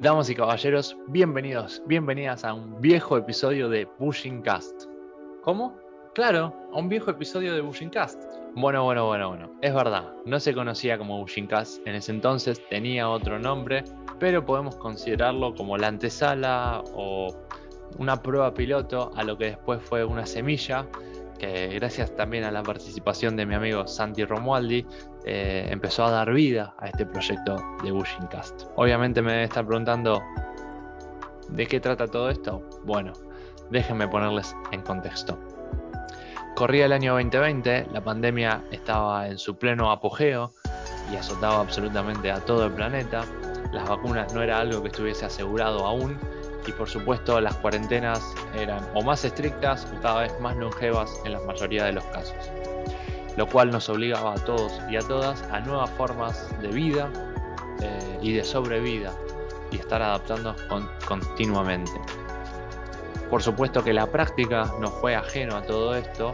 Damas 0.00 0.28
y 0.28 0.34
caballeros, 0.34 0.96
bienvenidos, 1.06 1.80
bienvenidas 1.86 2.44
a 2.44 2.52
un 2.52 2.80
viejo 2.80 3.16
episodio 3.16 3.68
de 3.68 3.88
Bushing 3.98 4.42
Cast. 4.42 4.84
¿Cómo? 5.42 5.78
Claro, 6.14 6.52
a 6.72 6.78
un 6.78 6.88
viejo 6.88 7.10
episodio 7.10 7.54
de 7.54 7.60
Bushing 7.60 7.90
Cast. 7.90 8.22
Bueno, 8.54 8.84
bueno, 8.84 9.06
bueno, 9.06 9.28
bueno. 9.28 9.50
Es 9.62 9.72
verdad, 9.72 10.12
no 10.26 10.40
se 10.40 10.52
conocía 10.52 10.98
como 10.98 11.20
Bushing 11.20 11.46
Cast 11.46 11.86
en 11.86 11.94
ese 11.94 12.12
entonces, 12.12 12.60
tenía 12.68 13.08
otro 13.08 13.38
nombre, 13.38 13.84
pero 14.18 14.44
podemos 14.44 14.76
considerarlo 14.76 15.54
como 15.54 15.78
la 15.78 15.88
antesala 15.88 16.82
o 16.92 17.34
una 17.98 18.20
prueba 18.20 18.52
piloto 18.52 19.12
a 19.14 19.22
lo 19.22 19.38
que 19.38 19.46
después 19.46 19.80
fue 19.80 20.04
una 20.04 20.26
semilla 20.26 20.86
gracias 21.74 22.14
también 22.16 22.44
a 22.44 22.50
la 22.50 22.62
participación 22.62 23.36
de 23.36 23.46
mi 23.46 23.54
amigo 23.54 23.86
Santi 23.86 24.24
Romualdi, 24.24 24.86
eh, 25.24 25.66
empezó 25.70 26.04
a 26.04 26.10
dar 26.10 26.32
vida 26.32 26.74
a 26.78 26.88
este 26.88 27.06
proyecto 27.06 27.56
de 27.82 27.90
Bushingcast. 27.90 28.64
Obviamente 28.76 29.22
me 29.22 29.32
debe 29.32 29.44
estar 29.44 29.66
preguntando 29.66 30.22
de 31.48 31.66
qué 31.66 31.80
trata 31.80 32.06
todo 32.06 32.30
esto. 32.30 32.62
Bueno, 32.84 33.12
déjenme 33.70 34.08
ponerles 34.08 34.54
en 34.72 34.82
contexto. 34.82 35.38
Corría 36.54 36.86
el 36.86 36.92
año 36.92 37.14
2020, 37.14 37.88
la 37.92 38.00
pandemia 38.00 38.62
estaba 38.70 39.26
en 39.26 39.38
su 39.38 39.56
pleno 39.56 39.90
apogeo 39.90 40.52
y 41.12 41.16
azotaba 41.16 41.60
absolutamente 41.60 42.30
a 42.30 42.40
todo 42.40 42.66
el 42.66 42.72
planeta. 42.72 43.24
Las 43.72 43.88
vacunas 43.88 44.32
no 44.34 44.42
era 44.42 44.60
algo 44.60 44.82
que 44.82 44.88
estuviese 44.88 45.24
asegurado 45.24 45.84
aún 45.84 46.16
y 46.66 46.72
por 46.72 46.88
supuesto 46.88 47.40
las 47.40 47.54
cuarentenas 47.56 48.34
eran 48.54 48.86
o 48.94 49.02
más 49.02 49.24
estrictas 49.24 49.86
o 49.96 50.00
cada 50.00 50.22
vez 50.22 50.40
más 50.40 50.56
longevas 50.56 51.20
en 51.24 51.32
la 51.32 51.40
mayoría 51.40 51.84
de 51.84 51.92
los 51.92 52.04
casos, 52.06 52.50
lo 53.36 53.46
cual 53.46 53.70
nos 53.70 53.88
obligaba 53.88 54.34
a 54.34 54.44
todos 54.44 54.80
y 54.90 54.96
a 54.96 55.00
todas 55.00 55.42
a 55.50 55.60
nuevas 55.60 55.90
formas 55.90 56.48
de 56.60 56.68
vida 56.68 57.10
eh, 57.80 58.18
y 58.22 58.32
de 58.32 58.44
sobrevida 58.44 59.12
y 59.70 59.76
estar 59.76 60.02
adaptándonos 60.02 60.60
continuamente. 61.06 61.92
Por 63.30 63.42
supuesto 63.42 63.82
que 63.82 63.92
la 63.92 64.06
práctica 64.06 64.72
no 64.80 64.88
fue 64.88 65.16
ajeno 65.16 65.56
a 65.56 65.62
todo 65.62 65.96
esto, 65.96 66.32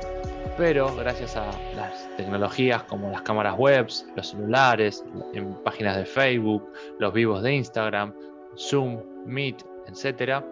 pero 0.57 0.95
gracias 0.97 1.37
a 1.37 1.47
las 1.75 2.09
tecnologías 2.17 2.83
como 2.83 3.11
las 3.11 3.23
cámaras 3.23 3.57
web, 3.57 3.87
los 4.17 4.29
celulares, 4.29 5.05
en 5.33 5.55
páginas 5.63 5.97
de 5.97 6.05
Facebook, 6.05 6.71
los 6.99 7.13
vivos 7.13 7.43
de 7.43 7.55
Instagram, 7.55 8.13
Zoom, 8.57 9.01
Meet, 9.25 9.65
etcétera, 9.91 10.45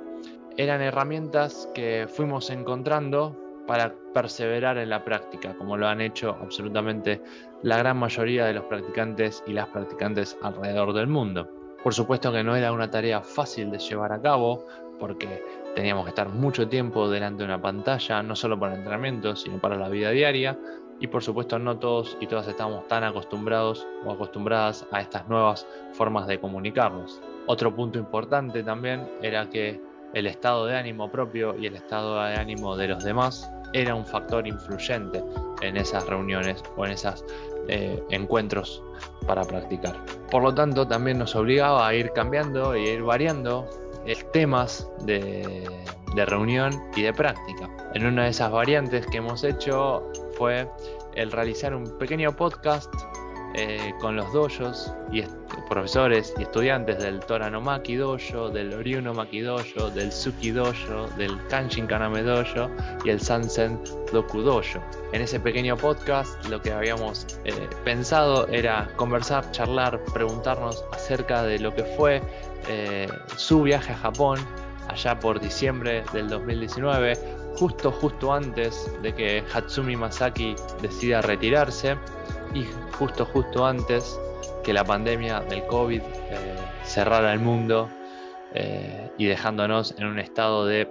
eran 0.56 0.82
herramientas 0.82 1.68
que 1.74 2.06
fuimos 2.08 2.50
encontrando 2.50 3.36
para 3.66 3.94
perseverar 4.14 4.78
en 4.78 4.90
la 4.90 5.04
práctica, 5.04 5.54
como 5.56 5.76
lo 5.76 5.86
han 5.86 6.00
hecho 6.00 6.36
absolutamente 6.40 7.22
la 7.62 7.76
gran 7.76 7.98
mayoría 7.98 8.46
de 8.46 8.54
los 8.54 8.64
practicantes 8.64 9.44
y 9.46 9.52
las 9.52 9.68
practicantes 9.68 10.38
alrededor 10.42 10.94
del 10.94 11.06
mundo. 11.06 11.48
Por 11.84 11.94
supuesto 11.94 12.32
que 12.32 12.42
no 12.42 12.56
era 12.56 12.72
una 12.72 12.90
tarea 12.90 13.20
fácil 13.20 13.70
de 13.70 13.78
llevar 13.78 14.12
a 14.12 14.20
cabo, 14.20 14.66
porque 14.98 15.44
teníamos 15.76 16.04
que 16.04 16.10
estar 16.10 16.28
mucho 16.28 16.66
tiempo 16.66 17.08
delante 17.08 17.42
de 17.42 17.44
una 17.44 17.62
pantalla, 17.62 18.22
no 18.22 18.34
solo 18.34 18.58
para 18.58 18.72
el 18.72 18.78
entrenamiento, 18.78 19.36
sino 19.36 19.60
para 19.60 19.76
la 19.76 19.88
vida 19.88 20.10
diaria, 20.10 20.58
y 20.98 21.06
por 21.06 21.22
supuesto 21.22 21.58
no 21.58 21.78
todos 21.78 22.16
y 22.20 22.26
todas 22.26 22.48
estábamos 22.48 22.88
tan 22.88 23.04
acostumbrados 23.04 23.86
o 24.04 24.10
acostumbradas 24.10 24.86
a 24.90 25.00
estas 25.00 25.28
nuevas 25.28 25.68
formas 25.92 26.26
de 26.26 26.40
comunicarnos. 26.40 27.20
Otro 27.48 27.74
punto 27.74 27.98
importante 27.98 28.62
también 28.62 29.08
era 29.22 29.48
que 29.48 29.80
el 30.12 30.26
estado 30.26 30.66
de 30.66 30.76
ánimo 30.76 31.10
propio 31.10 31.56
y 31.58 31.66
el 31.66 31.76
estado 31.76 32.22
de 32.22 32.34
ánimo 32.34 32.76
de 32.76 32.88
los 32.88 33.02
demás 33.02 33.50
era 33.72 33.94
un 33.94 34.04
factor 34.04 34.46
influyente 34.46 35.24
en 35.62 35.78
esas 35.78 36.06
reuniones 36.06 36.62
o 36.76 36.84
en 36.84 36.92
esos 36.92 37.24
eh, 37.68 38.02
encuentros 38.10 38.82
para 39.26 39.44
practicar. 39.44 39.96
Por 40.30 40.42
lo 40.42 40.54
tanto, 40.54 40.86
también 40.86 41.18
nos 41.18 41.34
obligaba 41.34 41.88
a 41.88 41.94
ir 41.94 42.12
cambiando 42.12 42.72
a 42.72 42.78
ir 42.78 43.02
variando 43.02 43.66
temas 44.32 44.86
de, 45.04 45.66
de 46.14 46.26
reunión 46.26 46.72
y 46.96 47.02
de 47.02 47.14
práctica. 47.14 47.68
En 47.94 48.04
una 48.04 48.24
de 48.24 48.30
esas 48.30 48.50
variantes 48.50 49.06
que 49.06 49.18
hemos 49.18 49.42
hecho 49.42 50.02
fue 50.36 50.68
el 51.14 51.32
realizar 51.32 51.74
un 51.74 51.98
pequeño 51.98 52.34
podcast 52.36 52.92
eh, 53.54 53.94
con 54.00 54.14
los 54.14 54.30
dojos 54.32 54.92
y 55.10 55.22
profesores 55.68 56.34
y 56.38 56.42
estudiantes 56.42 56.98
del 56.98 57.20
Toranomaki 57.20 57.96
Dojo, 57.96 58.50
del 58.50 58.72
Ryunomaki 58.84 59.40
Dojo, 59.40 59.90
del 59.90 60.12
Suki 60.12 60.50
Dojo, 60.50 61.08
del 61.16 61.38
Kanshin 61.48 61.86
Kaname 61.86 62.22
Dojo 62.22 62.70
y 63.04 63.10
el 63.10 63.20
Sansen 63.20 63.80
Doku 64.12 64.42
Dojo. 64.42 64.80
En 65.12 65.22
ese 65.22 65.40
pequeño 65.40 65.76
podcast 65.76 66.46
lo 66.48 66.60
que 66.60 66.72
habíamos 66.72 67.26
eh, 67.44 67.52
pensado 67.84 68.46
era 68.48 68.88
conversar, 68.96 69.50
charlar, 69.52 69.98
preguntarnos 70.12 70.84
acerca 70.92 71.42
de 71.42 71.58
lo 71.58 71.74
que 71.74 71.84
fue 71.84 72.22
eh, 72.68 73.08
su 73.36 73.62
viaje 73.62 73.92
a 73.92 73.96
Japón 73.96 74.38
allá 74.88 75.18
por 75.18 75.40
diciembre 75.40 76.04
del 76.12 76.28
2019, 76.28 77.18
justo 77.56 77.90
justo 77.90 78.32
antes 78.32 78.90
de 79.02 79.14
que 79.14 79.44
Hatsumi 79.52 79.96
Masaki 79.96 80.54
decida 80.80 81.22
retirarse 81.22 81.96
y 82.54 82.66
justo 82.98 83.24
justo 83.26 83.66
antes 83.66 84.18
que 84.62 84.72
la 84.72 84.84
pandemia 84.84 85.40
del 85.40 85.66
COVID 85.66 86.00
eh, 86.00 86.56
cerrara 86.84 87.32
el 87.32 87.40
mundo 87.40 87.88
eh, 88.54 89.10
y 89.18 89.26
dejándonos 89.26 89.94
en 89.98 90.06
un 90.06 90.18
estado 90.18 90.66
de 90.66 90.88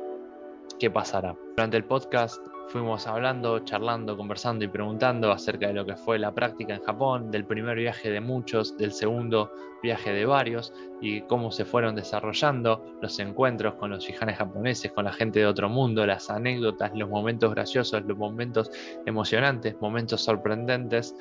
qué 0.79 0.89
pasará. 0.91 1.35
Durante 1.55 1.77
el 1.77 1.85
podcast 1.85 2.39
fuimos 2.69 3.07
hablando, 3.07 3.59
charlando, 3.59 4.17
conversando 4.17 4.65
y 4.65 4.67
preguntando 4.67 5.31
acerca 5.31 5.67
de 5.67 5.73
lo 5.73 5.85
que 5.85 5.95
fue 5.95 6.19
la 6.19 6.33
práctica 6.33 6.75
en 6.75 6.83
Japón, 6.83 7.31
del 7.31 7.45
primer 7.45 7.77
viaje 7.77 8.09
de 8.11 8.19
muchos, 8.19 8.77
del 8.77 8.91
segundo 8.91 9.51
viaje 9.81 10.11
de 10.11 10.25
varios 10.25 10.73
y 11.01 11.21
cómo 11.21 11.51
se 11.51 11.65
fueron 11.65 11.95
desarrollando 11.95 12.83
los 13.01 13.19
encuentros 13.19 13.75
con 13.75 13.91
los 13.91 14.03
shihanes 14.03 14.37
japoneses, 14.37 14.91
con 14.91 15.05
la 15.05 15.13
gente 15.13 15.39
de 15.39 15.45
otro 15.45 15.69
mundo, 15.69 16.05
las 16.05 16.29
anécdotas, 16.29 16.91
los 16.95 17.09
momentos 17.09 17.51
graciosos, 17.53 18.03
los 18.05 18.17
momentos 18.17 18.71
emocionantes, 19.05 19.75
momentos 19.79 20.21
sorprendentes 20.21 21.15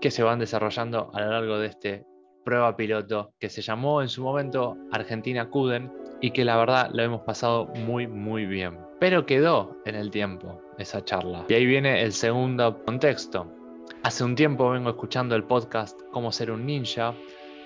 que 0.00 0.10
se 0.10 0.22
van 0.22 0.38
desarrollando 0.38 1.10
a 1.14 1.20
lo 1.20 1.30
largo 1.30 1.58
de 1.58 1.66
este 1.68 2.04
prueba 2.44 2.76
piloto 2.76 3.34
que 3.38 3.48
se 3.48 3.62
llamó 3.62 4.02
en 4.02 4.08
su 4.08 4.22
momento 4.22 4.76
Argentina 4.92 5.48
Cuden 5.50 5.92
y 6.20 6.30
que 6.30 6.44
la 6.44 6.56
verdad 6.56 6.90
lo 6.92 7.02
hemos 7.02 7.22
pasado 7.22 7.66
muy 7.66 8.06
muy 8.06 8.46
bien. 8.46 8.78
Pero 8.98 9.26
quedó 9.26 9.76
en 9.84 9.94
el 9.94 10.10
tiempo 10.10 10.60
esa 10.78 11.04
charla. 11.04 11.44
Y 11.48 11.54
ahí 11.54 11.66
viene 11.66 12.02
el 12.02 12.12
segundo 12.12 12.82
contexto. 12.84 13.46
Hace 14.02 14.24
un 14.24 14.34
tiempo 14.34 14.70
vengo 14.70 14.90
escuchando 14.90 15.34
el 15.34 15.44
podcast 15.44 16.00
Cómo 16.12 16.32
ser 16.32 16.50
un 16.50 16.66
ninja 16.66 17.14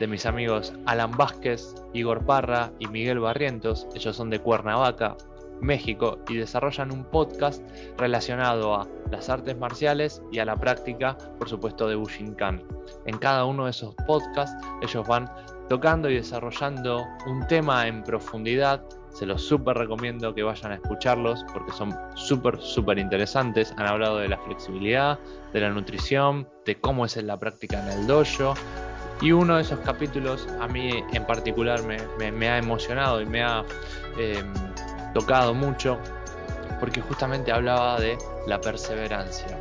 de 0.00 0.06
mis 0.06 0.26
amigos 0.26 0.72
Alan 0.86 1.12
Vázquez, 1.12 1.74
Igor 1.92 2.24
Parra 2.24 2.72
y 2.78 2.86
Miguel 2.86 3.20
Barrientos. 3.20 3.86
Ellos 3.94 4.16
son 4.16 4.30
de 4.30 4.40
Cuernavaca, 4.40 5.16
México 5.60 6.18
y 6.28 6.36
desarrollan 6.36 6.92
un 6.92 7.04
podcast 7.04 7.62
relacionado 7.96 8.74
a 8.74 8.88
las 9.10 9.28
artes 9.28 9.56
marciales 9.56 10.22
y 10.32 10.38
a 10.38 10.44
la 10.44 10.56
práctica, 10.56 11.16
por 11.38 11.48
supuesto, 11.48 11.88
de 11.88 11.94
Bushinkan. 11.94 12.62
En 13.06 13.18
cada 13.18 13.44
uno 13.44 13.64
de 13.64 13.70
esos 13.70 13.94
podcasts 14.06 14.56
ellos 14.82 15.06
van 15.06 15.30
tocando 15.68 16.10
y 16.10 16.16
desarrollando 16.16 17.06
un 17.26 17.46
tema 17.46 17.86
en 17.86 18.02
profundidad. 18.02 18.84
Se 19.10 19.26
los 19.26 19.42
súper 19.42 19.76
recomiendo 19.76 20.34
que 20.34 20.42
vayan 20.42 20.72
a 20.72 20.74
escucharlos 20.76 21.44
porque 21.52 21.72
son 21.72 21.94
súper, 22.14 22.60
súper 22.60 22.98
interesantes. 22.98 23.72
Han 23.76 23.86
hablado 23.86 24.18
de 24.18 24.28
la 24.28 24.38
flexibilidad, 24.38 25.18
de 25.52 25.60
la 25.60 25.70
nutrición, 25.70 26.48
de 26.66 26.74
cómo 26.76 27.04
es 27.04 27.16
la 27.16 27.38
práctica 27.38 27.80
en 27.82 28.00
el 28.00 28.06
dojo. 28.06 28.54
Y 29.20 29.30
uno 29.30 29.56
de 29.56 29.62
esos 29.62 29.78
capítulos 29.80 30.48
a 30.60 30.66
mí 30.66 31.02
en 31.12 31.24
particular 31.24 31.80
me, 31.84 32.48
ha 32.48 32.58
emocionado 32.58 33.22
y 33.22 33.26
me 33.26 33.42
ha 33.44 33.64
em, 34.18 34.52
tocado 35.14 35.54
mucho 35.54 35.98
porque 36.80 37.00
justamente 37.00 37.50
hablaba 37.50 37.98
de 37.98 38.18
la 38.46 38.60
perseverancia. 38.60 39.58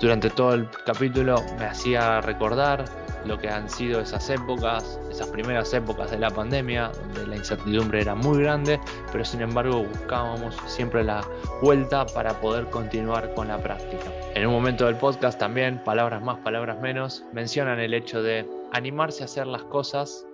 Durante 0.00 0.30
todo 0.30 0.54
el 0.54 0.68
capítulo 0.84 1.42
me 1.58 1.66
hacía 1.66 2.20
recordar 2.20 2.84
lo 3.24 3.38
que 3.38 3.48
han 3.48 3.68
sido 3.68 4.00
esas 4.00 4.30
épocas, 4.30 4.98
esas 5.10 5.28
primeras 5.28 5.72
épocas 5.74 6.10
de 6.10 6.18
la 6.18 6.30
pandemia, 6.30 6.90
donde 7.02 7.26
la 7.26 7.36
incertidumbre 7.36 8.00
era 8.00 8.14
muy 8.14 8.42
grande, 8.42 8.80
pero 9.12 9.24
sin 9.24 9.42
embargo 9.42 9.84
buscábamos 9.84 10.56
siempre 10.66 11.04
la 11.04 11.22
vuelta 11.60 12.06
para 12.06 12.40
poder 12.40 12.66
continuar 12.70 13.34
con 13.34 13.48
la 13.48 13.58
práctica. 13.58 14.06
En 14.34 14.46
un 14.46 14.52
momento 14.52 14.86
del 14.86 14.96
podcast 14.96 15.38
también, 15.38 15.82
palabras 15.84 16.22
más, 16.22 16.38
palabras 16.38 16.80
menos, 16.80 17.24
mencionan 17.32 17.80
el 17.80 17.92
hecho 17.92 18.22
de 18.22 18.48
animarse 18.72 19.22
a 19.22 19.26
hacer 19.26 19.46
las 19.46 19.64
cosas 19.64 20.24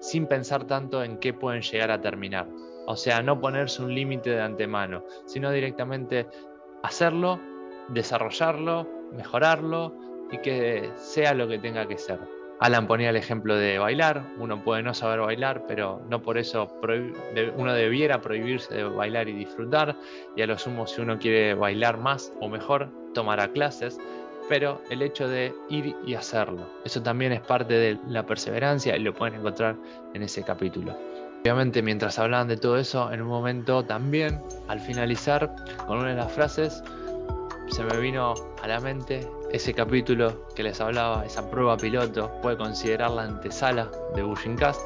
sin 0.00 0.26
pensar 0.26 0.64
tanto 0.64 1.02
en 1.02 1.18
qué 1.18 1.32
pueden 1.32 1.62
llegar 1.62 1.90
a 1.90 2.00
terminar. 2.00 2.46
O 2.86 2.96
sea, 2.96 3.22
no 3.22 3.40
ponerse 3.40 3.82
un 3.82 3.94
límite 3.94 4.30
de 4.30 4.40
antemano, 4.40 5.04
sino 5.26 5.50
directamente 5.50 6.26
hacerlo, 6.82 7.40
desarrollarlo, 7.88 8.88
mejorarlo 9.12 9.94
y 10.30 10.38
que 10.38 10.90
sea 10.96 11.34
lo 11.34 11.48
que 11.48 11.58
tenga 11.58 11.86
que 11.86 11.98
ser. 11.98 12.18
Alan 12.58 12.86
ponía 12.86 13.10
el 13.10 13.16
ejemplo 13.16 13.54
de 13.54 13.78
bailar, 13.78 14.24
uno 14.38 14.62
puede 14.64 14.82
no 14.82 14.94
saber 14.94 15.20
bailar, 15.20 15.64
pero 15.68 16.00
no 16.08 16.22
por 16.22 16.38
eso 16.38 16.74
uno 17.56 17.74
debiera 17.74 18.22
prohibirse 18.22 18.74
de 18.74 18.84
bailar 18.84 19.28
y 19.28 19.32
disfrutar, 19.32 19.94
y 20.34 20.42
a 20.42 20.46
lo 20.46 20.56
sumo 20.56 20.86
si 20.86 21.02
uno 21.02 21.18
quiere 21.18 21.52
bailar 21.52 21.98
más 21.98 22.32
o 22.40 22.48
mejor, 22.48 22.88
tomará 23.12 23.48
clases, 23.48 23.98
pero 24.48 24.80
el 24.90 25.02
hecho 25.02 25.28
de 25.28 25.54
ir 25.68 25.94
y 26.06 26.14
hacerlo. 26.14 26.66
Eso 26.84 27.02
también 27.02 27.32
es 27.32 27.40
parte 27.40 27.74
de 27.74 27.98
la 28.08 28.24
perseverancia 28.24 28.96
y 28.96 29.00
lo 29.00 29.12
pueden 29.12 29.34
encontrar 29.40 29.76
en 30.14 30.22
ese 30.22 30.42
capítulo. 30.42 30.96
Obviamente 31.42 31.82
mientras 31.82 32.18
hablaban 32.18 32.48
de 32.48 32.56
todo 32.56 32.76
eso, 32.76 33.12
en 33.12 33.22
un 33.22 33.28
momento 33.28 33.84
también, 33.84 34.42
al 34.68 34.80
finalizar, 34.80 35.54
con 35.86 35.98
una 35.98 36.10
de 36.10 36.16
las 36.16 36.32
frases, 36.32 36.82
se 37.68 37.84
me 37.84 37.98
vino 37.98 38.34
a 38.62 38.66
la 38.66 38.80
mente 38.80 39.28
ese 39.52 39.74
capítulo 39.74 40.46
que 40.54 40.62
les 40.62 40.80
hablaba, 40.80 41.24
esa 41.24 41.48
prueba 41.50 41.76
piloto, 41.76 42.30
puede 42.42 42.56
considerar 42.56 43.10
la 43.10 43.22
antesala 43.22 43.90
de 44.14 44.56
Cast 44.56 44.80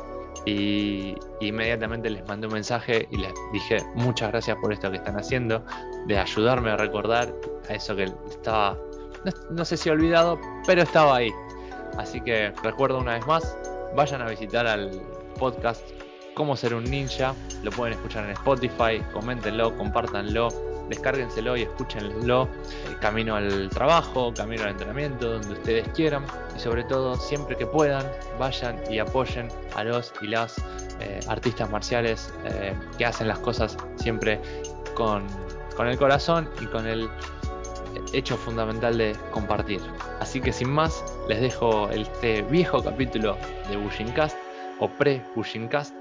y 0.46 1.14
inmediatamente 1.40 2.08
les 2.08 2.26
mandé 2.26 2.46
un 2.46 2.54
mensaje 2.54 3.06
y 3.10 3.16
les 3.16 3.32
dije 3.52 3.78
muchas 3.94 4.30
gracias 4.30 4.56
por 4.58 4.72
esto 4.72 4.90
que 4.90 4.96
están 4.96 5.18
haciendo, 5.18 5.62
de 6.06 6.18
ayudarme 6.18 6.70
a 6.70 6.76
recordar 6.76 7.32
a 7.68 7.74
eso 7.74 7.94
que 7.94 8.04
estaba, 8.28 8.78
no, 9.50 9.64
sé 9.64 9.76
si 9.76 9.90
olvidado, 9.90 10.40
pero 10.66 10.82
estaba 10.82 11.16
ahí. 11.16 11.30
Así 11.98 12.20
que 12.20 12.52
recuerdo 12.62 12.98
una 12.98 13.14
vez 13.14 13.26
más, 13.26 13.56
vayan 13.94 14.22
a 14.22 14.28
visitar 14.28 14.66
al 14.66 15.02
podcast 15.38 15.82
Cómo 16.34 16.56
ser 16.56 16.74
un 16.74 16.84
ninja, 16.84 17.34
lo 17.62 17.70
pueden 17.70 17.94
escuchar 17.94 18.24
en 18.24 18.30
Spotify, 18.30 19.02
coméntenlo, 19.12 19.76
compártanlo, 19.76 20.48
descárguenselo 20.90 21.56
y 21.56 21.62
escúchenlo 21.62 22.44
eh, 22.44 22.96
camino 23.00 23.36
al 23.36 23.70
trabajo, 23.70 24.34
camino 24.34 24.64
al 24.64 24.70
entrenamiento, 24.70 25.32
donde 25.32 25.52
ustedes 25.52 25.88
quieran 25.88 26.24
y 26.54 26.58
sobre 26.58 26.84
todo 26.84 27.16
siempre 27.16 27.56
que 27.56 27.66
puedan 27.66 28.04
vayan 28.38 28.78
y 28.90 28.98
apoyen 28.98 29.48
a 29.76 29.84
los 29.84 30.12
y 30.20 30.26
las 30.26 30.58
eh, 31.00 31.20
artistas 31.28 31.70
marciales 31.70 32.32
eh, 32.44 32.74
que 32.98 33.06
hacen 33.06 33.28
las 33.28 33.38
cosas 33.38 33.76
siempre 33.96 34.40
con, 34.94 35.26
con 35.76 35.86
el 35.86 35.96
corazón 35.96 36.48
y 36.60 36.66
con 36.66 36.86
el 36.86 37.08
hecho 38.12 38.36
fundamental 38.36 38.98
de 38.98 39.16
compartir. 39.30 39.80
Así 40.20 40.40
que 40.40 40.52
sin 40.52 40.70
más, 40.70 41.02
les 41.28 41.40
dejo 41.40 41.88
este 41.90 42.42
viejo 42.42 42.82
capítulo 42.82 43.36
de 43.68 43.76
Bushincast 43.76 44.36
o 44.80 44.88
pre-Bushincast 44.88 45.94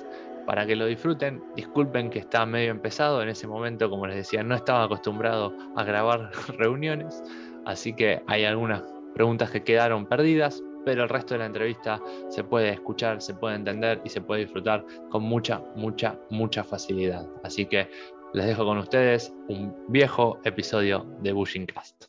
para 0.45 0.65
que 0.65 0.75
lo 0.75 0.85
disfruten. 0.85 1.43
Disculpen 1.55 2.09
que 2.09 2.19
está 2.19 2.45
medio 2.45 2.71
empezado 2.71 3.21
en 3.21 3.29
ese 3.29 3.47
momento, 3.47 3.89
como 3.89 4.07
les 4.07 4.17
decía, 4.17 4.43
no 4.43 4.55
estaba 4.55 4.83
acostumbrado 4.83 5.53
a 5.75 5.83
grabar 5.83 6.31
reuniones, 6.57 7.23
así 7.65 7.93
que 7.93 8.21
hay 8.27 8.45
algunas 8.45 8.83
preguntas 9.13 9.51
que 9.51 9.63
quedaron 9.63 10.05
perdidas, 10.05 10.63
pero 10.85 11.03
el 11.03 11.09
resto 11.09 11.33
de 11.33 11.39
la 11.39 11.45
entrevista 11.45 11.99
se 12.29 12.43
puede 12.43 12.69
escuchar, 12.69 13.21
se 13.21 13.33
puede 13.33 13.55
entender 13.55 14.01
y 14.03 14.09
se 14.09 14.21
puede 14.21 14.41
disfrutar 14.41 14.85
con 15.09 15.23
mucha, 15.23 15.61
mucha, 15.75 16.17
mucha 16.29 16.63
facilidad. 16.63 17.27
Así 17.43 17.65
que 17.65 17.89
les 18.33 18.45
dejo 18.45 18.65
con 18.65 18.77
ustedes 18.77 19.33
un 19.47 19.75
viejo 19.89 20.39
episodio 20.43 21.05
de 21.21 21.33
Bushing 21.33 21.65
Cast. 21.65 22.05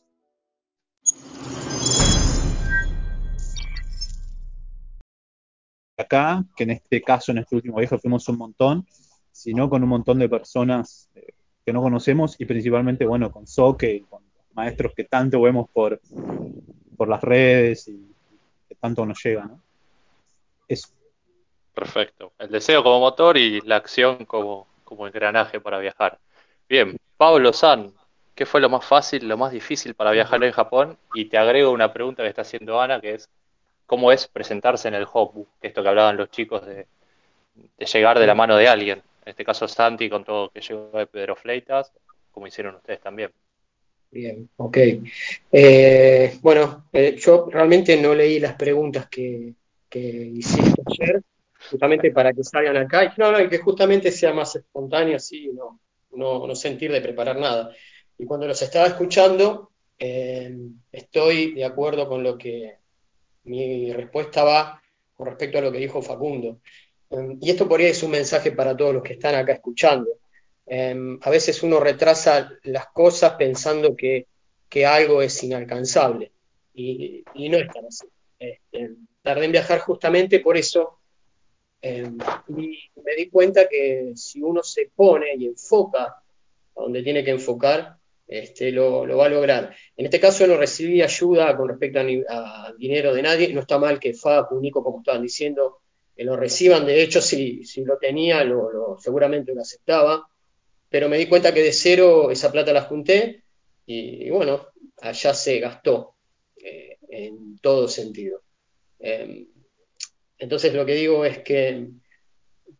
Acá, 6.00 6.44
que 6.56 6.64
en 6.64 6.70
este 6.70 7.02
caso, 7.02 7.32
en 7.32 7.38
este 7.38 7.56
último 7.56 7.78
viaje 7.78 7.98
fuimos 7.98 8.28
un 8.28 8.38
montón, 8.38 8.86
sino 9.32 9.68
con 9.68 9.82
un 9.82 9.88
montón 9.88 10.18
de 10.18 10.28
personas 10.28 11.08
eh, 11.14 11.32
que 11.64 11.72
no 11.72 11.82
conocemos 11.82 12.36
y 12.38 12.44
principalmente, 12.44 13.04
bueno, 13.06 13.30
con 13.30 13.46
Soke 13.46 13.94
y 13.94 14.00
con 14.00 14.22
maestros 14.54 14.92
que 14.94 15.04
tanto 15.04 15.40
vemos 15.40 15.68
por, 15.70 16.00
por 16.96 17.08
las 17.08 17.22
redes 17.22 17.88
y 17.88 18.12
que 18.68 18.74
tanto 18.74 19.06
nos 19.06 19.22
llega, 19.22 19.44
¿no? 19.44 19.60
Perfecto. 21.74 22.32
El 22.38 22.50
deseo 22.50 22.82
como 22.82 23.00
motor 23.00 23.38
y 23.38 23.60
la 23.62 23.76
acción 23.76 24.24
como, 24.26 24.66
como 24.84 25.06
engranaje 25.06 25.60
para 25.60 25.78
viajar. 25.78 26.18
Bien, 26.68 26.96
Pablo 27.16 27.52
San, 27.52 27.94
¿qué 28.34 28.44
fue 28.44 28.60
lo 28.60 28.68
más 28.68 28.84
fácil, 28.84 29.26
lo 29.26 29.38
más 29.38 29.52
difícil 29.52 29.94
para 29.94 30.10
viajar 30.10 30.42
en 30.44 30.52
Japón? 30.52 30.98
Y 31.14 31.26
te 31.26 31.38
agrego 31.38 31.70
una 31.70 31.92
pregunta 31.92 32.22
que 32.22 32.28
está 32.28 32.42
haciendo 32.42 32.80
Ana, 32.80 33.00
que 33.00 33.14
es, 33.14 33.28
¿cómo 33.90 34.12
es 34.12 34.28
presentarse 34.28 34.86
en 34.86 34.94
el 34.94 35.04
Hopu? 35.12 35.48
Esto 35.60 35.82
que 35.82 35.88
hablaban 35.88 36.16
los 36.16 36.30
chicos 36.30 36.64
de, 36.64 36.86
llegar 37.76 38.20
de 38.20 38.26
la 38.28 38.36
mano 38.36 38.56
de 38.56 38.68
alguien. 38.68 39.02
En 39.24 39.30
este 39.30 39.44
caso 39.44 39.66
Santi 39.66 40.08
con 40.08 40.22
todo 40.22 40.48
que 40.50 40.60
llegó 40.60 40.96
de 40.96 41.08
Pedro 41.08 41.34
Fleitas, 41.34 41.90
como 42.30 42.46
hicieron 42.46 42.76
ustedes 42.76 43.00
también. 43.00 43.32
Bien, 44.12 44.48
ok. 44.58 44.78
Eh, 45.50 46.38
bueno, 46.40 46.86
eh, 46.92 47.16
yo 47.18 47.48
realmente 47.50 48.00
no 48.00 48.14
leí 48.14 48.38
las 48.38 48.54
preguntas 48.54 49.08
que, 49.08 49.54
que 49.88 49.98
hiciste 49.98 50.82
ayer, 50.86 51.20
justamente 51.68 52.12
para 52.12 52.32
que 52.32 52.44
salgan 52.44 52.76
acá. 52.76 53.06
Y 53.06 53.08
no, 53.16 53.32
no, 53.32 53.40
y 53.40 53.48
que 53.48 53.58
justamente 53.58 54.12
sea 54.12 54.32
más 54.32 54.54
espontáneo, 54.54 55.16
así, 55.16 55.48
no, 55.48 55.80
no, 56.12 56.46
no 56.46 56.54
sentir 56.54 56.92
de 56.92 57.00
preparar 57.00 57.40
nada. 57.40 57.74
Y 58.16 58.24
cuando 58.24 58.46
los 58.46 58.62
estaba 58.62 58.86
escuchando, 58.86 59.72
eh, 59.98 60.56
estoy 60.92 61.54
de 61.54 61.64
acuerdo 61.64 62.08
con 62.08 62.22
lo 62.22 62.38
que 62.38 62.78
mi 63.44 63.92
respuesta 63.92 64.44
va 64.44 64.82
con 65.14 65.26
respecto 65.26 65.58
a 65.58 65.62
lo 65.62 65.72
que 65.72 65.78
dijo 65.78 66.02
Facundo. 66.02 66.60
y 67.40 67.50
esto 67.50 67.68
por 67.68 67.80
ahí 67.80 67.86
es 67.86 68.02
un 68.02 68.12
mensaje 68.12 68.52
para 68.52 68.76
todos 68.76 68.94
los 68.94 69.02
que 69.02 69.14
están 69.14 69.34
acá 69.34 69.52
escuchando. 69.52 70.08
Em, 70.66 71.18
a 71.22 71.30
veces 71.30 71.62
uno 71.62 71.80
retrasa 71.80 72.52
las 72.62 72.86
cosas 72.88 73.34
pensando 73.34 73.96
que, 73.96 74.26
algo 74.86 75.20
es 75.20 75.42
inalcanzable 75.42 76.30
y, 76.74 77.24
no 77.34 77.58
es 77.58 77.68
tan 77.68 77.86
así. 77.86 78.06
Este, 78.38 78.94
tardé 79.20 79.46
en 79.46 79.52
viajar 79.52 79.80
justamente 79.80 80.38
por 80.38 80.56
eso 80.56 81.00
em, 81.82 82.16
y 82.56 82.78
me 83.04 83.14
di 83.16 83.28
cuenta 83.28 83.68
que 83.68 84.12
si 84.14 84.40
uno 84.40 84.62
se 84.62 84.90
pone 84.94 85.34
y 85.36 85.46
enfoca 85.46 86.04
a 86.04 86.22
donde 86.74 87.02
tiene 87.02 87.24
que 87.24 87.32
enfocar, 87.32 87.98
este, 88.30 88.70
lo, 88.70 89.04
va 89.16 89.26
a 89.26 89.28
lograr. 89.28 89.74
En 89.96 90.04
este 90.04 90.20
caso 90.20 90.46
no 90.46 90.56
recibí 90.56 91.02
ayuda 91.02 91.56
con 91.56 91.68
respecto 91.68 91.98
al 91.98 92.76
dinero 92.78 93.12
de 93.12 93.22
nadie, 93.22 93.52
no 93.52 93.60
está 93.60 93.76
mal 93.76 93.98
que 93.98 94.14
FAP, 94.14 94.52
Nico, 94.52 94.84
como 94.84 95.00
estaban 95.00 95.22
diciendo, 95.22 95.80
que 96.14 96.22
lo 96.22 96.36
reciban, 96.36 96.86
de 96.86 97.02
hecho 97.02 97.20
si, 97.20 97.64
si 97.64 97.84
lo 97.84 97.98
tenía, 97.98 98.44
lo, 98.44 98.96
seguramente 99.00 99.52
lo 99.52 99.62
aceptaba, 99.62 100.24
pero 100.88 101.08
me 101.08 101.18
di 101.18 101.26
cuenta 101.26 101.52
que 101.52 101.64
de 101.64 101.72
cero 101.72 102.30
esa 102.30 102.52
plata 102.52 102.72
la 102.72 102.82
junté 102.82 103.42
y, 103.84 104.30
bueno, 104.30 104.68
allá 105.00 105.34
se 105.34 105.58
gastó 105.58 106.14
eh, 106.56 106.98
en 107.08 107.58
todo 107.58 107.88
sentido. 107.88 108.42
Em, 109.00 109.48
entonces 110.38 110.72
lo 110.72 110.86
que 110.86 110.94
digo 110.94 111.24
es 111.24 111.38
que 111.38 111.88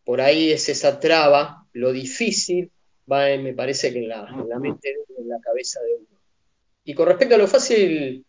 por 0.05 0.21
ahí 0.21 0.53
es 0.53 0.69
esa 0.69 1.01
traba, 1.01 1.67
lo 1.73 1.91
difícil 1.91 2.71
va, 3.11 3.37
me 3.37 3.55
parece 3.55 3.93
que 3.93 3.99
en 4.01 4.09
la, 4.09 4.27
mente 4.61 4.95
en 5.19 5.29
la 5.29 5.39
cabeza 5.41 5.81
de 5.81 5.95
uno. 5.95 6.21
Y 6.85 6.95
con 6.95 7.09
respecto 7.09 7.35
a 7.35 7.39
lo 7.39 7.47
fácil, 7.47 8.25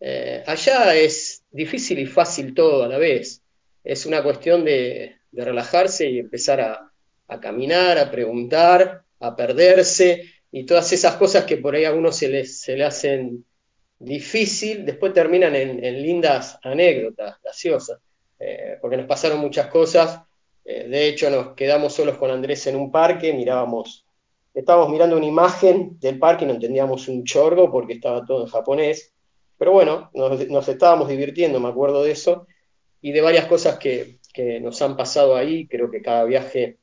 eh, 0.00 0.42
allá 0.46 0.94
es 0.96 1.44
difícil 1.50 1.98
y 2.00 2.06
fácil 2.06 2.54
todo 2.54 2.82
a 2.82 2.88
la 2.88 2.98
vez. 2.98 3.40
Es 3.84 4.06
una 4.06 4.22
cuestión 4.22 4.64
de, 4.64 5.16
relajarse 5.32 6.10
y 6.10 6.18
empezar 6.18 6.60
a, 6.60 6.92
caminar, 7.40 7.96
a 7.96 8.10
preguntar, 8.10 9.04
a 9.20 9.34
perderse 9.34 10.30
y 10.50 10.66
todas 10.66 10.92
esas 10.92 11.16
cosas 11.16 11.44
que 11.46 11.56
por 11.56 11.74
ahí 11.74 11.86
a 11.86 11.92
uno 11.94 12.12
se 12.12 12.28
le, 12.28 12.44
se 12.44 12.76
le 12.76 12.84
hacen 12.84 13.46
difícil, 13.98 14.84
después 14.84 15.14
terminan 15.14 15.54
en, 15.56 16.02
lindas 16.02 16.58
anécdotas 16.62 17.40
graciosas, 17.42 17.98
eh, 18.38 18.76
porque 18.80 18.96
nos 18.98 19.06
pasaron 19.06 19.38
muchas 19.38 19.68
cosas. 19.68 20.20
Eh, 20.64 20.88
de 20.88 21.08
hecho, 21.08 21.30
nos 21.30 21.54
quedamos 21.54 21.94
solos 21.94 22.18
con 22.18 22.30
Andrés 22.30 22.66
en 22.66 22.76
un 22.76 22.90
parque, 22.90 23.32
mirábamos, 23.32 24.01
estábamos 24.54 24.90
mirando 24.90 25.16
una 25.16 25.26
imagen 25.26 25.98
del 25.98 26.18
parque 26.18 26.44
y 26.44 26.48
no 26.48 26.54
entendíamos 26.54 27.08
un 27.08 27.24
chorgo 27.24 27.70
porque 27.70 27.94
estaba 27.94 28.24
todo 28.24 28.42
en 28.42 28.50
japonés. 28.50 29.12
Pero 29.58 29.72
bueno, 29.72 30.10
nos, 30.14 30.68
estábamos 30.68 31.08
divirtiendo, 31.08 31.60
me 31.60 31.68
acuerdo 31.68 32.02
de 32.02 32.10
eso, 32.10 32.46
y 33.00 33.12
de 33.12 33.20
varias 33.20 33.46
cosas 33.46 33.78
que, 33.78 34.18
que 34.32 34.60
nos 34.60 34.82
han 34.82 34.96
pasado 34.96 35.36
ahí. 35.36 35.66
Creo 35.68 35.90
que 35.90 36.02
cada 36.02 36.24
viaje 36.24 36.78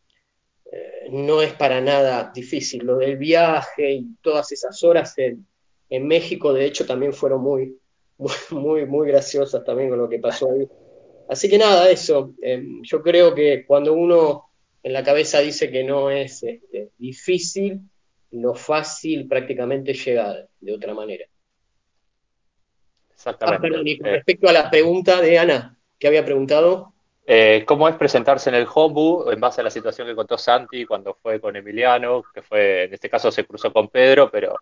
eh, 0.71 1.09
no 1.11 1.41
es 1.41 1.53
para 1.53 1.81
nada 1.81 2.31
difícil. 2.33 2.85
Lo 2.85 2.97
del 2.97 3.17
viaje 3.17 3.91
y 3.91 4.15
todas 4.21 4.51
esas 4.51 4.81
horas 4.83 5.17
en, 5.17 5.45
en 5.89 6.07
México, 6.07 6.53
de 6.53 6.65
hecho, 6.65 6.85
también 6.85 7.13
fueron 7.13 7.41
muy, 7.41 7.77
muy, 8.51 8.85
muy, 8.85 9.07
graciosas 9.07 9.63
también 9.63 9.89
con 9.89 9.99
lo 9.99 10.09
que 10.09 10.19
pasó 10.19 10.51
ahí. 10.51 10.67
Así 11.27 11.49
que 11.49 11.57
nada, 11.57 11.89
eso. 11.89 12.33
Em, 12.41 12.81
yo 12.83 13.01
creo 13.01 13.35
que 13.35 13.65
cuando 13.65 13.93
uno 13.93 14.48
en 14.83 14.93
la 14.93 15.03
cabeza 15.03 15.39
dice 15.39 15.71
que 15.71 15.83
no 15.83 16.09
es 16.09 16.43
este, 16.43 16.89
difícil, 16.97 17.81
lo 18.31 18.55
fácil 18.55 19.27
prácticamente 19.27 19.93
llega 19.93 20.45
de 20.59 20.73
otra 20.73 20.93
manera. 20.93 21.25
Exactamente. 23.11 23.67
Ah, 23.67 23.81
y 23.83 23.97
con 23.97 24.07
eh, 24.07 24.11
respecto 24.11 24.47
a 24.47 24.53
la 24.53 24.69
pregunta 24.69 25.21
de 25.21 25.37
Ana, 25.37 25.77
que 25.97 26.07
había 26.07 26.23
preguntado. 26.23 26.93
Eh, 27.25 27.63
¿Cómo 27.67 27.87
es 27.89 27.95
presentarse 27.95 28.49
en 28.49 28.55
el 28.55 28.67
Hombu 28.73 29.29
en 29.29 29.39
base 29.39 29.61
a 29.61 29.63
la 29.63 29.69
situación 29.69 30.07
que 30.07 30.15
contó 30.15 30.37
Santi 30.37 30.85
cuando 30.85 31.13
fue 31.13 31.39
con 31.39 31.55
Emiliano, 31.55 32.23
que 32.33 32.41
fue, 32.41 32.85
en 32.85 32.93
este 32.93 33.09
caso 33.09 33.29
se 33.29 33.45
cruzó 33.45 33.71
con 33.73 33.89
Pedro, 33.89 34.31
pero 34.31 34.55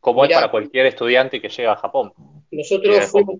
¿cómo 0.00 0.24
es 0.24 0.32
para 0.32 0.50
cualquier 0.50 0.86
estudiante 0.86 1.40
que 1.40 1.48
llega 1.48 1.72
a 1.72 1.76
Japón? 1.76 2.12
Nosotros 2.50 3.06
fuimos, 3.06 3.36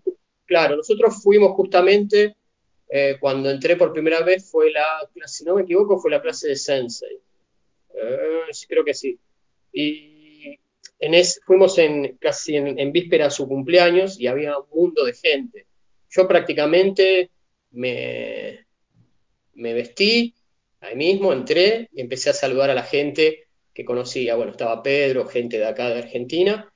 claro, 0.46 0.76
nosotros 0.76 1.22
fuimos 1.22 1.50
justamente, 1.52 2.36
eh, 2.90 3.16
cuando 3.20 3.50
entré 3.50 3.76
por 3.76 3.92
primera 3.92 4.22
vez 4.22 4.50
fue 4.50 4.70
la 4.70 5.08
clase, 5.14 5.38
si 5.38 5.44
no 5.44 5.54
me 5.54 5.62
equivoco, 5.62 5.98
fue 5.98 6.10
la 6.10 6.20
clase 6.20 6.48
de 6.48 6.56
Sensei. 6.56 7.18
sí, 8.50 8.66
creo 8.66 8.84
que 8.84 8.94
sí. 8.94 9.18
Y 9.72 10.58
en 10.98 11.14
es, 11.14 11.40
fuimos 11.44 11.78
en, 11.78 12.16
casi 12.18 12.56
en, 12.56 12.78
en 12.78 12.92
víspera 12.92 13.26
a 13.26 13.30
su 13.30 13.46
cumpleaños 13.48 14.18
y 14.20 14.26
había 14.26 14.58
un 14.58 14.66
mundo 14.70 15.04
de 15.04 15.14
gente. 15.14 15.66
Yo 16.10 16.26
prácticamente 16.26 17.30
me, 17.70 18.66
me 19.54 19.74
vestí, 19.74 20.34
ahí 20.80 20.96
mismo 20.96 21.32
entré 21.32 21.88
y 21.92 22.00
empecé 22.00 22.30
a 22.30 22.34
saludar 22.34 22.70
a 22.70 22.74
la 22.74 22.82
gente 22.82 23.48
que 23.72 23.84
conocía. 23.84 24.34
Bueno, 24.36 24.52
estaba 24.52 24.82
Pedro, 24.82 25.26
gente 25.26 25.58
de 25.58 25.66
acá 25.66 25.88
de 25.90 25.98
Argentina, 26.00 26.72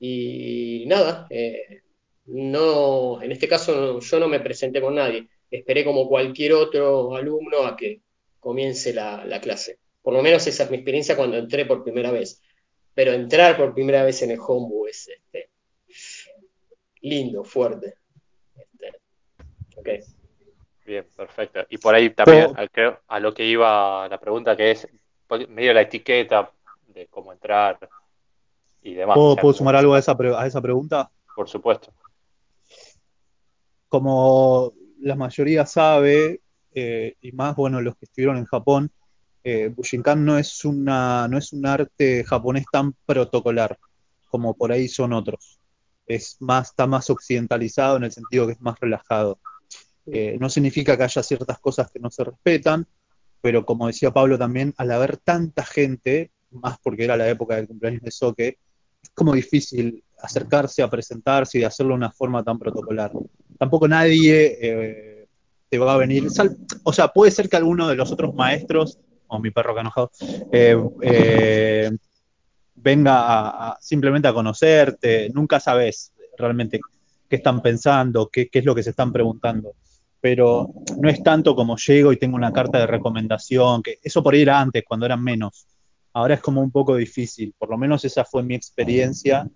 y 0.00 0.84
nada, 0.86 1.26
eh, 1.30 1.82
no, 2.26 3.20
en 3.22 3.32
este 3.32 3.48
caso 3.48 4.00
yo 4.00 4.20
no 4.20 4.28
me 4.28 4.40
presenté 4.40 4.80
con 4.80 4.94
nadie. 4.94 5.28
Esperé 5.50 5.84
como 5.84 6.08
cualquier 6.08 6.52
otro 6.52 7.14
alumno 7.14 7.64
a 7.64 7.76
que 7.76 8.02
comience 8.40 8.92
la, 8.92 9.24
la 9.24 9.40
clase. 9.40 9.78
Por 10.02 10.14
lo 10.14 10.22
menos 10.22 10.46
esa 10.46 10.64
es 10.64 10.70
mi 10.70 10.76
experiencia 10.76 11.16
cuando 11.16 11.36
entré 11.36 11.66
por 11.66 11.82
primera 11.82 12.10
vez. 12.10 12.42
Pero 12.94 13.12
entrar 13.12 13.56
por 13.56 13.74
primera 13.74 14.02
vez 14.04 14.22
en 14.22 14.30
el 14.32 14.40
Hombu 14.40 14.86
es 14.86 15.08
este, 15.08 15.50
lindo, 17.02 17.44
fuerte. 17.44 17.94
Este, 18.56 19.00
ok. 19.76 19.88
Bien, 20.86 21.06
perfecto. 21.14 21.60
Y 21.68 21.78
por 21.78 21.94
ahí 21.94 22.10
también, 22.10 22.54
creo, 22.72 23.00
a 23.06 23.20
lo 23.20 23.34
que 23.34 23.44
iba 23.44 24.08
la 24.08 24.18
pregunta 24.18 24.56
que 24.56 24.70
es 24.70 24.88
medio 25.48 25.74
la 25.74 25.82
etiqueta 25.82 26.50
de 26.86 27.06
cómo 27.08 27.32
entrar 27.32 27.78
y 28.82 28.94
demás. 28.94 29.14
¿Puedo, 29.14 29.32
O 29.32 29.34
sea, 29.34 29.42
puedo 29.42 29.54
sumar 29.54 29.76
algo 29.76 29.94
a 29.94 29.98
esa, 29.98 30.16
a 30.36 30.46
esa 30.46 30.62
pregunta? 30.62 31.10
Por 31.36 31.48
supuesto. 31.48 31.92
Como 33.88 34.72
la 35.00 35.16
mayoría 35.16 35.66
sabe, 35.66 36.40
eh, 36.74 37.14
y 37.20 37.32
más 37.32 37.56
bueno 37.56 37.80
los 37.80 37.96
que 37.96 38.04
estuvieron 38.04 38.36
en 38.36 38.44
Japón, 38.44 38.90
eh, 39.44 39.68
Bushinkan 39.68 40.24
no 40.24 40.38
es 40.38 40.64
una, 40.64 41.28
no 41.28 41.38
es 41.38 41.52
un 41.52 41.64
arte 41.66 42.24
japonés 42.24 42.66
tan 42.70 42.92
protocolar 43.06 43.78
como 44.28 44.54
por 44.54 44.72
ahí 44.72 44.88
son 44.88 45.12
otros. 45.12 45.58
Es 46.06 46.36
más, 46.40 46.70
está 46.70 46.86
más 46.86 47.10
occidentalizado 47.10 47.96
en 47.96 48.04
el 48.04 48.12
sentido 48.12 48.46
que 48.46 48.52
es 48.52 48.60
más 48.60 48.78
relajado. 48.80 49.40
Eh, 50.06 50.36
no 50.40 50.48
significa 50.48 50.96
que 50.96 51.02
haya 51.02 51.22
ciertas 51.22 51.58
cosas 51.58 51.90
que 51.90 51.98
no 51.98 52.10
se 52.10 52.24
respetan, 52.24 52.86
pero 53.40 53.64
como 53.64 53.86
decía 53.86 54.10
Pablo 54.10 54.38
también, 54.38 54.74
al 54.76 54.90
haber 54.90 55.18
tanta 55.18 55.64
gente, 55.64 56.32
más 56.50 56.78
porque 56.82 57.04
era 57.04 57.16
la 57.16 57.28
época 57.28 57.56
del 57.56 57.68
cumpleaños 57.68 58.02
de 58.02 58.10
Soke, 58.10 58.58
es 59.02 59.10
como 59.10 59.34
difícil 59.34 60.02
acercarse 60.20 60.82
a 60.82 60.90
presentarse 60.90 61.58
y 61.58 61.64
hacerlo 61.64 61.92
de 61.92 61.98
una 61.98 62.10
forma 62.10 62.42
tan 62.42 62.58
protocolar. 62.58 63.12
Tampoco 63.58 63.88
nadie 63.88 64.58
eh, 64.60 65.26
te 65.68 65.78
va 65.78 65.94
a 65.94 65.98
venir, 65.98 66.26
o 66.82 66.92
sea, 66.92 67.08
puede 67.08 67.30
ser 67.30 67.48
que 67.48 67.56
alguno 67.56 67.88
de 67.88 67.96
los 67.96 68.10
otros 68.10 68.34
maestros, 68.34 68.98
o 69.26 69.38
mi 69.38 69.50
perro 69.50 69.78
enojado, 69.78 70.10
eh, 70.52 70.76
eh, 71.02 71.90
venga 72.74 73.70
a, 73.70 73.78
simplemente 73.80 74.28
a 74.28 74.32
conocerte, 74.32 75.30
nunca 75.34 75.60
sabes 75.60 76.12
realmente 76.36 76.80
qué 77.28 77.36
están 77.36 77.60
pensando, 77.60 78.28
qué, 78.32 78.48
es 78.50 78.64
lo 78.64 78.74
que 78.74 78.82
se 78.82 78.90
están 78.90 79.12
preguntando. 79.12 79.72
Pero 80.20 80.72
no 80.98 81.08
es 81.08 81.22
tanto 81.22 81.54
como 81.54 81.76
llego 81.76 82.12
y 82.12 82.16
tengo 82.16 82.36
una 82.36 82.52
carta 82.52 82.78
de 82.78 82.86
recomendación, 82.86 83.82
que 83.82 83.98
eso 84.02 84.22
por 84.22 84.34
era 84.34 84.60
antes, 84.60 84.84
cuando 84.86 85.06
eran 85.06 85.22
menos. 85.22 85.66
Ahora 86.12 86.34
es 86.34 86.40
como 86.40 86.60
un 86.62 86.70
poco 86.70 86.96
difícil, 86.96 87.54
por 87.58 87.70
lo 87.70 87.76
menos 87.78 88.04
esa 88.04 88.24
fue 88.24 88.42
mi 88.42 88.54
experiencia 88.54 89.46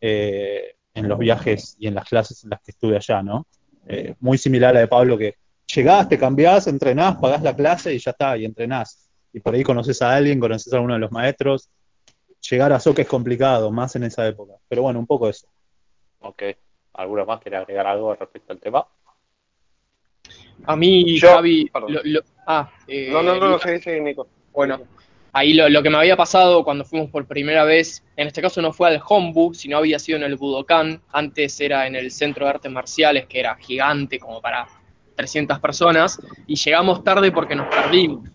eh, 0.00 0.74
en 0.94 1.08
los 1.08 1.18
viajes 1.18 1.76
y 1.78 1.86
en 1.86 1.94
las 1.94 2.08
clases 2.08 2.42
en 2.44 2.50
las 2.50 2.60
que 2.62 2.70
estuve 2.72 2.96
allá, 2.96 3.22
¿no? 3.22 3.46
Eh, 3.86 4.14
muy 4.20 4.36
similar 4.38 4.70
a 4.70 4.74
la 4.74 4.80
de 4.80 4.88
Pablo, 4.88 5.16
que 5.16 5.34
llegás, 5.74 6.08
te 6.08 6.18
cambiás, 6.18 6.66
entrenás, 6.66 7.16
pagás 7.16 7.42
la 7.42 7.54
clase 7.54 7.94
y 7.94 7.98
ya 7.98 8.10
está, 8.10 8.36
y 8.36 8.44
entrenás. 8.44 9.08
Y 9.32 9.40
por 9.40 9.54
ahí 9.54 9.62
conoces 9.62 10.00
a 10.02 10.14
alguien, 10.14 10.40
conoces 10.40 10.72
a 10.72 10.76
alguno 10.76 10.94
de 10.94 11.00
los 11.00 11.12
maestros. 11.12 11.68
Llegar 12.50 12.72
a 12.72 12.80
Soca 12.80 13.02
es 13.02 13.08
complicado, 13.08 13.70
más 13.70 13.94
en 13.96 14.04
esa 14.04 14.26
época. 14.26 14.54
Pero 14.68 14.82
bueno, 14.82 14.98
un 14.98 15.06
poco 15.06 15.28
eso. 15.28 15.46
Ok. 16.20 16.42
¿Alguno 16.94 17.26
más 17.26 17.40
quiere 17.40 17.58
agregar 17.58 17.86
algo 17.86 18.14
respecto 18.14 18.52
al 18.52 18.58
tema? 18.58 18.86
A 20.64 20.76
mí, 20.76 21.16
Yo- 21.18 21.28
Javi, 21.34 21.70
lo- 21.88 22.02
lo- 22.02 22.20
ah, 22.46 22.70
eh, 22.86 23.10
No, 23.12 23.22
no, 23.22 23.36
no, 23.36 23.52
Lucas, 23.52 23.70
sí, 23.82 23.90
sí, 23.90 24.00
Nico. 24.00 24.26
Bueno, 24.52 24.80
ahí 25.32 25.54
lo, 25.54 25.82
que 25.82 25.90
me 25.90 25.98
había 25.98 26.16
pasado 26.16 26.64
cuando 26.64 26.84
fuimos 26.84 27.10
por 27.10 27.26
primera 27.26 27.64
vez, 27.64 28.04
en 28.16 28.26
este 28.26 28.42
caso 28.42 28.60
no 28.62 28.72
fue 28.72 28.88
al 28.88 29.00
Hombu, 29.06 29.54
sino 29.54 29.78
había 29.78 29.98
sido 29.98 30.18
en 30.18 30.24
el 30.24 30.36
Budokan, 30.36 31.00
antes 31.12 31.60
era 31.60 31.86
en 31.86 31.96
el 31.96 32.10
Centro 32.10 32.46
de 32.46 32.50
Artes 32.50 32.72
Marciales, 32.72 33.26
que 33.26 33.40
era 33.40 33.56
gigante, 33.56 34.18
como 34.18 34.40
para 34.40 34.66
300 35.16 35.58
personas, 35.60 36.20
y 36.46 36.56
llegamos 36.56 37.02
tarde 37.04 37.32
porque 37.32 37.54
nos 37.54 37.74
perdimos. 37.74 38.28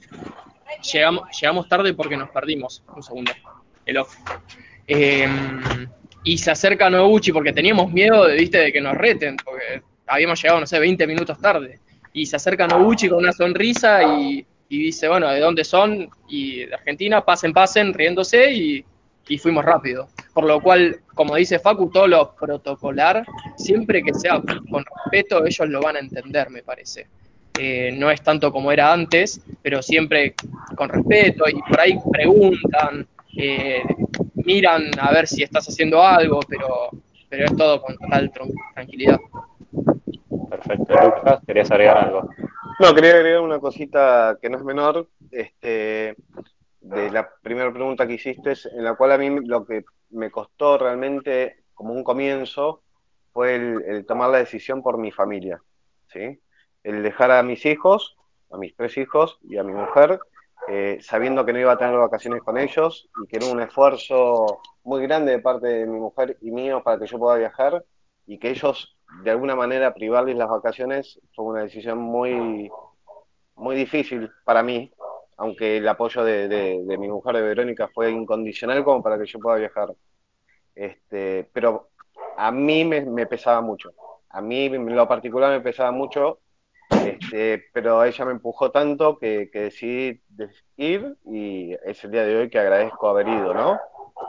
Llegamos, 0.92 1.70
tarde 1.70 1.94
porque 1.94 2.18
nos 2.18 2.30
perdimos. 2.30 2.84
Un 2.94 3.04
segundo. 3.04 3.32
El 3.86 3.98
off. 3.98 4.16
Eh, 4.88 5.28
y 6.24 6.38
se 6.38 6.52
acerca 6.52 6.90
Noguchi 6.90 7.32
porque 7.32 7.54
teníamos 7.54 7.92
miedo 7.92 8.26
de, 8.26 8.36
¿viste, 8.36 8.58
de 8.58 8.72
que 8.72 8.82
nos 8.82 8.96
reten, 8.96 9.38
porque 9.38 9.82
habíamos 10.08 10.42
llegado, 10.42 10.60
no 10.60 10.68
sé, 10.68 10.80
20 10.80 11.06
minutos 11.08 11.40
tarde. 11.40 11.80
Y 12.14 12.26
se 12.26 12.36
acerca 12.36 12.68
Noguchi 12.68 13.10
con 13.10 13.20
una 13.20 13.34
sonrisa 13.34 14.04
y, 14.04 14.46
y 14.70 14.80
dice, 14.80 15.08
bueno, 15.08 15.30
¿de 15.30 15.40
dónde 15.40 15.64
son? 15.64 16.10
Y 16.28 16.66
de 16.66 16.74
Argentina, 16.76 17.24
pasen, 17.24 17.54
pasen, 17.54 17.94
riéndose 17.94 18.52
y, 18.52 18.86
y 19.28 19.38
fuimos 19.38 19.64
rápido. 19.64 20.08
Por 20.34 20.46
lo 20.46 20.62
cual, 20.62 21.02
como 21.14 21.36
dice 21.36 21.60
Facu, 21.60 21.90
todo 21.92 22.08
lo 22.08 22.34
protocolar, 22.36 23.26
siempre 23.58 24.02
que 24.02 24.14
sea 24.14 24.42
con 24.70 24.84
respeto, 24.86 25.46
ellos 25.46 25.70
lo 25.70 25.82
van 25.82 25.98
a 25.98 26.00
entender, 26.00 26.50
me 26.50 26.64
parece. 26.64 27.08
Eh, 27.60 27.92
no 27.96 28.10
es 28.10 28.22
tanto 28.24 28.52
como 28.52 28.72
era 28.72 28.92
antes, 28.92 29.40
pero 29.62 29.82
siempre 29.84 30.34
con 30.76 30.90
respeto 30.90 31.46
y 31.48 31.54
por 31.62 31.80
ahí 31.80 31.96
preguntan, 32.12 33.08
eh, 33.38 33.84
miran 34.36 34.90
a 35.00 35.12
ver 35.12 35.28
si 35.28 35.44
estás 35.44 35.68
haciendo 35.70 36.02
algo, 36.02 36.40
pero, 36.48 36.90
pero 37.30 37.46
es 37.46 37.56
todo 37.56 37.80
con 37.80 37.96
total 37.96 38.32
tran- 38.32 38.54
tranquilidad. 38.74 39.20
Perfecto. 40.54 40.94
Lucas, 40.94 41.40
¿querías 41.48 41.72
agregar 41.72 41.98
algo? 41.98 42.30
No, 42.80 42.94
quería 42.94 43.16
agregar 43.16 43.42
una 43.42 43.60
cosita 43.60 44.38
que 44.40 44.50
no 44.50 44.58
es 44.58 44.64
menor, 44.64 45.08
este, 45.32 46.16
de 46.80 47.12
la 47.12 47.28
primera 47.42 47.74
pregunta 47.74 48.06
que 48.06 48.14
hiciste, 48.14 48.54
en 48.72 48.84
la 48.84 48.94
cual 48.96 49.14
a 49.14 49.18
mí 49.18 49.30
lo 49.46 49.66
que 49.66 49.84
me 50.12 50.30
costó 50.30 50.78
realmente 50.78 51.64
como 51.74 51.94
un 51.94 52.04
comienzo 52.04 52.84
fue 53.32 53.56
el, 53.56 54.06
tomar 54.06 54.30
la 54.30 54.38
decisión 54.38 54.84
por 54.84 55.00
mi 55.00 55.12
familia, 55.12 55.60
¿sí? 56.08 56.40
El 56.84 57.02
dejar 57.02 57.32
a 57.32 57.42
mis 57.42 57.66
hijos, 57.66 58.16
a 58.52 58.58
mis 58.58 58.76
tres 58.76 58.96
hijos 58.98 59.40
y 59.42 59.58
a 59.58 59.64
mi 59.64 59.74
mujer, 59.74 60.20
eh, 60.68 61.00
sabiendo 61.02 61.46
que 61.46 61.54
no 61.54 61.60
iba 61.60 61.72
a 61.72 61.78
tener 61.80 61.98
vacaciones 61.98 62.44
con 62.44 62.60
ellos 62.60 63.10
y 63.24 63.28
que 63.28 63.38
era 63.38 63.48
un 63.48 63.60
esfuerzo 63.60 64.60
muy 64.84 65.02
grande 65.02 65.32
de 65.32 65.40
parte 65.40 65.68
de 65.68 65.88
mi 65.88 66.00
mujer 66.00 66.38
y 66.42 66.52
mío 66.52 66.84
para 66.84 67.00
que 67.00 67.08
yo 67.08 67.18
pueda 67.18 67.38
viajar 67.38 67.84
y 68.26 68.38
que 68.40 68.50
ellos 68.50 68.98
de 69.24 69.32
alguna 69.32 69.56
manera 69.56 69.94
privarles 69.94 70.36
las 70.36 70.50
vacaciones 70.50 71.20
fue 71.36 71.46
una 71.46 71.62
decisión 71.62 72.00
muy, 72.00 72.70
muy 73.56 73.76
difícil 73.76 74.30
para 74.44 74.64
mí, 74.64 74.92
aunque 75.38 75.78
el 75.78 75.88
apoyo 75.88 76.24
de, 76.24 76.84
mi 76.98 77.08
mujer, 77.08 77.36
de 77.36 77.42
Verónica, 77.42 77.90
fue 77.94 78.12
incondicional 78.12 78.84
como 78.84 79.04
para 79.04 79.20
que 79.20 79.26
yo 79.26 79.40
pueda 79.40 79.58
viajar. 79.58 79.94
Este, 80.76 81.50
pero 81.54 81.90
a 82.38 82.52
mí 82.52 82.86
me, 82.86 83.26
pesaba 83.28 83.62
mucho, 83.62 83.92
a 84.30 84.42
mí 84.42 84.66
en 84.66 84.96
lo 84.96 85.08
particular 85.08 85.52
me 85.52 85.62
pesaba 85.62 85.92
mucho, 85.92 86.40
este, 86.90 87.66
pero 87.74 88.04
ella 88.04 88.26
me 88.26 88.32
empujó 88.32 88.72
tanto 88.72 89.18
que, 89.18 89.50
que 89.52 89.62
decidí 89.62 90.22
ir 90.78 91.16
y 91.26 91.74
es 91.86 92.04
el 92.04 92.12
día 92.12 92.26
de 92.26 92.38
hoy 92.38 92.50
que 92.50 92.60
agradezco 92.60 93.08
haber 93.08 93.28
ido, 93.28 93.54
¿no? 93.54 93.80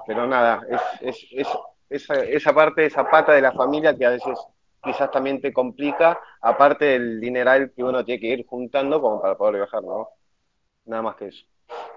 Pero 0.07 0.27
nada, 0.27 0.67
es, 1.01 1.27
es 1.31 1.49
esa, 1.91 2.15
esa 2.15 2.53
parte, 2.53 2.87
esa 2.87 3.09
pata 3.09 3.33
de 3.33 3.43
la 3.43 3.53
familia 3.53 3.97
que 3.97 4.07
a 4.07 4.11
veces 4.11 4.39
quizás 4.83 5.11
también 5.11 5.41
te 5.41 5.53
complica, 5.53 6.21
aparte 6.41 6.85
del 6.85 7.21
dineral 7.21 7.73
que 7.75 7.83
uno 7.83 8.05
tiene 8.05 8.21
que 8.21 8.27
ir 8.29 8.47
juntando 8.47 9.01
como 9.01 9.21
para 9.21 9.37
poder 9.37 9.57
viajar, 9.57 9.83
¿no? 9.83 10.09
Nada 10.85 11.03
más 11.03 11.17
que 11.17 11.29
eso. 11.29 11.45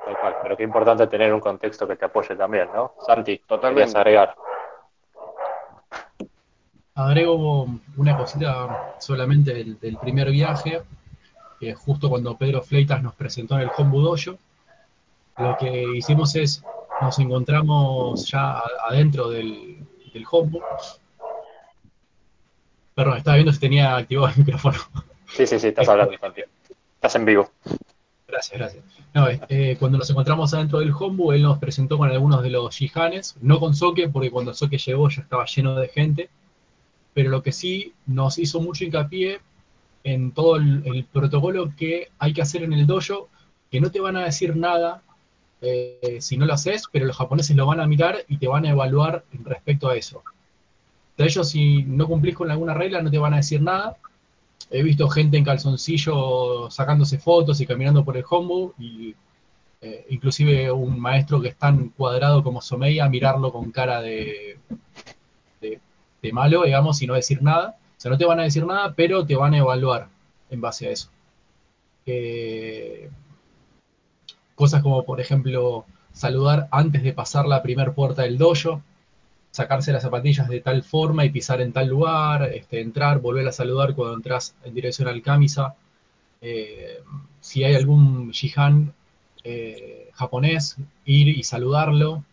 Tal 0.06 0.18
cual. 0.20 0.36
Pero 0.42 0.58
qué 0.58 0.64
importante 0.64 1.08
tener 1.08 1.34
un 1.34 1.42
contexto 1.42 1.88
que 1.88 1.98
te 1.98 2.06
apoye 2.06 2.36
también, 2.36 2.70
¿no? 2.74 2.94
Santi, 3.06 3.40
Totalmente. 3.40 3.82
¿querías 3.82 3.96
agregar? 3.96 4.36
Agrego 6.96 7.68
una 7.98 8.18
cosita 8.18 8.96
solamente 8.98 9.54
del, 9.54 9.80
del 9.80 9.98
primer 9.98 10.32
viaje, 10.32 10.82
que 11.60 11.74
justo 11.76 12.10
cuando 12.10 12.38
Pedro 12.38 12.64
Fleitas 12.64 13.04
nos 13.04 13.14
presentó 13.14 13.56
en 13.56 13.62
el 13.62 13.72
Hombu 13.78 14.02
Dojo, 14.02 14.38
lo 15.38 15.58
que 15.58 15.84
hicimos 15.96 16.36
es, 16.36 16.64
nos 17.02 17.20
encontramos 17.20 18.28
ya 18.28 18.62
adentro 18.88 19.30
del, 19.30 19.86
del 20.14 20.26
Hombu. 20.30 20.60
Perdón, 22.96 23.18
estaba 23.18 23.36
viendo 23.36 23.54
si 23.54 23.60
tenía 23.60 23.96
activado 23.96 24.30
el 24.30 24.38
micrófono. 24.46 24.78
Sí, 25.28 25.46
sí, 25.46 25.60
sí, 25.60 25.68
estás 25.68 25.88
hablando. 25.88 26.14
Estás 26.14 27.16
en 27.16 27.26
vivo. 27.26 27.52
Gracias, 28.28 28.58
gracias. 28.58 28.84
No, 29.14 29.28
eh, 29.30 29.78
cuando 29.80 29.98
nos 29.98 30.10
encontramos 30.10 30.54
adentro 30.54 30.80
del 30.80 30.92
Hombu, 30.92 31.32
él 31.32 31.44
nos 31.44 31.60
presentó 31.60 31.98
con 31.98 32.10
algunos 32.10 32.44
de 32.44 32.50
los 32.50 32.76
Shihanes, 32.76 33.38
no 33.42 33.60
con 33.60 33.74
Soke, 33.74 34.10
porque 34.12 34.32
cuando 34.32 34.54
Soke 34.54 34.78
llegó 34.78 35.10
ya 35.10 35.22
estaba 35.22 35.46
lleno 35.46 35.76
de 35.76 35.88
gente, 35.88 36.30
pero 37.14 37.30
lo 37.30 37.42
que 37.42 37.52
sí 37.52 37.94
nos 38.06 38.38
hizo 38.38 38.60
mucho 38.60 38.84
hincapié 38.84 39.40
en 40.04 40.32
todo 40.32 40.58
el, 40.58 40.84
el 40.86 41.06
protocolo 41.06 41.74
que 41.76 42.10
hay 42.20 42.34
que 42.34 42.42
hacer 42.42 42.64
en 42.64 42.74
el 42.74 42.86
dojo, 42.86 43.30
que 43.72 43.82
no 43.82 43.92
te 43.92 44.00
van 44.00 44.18
a 44.18 44.26
decir 44.26 44.56
nada 44.56 45.04
eh, 45.62 46.18
si 46.20 46.38
no 46.38 46.46
lo 46.46 46.54
haces, 46.54 46.84
pero 46.92 47.06
los 47.06 47.18
japoneses 47.18 47.56
lo 47.56 47.66
van 47.66 47.80
a 47.80 47.88
mirar 47.88 48.18
y 48.28 48.38
te 48.38 48.48
van 48.48 48.66
a 48.66 48.70
evaluar 48.70 49.24
respecto 49.44 49.90
a 49.90 49.96
eso. 49.96 50.24
De 51.18 51.26
ellos, 51.26 51.50
si 51.50 51.84
no 51.84 52.08
cumplís 52.08 52.36
con 52.36 52.52
alguna 52.52 52.74
regla, 52.74 53.02
no 53.02 53.10
te 53.10 53.18
van 53.18 53.34
a 53.34 53.38
decir 53.38 53.62
nada. 53.62 53.98
He 54.70 54.84
visto 54.84 55.10
gente 55.10 55.38
en 55.38 55.44
calzoncillo 55.44 56.70
sacándose 56.70 57.18
fotos 57.18 57.60
y 57.62 57.66
caminando 57.66 58.06
por 58.06 58.18
el 58.18 58.26
hombu, 58.30 58.74
y 58.78 59.16
eh, 59.82 60.06
inclusive 60.10 60.72
un 60.72 61.00
maestro 61.00 61.42
que 61.42 61.50
es 61.50 61.56
tan 61.56 61.90
cuadrado 61.90 62.44
como 62.44 62.62
Someya, 62.62 63.10
mirarlo 63.10 63.52
con 63.52 63.72
cara 63.72 64.02
de, 64.02 64.60
malo, 66.32 66.64
digamos, 66.64 67.02
y 67.02 67.08
no 67.08 67.14
decir 67.14 67.42
nada. 67.42 67.78
O 67.98 68.00
sea, 68.00 68.12
no 68.12 68.18
te 68.18 68.26
van 68.26 68.40
a 68.40 68.44
decir 68.44 68.66
nada, 68.66 68.94
pero 68.94 69.26
te 69.26 69.36
van 69.36 69.54
a 69.54 69.60
evaluar 69.60 70.10
en 70.50 70.62
base 70.62 70.88
a 70.88 70.92
eso. 70.92 71.10
Eh, 72.06 73.10
cosas 74.58 74.82
como, 74.82 75.06
por 75.06 75.22
ejemplo, 75.22 75.86
saludar 76.14 76.68
antes 76.72 77.04
de 77.04 77.14
pasar 77.14 77.46
la 77.46 77.62
primera 77.62 77.94
puerta 77.94 78.24
del 78.24 78.40
dojo, 78.40 78.82
sacarse 79.52 79.94
las 79.94 80.02
zapatillas 80.02 80.50
de 80.50 80.62
tal 80.62 80.82
forma 80.82 81.24
y 81.26 81.30
pisar 81.30 81.62
en 81.62 81.72
tal 81.72 81.88
lugar, 81.88 82.50
este, 82.52 82.82
entrar, 82.82 83.20
volver 83.20 83.48
a 83.48 83.52
saludar 83.52 83.94
cuando 83.94 84.16
entras 84.16 84.56
en 84.64 84.74
dirección 84.74 85.08
al 85.08 85.22
camisa. 85.22 85.76
Eh, 86.42 87.02
si 87.40 87.64
hay 87.64 87.76
algún 87.76 88.32
shihan 88.32 88.94
eh, 89.44 90.10
japonés, 90.14 90.78
ir 91.06 91.28
y 91.28 91.44
saludarlo. 91.44 92.24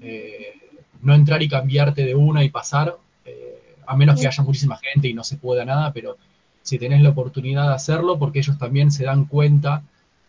Eh, 0.00 0.54
no 1.02 1.12
entrar 1.12 1.42
y 1.42 1.48
cambiarte 1.48 2.04
de 2.04 2.14
una 2.14 2.44
y 2.44 2.50
pasar, 2.50 2.96
a 3.86 3.96
menos 3.96 4.18
que 4.18 4.28
haya 4.28 4.42
muchísima 4.42 4.78
gente 4.78 5.08
y 5.08 5.12
no 5.12 5.24
se 5.24 5.36
pueda 5.36 5.64
nada, 5.64 5.92
pero 5.92 6.16
si 6.62 6.78
tenés 6.78 7.02
la 7.02 7.10
oportunidad 7.10 7.68
de 7.68 7.74
hacerlo, 7.74 8.18
porque 8.18 8.38
ellos 8.38 8.56
también 8.58 8.90
se 8.90 9.04
dan 9.04 9.26
cuenta 9.26 9.82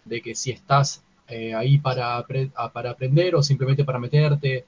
de 0.03 0.21
que 0.21 0.35
si 0.35 0.51
estás 0.51 1.01
eh, 1.27 1.53
ahí 1.53 1.77
para, 1.79 2.25
para 2.74 2.91
aprender 2.91 3.36
o 3.36 3.44
simplemente 3.44 3.84
para 3.86 4.00
meterte, 4.00 4.65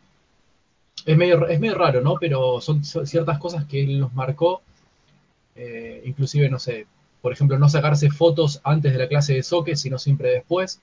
es 1.05 1.17
medio, 1.17 1.47
es 1.47 1.59
medio 1.59 1.75
raro, 1.75 2.01
¿no? 2.01 2.15
Pero 2.19 2.61
son, 2.61 2.83
ciertas 2.83 3.39
cosas 3.39 3.65
que 3.65 3.81
él 3.83 3.99
nos 3.99 4.13
marcó, 4.13 4.61
eh, 5.55 6.03
inclusive, 6.05 6.49
no 6.49 6.59
sé, 6.59 6.87
por 7.21 7.33
ejemplo, 7.33 7.59
no 7.59 7.69
sacarse 7.69 8.11
fotos 8.11 8.61
antes 8.63 8.93
de 8.93 8.99
la 8.99 9.07
clase 9.09 9.35
de 9.35 9.43
soque, 9.43 9.75
sino 9.75 9.99
siempre 9.99 10.31
después, 10.31 10.81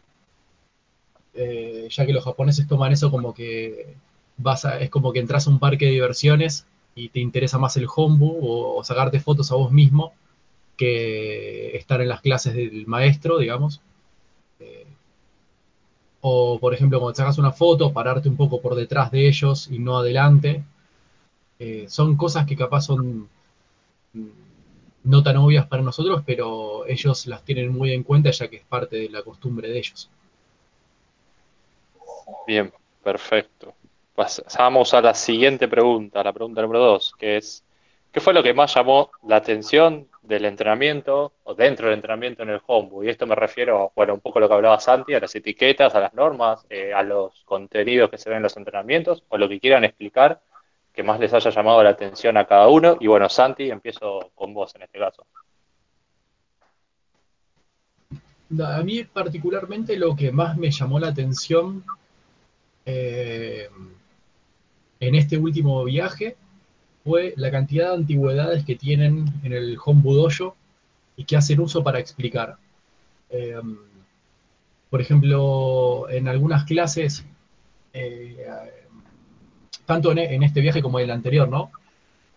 eh, 1.34 1.88
ya 1.90 2.06
que 2.06 2.12
los 2.12 2.24
japoneses 2.24 2.66
toman 2.68 2.92
eso 2.92 3.10
como 3.10 3.34
que 3.34 3.94
vas 4.36 4.64
a- 4.64 4.80
es 4.80 4.90
como 4.90 5.12
que 5.12 5.20
entras 5.20 5.46
a 5.46 5.50
un 5.50 5.58
parque 5.58 5.86
de 5.86 5.92
diversiones 5.92 6.66
y 6.94 7.08
te 7.08 7.20
interesa 7.20 7.58
más 7.58 7.76
el 7.76 7.86
hombu 7.94 8.38
o, 8.42 8.84
sacarte 8.84 9.20
fotos 9.20 9.50
a 9.52 9.56
vos 9.56 9.72
mismo 9.72 10.12
que 10.76 11.76
estar 11.76 12.00
en 12.02 12.08
las 12.08 12.20
clases 12.22 12.54
del 12.54 12.86
maestro, 12.86 13.38
digamos. 13.38 13.82
O, 16.26 16.58
por 16.58 16.72
ejemplo, 16.72 17.00
cuando 17.00 17.14
sacas 17.14 17.36
una 17.36 17.52
foto, 17.52 17.92
pararte 17.92 18.30
un 18.30 18.36
poco 18.38 18.58
por 18.58 18.74
detrás 18.74 19.10
de 19.10 19.28
ellos 19.28 19.68
y 19.70 19.78
no 19.78 19.98
adelante. 19.98 20.64
Eh, 21.58 21.84
son 21.86 22.16
cosas 22.16 22.46
que 22.46 22.56
capaz 22.56 22.80
son 22.86 23.28
mm, 24.14 24.28
no 25.04 25.22
tan 25.22 25.36
obvias 25.36 25.66
para 25.66 25.82
nosotros, 25.82 26.22
pero 26.24 26.86
ellos 26.86 27.26
las 27.26 27.42
tienen 27.42 27.70
muy 27.76 27.92
en 27.92 28.04
cuenta 28.04 28.30
ya 28.30 28.48
que 28.48 28.56
es 28.56 28.64
parte 28.64 28.96
de 28.96 29.10
la 29.10 29.22
costumbre 29.22 29.68
de 29.68 29.76
ellos. 29.76 30.08
Bien, 32.46 32.72
perfecto. 33.02 33.74
Pasamos 34.14 34.94
a 34.94 35.02
la 35.02 35.12
siguiente 35.12 35.68
pregunta, 35.68 36.24
la 36.24 36.32
pregunta 36.32 36.62
número 36.62 36.80
dos, 36.80 37.12
que 37.18 37.36
es, 37.36 37.62
¿qué 38.10 38.22
fue 38.22 38.32
lo 38.32 38.42
que 38.42 38.54
más 38.54 38.74
llamó 38.74 39.10
la 39.28 39.36
atención 39.36 40.08
del 40.24 40.44
entrenamiento 40.46 41.32
o 41.44 41.54
dentro 41.54 41.86
del 41.86 41.96
entrenamiento 41.96 42.42
en 42.42 42.50
el 42.50 42.60
hombu? 42.66 43.04
Y 43.04 43.08
esto 43.08 43.26
me 43.26 43.34
refiero, 43.34 43.92
bueno, 43.94 44.14
un 44.14 44.20
poco 44.20 44.38
a 44.38 44.42
lo 44.42 44.48
que 44.48 44.54
hablaba 44.54 44.80
Santi, 44.80 45.14
a 45.14 45.20
las 45.20 45.34
etiquetas, 45.34 45.94
a 45.94 46.00
las 46.00 46.14
normas, 46.14 46.66
eh, 46.70 46.92
a 46.92 47.02
los 47.02 47.42
contenidos 47.44 48.10
que 48.10 48.18
se 48.18 48.30
ven 48.30 48.38
en 48.38 48.44
los 48.44 48.56
entrenamientos, 48.56 49.22
o 49.28 49.38
lo 49.38 49.48
que 49.48 49.60
quieran 49.60 49.84
explicar 49.84 50.40
que 50.92 51.02
más 51.02 51.18
les 51.18 51.34
haya 51.34 51.50
llamado 51.50 51.82
la 51.82 51.90
atención 51.90 52.36
a 52.36 52.46
cada 52.46 52.68
uno. 52.68 52.96
Y 53.00 53.08
bueno, 53.08 53.28
Santi, 53.28 53.68
empiezo 53.70 54.30
con 54.34 54.54
vos 54.54 54.74
en 54.76 54.82
este 54.82 54.98
caso. 54.98 55.26
A 58.64 58.82
mí 58.82 59.02
particularmente 59.04 59.96
lo 59.96 60.14
que 60.14 60.30
más 60.30 60.56
me 60.56 60.70
llamó 60.70 61.00
la 61.00 61.08
atención 61.08 61.84
eh, 62.86 63.68
en 65.00 65.14
este 65.14 65.36
último 65.36 65.82
viaje 65.84 66.36
fue 67.04 67.34
la 67.36 67.50
cantidad 67.50 67.90
de 67.90 67.96
antigüedades 67.96 68.64
que 68.64 68.76
tienen 68.76 69.26
en 69.44 69.52
el 69.52 69.78
Hombu 69.84 70.14
Dojo 70.14 70.56
y 71.16 71.24
que 71.24 71.36
hacen 71.36 71.60
uso 71.60 71.84
para 71.84 72.00
explicar. 72.00 72.56
Eh, 73.30 73.56
por 74.90 75.00
ejemplo, 75.00 76.08
en 76.10 76.28
algunas 76.28 76.64
clases, 76.64 77.24
eh, 77.92 78.46
tanto 79.86 80.12
en, 80.12 80.18
en 80.18 80.42
este 80.42 80.60
viaje 80.60 80.82
como 80.82 80.98
en 80.98 81.04
el 81.06 81.10
anterior, 81.10 81.48
¿no? 81.48 81.70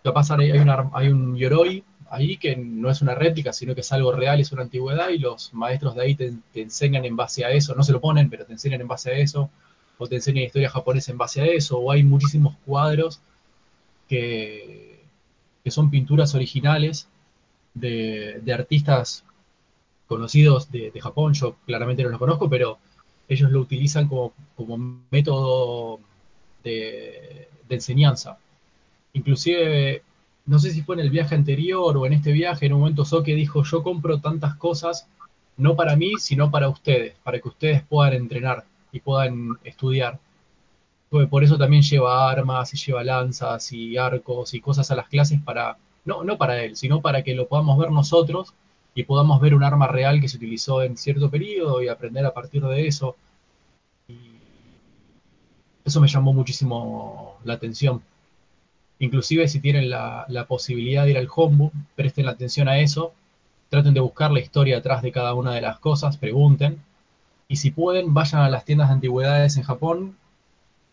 Capaz 0.03 0.31
hay, 0.31 0.51
una- 0.51 0.89
hay 0.93 1.09
un 1.09 1.37
Yoroi 1.37 1.83
ahí 2.09 2.37
que 2.37 2.55
no 2.57 2.89
es 2.89 3.01
una 3.01 3.15
réplica, 3.15 3.53
sino 3.53 3.75
que 3.75 3.81
es 3.81 3.91
algo 3.93 4.11
real, 4.13 4.39
es 4.41 4.51
una 4.51 4.63
antigüedad, 4.63 5.09
y 5.09 5.19
los 5.19 5.53
maestros 5.53 5.95
de 5.95 6.03
ahí 6.03 6.15
te 6.15 6.33
enseñan 6.55 7.05
en 7.05 7.15
base 7.15 7.45
a 7.45 7.51
eso, 7.51 7.75
no 7.75 7.83
se 7.83 7.93
lo 7.93 8.01
ponen, 8.01 8.29
pero 8.29 8.45
te 8.45 8.53
enseñan 8.53 8.81
en 8.81 8.87
base 8.87 9.11
a 9.11 9.15
eso, 9.17 9.49
o 9.97 10.07
te 10.07 10.15
enseñan 10.15 10.45
historia 10.45 10.69
japonesa 10.69 11.11
en 11.11 11.17
base 11.19 11.41
a 11.41 11.45
eso, 11.47 11.79
o 11.79 11.91
hay 11.91 12.03
muchísimos 12.03 12.55
cuadros 12.65 13.21
que, 14.07 14.97
son 15.67 15.89
pinturas 15.89 16.33
originales 16.33 17.09
de, 17.73 18.41
artistas 18.53 19.25
conocidos 20.07 20.71
de, 20.71 20.91
Japón, 21.01 21.33
yo 21.33 21.55
claramente 21.65 22.03
no 22.03 22.09
los 22.09 22.19
conozco, 22.19 22.49
pero 22.49 22.77
ellos 23.27 23.51
lo 23.51 23.59
utilizan 23.59 24.07
como, 24.07 24.33
método 25.11 25.99
de, 26.63 27.49
de 27.67 27.75
enseñanza. 27.75 28.37
Inclusive, 29.13 30.03
no 30.45 30.59
sé 30.59 30.71
si 30.71 30.81
fue 30.81 30.95
en 30.95 31.01
el 31.01 31.09
viaje 31.09 31.35
anterior 31.35 31.97
o 31.97 32.05
en 32.05 32.13
este 32.13 32.31
viaje, 32.31 32.65
en 32.65 32.73
un 32.73 32.79
momento 32.79 33.03
Soke 33.03 33.35
dijo, 33.35 33.63
yo 33.63 33.83
compro 33.83 34.19
tantas 34.19 34.55
cosas, 34.55 35.07
no 35.57 35.75
para 35.75 35.95
mí, 35.95 36.13
sino 36.19 36.49
para 36.51 36.69
ustedes, 36.69 37.15
para 37.23 37.39
que 37.39 37.49
ustedes 37.49 37.83
puedan 37.83 38.13
entrenar 38.13 38.63
y 38.91 38.99
puedan 39.01 39.57
estudiar. 39.63 40.19
Pues 41.09 41.27
Por 41.29 41.43
eso 41.43 41.57
también 41.57 41.83
lleva 41.83 42.29
armas 42.29 42.73
y 42.73 42.77
lleva 42.77 43.03
lanzas 43.03 43.71
y 43.71 43.97
arcos 43.97 44.53
y 44.53 44.59
cosas 44.59 44.91
a 44.91 44.95
las 44.95 45.07
clases 45.07 45.41
para, 45.41 45.77
no, 46.05 46.23
no 46.23 46.37
para 46.37 46.61
él, 46.63 46.75
sino 46.75 47.01
para 47.01 47.23
que 47.23 47.33
lo 47.33 47.47
podamos 47.47 47.77
ver 47.77 47.91
nosotros 47.91 48.53
y 48.93 49.03
podamos 49.03 49.39
ver 49.39 49.53
un 49.53 49.63
arma 49.63 49.87
real 49.87 50.19
que 50.19 50.27
se 50.27 50.37
utilizó 50.37 50.83
en 50.83 50.97
cierto 50.97 51.29
periodo 51.29 51.81
y 51.81 51.87
aprender 51.87 52.25
a 52.25 52.33
partir 52.33 52.63
de 52.63 52.87
eso. 52.87 53.15
Y 54.09 54.15
eso 55.85 56.01
me 56.01 56.07
llamó 56.09 56.33
muchísimo 56.33 57.37
la 57.45 57.53
atención. 57.53 58.01
Inclusive 58.99 59.47
si 59.47 59.61
tienen 59.61 59.89
la, 59.89 60.25
la 60.27 60.45
posibilidad 60.45 61.05
de 61.05 61.11
ir 61.11 61.17
al 61.17 61.29
hombu, 61.33 61.71
presten 61.95 62.27
atención 62.27 62.67
a 62.67 62.79
eso, 62.79 63.13
traten 63.69 63.93
de 63.93 63.99
buscar 64.01 64.31
la 64.31 64.39
historia 64.39 64.79
atrás 64.79 65.01
de 65.03 65.11
cada 65.11 65.33
una 65.35 65.53
de 65.53 65.61
las 65.61 65.79
cosas, 65.79 66.17
pregunten, 66.17 66.81
y 67.47 67.57
si 67.57 67.71
pueden, 67.71 68.13
vayan 68.13 68.41
a 68.41 68.49
las 68.49 68.65
tiendas 68.65 68.89
de 68.89 68.95
antigüedades 68.95 69.55
en 69.57 69.63
Japón, 69.63 70.17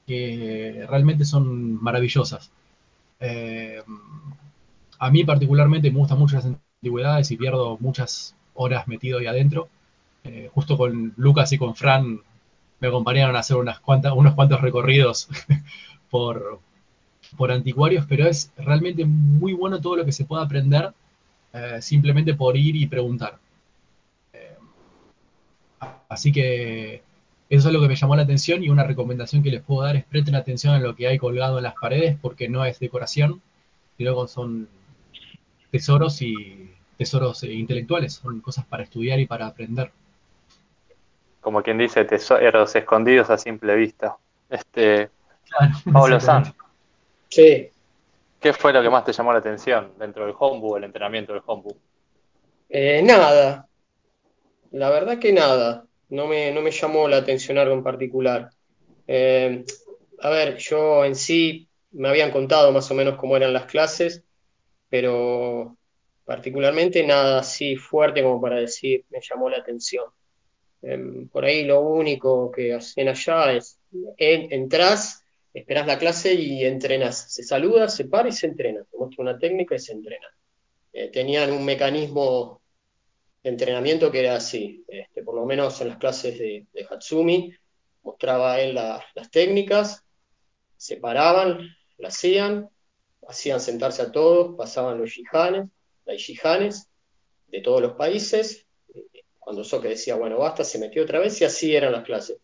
que 0.07 0.85
realmente 0.89 1.25
son 1.25 1.83
maravillosas. 1.83 2.51
Eh, 3.21 3.83
a 4.99 5.11
mí 5.11 5.25
particularmente 5.25 5.91
me 5.91 5.99
gustan 5.99 6.19
mucho 6.19 6.37
las 6.37 6.47
antigüedades 6.47 7.31
y 7.31 7.37
pierdo 7.37 7.77
muchas 7.81 8.35
horas 8.55 8.87
metido 8.89 9.19
ahí 9.19 9.27
adentro. 9.27 9.69
Eh, 10.25 10.51
justo 10.55 10.77
con 10.79 11.13
Lucas 11.17 11.53
y 11.53 11.59
con 11.59 11.75
Fran 11.75 12.21
me 12.81 12.89
acompañaron 12.89 13.37
a 13.37 13.41
hacer 13.41 13.57
unas 13.57 13.81
unos 14.15 14.35
cuantos 14.35 14.61
recorridos 14.61 15.29
por, 16.11 16.61
por 17.37 17.53
anticuarios, 17.53 18.07
pero 18.09 18.27
es 18.27 18.53
realmente 18.57 19.05
muy 19.05 19.53
bueno 19.53 19.81
todo 19.81 19.97
lo 19.97 20.05
que 20.05 20.13
se 20.13 20.25
puede 20.25 20.45
aprender 20.45 20.93
eh, 21.53 21.79
simplemente 21.81 22.35
por 22.35 22.57
ir 22.57 22.77
y 22.77 22.87
preguntar. 22.87 23.39
Así 26.09 26.33
que 26.33 27.03
eso 27.55 27.69
es 27.69 27.75
lo 27.75 27.81
que 27.81 27.89
me 27.89 27.97
llamó 27.97 28.17
la 28.17 28.23
atención 28.23 28.63
y 28.63 28.69
una 28.69 28.85
recomendación 28.85 29.43
que 29.43 29.51
les 29.51 29.63
puedo 29.63 29.83
dar 29.83 29.97
es 29.97 30.05
presten 30.05 30.35
atención 30.35 30.75
a 30.75 30.79
lo 30.79 30.95
que 30.95 31.09
hay 31.09 31.19
colgado 31.19 31.59
en 31.59 31.65
las 31.65 31.75
paredes 31.75 32.17
porque 32.21 32.49
no 32.49 32.65
es 32.65 32.79
decoración, 32.79 33.43
sino 33.97 34.23
que 34.23 34.29
son 34.29 34.69
tesoros 35.71 36.23
y 36.23 36.71
tesoros 36.97 37.43
eh, 37.43 37.53
intelectuales, 37.53 38.15
son 38.15 38.41
cosas 38.41 38.65
para 38.67 38.85
estudiar 38.85 39.19
y 39.21 39.27
para 39.27 39.47
aprender. 39.47 39.91
Como 41.41 41.63
quien 41.63 41.79
dice, 41.79 42.05
tesoros 42.05 42.75
escondidos 42.75 43.29
a 43.31 43.37
simple 43.37 43.75
vista. 43.75 44.17
Este, 44.49 45.11
Claro, 45.49 45.75
Pablo 45.93 46.17
exactamente. 46.17 46.59
San, 46.59 46.65
Sí, 47.29 47.69
¿qué 48.41 48.53
fue 48.53 48.73
lo 48.73 48.81
que 48.81 48.91
más 48.91 49.05
te 49.05 49.13
llamó 49.13 49.33
la 49.33 49.41
atención 49.41 49.93
dentro 49.99 50.25
del 50.25 50.35
hombu 50.39 50.77
el 50.77 50.85
entrenamiento 50.85 51.33
del 51.33 51.43
hombu? 51.47 51.77
Eh, 52.69 53.03
nada, 53.03 53.67
la 54.71 54.91
verdad 54.91 55.19
que 55.19 55.33
nada, 55.33 55.85
no 56.15 56.29
me, 56.29 56.53
no 56.53 56.63
me 56.63 56.71
llamó 56.71 57.09
la 57.09 57.19
atención 57.19 57.59
algo 57.59 57.75
en 57.75 57.83
particular. 57.83 58.51
Eh, 59.07 59.65
a 60.21 60.31
ver, 60.31 60.57
yo 60.59 61.05
en 61.05 61.17
sí 61.17 61.69
me 61.91 62.09
habían 62.09 62.31
contado 62.31 62.73
más 62.73 62.91
o 62.91 62.95
menos 62.95 63.17
cómo 63.17 63.37
eran 63.37 63.53
las 63.53 63.67
clases, 63.67 64.23
pero 64.89 65.77
particularmente 66.25 67.05
nada 67.05 67.41
así 67.41 67.77
fuerte 67.77 68.23
como 68.23 68.41
para 68.41 68.57
decir 68.57 69.05
me 69.11 69.21
llamó 69.21 69.51
la 69.51 69.59
atención. 69.59 70.05
Em, 70.83 71.29
por 71.29 71.45
ahí 71.45 71.65
lo 71.65 71.81
único 71.81 72.51
que 72.51 72.75
hacen 72.75 73.09
allá 73.09 73.53
es 73.53 73.79
en, 74.17 74.53
entras, 74.53 75.25
esperás 75.53 75.87
la 75.87 75.99
clase 75.99 76.35
y 76.35 76.65
entrenas. 76.65 77.33
Se 77.33 77.43
saluda, 77.43 77.89
se 77.89 78.05
para 78.05 78.29
y 78.29 78.33
se 78.33 78.47
entrena. 78.47 78.85
Te 78.91 78.97
muestra 78.97 79.23
una 79.23 79.39
técnica 79.39 79.75
y 79.75 79.79
se 79.81 79.93
entrena. 79.93 80.29
Eh, 80.93 81.11
tenían 81.11 81.51
un 81.53 81.65
mecanismo 81.65 82.61
de 83.45 83.51
entrenamiento 83.51 84.11
que 84.11 84.21
era 84.21 84.37
así, 84.37 84.85
este, 84.89 85.23
por 85.23 85.35
lo 85.35 85.45
menos 85.45 85.79
en 85.83 85.89
las 85.89 85.99
clases 85.99 86.39
de, 86.39 86.67
Hatsumi, 86.89 87.55
mostraba 88.03 88.59
él 88.59 88.75
las 88.75 89.31
técnicas, 89.31 90.03
se 90.77 90.97
paraban, 90.97 91.69
la 91.99 92.09
hacían, 92.09 92.71
hacían 93.29 93.61
sentarse 93.61 94.01
a 94.01 94.11
todos, 94.11 94.57
pasaban 94.57 94.99
los 94.99 95.15
yihanes, 95.15 95.69
las 96.07 96.27
yihanes 96.27 96.89
de 97.49 97.61
todos 97.61 97.83
los 97.83 97.93
países, 97.93 98.67
cuando 99.39 99.63
Soke 99.63 99.89
decía, 99.89 100.17
bueno, 100.17 100.39
basta, 100.39 100.65
se 100.65 100.79
metió 100.79 101.03
otra 101.03 101.21
vez 101.21 101.39
y 101.43 101.45
así 101.45 101.77
eran 101.77 101.93
las 101.93 102.05
clases. 102.05 102.39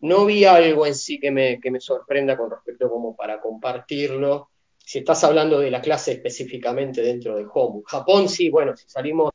No 0.00 0.24
vi 0.24 0.46
algo 0.46 0.86
en 0.86 0.94
sí 0.94 1.20
que 1.20 1.30
me, 1.30 1.60
que 1.60 1.70
me 1.70 1.80
sorprenda 1.80 2.38
con 2.38 2.50
respecto 2.50 2.88
como 2.88 3.14
para 3.14 3.38
compartirlo. 3.42 4.48
Si 4.78 5.00
estás 5.00 5.22
hablando 5.22 5.60
de 5.60 5.70
la 5.70 5.82
clase 5.82 6.12
específicamente 6.12 7.02
dentro 7.02 7.36
del 7.36 7.46
home. 7.52 7.82
Japón 7.84 8.30
sí, 8.30 8.48
bueno, 8.48 8.74
si 8.74 8.88
salimos, 8.88 9.30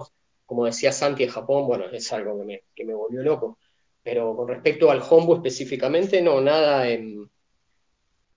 como 0.46 0.66
decía 0.66 0.92
Santi, 0.92 1.26
de 1.26 1.32
Japón, 1.32 1.68
bueno, 1.68 1.86
es 1.92 2.12
algo 2.14 2.40
que 2.40 2.46
me, 2.46 2.64
que 2.76 2.86
me 2.86 2.94
volvió 2.94 3.22
loco. 3.24 3.58
Pero 4.04 4.36
con 4.36 4.48
respecto 4.48 4.92
al 4.92 5.04
hombo 5.10 5.36
específicamente, 5.36 6.22
no, 6.22 6.40
nada 6.42 6.88
en, 6.90 7.30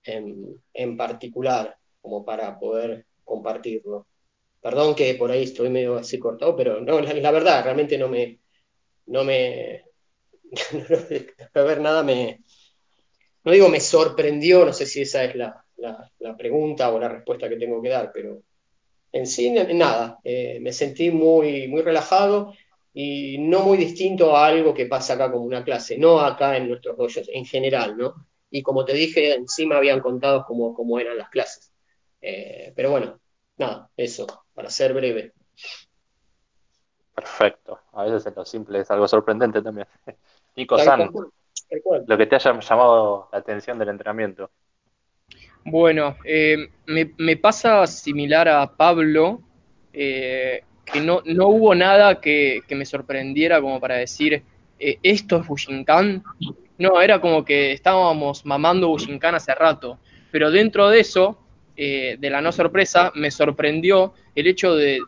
en, 0.05 0.63
en 0.73 0.97
particular 0.97 1.77
como 2.01 2.25
para 2.25 2.59
poder 2.59 3.07
compartirlo. 3.25 4.07
Perdón 4.61 4.95
que 4.95 5.15
por 5.15 5.31
ahí 5.31 5.45
estoy 5.45 5.69
medio 5.71 5.97
así 5.97 6.19
cortado, 6.19 6.57
pero 6.57 6.81
no, 6.81 7.01
la 7.01 7.31
verdad, 7.31 7.63
realmente 7.63 7.97
no 7.99 8.09
me, 8.09 8.41
no 9.07 9.25
me, 9.25 9.85
no, 11.55 11.65
ver 11.65 11.81
nada 11.81 12.03
me, 12.03 12.41
no 13.45 13.53
digo 13.53 13.69
me 13.69 13.81
sorprendió, 13.81 14.65
no 14.65 14.73
sé 14.73 14.87
si 14.87 15.03
esa 15.03 15.25
es 15.25 15.35
la, 15.37 15.65
pregunta 16.37 16.91
o 16.93 16.99
la 16.99 17.09
respuesta 17.09 17.49
que 17.49 17.57
tengo 17.57 17.81
que 17.81 17.89
dar, 17.89 18.11
pero 18.13 18.43
en 19.13 19.27
sí 19.27 19.51
nada, 19.51 20.19
eh, 20.25 20.59
me 20.61 20.73
sentí 20.73 21.11
muy, 21.11 21.69
muy 21.69 21.83
relajado 21.83 22.55
y 22.93 23.39
no 23.39 23.61
muy 23.61 23.79
distinto 23.79 24.37
a 24.37 24.47
algo 24.47 24.75
que 24.75 24.87
pasa 24.87 25.15
acá 25.15 25.31
como 25.31 25.45
una 25.45 25.65
clase, 25.65 25.97
no 25.99 26.21
acá 26.21 26.57
en 26.57 26.69
nuestros 26.69 26.97
rollos, 26.97 27.29
en 27.33 27.45
general, 27.45 27.97
¿no? 27.97 28.15
Y 28.51 28.63
como 28.63 28.85
te 28.85 28.95
dije, 28.95 29.35
encima 29.35 29.77
habían 29.77 30.01
contado 30.01 30.45
cómo, 30.47 30.75
cómo 30.75 30.99
eran 30.99 31.19
las 31.19 31.29
clases. 31.29 31.73
Eh, 32.21 32.73
pero 32.75 32.91
bueno, 32.91 33.21
nada, 33.57 33.91
eso, 33.97 34.27
para 34.55 34.71
ser 34.71 34.95
breve. 34.95 35.33
Perfecto. 37.15 37.81
A 37.93 38.05
veces 38.05 38.27
en 38.27 38.35
lo 38.37 38.45
simple 38.45 38.81
es 38.81 38.91
algo 38.91 39.09
sorprendente 39.09 39.61
también. 39.61 39.87
Nico 40.57 40.79
San, 40.79 41.11
lo 42.07 42.19
que 42.19 42.27
te 42.27 42.37
haya 42.37 42.59
llamado 42.59 43.29
la 43.33 43.39
atención 43.39 43.79
del 43.79 43.89
entrenamiento. 43.89 44.51
Bueno, 45.71 46.17
eh, 46.25 46.69
me, 46.87 47.37
pasa 47.37 47.87
similar 47.87 48.49
a 48.49 48.77
Pablo, 48.77 49.41
eh, 49.93 50.63
que 50.85 51.01
no, 51.01 51.23
no 51.25 51.49
hubo 51.49 51.75
nada 51.75 52.21
que, 52.21 52.63
me 52.71 52.85
sorprendiera 52.85 53.61
como 53.61 53.81
para 53.81 53.97
decir, 53.97 54.43
eh, 54.79 54.99
esto 55.03 55.41
es 55.41 55.47
Bushinkan. 55.47 56.23
No, 56.79 57.01
era 57.01 57.21
como 57.21 57.45
que 57.45 57.73
estábamos 57.73 58.45
mamando 58.47 58.89
Bushinkan 58.89 59.35
hace 59.35 59.55
rato, 59.55 59.99
pero 60.31 60.51
dentro 60.51 60.89
de 60.89 61.01
eso, 61.01 61.39
de 61.77 62.19
la 62.21 62.41
no 62.41 62.51
sorpresa, 62.51 63.13
me 63.15 63.31
sorprendió 63.31 64.13
el 64.35 64.49
hecho 64.49 64.75
de 64.75 65.01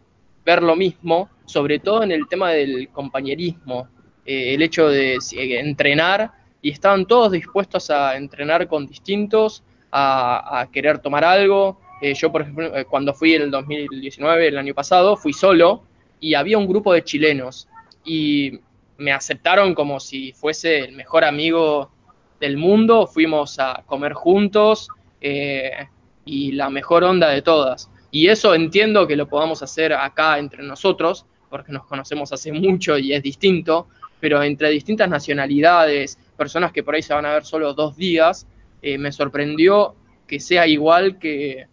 ver 0.44 0.62
lo 0.62 0.76
mismo 0.76 1.28
sobre 1.50 1.80
todo 1.80 2.04
en 2.04 2.12
el 2.12 2.28
tema 2.28 2.52
del 2.52 2.88
compañerismo, 2.90 3.88
eh, 4.24 4.54
el 4.54 4.62
hecho 4.62 4.88
de 4.88 5.14
eh, 5.14 5.58
entrenar 5.58 6.30
y 6.62 6.70
estaban 6.70 7.06
todos 7.06 7.32
dispuestos 7.32 7.90
a 7.90 8.16
entrenar 8.16 8.68
con 8.68 8.86
distintos, 8.86 9.64
a, 9.92 10.68
querer 10.72 10.98
tomar 10.98 11.24
algo. 11.24 11.81
Eh, 12.00 12.14
yo, 12.14 12.33
por 12.33 12.42
ejemplo, 12.42 12.72
cuando 12.88 13.14
fui 13.14 13.35
el 13.35 13.50
2019, 13.50 14.48
el 14.48 14.59
año 14.59 14.74
pasado, 14.74 15.16
fui 15.16 15.33
solo 15.33 15.83
y 16.20 16.35
había 16.35 16.59
un 16.59 16.66
grupo 16.66 16.92
de 16.92 17.05
chilenos 17.05 17.68
y 18.05 18.61
me 18.98 19.12
aceptaron 19.12 19.74
como 19.74 20.00
si 20.00 20.33
fuese 20.33 20.79
el 20.81 20.92
mejor 20.92 21.24
amigo 21.24 21.90
del 22.38 22.57
mundo, 22.57 23.07
fuimos 23.07 23.59
a 23.59 23.83
comer 23.87 24.12
juntos 24.14 24.88
y 25.20 26.53
la 26.53 26.70
mejor 26.70 27.05
onda 27.05 27.29
de 27.29 27.42
todas. 27.42 27.90
Y 28.11 28.29
eso 28.29 28.55
entiendo 28.55 29.07
que 29.07 29.16
lo 29.16 29.29
podamos 29.29 29.62
hacer 29.62 29.92
acá 29.92 30.38
entre 30.38 30.62
nosotros, 30.62 31.26
porque 31.48 31.72
nos 31.72 31.87
conocemos 31.87 32.33
hace 32.33 32.53
mucho 32.53 32.98
y 32.98 33.12
es 33.12 33.22
distinto, 33.22 33.88
pero 34.18 34.42
entre 34.42 34.70
distintas 34.70 35.09
nacionalidades, 35.09 36.18
personas 36.37 36.72
que 36.72 36.83
por 36.83 36.94
ahí 36.94 37.03
se 37.03 37.14
van 37.14 37.26
a 37.26 37.35
ver 37.35 37.44
solo 37.44 37.72
dos 37.72 37.96
días, 37.96 38.46
eh, 38.82 38.98
me 38.98 39.12
sorprendió 39.12 39.94
que 40.26 40.40
sea 40.40 40.66
igual 40.66 41.18
que, 41.18 41.66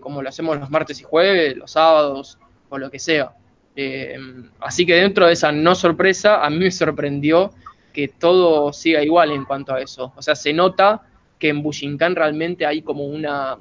como 0.00 0.22
lo 0.22 0.28
hacemos 0.28 0.58
los 0.58 0.70
martes 0.70 1.00
y 1.00 1.04
jueves, 1.04 1.56
los 1.56 1.70
sábados 1.70 2.38
o 2.68 2.78
lo 2.78 2.90
que 2.90 2.98
sea. 2.98 3.32
Eh, 3.74 4.18
así 4.60 4.86
que 4.86 4.94
dentro 4.94 5.26
de 5.26 5.34
esa 5.34 5.52
no 5.52 5.74
sorpresa, 5.74 6.44
a 6.44 6.50
mí 6.50 6.58
me 6.58 6.70
sorprendió 6.70 7.52
que 7.92 8.08
todo 8.08 8.72
siga 8.72 9.02
igual 9.02 9.30
en 9.30 9.44
cuanto 9.44 9.74
a 9.74 9.80
eso. 9.80 10.12
O 10.16 10.22
sea, 10.22 10.34
se 10.34 10.52
nota 10.52 11.02
que 11.38 11.48
en 11.48 11.62
Bushinkan 11.62 12.16
realmente 12.16 12.66
hay 12.66 12.82
como 12.82 13.04
una, 13.04 13.58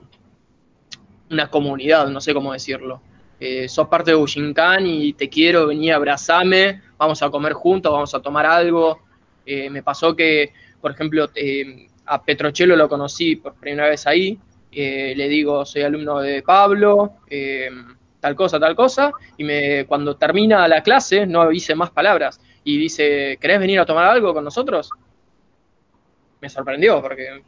una 1.30 1.48
comunidad, 1.50 2.08
no 2.10 2.21
sé 2.21 2.34
cómo 2.34 2.54
decirlo. 2.54 3.02
Eh, 3.39 3.67
sos 3.67 3.88
parte 3.88 4.12
de 4.12 4.15
Bushinkan 4.15 4.86
y 4.88 5.13
te 5.13 5.30
quiero, 5.30 5.67
vení, 5.67 5.91
abrazame, 5.91 6.82
vamos 6.98 7.21
a 7.21 7.30
comer 7.30 7.54
juntos, 7.54 7.91
vamos 7.91 8.13
a 8.15 8.21
tomar 8.21 8.45
algo. 8.45 9.00
Me 9.45 9.84
pasó 9.84 10.15
que, 10.15 10.54
por 10.82 10.91
ejemplo, 10.91 11.30
eh, 11.36 11.88
a 12.06 12.24
Petrochelo 12.24 12.76
lo 12.76 12.89
conocí 12.89 13.36
por 13.36 13.56
primera 13.56 13.89
vez 13.89 14.06
ahí, 14.08 14.39
le 14.72 15.30
digo, 15.30 15.65
soy 15.65 15.84
alumno 15.84 16.20
de 16.20 16.41
Pablo, 16.44 17.20
tal 18.20 18.36
cosa, 18.36 18.60
tal 18.60 18.76
cosa, 18.76 19.12
y 19.38 19.44
me, 19.44 19.86
cuando 19.86 20.18
termina 20.18 20.68
la 20.68 20.84
clase 20.84 21.26
no 21.26 21.52
hice 21.52 21.76
más 21.76 21.91
palabras 21.91 22.41
y 22.63 22.78
dice, 22.78 23.38
¿querés 23.39 23.60
venir 23.60 23.80
a 23.80 23.86
tomar 23.86 24.06
algo 24.06 24.34
con 24.34 24.44
nosotros? 24.44 24.89
Me 26.41 26.50
sorprendió 26.50 27.02
porque 27.02 27.41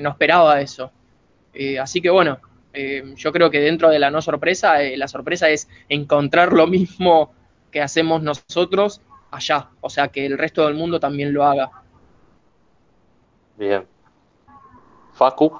no 0.00 0.10
esperaba 0.10 0.60
eso. 0.60 0.92
así 1.80 2.00
que 2.00 2.10
bueno, 2.10 2.38
eh, 2.74 3.14
yo 3.16 3.32
creo 3.32 3.50
que 3.50 3.60
dentro 3.60 3.90
de 3.90 3.98
la 3.98 4.10
no 4.10 4.22
sorpresa, 4.22 4.82
eh, 4.82 4.96
la 4.96 5.08
sorpresa 5.08 5.50
es 5.50 5.68
encontrar 5.88 6.52
lo 6.52 6.66
mismo 6.66 7.34
que 7.70 7.82
hacemos 7.82 8.22
nosotros 8.22 9.00
allá, 9.30 9.68
o 9.80 9.90
sea, 9.90 10.08
que 10.08 10.26
el 10.26 10.38
resto 10.38 10.66
del 10.66 10.74
mundo 10.74 11.00
también 11.00 11.32
lo 11.32 11.44
haga. 11.44 11.70
Bien. 13.62 13.86
Facu, 15.12 15.56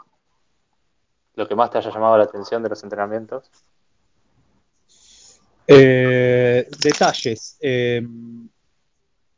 lo 1.37 1.47
que 1.47 1.55
más 1.55 1.71
te 1.71 1.79
haya 1.79 1.93
llamado 1.93 2.19
la 2.19 2.25
atención 2.25 2.61
de 2.61 2.69
los 2.69 2.83
entrenamientos. 2.83 3.49
Eh, 5.69 6.69
detalles. 6.83 7.61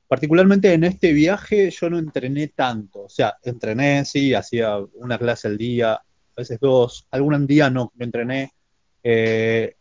particularmente 0.08 0.72
en 0.72 0.84
este 0.84 1.12
viaje 1.12 1.70
yo 1.70 1.90
no 1.90 1.98
entrené 1.98 2.48
tanto, 2.48 3.02
o 3.02 3.08
sea, 3.10 3.36
entrené, 3.42 4.06
sí, 4.06 4.32
hacía 4.32 4.78
una 4.94 5.18
clase 5.18 5.48
al 5.48 5.58
día, 5.58 5.92
a 5.92 6.02
veces 6.34 6.58
dos, 6.58 7.06
algún 7.10 7.46
día 7.46 7.68
no, 7.68 7.92
me 7.96 8.06
entrené. 8.06 8.54
Eh, 9.02 9.76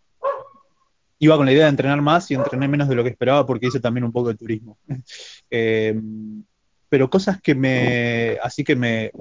iba 1.20 1.38
con 1.38 1.46
la 1.46 1.54
idea 1.54 1.64
de 1.64 1.70
entrenar 1.70 2.02
más 2.02 2.30
y 2.32 2.34
entrené 2.34 2.68
menos 2.68 2.90
de 2.90 2.96
lo 2.96 3.04
que 3.04 3.12
esperaba 3.12 3.46
porque 3.46 3.68
hice 3.68 3.80
también 3.80 4.04
un 4.04 4.12
poco 4.12 4.28
de 4.28 4.36
turismo. 4.36 4.78
Eh, 6.94 6.98
pero 6.98 7.10
cosas 7.10 7.42
que 7.42 7.56
me, 7.56 8.38
así 8.44 8.64
que 8.64 8.76
me, 8.76 9.12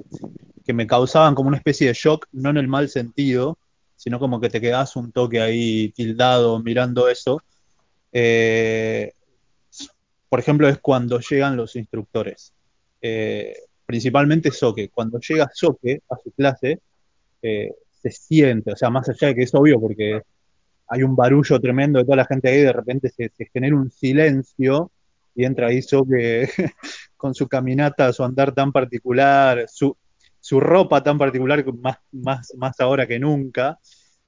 que 0.63 0.73
me 0.73 0.85
causaban 0.85 1.33
como 1.33 1.47
una 1.47 1.57
especie 1.57 1.87
de 1.87 1.93
shock, 1.93 2.27
no 2.31 2.51
en 2.51 2.57
el 2.57 2.67
mal 2.67 2.87
sentido, 2.87 3.57
sino 3.95 4.19
como 4.19 4.39
que 4.39 4.49
te 4.49 4.61
quedas 4.61 4.95
un 4.95 5.11
toque 5.11 5.41
ahí 5.41 5.89
tildado 5.89 6.59
mirando 6.61 7.09
eso. 7.09 7.41
Eh, 8.11 9.13
por 10.29 10.39
ejemplo, 10.39 10.69
es 10.69 10.77
cuando 10.77 11.19
llegan 11.19 11.57
los 11.57 11.75
instructores. 11.75 12.53
principalmente 13.85 14.51
Soke. 14.51 14.91
Cuando 14.93 15.19
llega 15.19 15.49
Soke 15.51 16.01
a 16.09 16.15
su 16.23 16.31
clase, 16.31 16.79
eh, 17.41 17.73
se 18.01 18.11
siente, 18.11 18.71
o 18.71 18.75
sea, 18.75 18.89
más 18.91 19.09
allá 19.09 19.29
de 19.29 19.35
que 19.35 19.43
es 19.43 19.55
obvio 19.55 19.79
porque 19.79 20.21
hay 20.87 21.03
un 21.03 21.15
barullo 21.15 21.59
tremendo 21.59 21.99
de 21.99 22.05
toda 22.05 22.17
la 22.17 22.25
gente 22.25 22.49
ahí, 22.49 22.61
de 22.61 22.73
repente 22.73 23.09
se, 23.09 23.31
genera 23.51 23.75
un 23.75 23.89
silencio 23.89 24.91
y 25.35 25.45
entra 25.45 25.67
ahí 25.67 25.79
que 25.81 26.47
con 27.23 27.33
su 27.33 27.47
caminata, 27.47 28.11
su 28.11 28.21
andar 28.21 28.53
tan 28.53 28.73
particular, 28.73 29.63
su, 29.69 29.95
su 30.41 30.59
ropa 30.59 31.01
tan 31.01 31.17
particular, 31.17 31.63
más, 31.73 31.99
más, 32.11 32.53
más 32.57 32.77
ahora 32.81 33.07
que 33.07 33.17
nunca. 33.17 33.79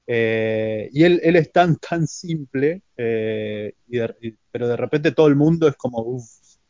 Eh, 0.06 0.88
y 0.94 1.04
él, 1.04 1.20
él, 1.22 1.36
es 1.36 1.52
tan, 1.52 1.76
tan 1.90 2.06
simple, 2.06 2.80
eh, 2.96 3.74
pero 4.50 4.66
de 4.66 4.76
repente 4.78 5.12
todo 5.12 5.26
el 5.26 5.36
mundo 5.36 5.68
es 5.68 5.76
como, 5.76 6.18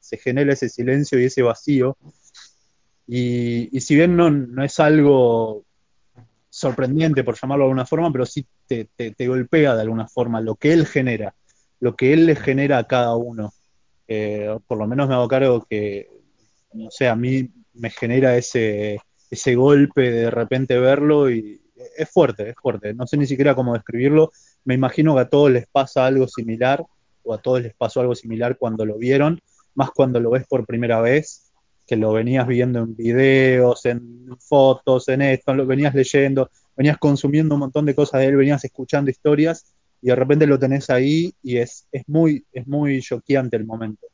se 0.01 0.17
genera 0.17 0.53
ese 0.53 0.69
silencio 0.69 1.21
y 1.21 1.27
ese 1.27 1.43
vacío. 1.43 1.97
Y, 3.07 3.69
y 3.71 3.81
si 3.81 3.95
bien 3.95 4.17
no, 4.17 4.29
no, 4.29 4.65
es 4.65 4.81
algo 4.81 5.65
sorprendente, 6.51 7.23
por 7.23 7.37
llamarlo 7.41 7.67
de 7.67 7.69
alguna 7.69 7.87
forma, 7.87 8.11
pero 8.11 8.27
sí 8.27 8.45
te, 8.67 8.89
golpea 9.29 9.77
de 9.77 9.83
alguna 9.83 10.09
forma 10.09 10.41
lo 10.41 10.57
que 10.57 10.73
él 10.73 10.87
genera, 10.87 11.37
lo 11.79 11.95
que 11.95 12.13
él 12.13 12.27
le 12.27 12.35
genera 12.35 12.79
a 12.79 12.89
cada 12.89 13.15
uno. 13.15 13.53
Eh, 14.09 14.59
por 14.67 14.77
lo 14.79 14.89
menos 14.89 15.09
me 15.09 15.15
hago 15.15 15.29
cargo 15.29 15.65
que, 15.71 16.16
no 16.73 16.91
sé, 16.91 17.09
a 17.09 17.17
mí 17.17 17.49
me 17.75 17.91
genera 17.91 18.37
ese, 18.37 18.99
ese 19.31 19.55
golpe 19.55 20.11
de, 20.11 20.31
repente 20.31 20.79
verlo 20.79 21.31
y 21.31 21.61
es 21.97 22.11
fuerte, 22.11 22.51
es 22.51 22.57
fuerte. 22.57 22.95
No 22.95 23.07
sé 23.07 23.17
ni 23.17 23.27
siquiera 23.27 23.55
cómo 23.55 23.75
describirlo. 23.75 24.33
Me 24.65 24.75
imagino 24.75 25.15
que 25.15 25.21
a 25.21 25.29
todos 25.29 25.51
les 25.51 25.67
pasa 25.67 26.07
algo 26.07 26.27
similar 26.29 26.85
o 27.23 27.35
a 27.35 27.39
todos 27.39 27.63
les 27.63 27.75
pasó 27.75 28.01
algo 28.01 28.15
similar 28.15 28.57
cuando 28.57 28.85
lo 28.85 28.99
vieron, 28.99 29.41
más 29.75 29.91
cuando 29.91 30.21
lo 30.21 30.31
ves 30.31 30.47
por 30.47 30.65
primera 30.65 31.01
vez, 31.01 31.53
que 31.87 31.97
lo 31.97 32.13
venías 32.13 32.47
viendo 32.47 32.81
en 32.81 32.97
videos, 32.97 33.85
en 33.87 34.37
fotos, 34.39 35.09
en 35.09 35.23
esto, 35.23 35.55
lo 35.55 35.67
venías 35.67 35.95
leyendo, 35.95 36.51
venías 36.77 36.99
consumiendo 36.99 37.55
un 37.55 37.61
montón 37.61 37.85
de 37.85 37.95
cosas 37.95 38.21
de 38.21 38.27
él, 38.27 38.37
venías 38.37 38.65
escuchando 38.65 39.11
historias 39.11 39.75
y 40.01 40.09
de 40.09 40.17
repente 40.17 40.47
lo 40.47 40.59
tenés 40.59 40.91
ahí 40.91 41.33
y 41.43 41.59
es, 41.59 41.87
es 41.91 42.09
muy, 42.09 42.45
es 42.53 42.67
muy 42.67 43.01
choqueante 43.01 43.57
el 43.57 43.65
momento, 43.65 44.07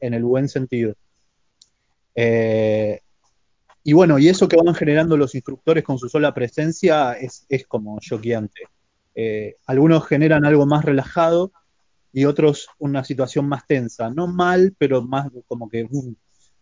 en 0.00 0.14
el 0.14 0.24
buen 0.24 0.48
sentido. 0.48 0.94
Eh, 2.14 3.00
y 3.82 3.92
bueno, 3.92 4.18
y 4.18 4.28
eso 4.28 4.48
que 4.48 4.56
van 4.56 4.74
generando 4.74 5.16
los 5.16 5.34
instructores 5.34 5.84
con 5.84 5.98
su 5.98 6.08
sola 6.08 6.32
presencia 6.32 7.12
es, 7.12 7.44
es 7.48 7.66
como 7.66 7.98
choqueante. 8.00 8.62
Eh, 9.14 9.56
algunos 9.66 10.06
generan 10.06 10.44
algo 10.44 10.66
más 10.66 10.84
relajado 10.84 11.52
y 12.12 12.24
otros 12.24 12.68
una 12.78 13.04
situación 13.04 13.46
más 13.46 13.66
tensa. 13.66 14.10
No 14.10 14.26
mal, 14.26 14.74
pero 14.78 15.02
más 15.02 15.28
como 15.46 15.68
que 15.68 15.84
uh, 15.84 16.14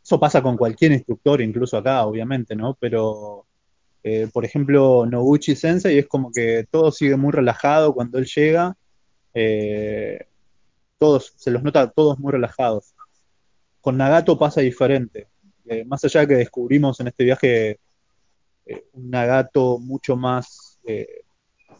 eso 0.02 0.18
pasa 0.18 0.42
con 0.42 0.56
cualquier 0.56 0.92
instructor, 0.92 1.40
incluso 1.40 1.76
acá, 1.76 2.04
obviamente, 2.04 2.56
¿no? 2.56 2.76
Pero, 2.80 3.46
eh, 4.02 4.28
por 4.32 4.44
ejemplo, 4.44 5.06
Noguchi 5.06 5.54
Sensei 5.54 5.98
es 5.98 6.08
como 6.08 6.32
que 6.32 6.66
todo 6.70 6.90
sigue 6.90 7.16
muy 7.16 7.30
relajado 7.30 7.94
cuando 7.94 8.18
él 8.18 8.26
llega. 8.26 8.76
Todos, 10.98 11.34
se 11.36 11.50
los 11.50 11.62
nota 11.62 11.90
todos 11.90 12.18
muy 12.18 12.32
relajados. 12.32 12.94
Con 13.80 13.96
Nagato 13.96 14.38
pasa 14.38 14.60
diferente. 14.60 15.28
Eh, 15.66 15.84
más 15.84 16.04
allá 16.04 16.20
de 16.20 16.28
que 16.28 16.34
descubrimos 16.34 16.98
en 17.00 17.08
este 17.08 17.24
viaje 17.24 17.78
eh, 18.66 18.84
un 18.92 19.10
Nagato 19.10 19.78
mucho 19.78 20.16
más, 20.16 20.78
eh, 20.84 21.24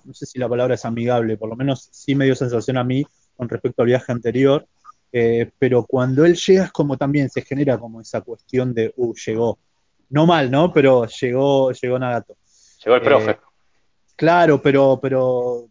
no 0.05 0.13
sé 0.15 0.27
si 0.27 0.39
la 0.39 0.49
palabra 0.49 0.75
es 0.75 0.85
amigable, 0.85 1.37
por 1.37 1.49
lo 1.49 1.57
menos 1.57 1.89
sí 1.93 2.15
me 2.15 2.25
dio 2.25 2.35
sensación 2.35 2.77
a 2.77 2.85
mí 2.85 3.05
con 3.37 3.49
respecto 3.49 3.83
al 3.83 3.89
viaje 3.89 4.11
anterior, 4.11 4.67
eh, 5.13 5.51
pero 5.59 5.85
cuando 5.85 6.25
él 6.25 6.35
llega 6.35 6.65
es 6.65 6.73
como 6.73 6.97
también 6.97 7.29
se 7.31 7.43
genera 7.43 7.79
como 7.79 8.01
esa 8.01 8.21
cuestión 8.23 8.75
de, 8.75 8.93
uh, 8.97 9.15
llegó. 9.15 9.59
No 10.11 10.27
mal, 10.27 10.51
¿no? 10.51 10.73
Pero 10.73 11.07
llegó, 11.07 11.73
llegó 11.73 11.99
Nagato. 11.99 12.37
Llegó 12.85 12.97
el 12.97 13.03
profe. 13.03 13.39
Claro, 14.17 14.61
pero, 14.61 14.99
pero 15.01 15.69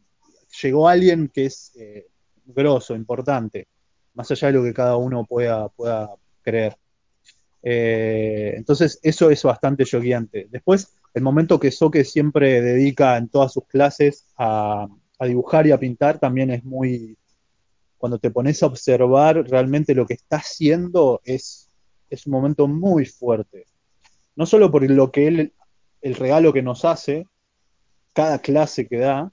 llegó 0.62 0.88
alguien 0.88 1.30
que 1.32 1.46
es 1.46 1.74
grosso, 2.46 2.96
importante, 2.96 3.68
más 4.14 4.32
allá 4.32 4.48
de 4.48 4.54
lo 4.54 4.64
que 4.64 4.74
cada 4.74 4.98
uno 4.98 5.26
pueda, 5.26 5.70
pueda 5.70 6.10
creer. 6.42 6.76
Eh, 7.64 8.54
entonces, 8.56 9.00
eso 9.04 9.30
es 9.30 9.44
bastante 9.44 9.86
choqueante. 9.86 10.48
Después, 10.50 10.96
el 11.14 11.22
momento 11.22 11.60
que 11.60 11.72
Soke 11.72 12.04
siempre 12.04 12.62
dedica 12.62 13.18
en 13.18 13.30
todas 13.30 13.54
sus 13.54 13.66
clases 13.68 14.26
a, 14.38 14.88
dibujar 15.20 15.68
y 15.68 15.72
a 15.72 15.80
pintar 15.80 16.20
también 16.20 16.50
es 16.50 16.64
muy. 16.64 17.18
Cuando 17.98 18.18
te 18.18 18.32
pones 18.32 18.64
a 18.64 18.66
observar 18.66 19.48
realmente 19.48 19.94
lo 19.94 20.08
que 20.08 20.16
está 20.16 20.38
haciendo, 20.38 21.22
es, 21.24 21.70
un 22.26 22.32
momento 22.32 22.68
muy 22.68 23.06
fuerte. 23.06 23.66
No 24.36 24.46
solo 24.46 24.72
por 24.72 24.90
lo 24.90 25.12
que 25.12 25.28
él, 25.28 25.54
el 26.02 26.16
regalo 26.16 26.52
que 26.52 26.64
nos 26.64 26.84
hace, 26.84 27.28
cada 28.14 28.40
clase 28.40 28.88
que 28.88 28.98
da, 28.98 29.32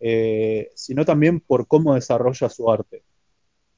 eh, 0.00 0.70
sino 0.74 1.04
también 1.04 1.40
por 1.40 1.66
cómo 1.66 1.94
desarrolla 1.94 2.48
su 2.48 2.70
arte. 2.70 3.02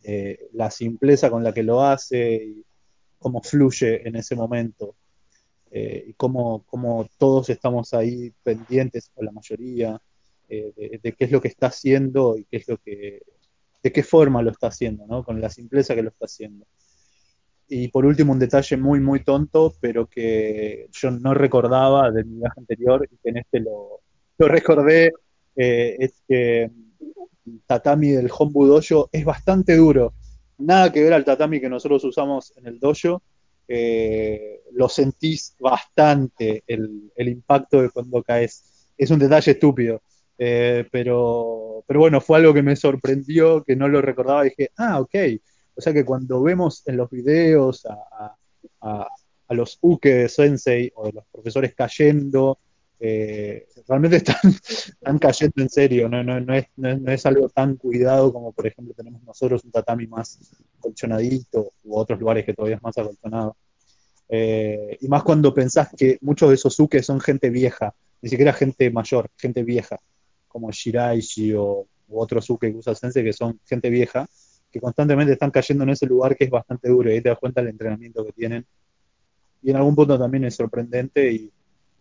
Eh, 0.04 0.48
la 0.52 0.70
simpleza 0.70 1.30
con 1.30 1.42
la 1.42 1.52
que 1.52 1.62
lo 1.64 1.82
hace 1.82 2.64
cómo 3.24 3.40
fluye 3.42 4.06
en 4.06 4.16
ese 4.16 4.36
momento. 4.36 4.96
Eh, 5.70 6.04
y 6.08 6.12
cómo, 6.12 6.62
todos 7.16 7.48
estamos 7.48 7.94
ahí 7.94 8.30
pendientes, 8.42 9.10
o 9.14 9.24
la 9.24 9.32
mayoría, 9.32 9.98
eh, 10.46 11.00
de, 11.02 11.12
qué 11.14 11.24
es 11.24 11.32
lo 11.32 11.40
que 11.40 11.48
está 11.48 11.68
haciendo 11.68 12.36
y 12.36 12.44
qué 12.44 12.58
es 12.58 12.68
lo 12.68 12.76
que, 12.76 13.22
de 13.82 13.92
qué 13.92 14.02
forma 14.02 14.42
lo 14.42 14.50
está 14.50 14.66
haciendo, 14.66 15.06
¿no? 15.06 15.24
Con 15.24 15.40
la 15.40 15.48
simpleza 15.48 15.94
que 15.94 16.02
lo 16.02 16.10
está 16.10 16.26
haciendo. 16.26 16.66
Y 17.66 17.88
por 17.88 18.04
último, 18.04 18.34
un 18.34 18.38
detalle 18.38 18.76
muy, 18.76 19.00
muy 19.00 19.24
tonto, 19.24 19.74
pero 19.80 20.06
que 20.06 20.86
yo 20.92 21.10
no 21.10 21.32
recordaba 21.32 22.10
de 22.10 22.24
mi 22.24 22.40
viaje 22.40 22.60
anterior 22.60 23.08
y 23.10 23.16
que 23.16 23.30
en 23.30 23.38
este 23.38 23.60
lo, 23.60 24.02
recordé, 24.38 25.14
eh, 25.56 25.96
es 25.98 26.22
que 26.28 26.64
el 26.64 27.62
tatami 27.66 28.10
del 28.10 28.30
Hombu 28.38 28.66
Dojo 28.66 29.08
es 29.10 29.24
bastante 29.24 29.76
duro. 29.76 30.12
Nada 30.58 30.92
que 30.92 31.02
ver 31.02 31.12
al 31.12 31.24
tatami 31.24 31.60
que 31.60 31.68
nosotros 31.68 32.04
usamos 32.04 32.52
en 32.56 32.66
el 32.66 32.78
dojo. 32.78 33.22
eh, 33.66 34.60
lo 34.72 34.88
sentís 34.88 35.56
bastante 35.58 36.64
el, 36.66 37.10
impacto 37.16 37.80
de 37.82 37.90
cuando 37.90 38.22
caes. 38.22 38.88
Es 38.96 39.10
un 39.10 39.18
detalle 39.18 39.52
estúpido. 39.52 40.02
Eh, 40.36 40.86
pero, 40.90 41.84
pero 41.86 42.00
bueno, 42.00 42.20
fue 42.20 42.38
algo 42.38 42.52
que 42.52 42.62
me 42.62 42.76
sorprendió, 42.76 43.62
que 43.64 43.76
no 43.76 43.88
lo 43.88 44.02
recordaba 44.02 44.46
y 44.46 44.50
dije, 44.50 44.70
ah, 44.76 45.00
ok. 45.00 45.14
O 45.76 45.80
sea 45.80 45.92
que 45.92 46.04
cuando 46.04 46.42
vemos 46.42 46.82
en 46.86 46.96
los 46.96 47.10
videos 47.10 47.86
a, 47.86 48.36
a 49.48 49.54
los 49.54 49.78
uke 49.80 50.14
de 50.14 50.28
Sensei 50.28 50.92
o 50.94 51.06
de 51.06 51.12
los 51.12 51.24
profesores 51.26 51.74
cayendo, 51.74 52.58
eh, 53.00 53.66
realmente 53.88 54.16
están, 54.16 54.36
están 54.44 55.18
cayendo 55.18 55.62
en 55.62 55.68
serio, 55.68 56.08
no, 56.08 56.22
no, 56.22 56.40
no, 56.40 56.54
es, 56.54 56.66
no, 56.76 56.88
es, 56.88 57.00
no, 57.00 57.12
es, 57.12 57.26
algo 57.26 57.48
tan 57.48 57.76
cuidado 57.76 58.32
como 58.32 58.52
por 58.52 58.66
ejemplo 58.66 58.94
tenemos 58.94 59.22
nosotros 59.22 59.64
un 59.64 59.70
tatami 59.70 60.06
más 60.06 60.38
acolchonadito 60.78 61.72
u 61.84 61.96
otros 61.96 62.18
lugares 62.20 62.44
que 62.44 62.54
todavía 62.54 62.76
es 62.76 62.82
más 62.82 62.96
acolchonado. 62.96 63.56
Eh, 64.28 64.96
y 65.00 65.08
más 65.08 65.22
cuando 65.22 65.52
pensás 65.52 65.90
que 65.96 66.18
muchos 66.22 66.48
de 66.48 66.54
esos 66.54 66.78
uke 66.80 67.02
son 67.02 67.20
gente 67.20 67.50
vieja, 67.50 67.94
ni 68.22 68.30
siquiera 68.30 68.52
gente 68.52 68.90
mayor, 68.90 69.28
gente 69.36 69.62
vieja, 69.62 69.98
como 70.48 70.70
Shiraishi 70.70 71.52
o 71.54 71.86
u 72.08 72.20
otros 72.20 72.48
uke 72.50 72.70
que 72.70 72.78
usa 72.78 72.94
Sensei 72.94 73.24
que 73.24 73.32
son 73.32 73.60
gente 73.66 73.90
vieja, 73.90 74.26
que 74.70 74.80
constantemente 74.80 75.32
están 75.32 75.50
cayendo 75.50 75.84
en 75.84 75.90
ese 75.90 76.06
lugar 76.06 76.36
que 76.36 76.44
es 76.44 76.50
bastante 76.50 76.88
duro 76.88 77.10
y 77.10 77.14
ahí 77.14 77.20
te 77.20 77.28
das 77.28 77.38
cuenta 77.38 77.60
del 77.60 77.70
entrenamiento 77.70 78.24
que 78.24 78.32
tienen. 78.32 78.64
Y 79.62 79.70
en 79.70 79.76
algún 79.76 79.94
punto 79.94 80.18
también 80.18 80.44
es 80.44 80.54
sorprendente 80.54 81.30
y 81.32 81.50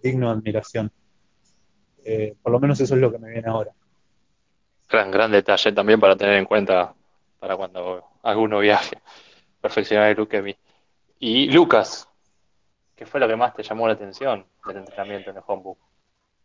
digno 0.04 0.28
de 0.28 0.34
admiración. 0.40 0.92
Eh, 2.04 2.36
por 2.42 2.52
lo 2.52 2.60
menos 2.60 2.80
eso 2.82 2.96
es 2.96 3.02
lo 3.02 3.12
que 3.12 3.18
me 3.18 3.32
viene 3.32 3.50
ahora. 3.50 3.72
Gran, 4.90 5.10
gran 5.10 5.32
detalle 5.32 5.72
también 5.72 6.00
para 6.00 6.16
tener 6.16 6.36
en 6.36 6.46
cuenta 6.46 6.94
para 7.40 7.56
cuando 7.56 8.04
alguno 8.22 8.60
viaje. 8.60 9.02
Perfeccionar 9.62 10.10
el 10.12 10.20
Ukemi. 10.20 10.56
Y 11.20 11.50
Lucas, 11.50 12.08
¿qué 12.96 13.06
fue 13.06 13.20
lo 13.20 13.28
que 13.28 13.36
más 13.36 13.56
te 13.56 13.64
llamó 13.64 13.88
la 13.88 13.94
atención 13.94 14.46
del 14.68 14.78
entrenamiento 14.78 15.32
en 15.32 15.38
el 15.38 15.44
Hombu? 15.48 15.78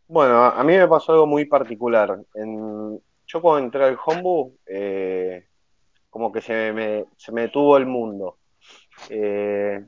Bueno, 0.07 0.45
a 0.45 0.63
mí 0.63 0.75
me 0.75 0.87
pasó 0.87 1.11
algo 1.11 1.27
muy 1.27 1.45
particular. 1.45 2.17
En, 2.33 2.99
yo 3.27 3.41
cuando 3.41 3.65
entré 3.65 3.83
al 3.83 3.97
Hombu, 4.03 4.57
eh, 4.65 5.45
como 6.09 6.31
que 6.31 6.41
se 6.41 6.71
me, 6.73 7.05
se 7.17 7.31
me 7.31 7.41
detuvo 7.41 7.77
el 7.77 7.85
mundo. 7.85 8.37
Eh, 9.09 9.85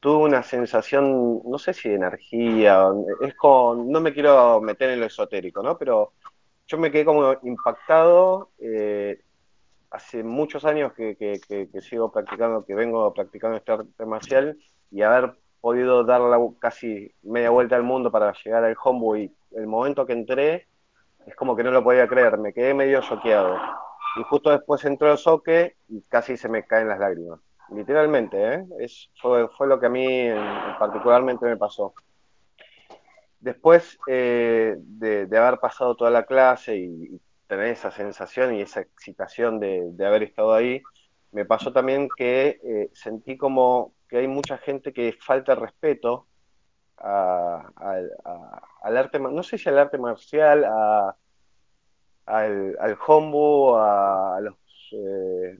tuve 0.00 0.24
una 0.24 0.42
sensación, 0.42 1.42
no 1.44 1.58
sé 1.58 1.74
si 1.74 1.90
de 1.90 1.96
energía, 1.96 2.88
es 3.20 3.34
con, 3.34 3.90
no 3.90 4.00
me 4.00 4.12
quiero 4.12 4.60
meter 4.60 4.90
en 4.90 5.00
lo 5.00 5.06
esotérico, 5.06 5.62
¿no? 5.62 5.76
Pero 5.78 6.14
yo 6.66 6.78
me 6.78 6.90
quedé 6.90 7.04
como 7.04 7.34
impactado. 7.42 8.50
Eh, 8.58 9.22
hace 9.90 10.22
muchos 10.22 10.64
años 10.64 10.92
que, 10.94 11.16
que, 11.16 11.80
sigo 11.82 12.12
practicando, 12.12 12.64
que 12.64 12.74
vengo 12.74 13.12
practicando 13.12 13.56
este 13.56 13.72
arte 13.72 14.06
marcial 14.06 14.56
y 14.90 15.02
haber 15.02 15.34
podido 15.60 16.04
dar 16.04 16.20
la, 16.20 16.38
casi 16.58 17.12
media 17.22 17.50
vuelta 17.50 17.76
al 17.76 17.82
mundo 17.82 18.10
para 18.10 18.32
llegar 18.44 18.64
al 18.64 18.76
Hombu 18.82 19.16
y 19.16 19.34
el 19.52 19.66
momento 19.66 20.06
que 20.06 20.12
entré 20.12 20.68
es 21.26 21.34
como 21.36 21.56
que 21.56 21.64
no 21.64 21.70
lo 21.72 21.84
podía 21.84 22.08
creer, 22.08 22.38
me 22.38 22.52
quedé 22.52 22.72
medio 22.72 23.02
choqueado. 23.02 23.56
Y 24.16 24.22
justo 24.24 24.50
después 24.50 24.84
entró 24.84 25.12
el 25.12 25.18
soque 25.18 25.76
y 25.88 26.02
casi 26.02 26.36
se 26.36 26.48
me 26.48 26.64
caen 26.64 26.88
las 26.88 26.98
lágrimas 26.98 27.40
literalmente, 27.74 28.54
¿eh? 28.54 28.66
Es, 28.80 29.10
fue, 29.20 29.48
fue, 29.48 29.66
lo 29.66 29.78
que 29.78 29.86
a 29.86 29.90
mí 29.90 30.06
en, 30.06 30.38
particularmente 30.78 31.46
me 31.46 31.56
pasó. 31.56 31.94
Después 33.38 33.98
eh, 34.06 34.76
de, 34.78 35.38
haber 35.38 35.58
pasado 35.60 35.96
toda 35.96 36.10
la 36.10 36.24
clase 36.24 36.76
y, 36.76 37.20
tener 37.46 37.66
esa 37.66 37.90
sensación 37.90 38.54
y 38.54 38.60
esa 38.60 38.80
excitación 38.80 39.58
de, 39.58 39.90
de 39.90 40.06
haber 40.06 40.22
estado 40.22 40.54
ahí, 40.54 40.80
me 41.32 41.44
pasó 41.44 41.72
también 41.72 42.08
que 42.16 42.60
eh, 42.62 42.90
sentí 42.92 43.36
como 43.36 43.92
que 44.08 44.18
hay 44.18 44.28
mucha 44.28 44.56
gente 44.58 44.92
que 44.92 45.16
falta 45.20 45.56
respeto 45.56 46.26
a, 46.98 47.66
al 48.82 48.96
arte, 48.96 49.18
no 49.18 49.42
sé 49.42 49.58
si 49.58 49.68
al 49.68 49.78
arte 49.78 49.98
marcial, 49.98 50.64
al, 52.26 52.76
al 52.78 52.98
hombu, 53.06 53.74
a 53.76 54.38
los 54.42 54.54
eh, 54.92 55.58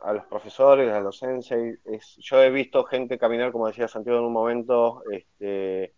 a 0.00 0.12
los 0.12 0.24
profesores, 0.26 0.92
a 0.92 1.00
los 1.00 1.18
sensei. 1.18 1.76
Es, 1.84 2.16
yo 2.18 2.42
he 2.42 2.50
visto 2.50 2.84
gente 2.84 3.18
caminar, 3.18 3.52
como 3.52 3.66
decía 3.68 3.88
Santiago 3.88 4.18
en 4.20 4.24
un 4.26 4.32
momento, 4.32 5.02
este, 5.10 5.94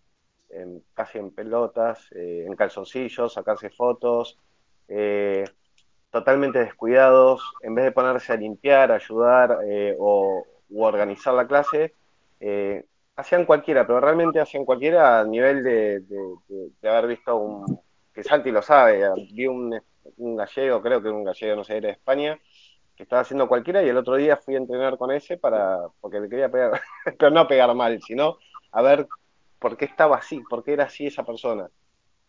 en, 0.51 0.85
casi 0.95 1.19
en 1.19 1.35
pelotas, 1.35 2.09
eh, 2.13 2.45
en 2.47 2.57
calzoncillos, 2.57 3.33
sacarse 3.35 3.71
fotos. 3.71 4.39
Eh, 4.89 5.45
totalmente 6.11 6.59
descuidados, 6.61 7.43
en 7.63 7.75
vez 7.75 7.85
de 7.87 7.93
ponerse 7.93 8.33
a 8.33 8.37
limpiar, 8.37 8.93
ayudar 8.93 9.59
eh, 9.67 9.97
o 9.99 10.45
organizar 10.77 11.35
la 11.35 11.47
clase, 11.47 11.95
eh, 12.41 12.85
hacían 13.17 13.45
cualquiera, 13.47 13.87
pero 13.87 14.01
realmente 14.01 14.41
hacían 14.41 14.65
cualquiera 14.65 15.21
a 15.21 15.25
nivel 15.25 15.63
de, 15.65 16.01
de- 16.01 16.37
de- 16.49 16.71
de 16.81 16.89
haber 16.89 17.07
visto 17.09 17.37
un, 17.37 17.81
que 18.13 18.23
Santi 18.25 18.51
lo 18.51 18.63
sabe, 18.63 19.03
vi 19.33 19.47
un, 19.47 19.81
un 20.17 20.37
gallego, 20.37 20.83
creo 20.83 21.03
que 21.03 21.09
un 21.09 21.25
gallego, 21.25 21.57
no 21.57 21.65
sé, 21.65 21.77
era 21.79 21.89
de 21.89 21.93
España, 21.95 22.39
estaba 23.03 23.23
haciendo 23.23 23.49
cualquiera 23.49 23.83
y 23.83 23.89
el 23.89 23.97
otro 23.97 24.17
día 24.17 24.37
fui 24.37 24.55
a 24.55 24.59
entrenar 24.59 24.97
con 24.99 25.11
ese 25.11 25.37
para, 25.39 25.89
porque 26.01 26.21
le 26.21 26.29
quería 26.29 26.51
pegar, 26.51 26.81
pero 27.19 27.31
no 27.31 27.47
pegar 27.47 27.75
mal, 27.75 28.01
sino 28.03 28.39
a 28.73 28.83
ver 28.83 29.07
por 29.59 29.77
qué 29.77 29.85
estaba 29.85 30.17
así, 30.17 30.41
por 30.49 30.65
qué 30.65 30.73
era 30.75 30.85
así 30.85 31.07
esa 31.07 31.25
persona. 31.25 31.69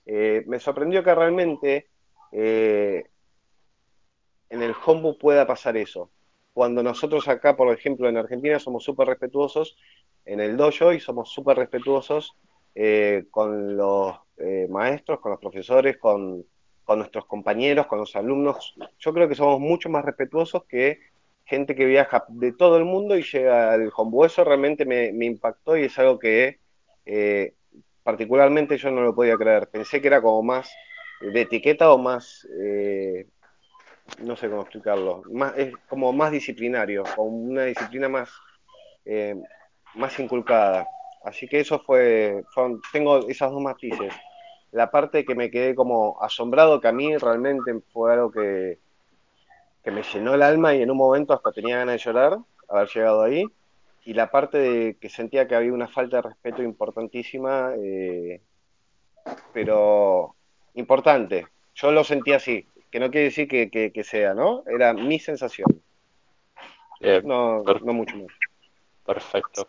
Eh, 0.06 0.44
me 0.48 0.60
sorprendió 0.60 1.04
que 1.04 1.16
realmente 1.16 1.90
eh, 2.32 3.06
en 4.50 4.62
el 4.62 4.76
hombu 4.86 5.18
pueda 5.18 5.48
pasar 5.48 5.78
eso. 5.78 6.12
Cuando 6.54 6.84
nosotros 6.84 7.28
acá, 7.28 7.56
por 7.56 7.74
ejemplo, 7.74 8.08
en 8.08 8.18
Argentina 8.18 8.60
somos 8.60 8.84
súper 8.84 9.08
respetuosos 9.08 9.76
en 10.26 10.40
el 10.40 10.56
dojo 10.56 10.94
y 10.94 11.00
somos 11.00 11.32
súper 11.32 11.58
respetuosos 11.58 12.36
eh, 12.76 13.26
con 13.32 13.76
los 13.76 14.16
maestros, 14.70 15.20
con 15.20 15.32
los 15.32 15.40
profesores, 15.40 15.98
con, 15.98 16.46
con 16.84 17.00
nuestros 17.00 17.26
compañeros, 17.26 17.88
con 17.88 18.00
los 18.00 18.16
alumnos. 18.16 18.76
Yo 19.00 19.14
creo 19.14 19.28
que 19.28 19.36
somos 19.36 19.60
mucho 19.60 19.90
más 19.90 20.04
respetuosos 20.04 20.66
que 20.66 21.00
gente 21.46 21.76
que 21.76 21.86
viaja 21.86 22.26
de 22.30 22.52
todo 22.54 22.78
el 22.78 22.86
mundo 22.86 23.18
y 23.18 23.24
llega 23.24 23.74
al 23.74 23.92
hombu. 23.96 24.26
Eso 24.26 24.44
realmente 24.44 24.86
me, 24.86 25.08
impactó 25.26 25.78
y 25.78 25.86
es 25.86 26.00
algo 26.00 26.20
que 26.20 26.60
eh, 27.06 27.54
particularmente 28.04 28.78
yo 28.78 28.92
no 28.92 29.02
lo 29.02 29.16
podía 29.16 29.38
creer. 29.38 29.70
Pensé 29.70 30.02
que 30.02 30.08
era 30.08 30.22
como 30.22 30.44
más 30.44 30.72
de 31.22 31.42
etiqueta 31.42 31.92
o 31.92 31.98
más, 31.98 32.48
eh, 32.62 33.28
no 34.20 34.36
sé 34.36 34.50
cómo 34.50 34.62
explicarlo, 34.62 35.24
más, 35.32 35.58
es 35.58 35.74
como 35.88 36.12
más 36.12 36.32
disciplinario, 36.32 37.04
con 37.16 37.28
una 37.28 37.64
disciplina 37.64 38.10
más, 38.10 38.30
eh, 39.06 39.36
más 39.96 40.20
inculcada. 40.20 40.86
Así 41.24 41.48
que 41.48 41.62
eso 41.62 41.80
fue, 41.80 42.44
tengo 42.92 43.30
esas 43.30 43.52
dos 43.52 43.62
matices. 43.62 44.14
La 44.74 44.92
parte 44.92 45.24
que 45.26 45.36
me 45.36 45.50
quedé 45.52 45.76
como 45.76 46.22
asombrado, 46.22 46.82
que 46.82 46.88
a 46.90 46.92
mí 46.92 47.16
realmente 47.18 47.74
fue 47.94 48.14
algo 48.14 48.32
que, 48.32 48.80
que 49.84 49.92
me 49.92 50.04
llenó 50.04 50.34
el 50.34 50.42
alma 50.42 50.74
y 50.76 50.82
en 50.82 50.92
un 50.92 50.98
momento 50.98 51.34
hasta 51.34 51.52
tenía 51.52 51.78
ganas 51.78 51.94
de 51.96 52.00
llorar, 52.04 52.38
haber 52.70 52.88
llegado 52.90 53.22
ahí. 53.24 53.46
Y 54.06 54.14
la 54.14 54.30
parte 54.32 54.58
de 54.58 54.98
que 55.00 55.10
sentía 55.10 55.48
que 55.48 55.56
había 55.56 55.74
una 55.74 55.88
falta 55.88 56.18
de 56.18 56.24
respeto 56.24 56.62
importantísima, 56.64 57.74
eh, 57.78 58.42
pero 59.54 60.36
importante. 60.76 61.48
Yo 61.76 61.92
lo 61.92 62.04
sentí 62.04 62.34
así, 62.34 62.66
que 62.92 63.00
no 63.00 63.10
quiere 63.10 63.26
decir 63.26 63.48
que, 63.48 63.70
que- 63.70 63.92
que 63.92 64.04
sea, 64.04 64.34
¿no? 64.34 64.64
Era 64.68 64.94
mi 64.94 65.20
sensación, 65.20 65.68
no, 67.24 67.64
no 67.64 67.94
mucho 67.94 68.16
más. 68.18 68.28
perfecto. 69.06 69.66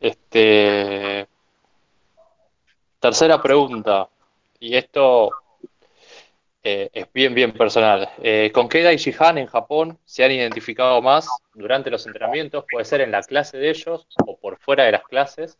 Este, 0.00 1.26
tercera 3.04 3.42
pregunta, 3.42 4.08
y 4.58 4.74
esto 4.74 5.30
eh, 6.62 6.88
es 6.90 7.12
bien, 7.12 7.34
bien 7.34 7.52
personal. 7.52 8.08
Eh, 8.22 8.50
¿con 8.50 8.66
qué 8.66 8.82
Daishihan 8.82 9.36
en 9.36 9.46
Japón 9.46 9.98
se 10.06 10.24
han 10.24 10.32
identificado 10.32 11.02
más 11.02 11.28
durante 11.52 11.90
los 11.90 12.06
entrenamientos? 12.06 12.64
Puede 12.70 12.86
ser 12.86 13.02
en 13.02 13.10
la 13.10 13.20
clase 13.20 13.58
de 13.58 13.68
ellos 13.68 14.06
o 14.26 14.38
por 14.38 14.58
fuera 14.58 14.84
de 14.84 14.92
las 14.92 15.04
clases. 15.04 15.58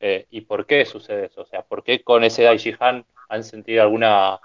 Eh, 0.00 0.26
¿Y 0.30 0.40
por 0.40 0.66
qué 0.66 0.84
sucede 0.84 1.26
eso? 1.26 1.42
O 1.42 1.46
sea, 1.46 1.62
¿por 1.62 1.84
qué 1.84 2.02
con 2.02 2.24
ese 2.24 2.42
Daishihan 2.42 3.06
han 3.28 3.44
sentido 3.44 3.82
alguna 3.82 4.40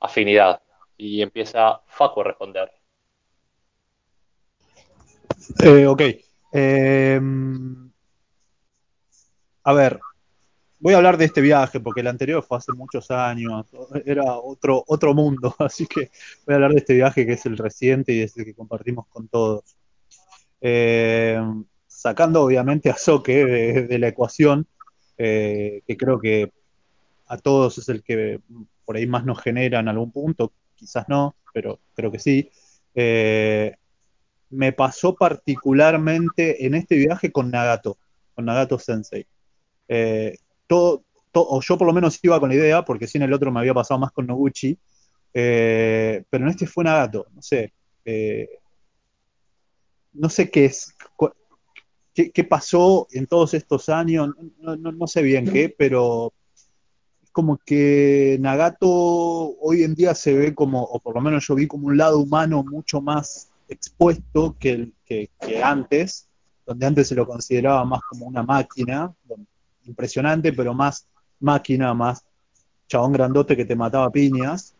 afinidad? 0.00 0.62
Y 0.96 1.20
empieza 1.20 1.82
Facu 1.88 2.22
a 2.22 2.24
responder. 2.24 2.72
Ok. 5.86 6.02
A 9.64 9.72
ver, 9.74 10.00
voy 10.82 10.94
a 10.94 10.96
hablar 10.96 11.16
de 11.16 11.26
este 11.26 11.40
viaje 11.40 11.78
porque 11.78 12.00
el 12.00 12.08
anterior 12.08 12.42
fue 12.42 12.58
hace 12.58 12.72
muchos 12.72 13.10
años, 13.12 13.66
era 14.04 14.24
otro, 14.24 14.82
otro 14.88 15.14
mundo, 15.14 15.54
así 15.60 15.86
que 15.86 16.10
voy 16.44 16.52
a 16.52 16.56
hablar 16.56 16.72
de 16.72 16.78
este 16.78 16.94
viaje 16.94 17.24
que 17.24 17.34
es 17.34 17.46
el 17.46 17.56
reciente 17.56 18.12
y 18.12 18.20
es 18.20 18.36
el 18.36 18.44
que 18.44 18.54
compartimos 18.54 19.06
con 19.06 19.28
todos. 19.28 19.76
Eh, 20.60 21.40
sacando 21.86 22.42
obviamente 22.42 22.90
a 22.90 22.96
Soke 22.96 23.28
de, 23.28 23.98
la 23.98 24.08
ecuación, 24.08 24.66
eh, 25.18 25.82
que 25.86 25.96
creo 25.96 26.18
que 26.18 26.50
a 27.28 27.38
todos 27.38 27.78
es 27.78 27.88
el 27.88 28.02
que 28.02 28.40
por 28.84 28.96
ahí 28.96 29.06
más 29.06 29.24
nos 29.24 29.40
genera 29.40 29.78
en 29.78 29.86
algún 29.86 30.10
punto, 30.10 30.52
quizás 30.74 31.08
no, 31.08 31.36
pero 31.54 31.78
creo 31.94 32.10
que 32.10 32.18
sí. 32.18 32.50
Eh, 32.94 33.76
me 34.50 34.72
pasó 34.72 35.14
particularmente 35.14 36.66
en 36.66 36.74
este 36.74 36.96
viaje 36.96 37.30
con 37.30 37.52
Nagato, 37.52 37.98
con 38.34 38.46
Nagato 38.46 38.80
Sensei. 38.80 39.26
O 41.34 41.60
yo 41.62 41.78
por 41.78 41.86
lo 41.86 41.92
menos 41.92 42.18
iba 42.22 42.38
con 42.40 42.50
la 42.50 42.54
idea, 42.56 42.84
porque 42.84 43.06
sí 43.06 43.18
en 43.18 43.24
el 43.24 43.32
otro 43.32 43.50
me 43.50 43.60
había 43.60 43.74
pasado 43.74 43.98
más 44.00 44.12
con 44.12 44.26
Noguchi, 44.26 44.76
eh, 45.34 46.24
pero 46.28 46.44
en 46.44 46.50
este 46.50 46.66
fue 46.66 46.84
Nagato, 46.84 47.26
no 47.34 47.40
sé, 47.42 47.72
eh, 48.04 48.48
no 50.12 50.28
sé 50.28 50.50
qué 50.50 50.66
es, 50.66 50.94
qué, 52.14 52.44
pasó 52.44 53.06
en 53.12 53.26
todos 53.26 53.54
estos 53.54 53.88
años, 53.88 54.28
no, 54.58 54.76
no- 54.76 54.92
no 54.92 55.06
sé 55.06 55.22
bien 55.22 55.50
qué, 55.50 55.74
pero 55.76 56.32
es 57.22 57.30
como 57.30 57.56
que 57.64 58.36
Nagato 58.40 58.88
hoy 58.90 59.84
en 59.84 59.94
día 59.94 60.14
se 60.14 60.34
ve 60.34 60.54
como, 60.54 60.82
o 60.82 61.00
por 61.00 61.14
lo 61.14 61.20
menos 61.22 61.46
yo 61.46 61.54
vi 61.54 61.66
como 61.66 61.86
un 61.86 61.96
lado 61.96 62.18
humano 62.18 62.62
mucho 62.62 63.00
más 63.00 63.48
expuesto 63.68 64.54
que, 64.58 64.90
que 65.06 65.30
antes, 65.62 66.28
donde 66.66 66.84
antes 66.86 67.08
se 67.08 67.14
lo 67.14 67.26
consideraba 67.26 67.84
más 67.86 68.02
como 68.02 68.26
una 68.26 68.42
máquina, 68.42 69.14
donde- 69.24 69.46
impresionante, 69.84 70.52
pero 70.52 70.74
más 70.74 71.06
máquina, 71.40 71.94
más 71.94 72.24
chabón 72.88 73.12
grandote 73.12 73.56
que 73.56 73.64
te 73.64 73.76
mataba 73.76 74.10
piñas, 74.10 74.74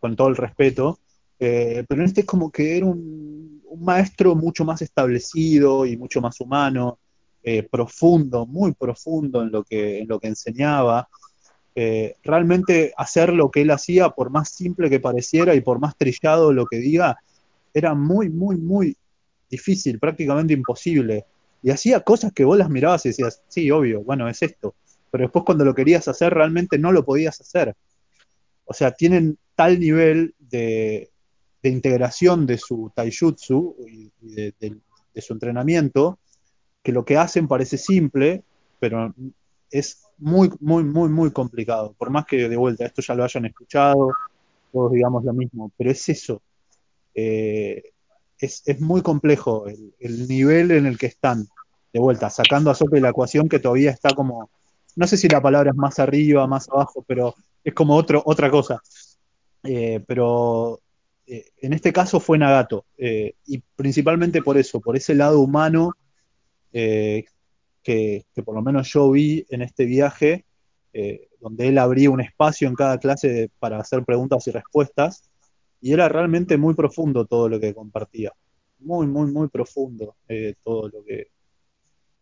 con 0.00 0.16
todo 0.16 0.28
el 0.28 0.36
respeto. 0.36 0.98
Eh, 1.38 1.84
pero 1.88 2.04
este 2.04 2.20
es 2.20 2.26
como 2.26 2.50
que 2.50 2.76
era 2.76 2.86
un, 2.86 3.62
un 3.64 3.84
maestro 3.84 4.34
mucho 4.34 4.64
más 4.64 4.82
establecido 4.82 5.84
y 5.84 5.96
mucho 5.96 6.20
más 6.20 6.40
humano, 6.40 6.98
eh, 7.42 7.62
profundo, 7.62 8.46
muy 8.46 8.72
profundo 8.72 9.42
en 9.42 9.52
lo 9.52 9.64
que, 9.64 9.98
en 9.98 10.08
lo 10.08 10.18
que 10.18 10.28
enseñaba. 10.28 11.08
Eh, 11.74 12.14
realmente 12.22 12.94
hacer 12.96 13.32
lo 13.32 13.50
que 13.50 13.62
él 13.62 13.70
hacía, 13.70 14.08
por 14.10 14.30
más 14.30 14.48
simple 14.50 14.88
que 14.88 15.00
pareciera 15.00 15.54
y 15.54 15.60
por 15.60 15.80
más 15.80 15.96
trillado 15.96 16.52
lo 16.52 16.64
que 16.64 16.78
diga, 16.78 17.18
era 17.74 17.94
muy, 17.94 18.30
muy, 18.30 18.56
muy 18.56 18.96
difícil, 19.50 19.98
prácticamente 19.98 20.54
imposible. 20.54 21.26
Y 21.64 21.70
hacía 21.70 22.00
cosas 22.00 22.32
que 22.34 22.44
vos 22.44 22.58
las 22.58 22.68
mirabas 22.68 23.06
y 23.06 23.08
decías, 23.08 23.42
sí, 23.48 23.70
obvio, 23.70 24.02
bueno, 24.04 24.28
es 24.28 24.42
esto. 24.42 24.74
Pero 25.10 25.22
después 25.22 25.46
cuando 25.46 25.64
lo 25.64 25.74
querías 25.74 26.06
hacer, 26.08 26.34
realmente 26.34 26.76
no 26.78 26.92
lo 26.92 27.06
podías 27.06 27.40
hacer. 27.40 27.74
O 28.66 28.74
sea, 28.74 28.92
tienen 28.92 29.38
tal 29.54 29.80
nivel 29.80 30.34
de, 30.38 31.10
de 31.62 31.70
integración 31.70 32.44
de 32.44 32.58
su 32.58 32.92
taijutsu 32.94 33.76
y, 33.88 34.12
de 34.20 35.22
su 35.22 35.32
entrenamiento 35.32 36.18
que 36.82 36.92
lo 36.92 37.02
que 37.02 37.16
hacen 37.16 37.48
parece 37.48 37.78
simple, 37.78 38.44
pero 38.78 39.14
es 39.70 40.02
muy, 40.18 40.50
muy, 40.60 40.84
muy, 40.84 41.08
muy 41.08 41.30
complicado. 41.32 41.94
Por 41.96 42.10
más 42.10 42.26
que 42.26 42.46
de 42.46 42.56
vuelta 42.58 42.84
esto 42.84 43.00
ya 43.00 43.14
lo 43.14 43.24
hayan 43.24 43.46
escuchado, 43.46 44.12
todos 44.70 44.92
digamos 44.92 45.24
lo 45.24 45.32
mismo, 45.32 45.72
pero 45.78 45.90
es 45.90 46.06
eso. 46.10 46.42
Eh, 47.14 47.93
es, 48.44 48.62
es 48.66 48.80
muy 48.80 49.02
complejo 49.02 49.66
el, 49.66 49.94
el 49.98 50.28
nivel 50.28 50.70
en 50.70 50.86
el 50.86 50.98
que 50.98 51.06
están. 51.06 51.46
De 51.92 52.00
vuelta, 52.00 52.28
sacando 52.28 52.72
a 52.72 52.74
Sope 52.74 53.00
la 53.00 53.10
ecuación 53.10 53.48
que 53.48 53.60
todavía 53.60 53.92
está 53.92 54.12
como, 54.14 54.50
no 54.96 55.06
sé 55.06 55.16
si 55.16 55.28
la 55.28 55.40
palabra 55.40 55.70
es 55.70 55.76
más 55.76 56.00
arriba, 56.00 56.44
más 56.48 56.68
abajo, 56.68 57.04
pero 57.06 57.36
es 57.62 57.72
como 57.72 57.94
otro, 57.94 58.20
otra 58.26 58.50
cosa. 58.50 58.80
Eh, 59.62 60.00
pero 60.06 60.80
eh, 61.26 61.46
en 61.62 61.72
este 61.72 61.92
caso 61.92 62.20
fue 62.20 62.36
Nagato, 62.36 62.84
eh, 62.98 63.34
y 63.46 63.62
principalmente 63.76 64.42
por 64.42 64.58
eso, 64.58 64.80
por 64.80 64.96
ese 64.96 65.14
lado 65.14 65.40
humano 65.40 65.92
que, 66.72 67.24
que 67.82 68.42
por 68.44 68.56
lo 68.56 68.62
menos 68.62 68.92
yo 68.92 69.10
vi 69.12 69.46
en 69.48 69.62
este 69.62 69.84
viaje, 69.84 70.44
donde 71.40 71.68
él 71.68 71.78
abría 71.78 72.10
un 72.10 72.20
espacio 72.20 72.66
en 72.66 72.74
cada 72.74 72.98
clase 72.98 73.50
para 73.60 73.78
hacer 73.78 74.04
preguntas 74.04 74.46
y 74.48 74.50
respuestas, 74.50 75.22
y 75.84 75.92
era 75.92 76.08
realmente 76.08 76.56
muy 76.58 76.74
profundo 76.74 77.26
todo 77.26 77.48
lo 77.48 77.60
que 77.60 77.74
compartía, 77.74 78.32
muy, 78.80 79.06
muy, 79.06 79.30
muy 79.32 79.48
profundo 79.48 80.16
eh, 80.28 80.54
todo 80.64 80.88
lo 80.88 81.04
que, 81.04 81.28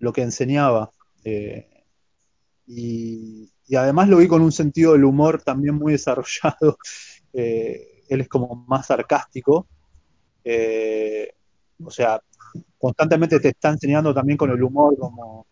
lo 0.00 0.12
que 0.12 0.22
enseñaba. 0.22 0.90
eh, 1.24 1.68
y, 2.66 3.50
y 3.66 3.76
además 3.76 4.08
lo 4.08 4.18
vi 4.18 4.28
con 4.28 4.42
un 4.42 4.52
sentido 4.52 4.92
del 4.92 5.04
humor 5.04 5.42
también 5.42 5.74
muy 5.76 5.92
desarrollado. 5.92 6.78
eh, 7.32 8.04
él 8.08 8.20
es 8.22 8.28
como 8.28 8.54
más 8.68 8.86
sarcástico. 8.86 9.68
o 11.84 11.90
sea, 11.90 12.20
constantemente 12.78 13.40
te 13.40 13.48
está 13.50 13.70
enseñando 13.70 14.14
también 14.14 14.38
con 14.38 14.50
el 14.50 14.62
humor, 14.62 14.96
como 14.98 15.46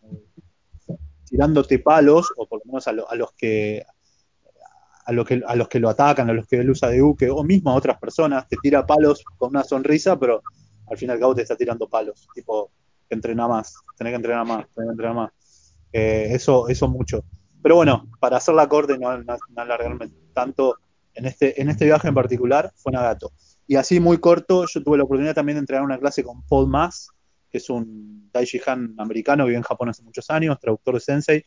tirándote 1.24 1.78
palos, 1.78 2.32
o 2.36 2.46
por 2.46 2.60
lo 2.60 2.64
menos 2.66 2.86
a, 2.88 2.92
lo- 2.92 3.08
a 3.10 3.14
los 3.14 3.32
que 3.34 3.82
a, 5.10 5.12
lo 5.12 5.24
que, 5.24 5.42
a 5.44 5.56
los 5.56 5.68
que 5.68 5.80
lo 5.80 5.88
atacan, 5.88 6.30
a 6.30 6.32
los 6.32 6.46
que 6.46 6.60
él 6.60 6.70
usa 6.70 6.88
de 6.88 7.02
uke, 7.02 7.28
o 7.30 7.42
mismo 7.42 7.70
a 7.70 7.74
otras 7.74 7.98
personas, 7.98 8.46
te 8.48 8.56
tira 8.62 8.86
palos 8.86 9.24
con 9.36 9.50
una 9.50 9.64
sonrisa, 9.64 10.16
pero 10.18 10.40
al 10.86 10.96
fin 10.96 11.08
y 11.08 11.12
al 11.12 11.18
cabo 11.18 11.34
te 11.34 11.42
está 11.42 11.56
tirando 11.56 11.88
palos, 11.88 12.28
tipo, 12.32 12.70
entrena 13.08 13.48
más, 13.48 13.74
tenés 13.98 14.12
que 14.12 14.16
entrenar 14.16 14.46
más, 14.46 14.66
tenés 14.72 14.88
que 14.88 14.92
entrenar 14.92 15.14
más. 15.16 15.30
Eh, 15.92 16.28
eso, 16.30 16.68
eso 16.68 16.86
mucho. 16.86 17.24
Pero 17.60 17.74
bueno, 17.74 18.08
para 18.20 18.36
hacer 18.36 18.54
la 18.54 18.68
corte 18.68 18.96
no, 18.98 19.18
no, 19.18 19.36
alargarme 19.56 20.10
tanto, 20.32 20.76
en 21.14 21.26
este, 21.26 21.60
en 21.60 21.68
este 21.68 21.86
viaje 21.86 22.06
en 22.06 22.14
particular 22.14 22.72
fue 22.76 22.92
Nagato. 22.92 23.32
Y 23.66 23.74
así 23.74 23.98
muy 23.98 24.18
corto, 24.18 24.64
yo 24.66 24.80
tuve 24.80 24.96
la 24.96 25.04
oportunidad 25.04 25.34
también 25.34 25.56
de 25.56 25.60
entrenar 25.60 25.84
una 25.84 25.98
clase 25.98 26.22
con 26.22 26.42
Paul 26.46 26.68
Mass, 26.68 27.08
que 27.50 27.58
es 27.58 27.68
un 27.68 28.30
Daishi 28.32 28.60
Han 28.64 28.94
americano, 28.98 29.44
vive 29.44 29.56
en 29.56 29.64
Japón 29.64 29.88
hace 29.88 30.04
muchos 30.04 30.30
años, 30.30 30.56
traductor 30.60 30.94
de 30.94 31.00
Sensei, 31.00 31.44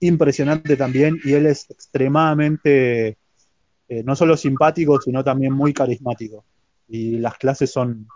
impresionante 0.00 0.76
también, 0.76 1.18
y 1.24 1.32
él 1.32 1.46
es 1.46 1.70
extremadamente, 1.70 3.18
eh, 3.88 4.02
no 4.04 4.14
solo 4.16 4.36
simpático, 4.36 5.00
sino 5.00 5.24
también 5.24 5.52
muy 5.52 5.72
carismático. 5.72 6.44
Y 6.88 7.18
las 7.18 7.36
clases 7.36 7.70
son, 7.70 8.06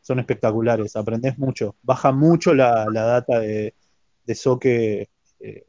son 0.00 0.18
espectaculares, 0.18 0.96
aprendes 0.96 1.38
mucho, 1.38 1.76
baja 1.82 2.12
mucho 2.12 2.54
la, 2.54 2.86
la 2.92 3.02
data 3.02 3.40
de, 3.40 3.74
de 4.24 4.34
Soke 4.34 5.08
eh, 5.40 5.66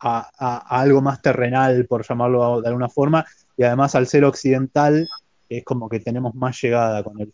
a, 0.00 0.80
algo 0.80 1.00
más 1.00 1.22
terrenal, 1.22 1.86
por 1.86 2.06
llamarlo 2.06 2.60
de 2.60 2.68
alguna 2.68 2.88
forma, 2.88 3.24
y 3.56 3.62
además 3.62 3.94
al 3.94 4.06
ser 4.06 4.24
occidental 4.24 5.08
es 5.48 5.64
como 5.64 5.88
que 5.88 6.00
tenemos 6.00 6.34
más 6.34 6.60
llegada 6.60 7.02
con 7.02 7.20
él. 7.20 7.32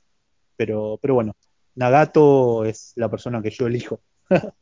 Pero, 0.57 0.99
pero 1.01 1.15
bueno, 1.15 1.35
Nagato 1.75 2.65
es 2.65 2.93
la 2.97 3.09
persona 3.09 3.43
que 3.43 3.51
yo 3.51 3.67
elijo. 3.67 4.01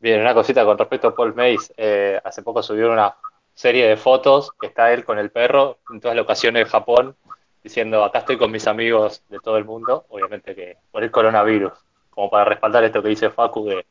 Bien, 0.00 0.20
una 0.20 0.34
cosita 0.34 0.64
con 0.64 0.78
respecto 0.78 1.08
a 1.08 1.14
Paul 1.14 1.34
Mace. 1.34 1.72
Eh, 1.76 2.20
hace 2.22 2.42
poco 2.42 2.62
subió 2.62 2.90
una 2.92 3.14
serie 3.54 3.88
de 3.88 3.96
fotos 3.96 4.52
que 4.60 4.68
está 4.68 4.92
él 4.92 5.04
con 5.04 5.18
el 5.18 5.30
perro 5.30 5.78
en 5.90 6.00
todas 6.00 6.16
las 6.16 6.24
ocasiones 6.24 6.64
de 6.64 6.70
Japón, 6.70 7.16
diciendo, 7.62 8.04
acá 8.04 8.20
estoy 8.20 8.38
con 8.38 8.52
mis 8.52 8.68
amigos 8.68 9.22
de 9.28 9.40
todo 9.40 9.56
el 9.56 9.64
mundo, 9.64 10.06
obviamente 10.10 10.54
que 10.54 10.76
por 10.92 11.02
el 11.02 11.10
coronavirus, 11.10 11.72
como 12.10 12.30
para 12.30 12.44
respaldar 12.44 12.84
esto 12.84 13.02
que 13.02 13.08
dice 13.08 13.30
Facu, 13.30 13.66
que, 13.66 13.86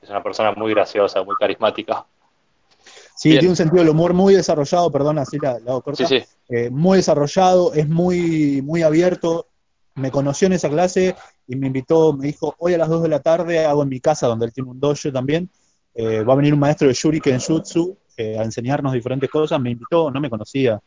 que 0.00 0.04
es 0.04 0.10
una 0.10 0.22
persona 0.22 0.52
muy 0.52 0.74
graciosa, 0.74 1.22
muy 1.22 1.36
carismática. 1.36 2.04
Sí, 3.14 3.28
Bien. 3.28 3.40
tiene 3.40 3.52
un 3.52 3.56
sentido 3.56 3.84
del 3.84 3.90
humor 3.90 4.12
muy 4.12 4.34
desarrollado, 4.34 4.90
perdón, 4.90 5.18
así 5.18 5.38
la, 5.38 5.60
la 5.60 5.70
hago 5.70 5.82
corta. 5.82 6.04
Sí, 6.04 6.18
sí. 6.18 6.26
Eh, 6.48 6.68
muy 6.70 6.96
desarrollado, 6.98 7.72
es 7.72 7.88
muy, 7.88 8.60
muy 8.62 8.82
abierto. 8.82 9.46
Me 9.96 10.10
conoció 10.10 10.46
en 10.46 10.54
esa 10.54 10.68
clase 10.68 11.14
y 11.46 11.56
me 11.56 11.68
invitó, 11.68 12.12
me 12.12 12.26
dijo, 12.26 12.54
hoy 12.58 12.74
a 12.74 12.78
las 12.78 12.88
2 12.88 13.02
de 13.02 13.08
la 13.08 13.20
tarde 13.20 13.64
hago 13.64 13.82
en 13.82 13.88
mi 13.88 14.00
casa, 14.00 14.26
donde 14.26 14.46
él 14.46 14.52
tiene 14.52 14.70
un 14.70 14.80
dojo 14.80 15.12
también, 15.12 15.48
eh, 15.94 16.22
va 16.22 16.32
a 16.32 16.36
venir 16.36 16.52
un 16.52 16.60
maestro 16.60 16.88
de 16.88 16.94
Shuriken 16.94 17.38
Jutsu 17.38 17.96
eh, 18.16 18.38
a 18.38 18.42
enseñarnos 18.42 18.92
diferentes 18.92 19.30
cosas, 19.30 19.60
me 19.60 19.70
invitó, 19.70 20.10
no 20.10 20.20
me 20.20 20.30
conocía. 20.30 20.80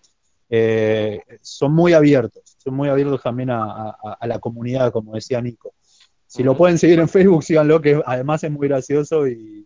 Eh, 0.50 1.22
son 1.42 1.74
muy 1.74 1.94
abiertos, 1.94 2.44
son 2.58 2.74
muy 2.74 2.90
abiertos 2.90 3.22
también 3.22 3.50
a, 3.50 3.90
a, 3.90 4.18
a, 4.20 4.28
la 4.28 4.40
comunidad, 4.40 4.92
como 4.92 5.14
decía 5.14 5.42
Nico. 5.42 5.74
Si 6.26 6.44
lo 6.44 6.58
pueden 6.58 6.78
seguir 6.78 7.00
en 7.00 7.08
Facebook, 7.08 7.44
síganlo, 7.44 7.82
que 7.82 8.02
además 8.06 8.44
es 8.44 8.52
muy 8.52 8.68
gracioso 8.68 9.28
y, 9.28 9.66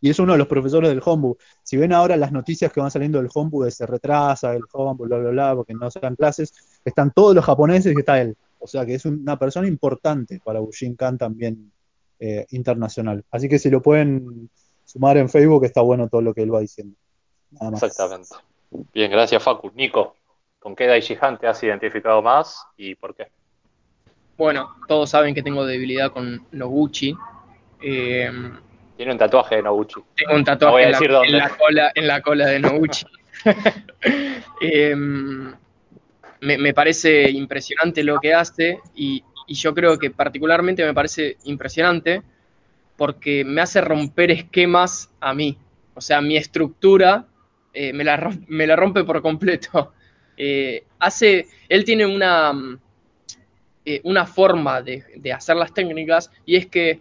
y 0.00 0.10
es 0.10 0.18
uno 0.18 0.32
de 0.32 0.38
los 0.38 0.46
profesores 0.46 0.90
del 0.90 1.02
Hombu. 1.04 1.36
Si 1.62 1.76
ven 1.76 1.92
ahora 1.92 2.16
las 2.16 2.32
noticias 2.32 2.72
que 2.72 2.80
van 2.80 2.90
saliendo 2.90 3.18
del 3.18 3.30
Hombu 3.32 3.64
de 3.64 3.70
se 3.70 3.86
retrasa 3.86 4.54
el 4.54 4.62
Hombu, 4.72 5.04
bla, 5.04 5.18
bla, 5.18 5.30
bla, 5.30 5.54
porque 5.54 5.74
no 5.74 5.90
se 5.90 6.00
dan 6.00 6.16
clases, 6.16 6.52
están 6.84 7.10
todos 7.12 7.34
los 7.34 7.44
japoneses 7.44 7.94
y 7.94 7.98
está 7.98 8.20
él. 8.20 8.36
O 8.58 8.66
sea 8.66 8.84
que 8.84 8.94
es 8.94 9.04
una 9.04 9.38
persona 9.38 9.66
importante 9.66 10.40
para 10.44 10.60
Bushinkan 10.60 11.18
también 11.18 11.72
eh, 12.20 12.46
internacional. 12.50 13.24
Así 13.30 13.48
que 13.48 13.58
si 13.58 13.70
lo 13.70 13.80
pueden 13.80 14.50
sumar 14.84 15.16
en 15.16 15.28
Facebook, 15.28 15.64
está 15.64 15.80
bueno 15.80 16.08
todo 16.08 16.22
lo 16.22 16.34
que 16.34 16.42
él 16.42 16.54
va 16.54 16.60
diciendo. 16.60 16.96
Nada 17.52 17.70
más. 17.70 17.82
Exactamente. 17.82 18.34
Bien, 18.92 19.10
gracias 19.10 19.42
Facu. 19.42 19.70
Nico, 19.74 20.16
¿con 20.58 20.74
qué 20.74 20.86
Daishihan 20.86 21.38
te 21.38 21.46
has 21.46 21.62
identificado 21.62 22.20
más 22.22 22.64
y 22.76 22.94
por 22.94 23.14
qué? 23.14 23.28
Bueno, 24.36 24.76
todos 24.86 25.10
saben 25.10 25.34
que 25.34 25.42
tengo 25.42 25.64
debilidad 25.64 26.12
con 26.12 26.46
Noguchi. 26.52 27.14
Eh, 27.80 28.30
tiene 28.96 29.12
un 29.12 29.18
tatuaje 29.18 29.56
de 29.56 29.62
Noguchi. 29.62 30.00
Tengo 30.16 30.34
un 30.34 30.44
tatuaje 30.44 30.90
no 30.90 30.98
en, 30.98 31.12
la, 31.12 31.24
en, 31.24 31.38
la, 31.38 31.48
cola, 31.56 31.92
en 31.94 32.06
la 32.06 32.22
cola 32.22 32.46
de 32.46 32.60
Noguchi. 32.60 33.06
eh, 34.60 34.94
me, 36.40 36.58
me, 36.58 36.74
parece 36.74 37.30
impresionante 37.30 38.02
lo 38.02 38.18
que 38.20 38.34
hace 38.34 38.78
y, 38.94 39.22
y, 39.46 39.54
yo 39.54 39.74
creo 39.74 39.98
que 39.98 40.10
particularmente 40.10 40.84
me 40.84 40.94
parece 40.94 41.36
impresionante 41.44 42.22
porque 42.96 43.44
me 43.44 43.60
hace 43.60 43.80
romper 43.80 44.30
esquemas 44.30 45.10
a 45.20 45.32
mí. 45.32 45.56
O 45.94 46.00
sea, 46.00 46.20
mi 46.20 46.36
estructura 46.36 47.26
eh, 47.72 47.92
me, 47.92 48.02
la, 48.02 48.36
me, 48.48 48.66
la, 48.66 48.76
rompe 48.76 49.04
por 49.04 49.22
completo. 49.22 49.92
Eh, 50.40 50.84
hace, 51.00 51.48
él 51.68 51.84
tiene 51.84 52.06
una, 52.06 52.52
eh, 53.84 54.00
una 54.04 54.24
forma 54.24 54.80
de, 54.80 55.02
de, 55.16 55.32
hacer 55.32 55.56
las 55.56 55.74
técnicas 55.74 56.30
y 56.46 56.54
es 56.54 56.68
que 56.68 57.00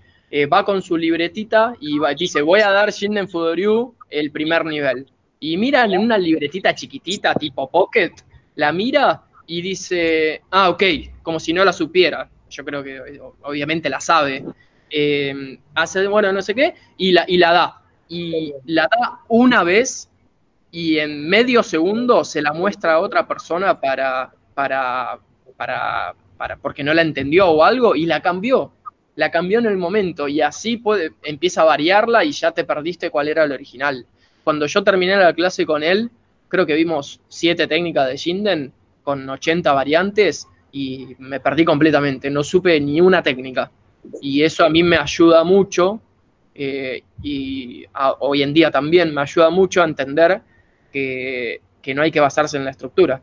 va 0.51 0.65
con 0.65 0.81
su 0.81 0.97
libretita 0.97 1.75
y 1.79 1.99
va, 1.99 2.15
dice, 2.15 2.41
voy 2.41 2.61
a 2.61 2.71
dar 2.71 2.89
Shinden 2.89 3.29
Fudoryu 3.29 3.93
el 4.09 4.31
primer 4.31 4.65
nivel. 4.65 5.05
Y 5.39 5.55
mira 5.55 5.85
en 5.85 5.99
una 5.99 6.17
libretita 6.17 6.73
chiquitita 6.73 7.35
tipo 7.35 7.69
pocket, 7.69 8.13
la 8.55 8.71
mira 8.71 9.26
y 9.47 9.61
dice, 9.61 10.41
ah, 10.51 10.69
ok, 10.69 10.83
como 11.23 11.39
si 11.39 11.53
no 11.53 11.63
la 11.65 11.73
supiera. 11.73 12.29
Yo 12.49 12.63
creo 12.63 12.83
que 12.83 13.19
obviamente 13.41 13.89
la 13.89 14.01
sabe. 14.01 14.45
Eh, 14.89 15.57
hace, 15.73 16.07
bueno, 16.07 16.31
no 16.31 16.41
sé 16.41 16.53
qué, 16.53 16.75
y 16.97 17.13
la, 17.13 17.25
y 17.27 17.37
la 17.37 17.53
da. 17.53 17.81
Y 18.09 18.53
la 18.65 18.83
da 18.83 19.19
una 19.29 19.63
vez 19.63 20.09
y 20.71 20.99
en 20.99 21.27
medio 21.27 21.63
segundo 21.63 22.23
se 22.23 22.41
la 22.41 22.53
muestra 22.53 22.93
a 22.93 22.99
otra 22.99 23.27
persona 23.27 23.79
para, 23.79 24.31
para, 24.53 25.19
para, 25.55 26.13
para, 26.37 26.57
porque 26.57 26.83
no 26.83 26.93
la 26.93 27.01
entendió 27.01 27.49
o 27.49 27.63
algo 27.63 27.95
y 27.95 28.05
la 28.05 28.21
cambió. 28.21 28.73
La 29.15 29.31
cambió 29.31 29.59
en 29.59 29.65
el 29.65 29.77
momento 29.77 30.27
y 30.27 30.41
así 30.41 30.77
puede, 30.77 31.13
empieza 31.23 31.61
a 31.61 31.65
variarla 31.65 32.23
y 32.23 32.31
ya 32.31 32.51
te 32.51 32.65
perdiste 32.65 33.09
cuál 33.09 33.29
era 33.29 33.45
el 33.45 33.51
original. 33.51 34.05
Cuando 34.43 34.67
yo 34.67 34.83
terminé 34.83 35.15
la 35.15 35.33
clase 35.33 35.65
con 35.65 35.83
él, 35.83 36.11
creo 36.49 36.65
que 36.65 36.75
vimos 36.75 37.19
siete 37.27 37.65
técnicas 37.67 38.07
de 38.07 38.17
Shinden 38.17 38.73
con 39.07 39.29
80 39.29 39.71
variantes 39.71 40.49
y 40.69 41.15
me 41.19 41.39
perdí 41.39 41.63
completamente, 41.63 42.29
no 42.29 42.43
supe 42.43 42.77
ni 42.81 42.99
una 42.99 43.23
técnica. 43.23 43.71
Y 44.21 44.43
eso 44.43 44.65
a 44.65 44.69
mí 44.69 44.83
me 44.83 44.97
ayuda 44.97 45.45
mucho 45.45 46.01
eh, 46.53 47.03
y 47.23 47.85
hoy 48.19 48.43
en 48.43 48.53
día 48.53 48.69
también 48.69 49.15
me 49.15 49.21
ayuda 49.21 49.49
mucho 49.49 49.81
a 49.81 49.85
entender 49.85 50.41
que, 50.91 51.61
que 51.81 51.95
no 51.95 52.01
hay 52.01 52.11
que 52.11 52.19
basarse 52.19 52.57
en 52.57 52.65
la 52.65 52.71
estructura. 52.71 53.21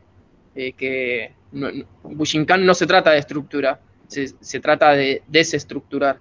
Eh, 0.55 0.71
que 0.71 1.35
no, 1.51 1.67
Bushinkan 2.01 2.65
no 2.65 2.73
se 2.73 2.87
trata 2.87 3.11
de 3.11 3.19
estructura, 3.19 3.79
se, 4.07 4.29
se, 4.39 4.59
trata 4.59 4.93
de 4.93 5.21
desestructurar. 5.27 6.19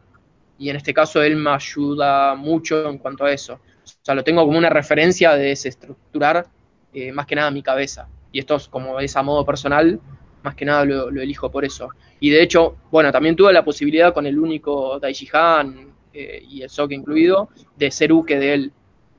Y 0.59 0.69
en 0.69 0.77
este 0.77 0.93
caso 0.93 1.23
él 1.23 1.37
me 1.37 1.53
ayuda 1.53 2.35
mucho 2.35 2.91
en 2.91 2.99
cuanto 2.99 3.25
a 3.25 3.33
eso. 3.33 3.55
O 3.55 4.05
sea, 4.05 4.15
lo 4.15 4.25
tengo 4.25 4.45
como 4.45 4.59
una 4.59 4.69
referencia 4.69 5.35
de 5.35 5.47
desestructurar 5.47 6.49
eh, 6.93 7.13
más 7.13 7.25
que 7.25 7.35
nada 7.35 7.51
mi 7.51 7.63
cabeza 7.63 8.07
y 8.35 8.41
esto 8.41 8.57
es 8.57 8.67
como 8.67 8.99
es 8.99 9.15
a 9.15 9.23
modo 9.23 9.47
personal, 9.47 10.01
más 10.43 10.57
que 10.57 10.65
nada 10.65 10.85
lo, 10.85 11.09
elijo 11.09 11.53
por 11.53 11.65
eso. 11.65 11.91
Y 12.19 12.31
de 12.31 12.43
hecho, 12.43 12.77
bueno, 12.91 13.13
también 13.13 13.37
tuve 13.37 13.53
la 13.53 13.65
posibilidad 13.65 14.13
con 14.13 14.27
el 14.27 14.37
único 14.37 14.99
Daishihan 14.99 15.95
eh, 16.13 16.43
y 16.51 16.63
el 16.63 16.69
Soke 16.69 16.95
incluido, 16.95 17.51
de 17.77 17.93
ser 17.93 18.13
uke 18.13 18.37
de 18.37 18.55
él, 18.55 18.73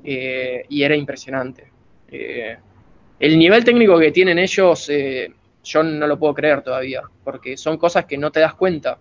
eh, 0.04 0.66
y 0.68 0.84
era 0.84 0.98
impresionante. 0.98 1.72
Eh, 2.12 2.58
el 3.18 3.40
nivel 3.40 3.64
técnico 3.64 3.98
que 3.98 4.12
tienen 4.12 4.38
ellos, 4.38 4.90
eh, 4.90 5.32
yo 5.64 5.82
no 5.82 6.08
lo 6.08 6.20
puedo 6.20 6.34
creer 6.34 6.62
todavía, 6.62 7.02
porque 7.24 7.56
son 7.56 7.78
cosas 7.78 8.04
que 8.04 8.18
no 8.18 8.32
te 8.32 8.42
das 8.42 8.56
cuenta. 8.56 9.00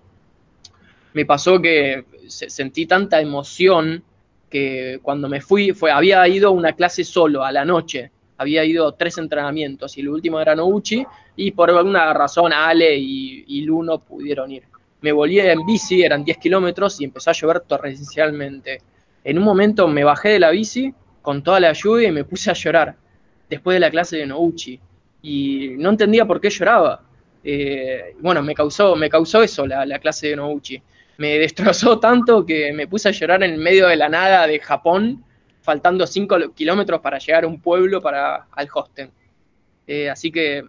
Me 1.15 1.27
pasó 1.27 1.61
que 1.61 2.05
sentí 2.29 2.87
tanta 2.87 3.21
emoción 3.21 4.05
que 4.49 5.01
cuando 5.03 5.29
me 5.29 5.41
fui, 5.41 5.73
fue, 5.73 5.91
había 5.91 6.27
ido 6.29 6.51
a 6.51 6.53
una 6.53 6.75
clase 6.75 7.03
solo 7.03 7.43
a 7.43 7.51
la 7.51 7.65
noche, 7.65 8.13
había 8.37 8.65
ido 8.65 8.93
tres 8.93 9.19
entrenamientos 9.19 9.97
y 9.97 10.01
el 10.01 10.09
último 10.09 10.41
era 10.41 10.55
Nouchi 10.55 11.07
y 11.37 11.53
por 11.53 11.71
alguna 11.71 12.13
razón 12.13 12.53
Ale 12.53 12.97
y, 12.97 13.61
Luno 13.63 13.99
pudieron 13.99 14.51
ir. 14.51 14.65
Me 15.01 15.13
volví 15.13 15.39
en 15.39 15.65
bici, 15.67 16.03
eran 16.03 16.25
10 16.25 16.39
kilómetros 16.39 17.01
y 17.01 17.05
empezó 17.05 17.31
a 17.31 17.35
llover 17.35 17.61
torrencialmente. 17.61 18.81
En 19.23 19.39
un 19.39 19.45
momento 19.45 19.87
me 19.87 20.03
bajé 20.05 20.31
de 20.31 20.41
la 20.41 20.51
bici 20.51 20.93
con 21.23 21.43
toda 21.43 21.61
la 21.61 21.73
lluvia 21.73 22.09
y 22.09 22.13
me 22.13 22.25
puse 22.25 22.51
a 22.51 22.55
llorar 22.55 22.97
después 23.49 23.77
de 23.77 23.81
la 23.81 23.91
clase 23.91 24.17
de 24.17 24.27
Nouchi 24.27 24.81
y 25.23 25.75
no 25.79 25.91
entendía 25.91 26.25
por 26.25 26.41
qué 26.41 26.51
lloraba. 26.51 27.03
Eh, 27.43 28.17
bueno, 28.21 28.43
me 28.43 28.55
causó, 28.55 28.97
me 28.97 29.11
causó 29.11 29.43
eso 29.43 29.67
la, 29.67 29.85
la 29.85 29.99
clase 29.99 30.29
de 30.29 30.37
Nouchi. 30.37 30.83
Me 31.19 31.39
destrozó 31.39 31.99
tanto 32.01 32.45
que 32.45 32.73
me 32.73 32.89
puse 32.89 33.09
a 33.09 33.13
llorar 33.13 33.43
en 33.43 33.59
medio 33.59 33.87
de 33.87 33.97
la 33.97 34.09
nada 34.09 34.47
de 34.47 34.59
Japón 34.59 35.25
faltando 35.65 36.07
5 36.07 36.53
kilómetros 36.55 37.01
para 37.01 37.19
llegar 37.19 37.45
a 37.45 37.47
un 37.47 37.59
pueblo 37.59 38.03
para 38.03 38.47
al 38.53 38.69
hostel. 38.73 39.11
Eh, 39.87 40.11
así 40.11 40.31
que 40.31 40.63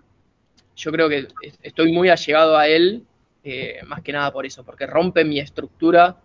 yo 0.74 0.92
creo 0.92 1.10
que 1.10 1.28
estoy 1.62 1.92
muy 1.92 2.08
allegado 2.10 2.58
a 2.58 2.68
él, 2.68 3.06
eh, 3.44 3.82
más 3.86 4.02
que 4.02 4.14
nada 4.14 4.32
por 4.32 4.46
eso, 4.46 4.64
porque 4.64 4.88
rompe 4.88 5.26
mi 5.26 5.38
estructura 5.38 6.16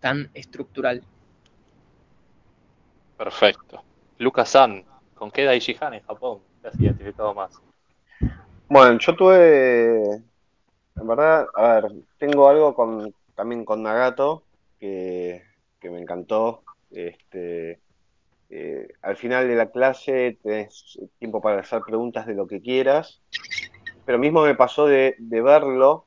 tan 0.00 0.30
estructural. 0.32 1.02
Perfecto. 3.18 3.82
Lucas 4.16 4.48
San, 4.48 4.82
¿con 5.14 5.30
qué 5.30 5.44
Daishihan 5.44 5.92
en 5.92 6.02
Japón? 6.02 6.40
te 6.62 6.68
has 6.68 6.80
identificado 6.80 7.34
más? 7.34 7.52
Bueno, 8.66 8.98
yo 8.98 9.14
tuve, 9.14 10.14
en 10.14 11.06
verdad, 11.06 11.46
a 11.54 11.74
ver, 11.74 11.92
tengo 12.18 12.48
algo 12.48 12.74
con 12.74 13.14
también 13.34 13.64
con 13.64 13.82
Nagato 13.82 14.42
que, 14.78 15.42
que 15.78 15.90
me 15.90 16.00
encantó. 16.00 16.62
Este, 16.90 17.78
eh, 18.50 18.88
al 19.02 19.16
final 19.16 19.46
de 19.46 19.54
la 19.54 19.70
clase 19.70 20.38
tenés 20.42 20.98
tiempo 21.18 21.40
para 21.40 21.60
hacer 21.60 21.82
preguntas 21.82 22.26
de 22.26 22.34
lo 22.34 22.46
que 22.46 22.60
quieras, 22.60 23.20
pero 24.04 24.18
mismo 24.18 24.42
me 24.42 24.56
pasó 24.56 24.86
de, 24.86 25.14
verlo 25.18 26.06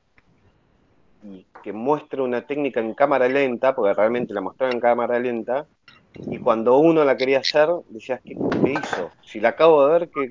y 1.22 1.46
que 1.62 1.72
muestre 1.72 2.20
una 2.20 2.46
técnica 2.46 2.80
en 2.80 2.92
cámara 2.92 3.28
lenta, 3.28 3.74
porque 3.74 3.94
realmente 3.94 4.34
la 4.34 4.42
mostraba 4.42 4.72
en 4.72 4.80
cámara 4.80 5.18
lenta, 5.18 5.66
y 6.14 6.38
cuando 6.38 6.76
uno 6.76 7.02
la 7.02 7.16
quería 7.16 7.38
hacer, 7.38 7.68
decías, 7.88 8.20
¿qué, 8.22 8.36
qué 8.62 8.72
hizo? 8.72 9.10
Si 9.22 9.40
la 9.40 9.50
acabo 9.50 9.86
de 9.86 9.98
ver, 9.98 10.10
que, 10.10 10.30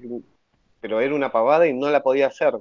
pero 0.79 1.01
era 1.01 1.15
una 1.15 1.31
pavada 1.31 1.65
y 1.65 1.73
no 1.73 1.89
la 1.89 2.03
podía 2.03 2.27
hacer. 2.27 2.59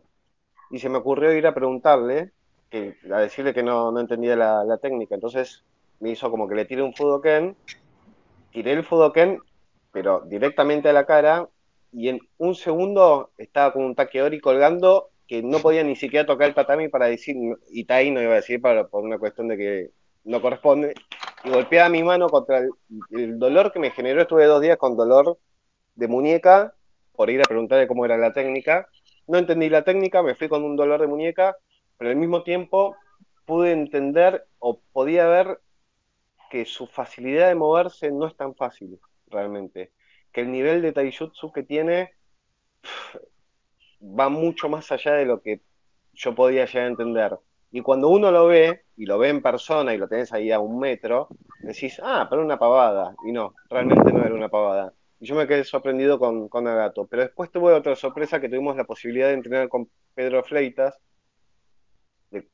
Y 0.71 0.79
se 0.79 0.89
me 0.89 0.99
ocurrió 0.99 1.33
ir 1.33 1.47
a 1.47 1.55
preguntarle, 1.55 2.31
que, 2.71 2.97
a 3.13 3.19
decirle 3.19 3.53
que 3.53 3.63
no, 3.63 3.93
no 3.93 4.01
entendía 4.01 4.35
la, 4.35 4.79
técnica. 4.79 5.15
Entonces 5.15 5.65
me 6.01 6.11
hizo 6.11 6.31
como 6.31 6.49
que 6.49 6.55
le 6.55 6.65
tiré 6.65 6.83
un 6.83 6.95
Fudoken, 6.95 7.55
tiré 8.53 8.73
el 8.73 8.85
Fudoken, 8.85 9.41
pero 9.93 10.23
directamente 10.27 10.89
a 10.89 10.93
la 10.93 11.07
cara, 11.07 11.49
y 11.93 12.09
en 12.09 12.21
un 12.39 12.55
segundo 12.55 13.31
estaba 13.37 13.73
con 13.73 13.85
un 13.85 13.95
Takeori 13.95 14.41
colgando 14.41 15.11
que 15.27 15.43
no 15.43 15.59
podía 15.59 15.85
ni 15.85 15.97
siquiera 15.97 16.27
tocar 16.27 16.49
el 16.49 16.55
tatami 16.55 16.89
para 16.89 17.07
decir, 17.07 17.37
y 17.71 17.85
Tai 17.85 18.11
no 18.11 18.23
iba 18.23 18.33
a 18.33 18.37
decir 18.37 18.61
para, 18.61 18.87
por 18.87 19.03
una 19.03 19.19
cuestión 19.19 19.49
de 19.49 19.57
que 19.57 19.91
no 20.25 20.41
corresponde, 20.41 20.95
y 21.45 21.51
golpeaba 21.51 21.89
mi 21.89 22.03
mano 22.03 22.29
contra 22.29 22.59
el, 22.59 22.71
el 23.11 23.39
dolor 23.39 23.73
que 23.73 23.79
me 23.79 23.91
generó, 23.91 24.23
estuve 24.23 24.47
dos 24.47 24.61
días 24.61 24.77
con 24.77 24.97
dolor 24.97 25.39
de 25.95 26.09
muñeca 26.09 26.75
por 27.15 27.31
ir 27.31 27.41
a 27.41 27.45
preguntarle 27.45 27.87
cómo 27.87 28.05
era 28.05 28.17
la 28.17 28.33
técnica. 28.33 28.89
No 29.27 29.39
entendí 29.39 29.69
la 29.69 29.85
técnica, 29.85 30.23
me 30.23 30.35
fui 30.35 30.49
con 30.49 30.65
un 30.65 30.77
dolor 30.77 31.01
de 31.01 31.07
muñeca, 31.07 31.57
pero 31.99 32.11
al 32.11 32.17
mismo 32.17 32.43
tiempo 32.43 32.97
pude 33.45 33.73
entender 33.73 34.47
o 34.59 34.81
podía 34.93 35.27
ver 35.27 35.61
que 36.53 36.67
su 36.67 36.87
facilidad 36.87 37.49
de 37.49 37.55
moverse 37.55 38.13
no 38.13 38.27
es 38.27 38.37
tan 38.37 38.55
fácil 38.55 39.01
realmente. 39.29 39.91
Que 40.31 40.43
el 40.43 40.53
nivel 40.53 40.83
de 40.83 40.93
taijutsu 40.93 41.51
que 41.51 41.63
tiene 41.63 42.13
va 44.03 44.29
mucho 44.29 44.69
más 44.69 44.93
allá 44.93 45.15
de 45.15 45.25
lo 45.25 45.41
que 45.41 45.63
yo 46.13 46.35
podía 46.35 46.67
llegar 46.67 46.85
a 46.85 46.91
entender. 46.91 47.39
Y 47.71 47.81
cuando 47.81 48.11
uno 48.11 48.31
lo 48.31 48.49
ve, 48.49 48.83
y 48.99 49.07
lo 49.07 49.19
ve 49.19 49.31
en 49.31 49.41
persona 49.41 49.95
y 49.95 49.97
lo 49.97 50.09
tenés 50.09 50.31
ahí 50.35 50.53
a 50.53 50.61
un 50.61 50.79
metro, 50.79 51.29
decís, 51.61 51.99
ah, 52.05 52.27
pero 52.29 52.43
una 52.43 52.59
pavada. 52.59 53.15
Y 53.25 53.33
no, 53.33 53.55
realmente 53.71 54.13
no 54.13 54.23
era 54.23 54.35
una 54.35 54.51
pavada. 54.51 54.93
Y 55.21 55.25
yo 55.25 55.35
me 55.35 55.47
quedé 55.47 55.65
sorprendido 55.65 56.19
con, 56.19 56.51
con 56.51 56.69
Agato. 56.69 57.07
Pero 57.07 57.23
después 57.23 57.51
tuve 57.51 57.73
otra 57.73 57.97
sorpresa 57.97 58.43
que 58.43 58.51
tuvimos 58.51 58.77
la 58.77 58.85
posibilidad 58.85 59.29
de 59.29 59.35
entrenar 59.35 59.71
con 59.71 59.89
Pedro 60.15 60.45
Fleitas, 60.45 60.99
de 62.31 62.47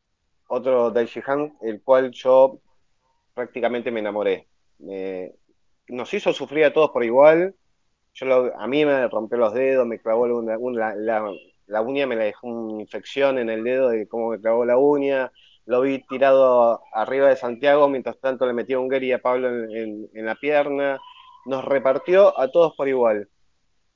otro 0.47 0.93
Daishihan, 0.93 1.57
el 1.63 1.83
cual 1.83 2.13
yo 2.13 2.61
prácticamente 3.39 3.93
me 3.93 4.01
enamoré. 4.01 4.49
Nos 5.89 6.13
hizo 6.13 6.33
sufrir 6.33 6.65
a 6.65 6.73
todos 6.73 6.91
por 6.91 7.05
igual. 7.05 7.55
Yo 8.15 8.27
lo, 8.27 8.59
a 8.59 8.67
mí 8.67 8.85
me 8.85 9.07
rompió 9.07 9.39
los 9.39 9.55
dedos, 9.55 9.87
me 9.87 10.01
clavó 10.01 10.25
una, 10.25 10.59
la, 10.97 11.33
la, 11.67 11.81
uña, 11.83 12.07
me 12.07 12.17
la 12.17 12.25
dejó 12.25 12.49
una 12.49 12.83
infección 12.83 13.39
en 13.39 13.49
el 13.49 13.63
dedo 13.63 13.91
de 13.91 14.09
cómo 14.09 14.31
me 14.31 14.41
clavó 14.41 14.65
la 14.65 14.77
uña. 14.77 15.31
Lo 15.67 15.83
vi 15.83 16.01
tirado 16.09 16.83
arriba 16.93 17.29
de 17.29 17.37
Santiago, 17.37 17.89
mientras 17.89 18.19
tanto 18.19 18.45
le 18.45 18.55
metía 18.55 18.81
un 18.81 18.89
Gary 18.89 19.13
a 19.13 19.21
Pablo 19.21 19.49
en, 19.49 20.09
en, 20.13 20.27
la 20.27 20.35
pierna 20.35 20.99
nos 21.47 21.65
repartió 21.65 22.39
a 22.39 22.51
todos 22.51 22.75
por 22.77 22.89
igual. 22.89 23.29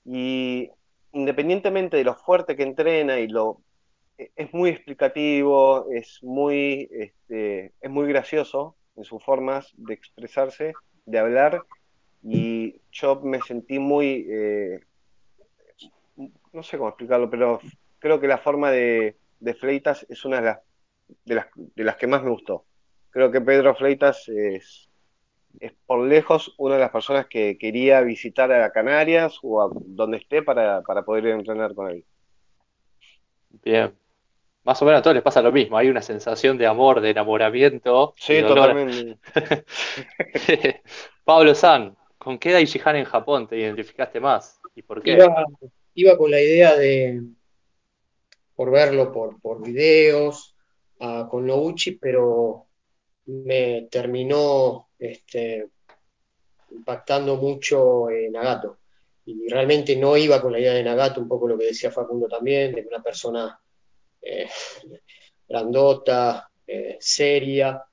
Y 0.05 0.70
independientemente 1.12 1.97
de 1.97 2.05
lo 2.05 2.14
fuerte 2.14 2.57
que 2.57 2.62
entrena 2.62 3.18
y 3.18 3.28
lo 3.28 3.61
es 4.36 4.55
muy 4.55 4.70
explicativo, 4.70 5.86
es 5.90 6.20
muy, 6.22 6.88
este, 6.93 7.72
es 7.80 7.90
muy 7.90 8.07
gracioso 8.07 8.76
en 8.97 9.05
sus 9.05 9.22
formas 9.24 9.72
de 9.76 9.95
expresarse, 9.95 10.74
de 11.07 11.18
hablar, 11.18 11.62
y 12.22 12.80
yo 12.93 13.20
me 13.20 13.40
sentí 13.40 13.78
muy, 13.78 14.26
eh, 14.28 14.80
no 16.53 16.62
sé 16.62 16.78
cómo 16.78 16.90
explicarlo, 16.90 17.28
pero 17.30 17.61
creo 17.99 18.20
que 18.20 18.28
la 18.28 18.38
forma 18.38 18.70
de, 18.70 19.16
Fleitas 19.59 20.07
es 20.09 20.24
una 20.24 20.36
de 20.36 20.43
las, 20.43 20.59
de 21.24 21.34
las, 21.34 21.47
de 21.55 21.84
las 21.84 21.97
que 21.97 22.07
más 22.07 22.22
me 22.22 22.30
gustó. 22.30 22.64
Creo 23.11 23.30
que 23.30 23.40
Pedro 23.40 23.74
Fleitas 23.74 24.28
es, 24.28 24.88
es 25.61 25.72
por 25.86 26.07
lejos 26.07 26.55
una 26.59 26.76
de 26.76 26.80
las 26.80 26.90
personas 26.90 27.26
que 27.26 27.59
quería 27.59 28.01
visitar 28.01 28.53
a 28.53 28.70
Canarias 28.72 29.38
o 29.43 29.62
a 29.62 29.70
donde 29.72 30.18
esté 30.18 30.43
para, 30.43 30.82
para 30.82 31.03
poder 31.03 31.26
entrenar 31.26 31.74
con 31.74 31.90
él. 31.90 32.05
Bien. 33.62 34.02
Más 34.65 34.81
o 34.81 34.85
menos 34.85 35.01
a 35.01 35.03
todos 35.03 35.15
les 35.15 35.25
pasa 35.25 35.43
lo 35.43 35.51
mismo, 35.51 35.77
hay 35.77 35.89
una 35.89 36.03
sensación 36.03 36.57
de 36.57 36.67
amor, 36.67 37.01
de 37.01 37.11
enamoramiento. 37.11 38.15
Sí, 38.17 38.41
totalmente. 38.43 39.19
Pablo 41.25 41.55
San, 41.55 41.97
¿con 42.19 42.39
qué 42.39 42.53
Daishihan 42.53 42.97
en 42.97 43.05
Japón 43.05 43.49
te 43.49 43.59
identificaste 43.59 44.21
más? 44.21 44.61
¿Y 44.77 44.83
por 44.83 45.03
qué? 45.03 45.15
Iba, 45.15 45.45
iba 45.95 46.17
con 46.17 46.31
la 46.31 46.41
idea 46.41 46.77
de, 46.77 47.23
por 48.55 48.71
verlo 48.71 49.11
por, 49.11 49.41
por 49.41 49.61
videos, 49.63 50.55
uh, 51.01 51.27
con 51.29 51.47
Noguchi, 51.47 51.93
pero 51.93 52.67
me 53.27 53.89
terminó 53.91 54.91
este, 54.99 55.69
impactando 56.71 57.37
mucho 57.37 58.11
eh, 58.11 58.29
Nagato. 58.31 58.79
Y 59.25 59.49
realmente 59.49 59.97
no 59.97 60.17
iba 60.17 60.41
con 60.41 60.53
la 60.53 60.61
idea 60.61 60.75
de 60.75 60.83
Nagato, 60.83 61.21
un 61.21 61.29
poco 61.29 61.47
lo 61.47 61.57
que 61.57 61.67
decía 61.67 61.91
Facundo 61.91 62.29
también, 62.29 62.73
de 62.73 62.87
una 62.89 63.03
persona 63.03 63.59
eh, 64.23 64.49
grandota, 65.49 66.49
eh, 66.66 66.97
seria, 67.01 67.85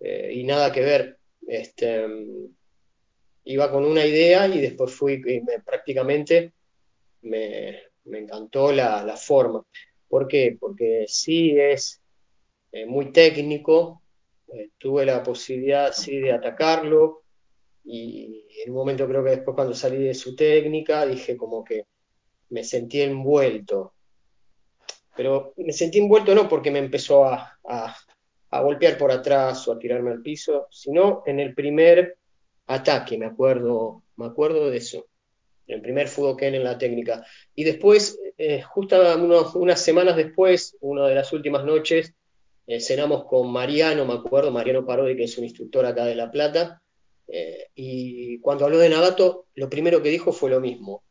eh, 0.00 0.32
y 0.34 0.44
nada 0.44 0.72
que 0.72 0.80
ver. 0.80 1.18
Este, 1.46 2.06
iba 3.44 3.70
con 3.70 3.84
una 3.84 4.04
idea 4.04 4.46
y 4.48 4.60
después 4.60 4.92
fui, 4.92 5.14
y 5.14 5.40
me, 5.40 5.60
prácticamente 5.64 6.52
me, 7.22 7.82
encantó 8.04 8.72
la, 8.72 9.16
forma. 9.16 9.64
¿Por 10.08 10.26
qué? 10.26 10.56
Porque 10.58 11.04
sí 11.06 11.58
es 11.58 12.02
muy 12.86 13.12
técnico, 13.12 14.02
tuve 14.76 15.06
la 15.06 15.22
posibilidad 15.22 15.92
sí 15.92 16.18
de 16.18 16.32
atacarlo 16.32 17.22
y 17.84 18.44
en 18.62 18.70
un 18.70 18.76
momento 18.76 19.06
creo 19.08 19.24
que 19.24 19.30
después 19.30 19.54
cuando 19.54 19.74
salí 19.74 20.04
de 20.04 20.14
su 20.14 20.36
técnica 20.36 21.06
dije 21.06 21.36
como 21.36 21.64
que 21.64 21.86
me 22.50 22.64
sentí 22.64 23.00
envuelto. 23.00 23.94
Pero 25.18 25.52
me 25.56 25.72
sentí 25.72 25.98
envuelto 25.98 26.32
no 26.32 26.48
porque 26.48 26.70
me 26.70 26.78
empezó 26.78 27.24
a, 27.24 27.58
golpear 28.52 28.96
por 28.96 29.10
atrás 29.10 29.66
o 29.66 29.72
a 29.72 29.78
tirarme 29.78 30.12
al 30.12 30.22
piso, 30.22 30.68
sino 30.70 31.24
en 31.26 31.40
el 31.40 31.56
primer 31.56 32.18
ataque, 32.68 33.18
me 33.18 33.26
acuerdo, 33.26 34.04
me 34.14 34.26
acuerdo 34.26 34.70
de 34.70 34.76
eso. 34.76 35.08
El 35.66 35.80
primer 35.82 36.06
Fudoken 36.06 36.54
en 36.54 36.62
la 36.62 36.78
técnica. 36.78 37.26
Y 37.56 37.64
después, 37.64 38.16
eh, 38.36 38.62
justo 38.62 38.96
unas 39.56 39.82
semanas 39.82 40.14
después, 40.14 40.76
una 40.82 41.08
de 41.08 41.16
las 41.16 41.32
últimas 41.32 41.64
noches, 41.64 42.14
eh, 42.68 42.78
cenamos 42.78 43.24
con 43.24 43.50
Mariano, 43.50 44.06
me 44.06 44.14
acuerdo, 44.14 44.52
Mariano 44.52 44.86
Parodi, 44.86 45.16
que 45.16 45.24
es 45.24 45.36
un 45.36 45.44
instructor 45.44 45.84
acá 45.84 46.04
de 46.04 46.14
La 46.14 46.30
Plata, 46.30 46.80
eh, 47.26 47.70
y 47.74 48.38
cuando 48.38 48.66
habló 48.66 48.78
de 48.78 48.88
Nagato, 48.88 49.46
lo 49.56 49.68
primero 49.68 50.00
que 50.00 50.10
dijo 50.10 50.30
fue 50.30 50.48
lo 50.48 50.60
mismo. 50.60 51.02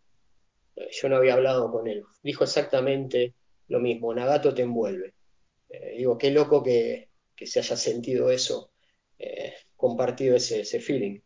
Yo 0.91 1.09
no 1.09 1.17
había 1.17 1.33
hablado 1.33 1.69
con 1.69 1.89
él. 1.89 2.05
Dijo 2.23 2.45
exactamente 2.45 3.33
lo 3.67 3.79
mismo, 3.79 4.13
Nagato 4.13 4.53
te 4.53 4.63
envuelve. 4.63 5.13
Eh, 5.69 5.95
digo, 5.97 6.17
qué 6.17 6.31
loco 6.31 6.63
que, 6.63 7.09
que, 7.35 7.47
se 7.47 7.59
haya 7.59 7.75
sentido 7.75 8.31
eso, 8.31 8.71
eh, 9.19 9.53
compartido 9.75 10.35
ese, 10.35 10.61
ese 10.61 10.79
feeling. 10.79 11.19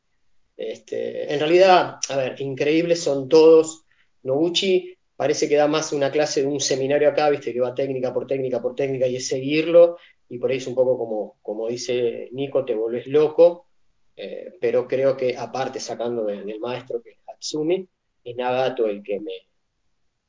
Este, 0.57 1.33
en 1.33 1.39
realidad, 1.39 1.95
a 2.09 2.17
ver, 2.17 2.39
increíbles 2.41 3.01
son 3.01 3.29
todos. 3.29 3.85
Noguchi 4.23 4.95
parece 5.15 5.47
que 5.47 5.55
da 5.55 5.67
más 5.67 5.93
una 5.93 6.11
clase 6.11 6.41
de 6.41 6.47
un 6.47 6.59
seminario 6.59 7.09
acá, 7.09 7.29
viste, 7.29 7.53
que 7.53 7.59
va 7.59 7.75
técnica 7.75 8.13
por 8.13 8.25
técnica 8.25 8.61
por 8.61 8.75
técnica 8.75 9.07
y 9.07 9.17
es 9.17 9.27
seguirlo, 9.27 9.97
y 10.29 10.39
por 10.39 10.49
ahí 10.49 10.57
es 10.57 10.67
un 10.67 10.75
poco 10.75 10.97
como, 10.97 11.37
como 11.41 11.67
dice 11.67 12.29
Nico, 12.31 12.65
te 12.65 12.73
volvés 12.73 13.05
loco, 13.07 13.67
eh, 14.15 14.53
pero 14.59 14.87
creo 14.87 15.15
que 15.15 15.37
aparte 15.37 15.79
sacando 15.79 16.25
del, 16.25 16.59
maestro 16.59 17.01
que 17.01 17.11
es 17.11 17.17
Hatsumi, 17.27 17.87
es 18.23 18.35
Nagato 18.35 18.87
el 18.87 19.03
que 19.03 19.19
me, 19.19 19.33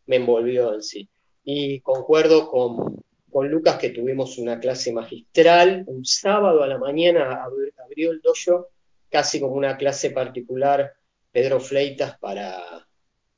me 0.06 0.16
envolvió 0.16 0.74
en 0.74 0.82
sí. 0.82 1.08
Y 1.44 1.80
concuerdo 1.80 2.48
con, 2.48 3.02
con, 3.30 3.48
Lucas 3.48 3.78
que 3.78 3.90
tuvimos 3.90 4.38
una 4.38 4.60
clase 4.60 4.92
magistral, 4.92 5.84
un 5.86 6.04
sábado 6.04 6.62
a 6.62 6.68
la 6.68 6.78
mañana 6.78 7.44
abrió 7.44 8.12
el 8.12 8.20
dojo, 8.20 8.68
casi 9.10 9.40
como 9.40 9.54
una 9.54 9.76
clase 9.76 10.10
particular, 10.10 10.92
Pedro 11.30 11.60
Fleitas 11.60 12.18
para, 12.18 12.86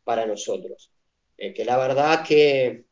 para 0.05 0.27
nosotros. 0.27 0.91
Eh, 1.37 1.53
que 1.53 1.65
la 1.65 1.79
verdad 1.79 2.25
que 2.27 2.85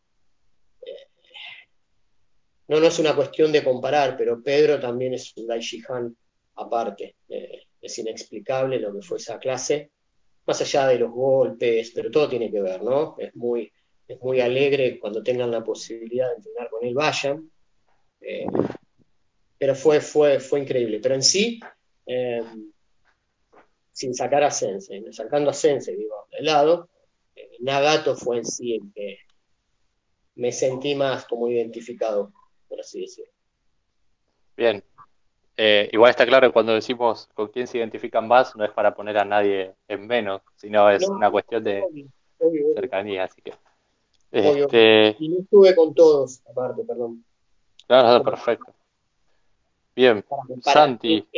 no, 2.73 2.81
no 2.81 2.87
es 2.87 2.99
una 2.99 3.15
cuestión 3.15 3.53
de 3.53 3.63
comparar, 3.63 4.17
pero 4.17 4.43
Pedro 4.43 4.81
también 4.81 5.15
es 5.15 5.37
un 5.37 5.47
Daishihan 5.47 6.17
aparte. 6.55 7.17
Eh, 7.29 7.65
es 7.81 7.99
inexplicable 7.99 8.79
lo 8.79 8.95
que 8.95 9.03
fue 9.03 9.19
esa 9.19 9.39
clase. 9.39 9.91
más 10.47 10.61
allá 10.61 10.89
de 10.89 10.99
los 10.99 11.11
golpes, 11.11 11.93
pero 11.95 12.11
todo 12.11 12.29
tiene 12.29 12.51
que 12.51 12.61
ver, 12.61 12.83
¿no? 12.83 13.15
Es 13.19 13.35
muy, 13.37 13.71
es 14.13 14.21
muy 14.23 14.41
alegre 14.41 14.99
cuando 14.99 15.23
tengan 15.23 15.51
la 15.51 15.63
posibilidad 15.65 16.29
de 16.31 16.37
entrenar 16.37 16.71
con 16.71 16.85
él, 16.85 16.95
vayan. 16.95 17.51
Eh, 18.21 18.47
pero 19.59 19.75
fue, 19.75 20.01
fue, 20.01 20.41
fue 20.41 20.61
increíble. 20.61 21.01
Pero 21.01 21.15
en 21.15 21.23
sí, 21.23 21.61
eh, 22.07 22.43
sin 23.93 24.15
sacar 24.15 24.43
a 24.43 24.51
Sensei, 24.51 25.05
sacando 25.13 25.51
a 25.51 25.55
Sensei, 25.55 25.97
digo, 25.97 26.27
de 26.31 26.43
lado, 26.43 26.89
eh, 27.37 27.51
Nagato 27.61 28.17
fue 28.17 28.39
en 28.39 28.45
sí 28.45 28.75
el 28.75 28.93
que 28.95 29.19
me 30.35 30.51
sentí 30.51 30.95
más 30.95 31.27
como 31.27 31.49
identificado, 31.49 32.33
por 32.69 32.81
así 32.81 33.03
decirlo. 33.03 33.31
Bien. 34.57 34.83
Eh, 35.57 35.91
igual 35.93 36.11
está 36.11 36.25
claro 36.27 36.49
que 36.49 36.53
cuando 36.53 36.73
decimos 36.75 37.29
con 37.35 37.49
quién 37.49 37.67
se 37.67 37.79
identifican 37.79 38.27
más, 38.27 38.57
no 38.57 38.65
es 38.65 38.71
para 38.73 38.95
poner 38.95 39.19
a 39.19 39.25
nadie 39.25 39.75
en 39.87 40.07
menos, 40.07 40.41
sino 40.57 40.89
es 40.91 41.07
No, 41.07 41.15
una 41.17 41.31
cuestión 41.31 41.63
de 41.63 41.83
obvio, 41.83 42.07
obvio, 42.39 42.65
obvio. 42.65 42.75
cercanía, 42.75 43.25
así 43.25 43.43
que. 43.43 43.53
Este, 44.33 45.15
Y 45.19 45.29
no 45.29 45.41
estuve 45.41 45.75
con 45.77 45.95
todos, 45.95 46.41
aparte, 46.51 46.83
perdón. 46.85 47.23
claro, 47.87 48.19
no, 48.19 48.25
perfecto. 48.25 48.73
Bien, 49.95 50.23
Para- 50.23 50.43
para- 50.63 50.73
Santi. 50.73 51.29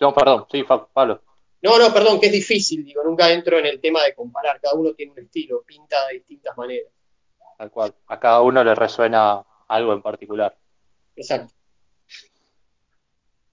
No, 0.00 0.12
perdón, 0.12 0.46
sí, 0.50 0.64
Pablo. 0.64 1.22
No, 1.62 1.78
no, 1.78 1.92
perdón, 1.94 2.18
que 2.18 2.26
es 2.26 2.32
difícil, 2.32 2.84
digo, 2.84 3.04
nunca 3.04 3.30
entro 3.30 3.58
en 3.58 3.66
el 3.66 3.80
tema 3.80 4.02
de 4.02 4.14
comparar, 4.14 4.60
cada 4.60 4.74
uno 4.74 4.92
tiene 4.94 5.12
un 5.12 5.20
estilo, 5.20 5.62
pinta 5.62 6.08
de 6.08 6.14
distintas 6.14 6.56
maneras. 6.58 6.90
Tal 7.56 7.70
cual. 7.70 7.94
A 8.08 8.18
cada 8.18 8.42
uno 8.42 8.64
le 8.64 8.74
resuena 8.74 9.40
algo 9.68 9.92
en 9.92 10.02
particular. 10.02 10.56
Exacto. 11.14 11.54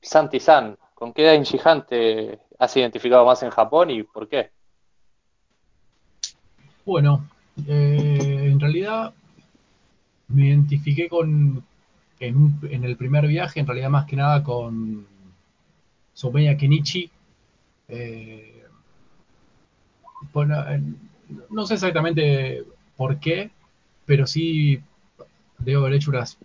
Santi 0.02 0.40
San, 0.40 0.76
¿con 0.96 1.14
qué 1.14 1.24
Dainji 1.24 1.60
Han 1.64 1.86
te 1.86 2.40
has 2.58 2.76
identificado 2.76 3.24
más 3.26 3.44
en 3.44 3.52
Japón 3.52 3.92
y 3.92 4.02
por 4.02 4.28
qué? 4.28 4.50
Bueno, 6.86 7.30
eh, 7.68 8.29
realidad 8.82 9.14
me 10.30 10.48
identifiqué 10.48 11.10
con, 11.10 11.64
en, 12.20 12.38
un- 12.38 12.60
en 12.72 12.84
el 12.86 12.96
primer 12.98 13.28
viaje, 13.28 13.60
en 13.60 13.68
realidad 13.68 13.90
más 13.90 14.06
que 14.06 14.16
nada 14.16 14.44
con 14.44 15.06
Someya 16.14 16.56
Kenichi. 16.56 17.10
eh, 17.90 18.64
bueno, 20.34 20.68
en- 20.70 20.98
no 21.50 21.66
sé 21.66 21.76
exactamente 21.76 22.64
por 22.98 23.20
qué, 23.20 23.52
pero 24.06 24.28
sí 24.28 24.82
debo 25.60 25.84
haber 25.84 25.96
hecho 25.96 26.12
unas 26.12 26.40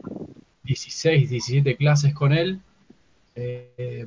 16, 0.64 1.30
17 1.30 1.76
clases 1.76 2.14
con 2.14 2.32
él, 2.32 2.60
eh, 3.36 4.06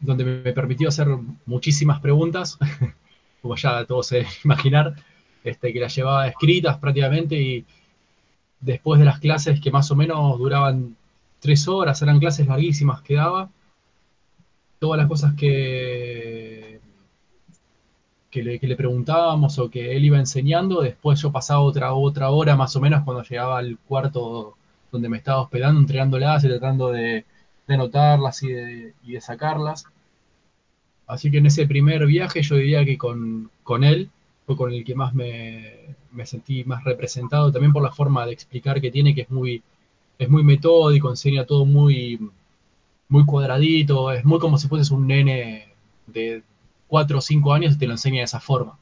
donde 0.00 0.24
me 0.24 0.52
permitió 0.52 0.88
hacer 0.88 1.08
muchísimas 1.46 2.00
preguntas, 2.00 2.58
como 3.42 3.56
ya 3.56 3.84
todos 3.86 4.08
se 4.08 4.26
imaginar, 4.44 4.94
este, 5.44 5.72
que 5.72 5.80
las 5.80 5.94
llevaba 5.94 6.26
escritas 6.26 6.78
prácticamente 6.78 7.36
y 7.40 7.64
después 8.60 8.98
de 8.98 9.06
las 9.06 9.20
clases 9.20 9.60
que 9.60 9.70
más 9.70 9.90
o 9.90 9.96
menos 9.96 10.38
duraban 10.38 10.96
tres 11.38 11.68
horas, 11.68 12.00
eran 12.02 12.18
clases 12.18 12.46
larguísimas 12.46 13.02
que 13.02 13.14
daba, 13.14 13.50
todas 14.78 14.98
las 14.98 15.06
cosas 15.08 15.34
que, 15.34 16.80
que, 18.30 18.42
le, 18.42 18.76
preguntábamos 18.76 19.58
o 19.58 19.70
que 19.70 19.94
él 19.96 20.06
iba 20.06 20.18
enseñando, 20.18 20.80
después 20.80 21.20
yo 21.20 21.30
pasaba 21.30 21.60
otra, 21.60 21.92
otra 21.92 22.30
hora 22.30 22.56
más 22.56 22.74
o 22.76 22.80
menos 22.80 23.04
cuando 23.04 23.22
llegaba 23.22 23.58
al 23.58 23.78
cuarto 23.78 24.56
donde 24.90 25.08
me 25.08 25.18
estaba 25.18 25.42
hospedando, 25.42 25.80
entregándolas 25.80 26.44
y 26.44 26.48
tratando 26.48 26.90
de, 26.90 27.24
de 27.66 27.74
anotarlas 27.74 28.42
y 28.42 28.48
de, 28.48 28.94
y 29.04 29.12
de 29.12 29.20
sacarlas. 29.20 29.86
Así 31.06 31.30
que 31.30 31.38
en 31.38 31.46
ese 31.46 31.66
primer 31.66 32.06
viaje 32.06 32.42
yo 32.42 32.56
diría 32.56 32.84
que 32.84 32.96
con, 32.96 33.50
con 33.62 33.84
él 33.84 34.10
fue 34.46 34.56
con 34.56 34.72
el 34.72 34.84
que 34.84 34.94
más 34.94 35.14
me, 35.14 35.96
me 36.12 36.26
sentí 36.26 36.64
más 36.64 36.84
representado, 36.84 37.52
también 37.52 37.72
por 37.72 37.82
la 37.82 37.92
forma 37.92 38.26
de 38.26 38.32
explicar 38.32 38.80
que 38.80 38.90
tiene, 38.90 39.14
que 39.14 39.22
es 39.22 39.30
muy, 39.30 39.62
es 40.18 40.28
muy 40.28 40.42
metódico, 40.42 41.10
enseña 41.10 41.46
todo 41.46 41.64
muy, 41.64 42.30
muy 43.08 43.24
cuadradito, 43.24 44.12
es 44.12 44.24
muy 44.24 44.38
como 44.38 44.58
si 44.58 44.68
fueses 44.68 44.90
un 44.90 45.06
nene 45.06 45.68
de 46.06 46.42
4 46.88 47.18
o 47.18 47.20
5 47.20 47.52
años 47.52 47.74
y 47.74 47.78
te 47.78 47.86
lo 47.86 47.92
enseña 47.92 48.18
de 48.18 48.24
esa 48.24 48.40
forma. 48.40 48.78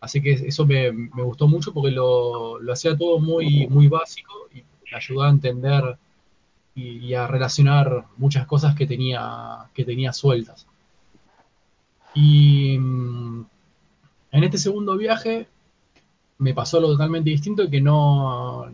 Así 0.00 0.22
que 0.22 0.32
eso 0.32 0.66
me, 0.66 0.92
me 0.92 1.22
gustó 1.22 1.46
mucho 1.48 1.72
porque 1.74 1.90
lo, 1.90 2.58
lo 2.60 2.72
hacía 2.72 2.96
todo 2.96 3.18
muy, 3.20 3.66
muy 3.68 3.88
básico 3.88 4.32
y 4.54 4.58
me 4.58 4.96
ayudó 4.96 5.22
a 5.22 5.30
entender 5.30 5.98
y, 6.74 6.98
y 6.98 7.14
a 7.14 7.26
relacionar 7.26 8.06
muchas 8.16 8.46
cosas 8.46 8.74
que 8.74 8.86
tenía, 8.86 9.66
que 9.74 9.84
tenía 9.84 10.12
sueltas. 10.12 10.66
Y 12.14 12.78
mm, 12.78 13.44
en 14.32 14.44
este 14.44 14.58
segundo 14.58 14.96
viaje 14.96 15.48
me 16.38 16.54
pasó 16.54 16.78
algo 16.78 16.92
totalmente 16.92 17.30
distinto 17.30 17.68
que 17.70 17.80
no, 17.80 18.70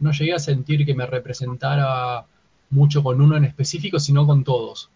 no 0.00 0.12
llegué 0.12 0.34
a 0.34 0.38
sentir 0.38 0.84
que 0.86 0.94
me 0.94 1.06
representara 1.06 2.26
mucho 2.70 3.02
con 3.02 3.20
uno 3.20 3.36
en 3.36 3.44
específico, 3.44 3.98
sino 4.00 4.26
con 4.26 4.44
todos. 4.44 4.90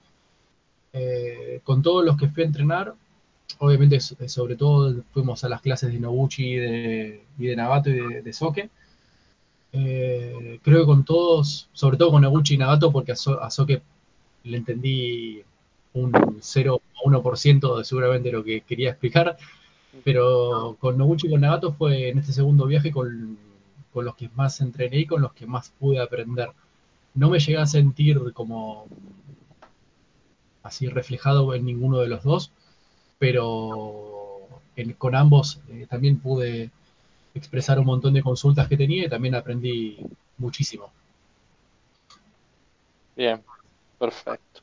Eh, 0.92 1.60
con 1.64 1.82
todos 1.82 2.04
los 2.04 2.16
que 2.16 2.28
fui 2.28 2.42
a 2.42 2.46
entrenar, 2.46 2.94
obviamente 3.58 4.00
so- 4.00 4.16
sobre 4.28 4.56
todo 4.56 5.02
fuimos 5.12 5.44
a 5.44 5.48
las 5.48 5.60
clases 5.62 5.92
de 5.92 6.00
Noguchi 6.00 6.44
y 6.54 6.56
de, 6.56 7.24
y 7.38 7.46
de 7.46 7.56
Nagato 7.56 7.90
y 7.90 7.94
de, 7.94 8.22
de 8.22 8.32
Soke. 8.32 8.70
Eh, 9.72 10.58
creo 10.62 10.80
que 10.80 10.86
con 10.86 11.04
todos, 11.04 11.68
sobre 11.72 11.96
todo 11.96 12.10
con 12.10 12.22
Noguchi 12.22 12.54
y 12.54 12.58
Nagato, 12.58 12.90
porque 12.92 13.12
a, 13.12 13.16
So- 13.16 13.40
a 13.42 13.50
Soke 13.50 13.82
le 14.44 14.56
entendí 14.56 15.42
un 15.94 16.12
0,1% 16.40 17.78
de 17.78 17.84
seguramente 17.84 18.32
lo 18.32 18.42
que 18.44 18.62
quería 18.62 18.90
explicar, 18.90 19.36
pero 20.04 20.76
con 20.80 20.98
Noguchi 20.98 21.26
y 21.28 21.30
con 21.30 21.40
Nagato 21.42 21.72
fue 21.74 22.08
en 22.10 22.18
este 22.18 22.32
segundo 22.32 22.66
viaje 22.66 22.90
con, 22.92 23.38
con 23.92 24.04
los 24.04 24.16
que 24.16 24.28
más 24.30 24.60
entrené 24.60 25.00
y 25.00 25.06
con 25.06 25.22
los 25.22 25.32
que 25.34 25.46
más 25.46 25.70
pude 25.78 26.00
aprender. 26.00 26.50
No 27.14 27.30
me 27.30 27.40
llegué 27.40 27.58
a 27.58 27.66
sentir 27.66 28.20
como 28.34 28.88
así 30.62 30.88
reflejado 30.88 31.54
en 31.54 31.64
ninguno 31.66 31.98
de 31.98 32.08
los 32.08 32.22
dos, 32.24 32.52
pero 33.18 34.62
en- 34.76 34.94
con 34.94 35.14
ambos 35.16 35.60
eh, 35.70 35.86
también 35.90 36.20
pude 36.20 36.70
expresar 37.34 37.78
un 37.80 37.86
montón 37.86 38.14
de 38.14 38.22
consultas 38.22 38.68
que 38.68 38.76
tenía 38.78 39.06
y 39.06 39.10
también 39.10 39.34
aprendí 39.36 39.98
muchísimo. 40.38 40.92
Bien, 43.14 43.44
perfecto. 43.98 44.59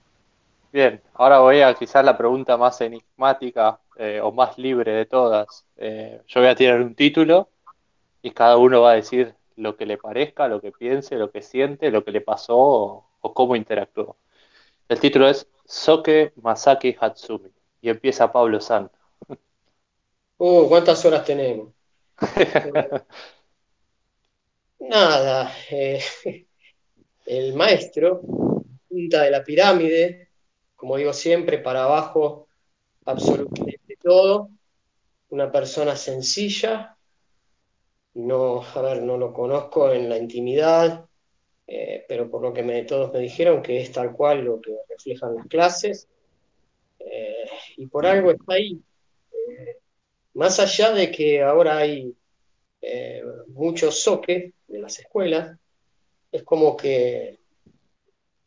Bien, 0.72 1.02
ahora 1.14 1.40
voy 1.40 1.62
a 1.62 1.74
quizás 1.74 2.04
la 2.06 2.18
pregunta 2.18 2.58
más 2.58 2.80
enigmática 2.82 3.80
eh, 3.98 4.20
o 4.22 4.32
más 4.32 4.58
libre 4.58 4.92
de 4.92 5.06
todas. 5.06 5.66
Eh, 5.78 6.22
yo 6.28 6.42
voy 6.42 6.50
a 6.50 6.56
tirar 6.56 6.82
un 6.82 6.94
título 6.96 7.50
y 8.22 8.32
cada 8.32 8.58
uno 8.58 8.82
va 8.82 8.92
a 8.92 8.96
decir 8.96 9.36
lo 9.58 9.78
que 9.78 9.86
le 9.86 9.98
parezca, 9.98 10.48
lo 10.48 10.62
que 10.62 10.72
piense, 10.74 11.16
lo 11.18 11.32
que 11.32 11.42
siente, 11.42 11.92
lo 11.92 12.04
que 12.06 12.12
le 12.12 12.22
pasó 12.22 12.58
o, 12.58 13.10
o 13.22 13.34
cómo 13.34 13.56
interactuó. 13.56 14.18
El 14.90 15.00
título 15.00 15.30
es 15.30 15.48
Soke 15.66 16.34
Masaki 16.38 16.96
Hatsumi 17.00 17.52
y 17.82 17.90
empieza 17.90 18.32
Pablo 18.32 18.62
San. 18.62 18.92
Uh, 20.40 20.68
¿cuántas 20.68 21.04
horas 21.06 21.24
tenemos? 21.26 21.74
Nada, 24.80 25.52
eh, 25.70 26.02
el 27.26 27.54
maestro, 27.56 28.22
punta 28.90 29.24
de 29.24 29.32
la 29.32 29.44
pirámide, 29.44 30.27
como 30.78 30.96
digo 30.96 31.12
siempre, 31.12 31.58
para 31.58 31.84
abajo 31.84 32.48
absolutamente 33.06 33.98
todo, 34.02 34.52
una 35.30 35.52
persona 35.52 35.96
sencilla, 35.96 36.96
no, 38.14 38.64
a 38.64 38.82
ver, 38.82 39.04
no 39.04 39.18
lo 39.18 39.34
conozco 39.34 39.92
en 39.92 40.08
la 40.08 40.18
intimidad, 40.18 41.06
eh, 41.66 42.06
pero 42.08 42.30
por 42.30 42.42
lo 42.42 42.54
que 42.54 42.64
me, 42.64 42.84
todos 42.84 43.12
me 43.12 43.20
dijeron 43.20 43.62
que 43.62 43.82
es 43.82 43.92
tal 43.92 44.14
cual 44.14 44.46
lo 44.46 44.62
que 44.62 44.78
reflejan 44.88 45.36
las 45.36 45.48
clases, 45.48 46.08
eh, 47.00 47.50
y 47.78 47.88
por 47.88 48.06
algo 48.06 48.32
está 48.32 48.54
ahí. 48.54 48.80
Eh, 49.50 49.78
más 50.36 50.60
allá 50.60 50.92
de 50.92 51.12
que 51.12 51.42
ahora 51.42 51.78
hay 51.78 52.16
muchos 53.48 54.02
soques 54.02 54.54
de 54.68 54.80
las 54.80 55.00
escuelas, 55.00 55.58
es 56.32 56.44
como 56.44 56.78
que 56.78 57.40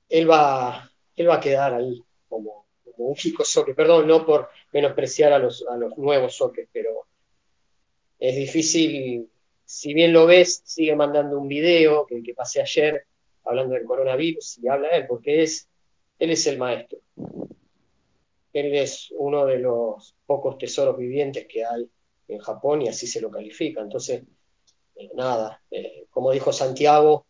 él 0.08 0.30
va, 0.30 0.90
él 1.16 1.28
va 1.28 1.34
a 1.34 1.40
quedar 1.40 1.74
ahí 1.74 2.02
como, 2.30 2.66
un 2.96 3.14
chico 3.14 3.44
soque, 3.44 3.74
perdón, 3.74 4.06
no 4.06 4.24
por 4.24 4.48
menospreciar 4.72 5.32
a 5.32 5.38
los, 5.38 5.66
a 5.66 5.76
los 5.76 5.96
nuevos 5.98 6.36
soques, 6.36 6.68
pero 6.72 7.06
es 8.18 8.36
difícil, 8.36 9.30
si 9.64 9.94
bien 9.94 10.12
lo 10.12 10.26
ves, 10.26 10.62
sigue 10.64 10.94
mandando 10.94 11.38
un 11.38 11.48
video 11.48 12.06
que, 12.06 12.22
pasé 12.34 12.60
ayer 12.60 13.06
hablando 13.44 13.74
del 13.74 13.84
coronavirus 13.84 14.58
y 14.58 14.68
habla 14.68 14.88
él, 14.90 15.06
porque 15.06 15.42
es, 15.42 15.68
él 16.18 16.30
es 16.30 16.46
el 16.46 16.58
maestro. 16.58 16.98
Él 18.52 18.74
es 18.74 19.12
uno 19.16 19.46
de 19.46 19.58
los 19.58 20.14
pocos 20.26 20.58
tesoros 20.58 20.98
vivientes 20.98 21.46
que 21.46 21.64
hay 21.64 21.88
en 22.28 22.38
Japón 22.38 22.82
y 22.82 22.88
así 22.88 23.06
se 23.06 23.20
lo 23.20 23.30
califica. 23.30 23.80
Entonces, 23.80 24.22
eh, 24.96 25.10
nada, 25.14 25.62
eh, 25.70 26.06
como 26.10 26.32
dijo 26.32 26.52
Santiago, 26.52 27.26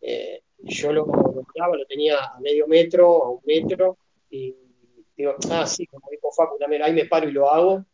eh, 0.00 0.42
yo 0.58 0.92
lo, 0.92 1.06
lo 1.06 1.76
lo 1.76 1.86
tenía 1.86 2.18
a 2.18 2.40
medio 2.40 2.66
metro, 2.66 3.22
a 3.22 3.30
un 3.30 3.40
metro, 3.44 3.98
y 4.30 4.54
digo, 5.16 5.34
ah, 5.50 5.66
sí, 5.66 5.86
como 5.86 6.08
dijo 6.10 6.30
Facu 6.32 6.58
también, 6.58 6.82
ahí 6.82 6.92
me 6.92 7.06
paro 7.06 7.28
y 7.28 7.32
lo 7.32 7.50
hago. 7.50 7.84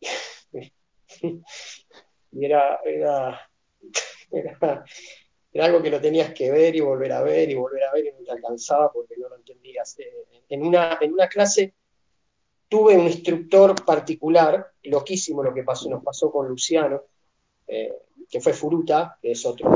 y 1.22 2.44
era, 2.44 2.80
era, 2.84 3.50
era, 4.30 4.84
algo 5.60 5.82
que 5.82 5.90
lo 5.90 6.00
tenías 6.00 6.32
que 6.34 6.50
ver 6.50 6.76
y 6.76 6.80
volver 6.80 7.12
a 7.12 7.22
ver 7.22 7.50
y 7.50 7.54
volver 7.54 7.84
a 7.84 7.92
ver 7.92 8.06
y 8.06 8.12
no 8.12 8.24
te 8.24 8.32
alcanzaba 8.32 8.92
porque 8.92 9.14
no 9.16 9.28
lo 9.28 9.36
entendías. 9.36 9.98
Eh, 9.98 10.26
en, 10.48 10.66
una, 10.66 10.98
en 11.00 11.12
una 11.12 11.28
clase 11.28 11.74
tuve 12.68 12.96
un 12.96 13.06
instructor 13.06 13.84
particular, 13.84 14.72
loquísimo 14.82 15.42
lo 15.42 15.54
que 15.54 15.62
pasó, 15.62 15.88
nos 15.88 16.02
pasó 16.02 16.30
con 16.30 16.48
Luciano, 16.48 17.02
eh, 17.66 17.92
que 18.28 18.40
fue 18.40 18.52
Furuta, 18.52 19.18
que 19.20 19.32
es 19.32 19.46
otro 19.46 19.70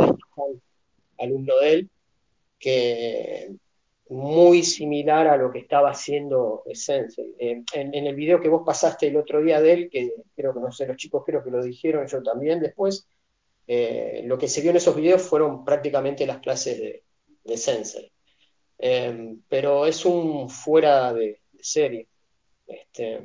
alumno 1.18 1.56
de 1.58 1.72
él, 1.72 1.90
que 2.58 3.52
muy 4.11 4.64
similar 4.64 5.28
a 5.28 5.36
lo 5.36 5.52
que 5.52 5.61
estaba 5.61 5.90
haciendo 5.90 6.64
Sensei. 6.74 7.32
Eh, 7.38 7.62
en, 7.72 8.06
el 8.06 8.14
video 8.14 8.40
que 8.40 8.48
vos 8.48 8.62
pasaste 8.66 9.06
el 9.06 9.16
otro 9.16 9.40
día 9.40 9.61
de 9.61 9.72
él, 9.72 9.90
que 9.90 10.12
creo 10.34 10.52
que 10.52 10.61
no 10.61 10.72
sé, 10.72 10.86
los 10.86 10.96
chicos 10.96 11.22
creo 11.24 11.44
que 11.44 11.50
lo 11.50 11.62
dijeron, 11.62 12.06
yo 12.08 12.20
también 12.20 12.61
después, 12.61 13.08
eh, 13.68 14.22
lo 14.24 14.36
que 14.36 14.48
se 14.48 14.62
vio 14.62 14.70
en 14.70 14.78
esos 14.78 14.96
videos 14.96 15.22
fueron 15.22 15.64
prácticamente 15.64 16.26
las 16.26 16.40
clases 16.40 16.78
de, 16.80 17.04
de 17.44 17.56
Sensei. 17.56 18.12
Eh, 18.78 19.36
pero 19.48 19.86
es 19.86 20.04
un 20.04 20.50
fuera 20.50 21.12
de, 21.12 21.40
serie. 21.61 22.08
Este, 22.66 23.20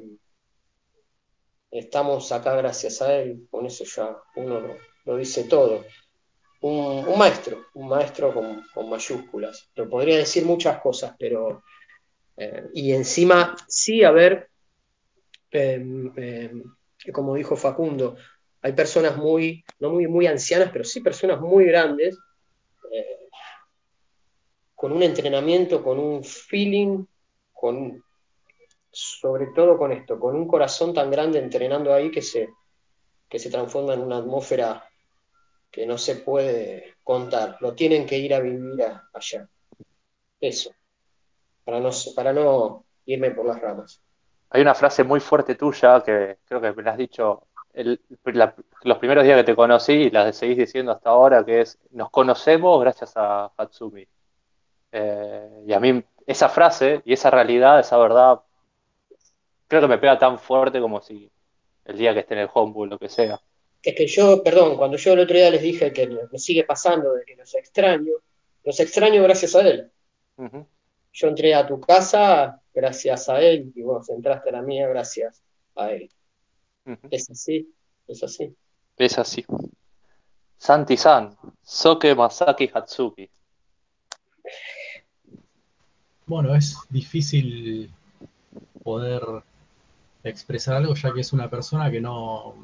estamos 1.71 2.31
acá 2.31 2.55
gracias 2.55 3.01
a 3.01 3.15
él, 3.15 3.47
con 3.49 3.65
eso 3.65 3.86
ya 3.86 4.15
uno 4.36 4.61
lo 5.05 5.17
dice 5.17 5.45
todo 5.45 5.83
un, 6.68 7.18
maestro, 7.18 7.66
un 7.76 7.88
maestro 7.88 8.34
con, 8.34 8.89
mayúsculas. 8.89 9.70
Lo 9.76 9.89
podría 9.89 10.18
decir 10.18 10.45
muchas 10.45 10.80
cosas, 10.82 11.16
pero... 11.18 11.63
Eh, 12.38 12.66
y 12.74 12.91
encima 12.91 13.55
sí 13.66 14.03
haber, 14.03 14.49
eh, 15.51 15.82
eh, 16.18 16.51
como 17.13 17.36
dijo 17.36 17.55
Facundo, 17.55 18.18
hay 18.61 18.74
personas 18.74 19.16
muy, 19.16 19.63
no 19.80 19.91
muy, 19.91 20.07
muy 20.07 20.28
ancianas, 20.28 20.70
pero 20.74 20.84
sí 20.84 20.99
personas 20.99 21.39
muy 21.39 21.66
grandes, 21.66 22.18
eh, 22.91 23.30
con 24.74 24.91
un 24.91 25.01
entrenamiento, 25.01 25.82
con 25.82 25.97
un 25.97 26.26
feeling, 26.26 27.05
con, 27.53 28.03
sobre 28.91 29.47
todo 29.55 29.78
con 29.78 29.93
esto, 29.93 30.20
con 30.20 30.36
un 30.36 30.45
corazón 30.45 30.93
tan 30.93 31.09
grande 31.09 31.39
entrenando 31.39 31.93
ahí 31.93 32.11
que 32.11 32.22
se, 32.22 32.49
que 33.30 33.39
se 33.39 33.49
transforma 33.49 33.93
en 33.93 34.01
una 34.01 34.18
atmósfera 34.18 34.84
que 35.76 35.86
no 35.86 35.97
se 35.97 36.15
puede 36.15 36.95
contar, 37.03 37.57
lo 37.59 37.76
tienen 37.76 38.05
que 38.05 38.17
ir 38.17 38.34
a 38.34 38.39
vivir 38.39 38.82
allá. 39.13 39.49
Eso, 40.39 40.71
para 41.65 41.82
no, 41.82 41.89
para 42.15 42.32
no 42.32 42.86
irme 43.05 43.32
por 43.32 43.45
las 43.45 43.59
ramas. 43.59 44.01
Hay 44.51 44.61
una 44.61 44.73
frase 44.73 45.03
muy 45.03 45.19
fuerte 45.19 45.55
tuya 45.55 46.01
que 46.01 46.38
creo 46.45 46.61
que 46.61 46.71
me 46.71 46.82
la 46.82 46.91
has 46.91 46.97
dicho 46.97 47.47
los 48.84 48.97
primeros 48.99 49.26
días 49.26 49.36
que 49.36 49.43
te 49.43 49.53
conocí 49.53 49.91
y 49.91 50.09
la 50.11 50.32
seguís 50.32 50.55
diciendo 50.55 50.93
hasta 50.93 51.09
ahora, 51.09 51.43
que 51.43 51.59
es, 51.59 51.78
nos 51.91 52.09
conocemos 52.09 52.80
gracias 52.80 53.11
a 53.17 53.51
Hatsumi. 53.57 54.07
Eh, 54.93 55.63
y 55.67 55.73
a 55.73 55.80
mí 55.82 56.01
esa 56.26 56.47
frase 56.47 57.01
y 57.03 57.11
esa 57.11 57.30
realidad, 57.30 57.82
esa 57.82 57.97
verdad, 57.97 58.39
creo 59.67 59.82
que 59.82 59.89
me 59.89 59.97
pega 59.97 60.17
tan 60.17 60.39
fuerte 60.39 60.80
como 60.80 61.01
si 61.01 61.30
el 61.84 61.97
día 61.97 62.13
que 62.13 62.21
esté 62.21 62.36
en 62.36 62.39
el 62.41 62.49
homebrew, 62.53 62.86
lo 62.86 62.97
que 62.97 63.09
sea 63.09 63.41
es 63.86 63.95
que 63.95 64.07
yo, 64.07 64.41
perdón, 64.43 64.77
cuando 64.77 64.97
yo 64.97 65.13
el 65.13 65.19
otro 65.19 65.36
día 65.36 65.51
les 65.51 65.61
dije 65.61 65.93
que 65.93 66.07
me 66.07 66.39
sigue 66.39 66.63
pasando 66.63 67.13
de 67.13 67.23
que 67.23 67.36
los 67.36 67.53
extraño, 67.53 68.13
los 68.63 68.79
extraño 68.79 69.21
gracias 69.21 69.55
a 69.55 69.61
él. 69.61 69.91
Uh 70.38 70.45
-huh. 70.45 70.67
Yo 71.13 71.27
entré 71.27 71.53
a 71.53 71.67
tu 71.67 71.79
casa 71.79 72.61
gracias 72.73 73.29
a 73.29 73.39
él 73.39 73.71
y 73.75 73.83
vos 73.83 74.09
entraste 74.09 74.49
a 74.49 74.53
la 74.53 74.61
mía 74.63 74.88
gracias 74.88 75.43
a 75.75 75.91
él. 75.91 76.09
Uh 76.86 76.93
-huh. 76.93 77.07
Es 77.11 77.29
así, 77.29 77.71
es 78.07 78.23
así. 78.23 78.55
Es 78.97 79.19
así. 79.19 79.45
Santi-san, 80.57 81.38
Soke 81.61 82.15
Masaki 82.15 82.71
Hatsuki. 82.73 83.29
Bueno, 86.25 86.55
es 86.55 86.75
difícil 86.89 87.91
poder 88.83 89.21
expresar 90.23 90.77
algo 90.77 90.95
ya 90.95 91.13
que 91.13 91.21
es 91.21 91.33
una 91.33 91.47
persona 91.51 91.91
que 91.91 92.01
no 92.01 92.55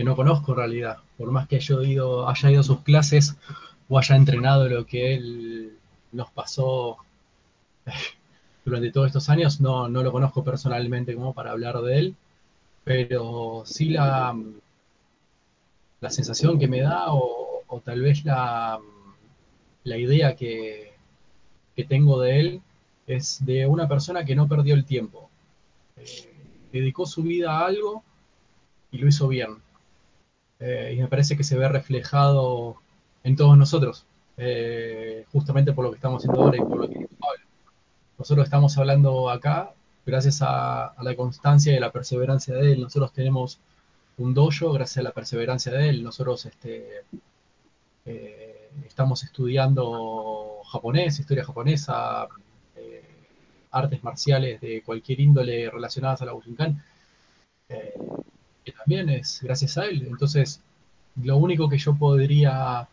que 0.00 0.04
no 0.04 0.16
conozco 0.16 0.52
en 0.52 0.56
realidad, 0.56 0.96
por 1.18 1.30
más 1.30 1.46
que 1.46 1.56
haya 1.56 1.82
ido, 1.82 2.26
haya 2.26 2.50
ido 2.50 2.60
a 2.60 2.64
sus 2.64 2.80
clases 2.80 3.36
o 3.86 3.98
haya 3.98 4.16
entrenado 4.16 4.66
lo 4.66 4.86
que 4.86 5.14
él 5.14 5.76
nos 6.12 6.30
pasó 6.30 6.96
durante 8.64 8.92
todos 8.92 9.08
estos 9.08 9.28
años, 9.28 9.60
no, 9.60 9.90
no 9.90 10.02
lo 10.02 10.10
conozco 10.10 10.42
personalmente 10.42 11.14
como 11.14 11.34
para 11.34 11.50
hablar 11.50 11.82
de 11.82 11.98
él, 11.98 12.16
pero 12.82 13.62
sí 13.66 13.90
la, 13.90 14.34
la 16.00 16.10
sensación 16.10 16.58
que 16.58 16.66
me 16.66 16.80
da 16.80 17.12
o, 17.12 17.62
o 17.66 17.80
tal 17.80 18.00
vez 18.00 18.24
la, 18.24 18.80
la 19.84 19.98
idea 19.98 20.34
que, 20.34 20.94
que, 21.76 21.84
tengo 21.84 22.18
de 22.22 22.40
él 22.40 22.62
es 23.06 23.44
de 23.44 23.66
una 23.66 23.86
persona 23.86 24.24
que 24.24 24.34
no 24.34 24.48
perdió 24.48 24.74
el 24.74 24.86
tiempo. 24.86 25.28
Eh, 25.98 26.32
dedicó 26.72 27.04
su 27.04 27.22
vida 27.22 27.58
a 27.58 27.66
algo 27.66 28.02
y 28.92 28.96
lo 28.96 29.06
hizo 29.06 29.28
bien 29.28 29.58
eh, 30.60 30.94
y 30.94 31.00
me 31.00 31.08
parece 31.08 31.36
que 31.36 31.44
se 31.44 31.56
ve 31.56 31.68
reflejado 31.68 32.76
en 33.24 33.34
todos 33.34 33.56
nosotros, 33.56 34.04
eh, 34.36 35.24
justamente 35.32 35.72
por 35.72 35.84
lo 35.84 35.90
que 35.90 35.96
estamos 35.96 36.20
haciendo 36.22 36.42
ahora 36.42 36.58
y 36.58 36.60
por 36.60 36.76
lo 36.76 36.88
que 36.88 37.08
Pablo. 37.18 37.44
Nosotros 38.18 38.44
estamos 38.44 38.76
hablando 38.76 39.30
acá 39.30 39.72
gracias 40.04 40.40
a, 40.42 40.94
la 41.00 41.16
constancia 41.16 41.74
y 41.74 41.80
la 41.80 41.90
perseverancia 41.90 42.54
de 42.54 42.72
él. 42.72 42.80
Nosotros 42.82 43.12
tenemos 43.12 43.58
un 44.18 44.34
dojo 44.34 44.72
gracias 44.72 44.98
a 44.98 45.02
la 45.02 45.12
perseverancia 45.12 45.72
de 45.72 45.88
él. 45.88 46.02
Nosotros 46.04 46.44
este, 46.44 47.04
eh, 48.04 48.70
estamos 48.86 49.22
estudiando 49.24 50.60
japonés, 50.70 51.18
historia 51.18 51.44
japonesa, 51.44 52.28
artes 53.72 54.02
marciales 54.02 54.60
de 54.60 54.82
cualquier 54.82 55.20
índole 55.20 55.70
relacionadas 55.70 56.20
a 56.20 56.26
la 56.26 56.32
Bujinkan. 56.32 56.82
Que 58.70 58.76
también 58.76 59.08
es 59.08 59.40
gracias 59.42 59.76
a 59.78 59.86
él. 59.86 60.06
Entonces, 60.08 60.62
lo 61.22 61.36
único 61.36 61.68
que 61.68 61.78
yo 61.78 61.94
podría 61.94 62.88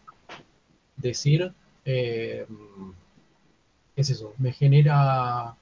decir 0.96 1.54
eh, 1.86 2.48
es 3.96 4.10
eso, 4.10 4.34
me 4.40 4.52
genera 4.52 5.56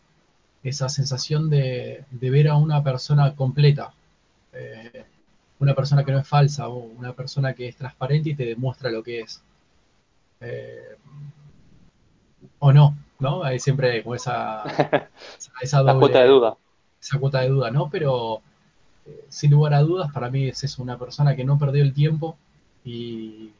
esa 0.64 0.90
sensación 0.90 1.50
de, 1.50 2.06
de 2.10 2.30
ver 2.30 2.48
a 2.48 2.56
una 2.56 2.82
persona 2.82 3.36
completa, 3.36 3.94
eh, 4.54 5.06
una 5.60 5.76
persona 5.76 6.04
que 6.04 6.12
no 6.12 6.20
es 6.20 6.28
falsa, 6.28 6.70
o 6.70 6.78
una 6.78 7.14
persona 7.14 7.54
que 7.54 7.68
es 7.68 7.76
transparente 7.76 8.30
y 8.30 8.36
te 8.36 8.46
demuestra 8.46 8.90
lo 8.90 9.04
que 9.04 9.20
es. 9.20 9.44
Eh, 10.40 10.96
o 12.60 12.72
no, 12.72 12.98
¿no? 13.20 13.44
Hay 13.44 13.60
siempre 13.60 14.02
como 14.02 14.16
esa, 14.16 14.64
esa, 15.38 15.52
esa 15.62 15.80
doble, 15.80 15.94
La 15.94 16.00
cuota 16.00 16.22
de 16.22 16.28
duda. 16.28 16.58
Esa 17.02 17.20
cuota 17.20 17.42
de 17.42 17.50
duda, 17.50 17.72
¿no? 17.72 17.90
Pero 17.90 18.42
sin 19.30 19.52
lugar 19.52 19.74
a 19.74 19.82
dudas, 19.82 20.12
para 20.12 20.30
mí 20.30 20.48
es 20.48 20.80
una 20.80 20.98
persona 20.98 21.36
que 21.36 21.44
no 21.44 21.58
perdió 21.58 21.84
el 21.84 21.94
tiempo 21.94 22.38
y 22.84 23.52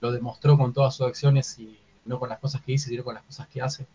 lo 0.00 0.12
demostró 0.12 0.56
con 0.58 0.72
todas 0.72 0.94
sus 0.96 1.06
acciones 1.06 1.58
y 1.58 1.78
no 2.04 2.18
con 2.18 2.28
las 2.28 2.38
cosas 2.38 2.62
que 2.62 2.72
dice, 2.72 2.88
sino 2.88 3.04
con 3.04 3.14
las 3.14 3.24
cosas 3.24 3.48
que 3.48 3.62
hace. 3.62 3.86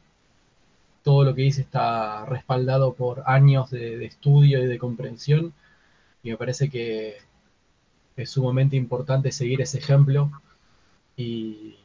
Todo 1.03 1.24
lo 1.24 1.36
que 1.36 1.43
dice 1.43 1.62
está 1.62 2.26
respaldado 2.26 2.93
por 2.93 3.24
años 3.28 3.70
de 3.70 4.06
estudio 4.06 4.64
y 4.64 4.68
de 4.68 4.80
comprensión 4.80 5.53
y 6.24 6.32
me 6.32 6.38
parece 6.38 6.70
que 6.70 7.18
es 8.16 8.30
sumamente 8.30 8.76
importante 8.76 9.32
seguir 9.32 9.62
ese 9.62 9.78
ejemplo 9.78 10.32
y 11.16 11.76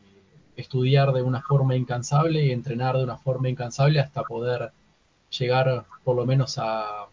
estudiar 0.56 1.12
de 1.12 1.22
una 1.22 1.42
forma 1.42 1.76
incansable 1.76 2.44
y 2.44 2.50
entrenar 2.50 2.96
de 2.96 3.04
una 3.04 3.18
forma 3.18 3.48
incansable 3.48 4.00
hasta 4.00 4.22
poder 4.22 4.72
llegar 5.38 5.84
por 6.04 6.16
lo 6.16 6.24
menos 6.26 6.56
a 6.58 7.08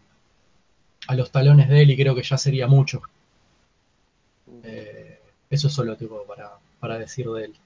a 1.08 1.14
los 1.14 1.32
talones 1.32 1.68
de 1.68 1.82
él 1.82 1.90
y 1.90 1.96
creo 1.96 2.14
que 2.14 2.22
ya 2.22 2.36
sería 2.36 2.66
mucho. 2.66 3.00
Eh, 4.62 5.18
eso 5.48 5.70
solo 5.70 5.96
tengo 5.96 6.22
para, 6.24 6.52
para 6.78 6.98
decir 6.98 7.26
de 7.30 7.46
él. 7.46 7.56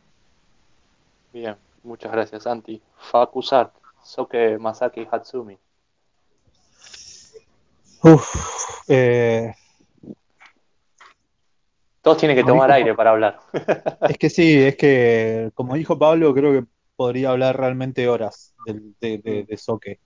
Bien, 1.32 1.57
muchas 1.82 2.12
gracias, 2.12 2.45
Santi. 2.45 2.80
Fakusat, 3.11 3.72
Soke 4.05 4.59
Masaki 4.59 5.07
Hatsumi. 5.11 5.59
Uf, 8.05 8.84
eh... 8.88 9.53
Todos 12.01 12.18
tienen 12.18 12.36
que 12.36 12.45
tomar 12.45 12.68
dijo, 12.68 12.76
aire 12.76 12.95
para 12.95 13.11
hablar. 13.11 13.40
es 14.09 14.18
que 14.18 14.30
sí, 14.30 14.57
es 14.57 14.76
que, 14.76 15.51
como 15.55 15.74
dijo 15.74 15.99
Pablo, 15.99 16.32
creo 16.32 16.53
que 16.53 16.66
podría 16.95 17.30
hablar 17.30 17.57
realmente 17.57 18.09
horas 18.09 18.55
de, 18.66 18.80
de, 19.01 19.18
de, 19.18 19.45
de 19.45 19.57
Soke 19.57 20.01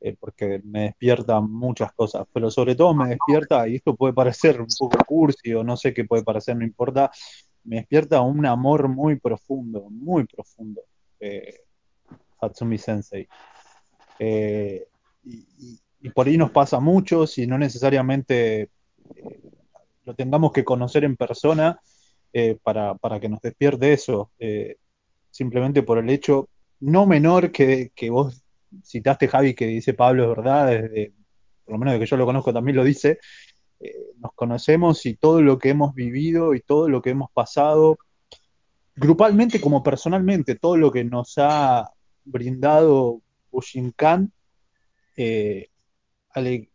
eh, 0.00 0.16
porque 0.18 0.60
me 0.64 0.82
despierta 0.82 1.40
muchas 1.40 1.92
cosas, 1.92 2.26
pero 2.32 2.50
sobre 2.50 2.74
todo 2.74 2.94
me 2.94 3.08
despierta, 3.08 3.66
y 3.68 3.76
esto 3.76 3.96
puede 3.96 4.12
parecer 4.12 4.60
un 4.60 4.68
poco 4.78 4.98
cursi 5.04 5.54
o 5.54 5.64
no 5.64 5.76
sé 5.76 5.92
qué 5.94 6.04
puede 6.04 6.22
parecer, 6.22 6.56
no 6.56 6.64
importa, 6.64 7.10
me 7.64 7.76
despierta 7.76 8.20
un 8.20 8.46
amor 8.46 8.88
muy 8.88 9.18
profundo, 9.18 9.88
muy 9.90 10.24
profundo, 10.24 10.82
eh, 11.20 11.60
Hatsumi 12.40 12.78
Sensei. 12.78 13.26
Eh, 14.18 14.86
y, 15.24 15.78
y, 16.00 16.10
por 16.10 16.26
ahí 16.26 16.38
nos 16.38 16.50
pasa 16.50 16.78
mucho, 16.78 17.26
si 17.26 17.46
no 17.46 17.58
necesariamente 17.58 18.70
lo 20.04 20.14
tengamos 20.14 20.52
que 20.52 20.64
conocer 20.64 21.04
en 21.04 21.16
persona 21.16 21.80
eh, 22.32 22.56
para, 22.62 22.94
para, 22.94 23.20
que 23.20 23.28
nos 23.28 23.40
despierte 23.40 23.92
eso, 23.92 24.30
eh, 24.38 24.76
simplemente 25.30 25.82
por 25.82 25.98
el 25.98 26.08
hecho 26.10 26.48
no 26.80 27.06
menor 27.06 27.50
que, 27.50 27.90
que, 27.94 28.10
vos 28.10 28.42
citaste, 28.82 29.28
Javi, 29.28 29.54
que 29.54 29.66
dice 29.66 29.94
Pablo 29.94 30.24
es 30.24 30.28
verdad, 30.36 30.66
desde, 30.68 31.12
por 31.64 31.74
lo 31.74 31.78
menos 31.78 31.94
de 31.94 32.00
que 32.00 32.06
yo 32.06 32.16
lo 32.16 32.26
conozco 32.26 32.52
también 32.52 32.76
lo 32.76 32.84
dice, 32.84 33.18
eh, 33.80 33.94
nos 34.18 34.32
conocemos 34.34 35.04
y 35.06 35.14
todo 35.16 35.42
lo 35.42 35.58
que 35.58 35.70
hemos 35.70 35.94
vivido 35.94 36.54
y 36.54 36.60
todo 36.60 36.88
lo 36.88 37.02
que 37.02 37.10
hemos 37.10 37.30
pasado, 37.32 37.98
grupalmente 38.94 39.60
como 39.60 39.82
personalmente, 39.82 40.54
todo 40.54 40.76
lo 40.76 40.90
que 40.90 41.04
nos 41.04 41.34
ha 41.38 41.90
brindado 42.24 43.20
Bushinkan, 43.50 44.32
eh, 45.16 45.68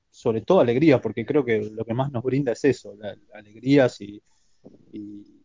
sobre 0.10 0.42
todo 0.42 0.60
alegría, 0.60 1.00
porque 1.00 1.26
creo 1.26 1.46
que 1.46 1.62
lo 1.62 1.86
que 1.86 1.94
más 1.94 2.12
nos 2.12 2.24
brinda 2.24 2.52
es 2.52 2.64
eso, 2.66 2.96
la, 2.98 3.16
alegrías 3.34 4.02
y, 4.02 4.22
y, 4.92 5.42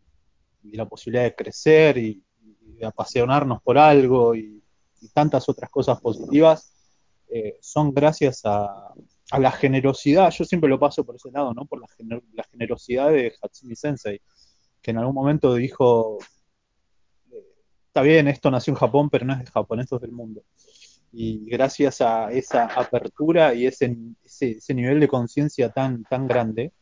la 0.72 0.86
posibilidad 0.86 1.24
de 1.24 1.34
crecer 1.34 1.96
y, 1.98 2.22
de 2.40 2.84
apasionarnos 2.84 3.62
por 3.62 3.78
algo 3.78 4.34
y, 4.34 4.62
tantas 5.12 5.48
otras 5.48 5.70
cosas 5.70 6.00
positivas, 6.00 6.72
eh, 7.28 7.56
son 7.60 7.92
gracias 7.92 8.42
a, 8.44 8.94
a 9.30 9.38
la 9.38 9.50
generosidad, 9.50 10.30
yo 10.30 10.44
siempre 10.44 10.70
lo 10.70 10.78
paso 10.78 11.04
por 11.04 11.16
ese 11.16 11.30
lado, 11.30 11.52
¿no? 11.52 11.66
Por 11.66 11.80
la, 11.80 11.86
la 12.32 12.44
generosidad 12.44 13.10
de 13.10 13.34
Hatsumi 13.42 13.74
Sensei, 13.74 14.20
que 14.80 14.92
en 14.92 14.98
algún 14.98 15.14
momento 15.14 15.54
dijo, 15.54 16.18
eh, 17.32 17.44
está 17.88 18.02
bien, 18.02 18.28
esto 18.28 18.50
nació 18.50 18.72
en 18.72 18.78
Japón, 18.78 19.10
pero 19.10 19.26
no 19.26 19.32
es 19.32 19.40
de 19.40 19.46
Japón, 19.46 19.80
esto 19.80 19.96
es 19.96 20.02
del 20.02 20.12
mundo. 20.12 20.42
Y 21.12 21.48
gracias 21.48 22.00
a 22.00 22.30
esa 22.30 22.66
apertura 22.66 23.54
y 23.54 23.66
ese, 23.66 23.96
ese, 24.24 24.74
nivel 24.74 25.00
de 25.00 25.08
conciencia 25.08 25.70
tan, 25.70 26.04
tan 26.04 26.28
grande, 26.28 26.72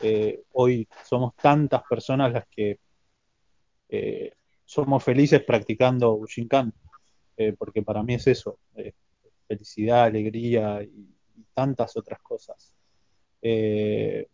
eh, 0.00 0.42
hoy 0.52 0.88
somos 1.04 1.34
tantas 1.36 1.82
personas 1.88 2.32
las 2.32 2.46
que 2.48 2.78
somos 4.64 5.04
felices 5.04 5.42
practicando 5.44 6.14
Ushinkan, 6.14 6.72
porque 7.58 7.82
para 7.82 8.02
mí 8.02 8.14
es 8.14 8.26
eso, 8.26 8.58
felicidad, 9.46 10.04
alegría 10.04 10.82
y 10.82 11.14
tantas 11.52 11.96
otras 11.96 12.20
cosas. 12.20 12.74
Eh, 13.40 14.26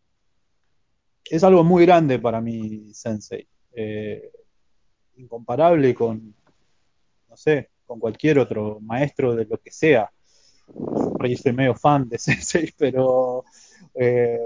es 1.25 1.45
algo 1.45 1.63
muy 1.65 1.85
grande 1.85 2.19
para 2.19 2.41
mí, 2.41 2.93
Sensei. 2.93 3.47
Eh, 3.73 4.33
incomparable 5.17 5.95
con, 5.95 6.35
no 7.29 7.37
sé, 7.37 7.71
con 7.87 8.01
cualquier 8.01 8.39
otro 8.39 8.81
maestro 8.81 9.35
de 9.35 9.45
lo 9.45 9.59
que 9.59 9.71
sea. 9.71 10.11
Yo 10.67 11.37
soy 11.37 11.53
medio 11.53 11.75
fan 11.75 12.09
de 12.09 12.19
Sensei, 12.19 12.73
pero 12.77 13.45
eh, 13.95 14.39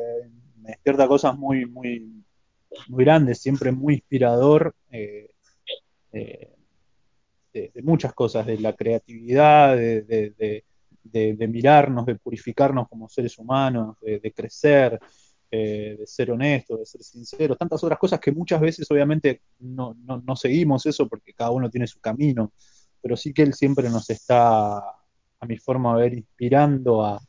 me 0.56 0.70
despierta 0.70 1.06
cosas 1.06 1.36
muy, 1.38 1.66
muy, 1.66 2.24
muy 2.88 3.04
grandes, 3.04 3.40
siempre 3.40 3.70
muy 3.70 3.94
inspirador. 3.94 4.74
De, 7.54 7.82
muchas 7.82 8.12
cosas, 8.12 8.46
de 8.46 8.58
la 8.58 8.72
creatividad, 8.72 9.76
de, 9.76 10.64
de, 11.02 11.48
mirarnos, 11.48 12.04
de 12.06 12.16
purificarnos 12.16 12.88
como 12.88 13.08
seres 13.08 13.38
humanos, 13.38 13.96
de, 14.00 14.32
crecer, 14.32 14.98
eh, 15.50 15.96
de 15.98 16.06
ser 16.06 16.32
honestos, 16.32 16.80
de 16.80 16.86
ser 16.86 17.02
sinceros, 17.02 17.56
tantas 17.56 17.82
otras 17.84 17.98
cosas 17.98 18.18
que 18.18 18.32
muchas 18.32 18.60
veces 18.60 18.90
obviamente 18.90 19.42
no, 19.60 19.94
seguimos 20.34 20.84
eso 20.86 21.08
porque 21.08 21.32
cada 21.32 21.50
uno 21.50 21.70
tiene 21.70 21.86
su 21.86 22.00
camino, 22.00 22.52
pero 23.00 23.16
sí 23.16 23.32
que 23.32 23.42
él 23.42 23.54
siempre 23.54 23.88
nos 23.88 24.10
está, 24.10 24.78
a 24.78 25.46
mi 25.46 25.56
forma 25.58 25.96
de 25.96 26.02
ver, 26.02 26.14
inspirando 26.14 27.04
a, 27.04 27.20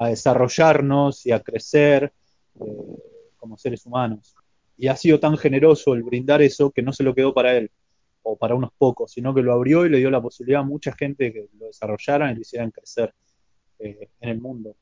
desarrollarnos 0.00 1.26
y 1.26 1.32
a 1.32 1.40
crecer 1.40 2.12
eh, 2.60 2.64
como 3.36 3.58
seres 3.58 3.84
humanos. 3.84 4.36
Y 4.76 4.86
ha 4.86 4.94
sido 4.94 5.18
tan 5.18 5.36
generoso 5.36 5.92
el 5.92 6.04
brindar 6.04 6.40
eso 6.40 6.70
que 6.70 6.82
no 6.82 6.92
se 6.92 7.02
lo 7.02 7.16
quedó 7.16 7.34
para 7.34 7.56
él 7.56 7.68
o 8.30 8.36
para 8.36 8.54
unos 8.54 8.70
pocos, 8.76 9.12
sino 9.12 9.34
que 9.34 9.42
lo 9.42 9.54
abrió 9.54 9.86
y 9.86 9.88
le 9.88 9.98
dio 9.98 10.10
la 10.10 10.20
posibilidad 10.20 10.60
a 10.60 10.64
mucha 10.64 10.92
gente 10.92 11.32
que 11.32 11.48
lo 11.58 11.66
desarrollaran 11.66 12.32
y 12.32 12.34
lo 12.34 12.40
hicieran 12.42 12.70
crecer 12.70 13.14
eh, 13.78 14.10
en 14.20 14.28
el 14.28 14.40
mundo. 14.40 14.76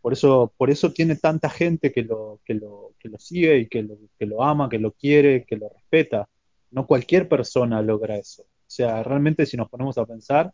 Por 0.00 0.12
eso, 0.12 0.52
por 0.56 0.68
eso 0.70 0.92
tiene 0.92 1.16
tanta 1.16 1.48
gente 1.48 1.90
que 1.90 2.02
lo, 2.02 2.40
que 2.44 2.54
lo, 2.54 2.92
que 2.98 3.08
lo 3.08 3.18
sigue 3.18 3.58
y 3.58 3.68
que 3.68 3.82
lo, 3.82 3.96
que 4.18 4.26
lo 4.26 4.42
ama, 4.42 4.68
que 4.68 4.78
lo 4.78 4.92
quiere, 4.92 5.44
que 5.44 5.56
lo 5.56 5.70
respeta. 5.70 6.28
No 6.70 6.86
cualquier 6.86 7.28
persona 7.28 7.80
logra 7.80 8.16
eso. 8.16 8.42
O 8.42 8.70
sea, 8.74 9.02
realmente 9.02 9.46
si 9.46 9.56
nos 9.56 9.70
ponemos 9.70 9.96
a 9.96 10.06
pensar, 10.06 10.52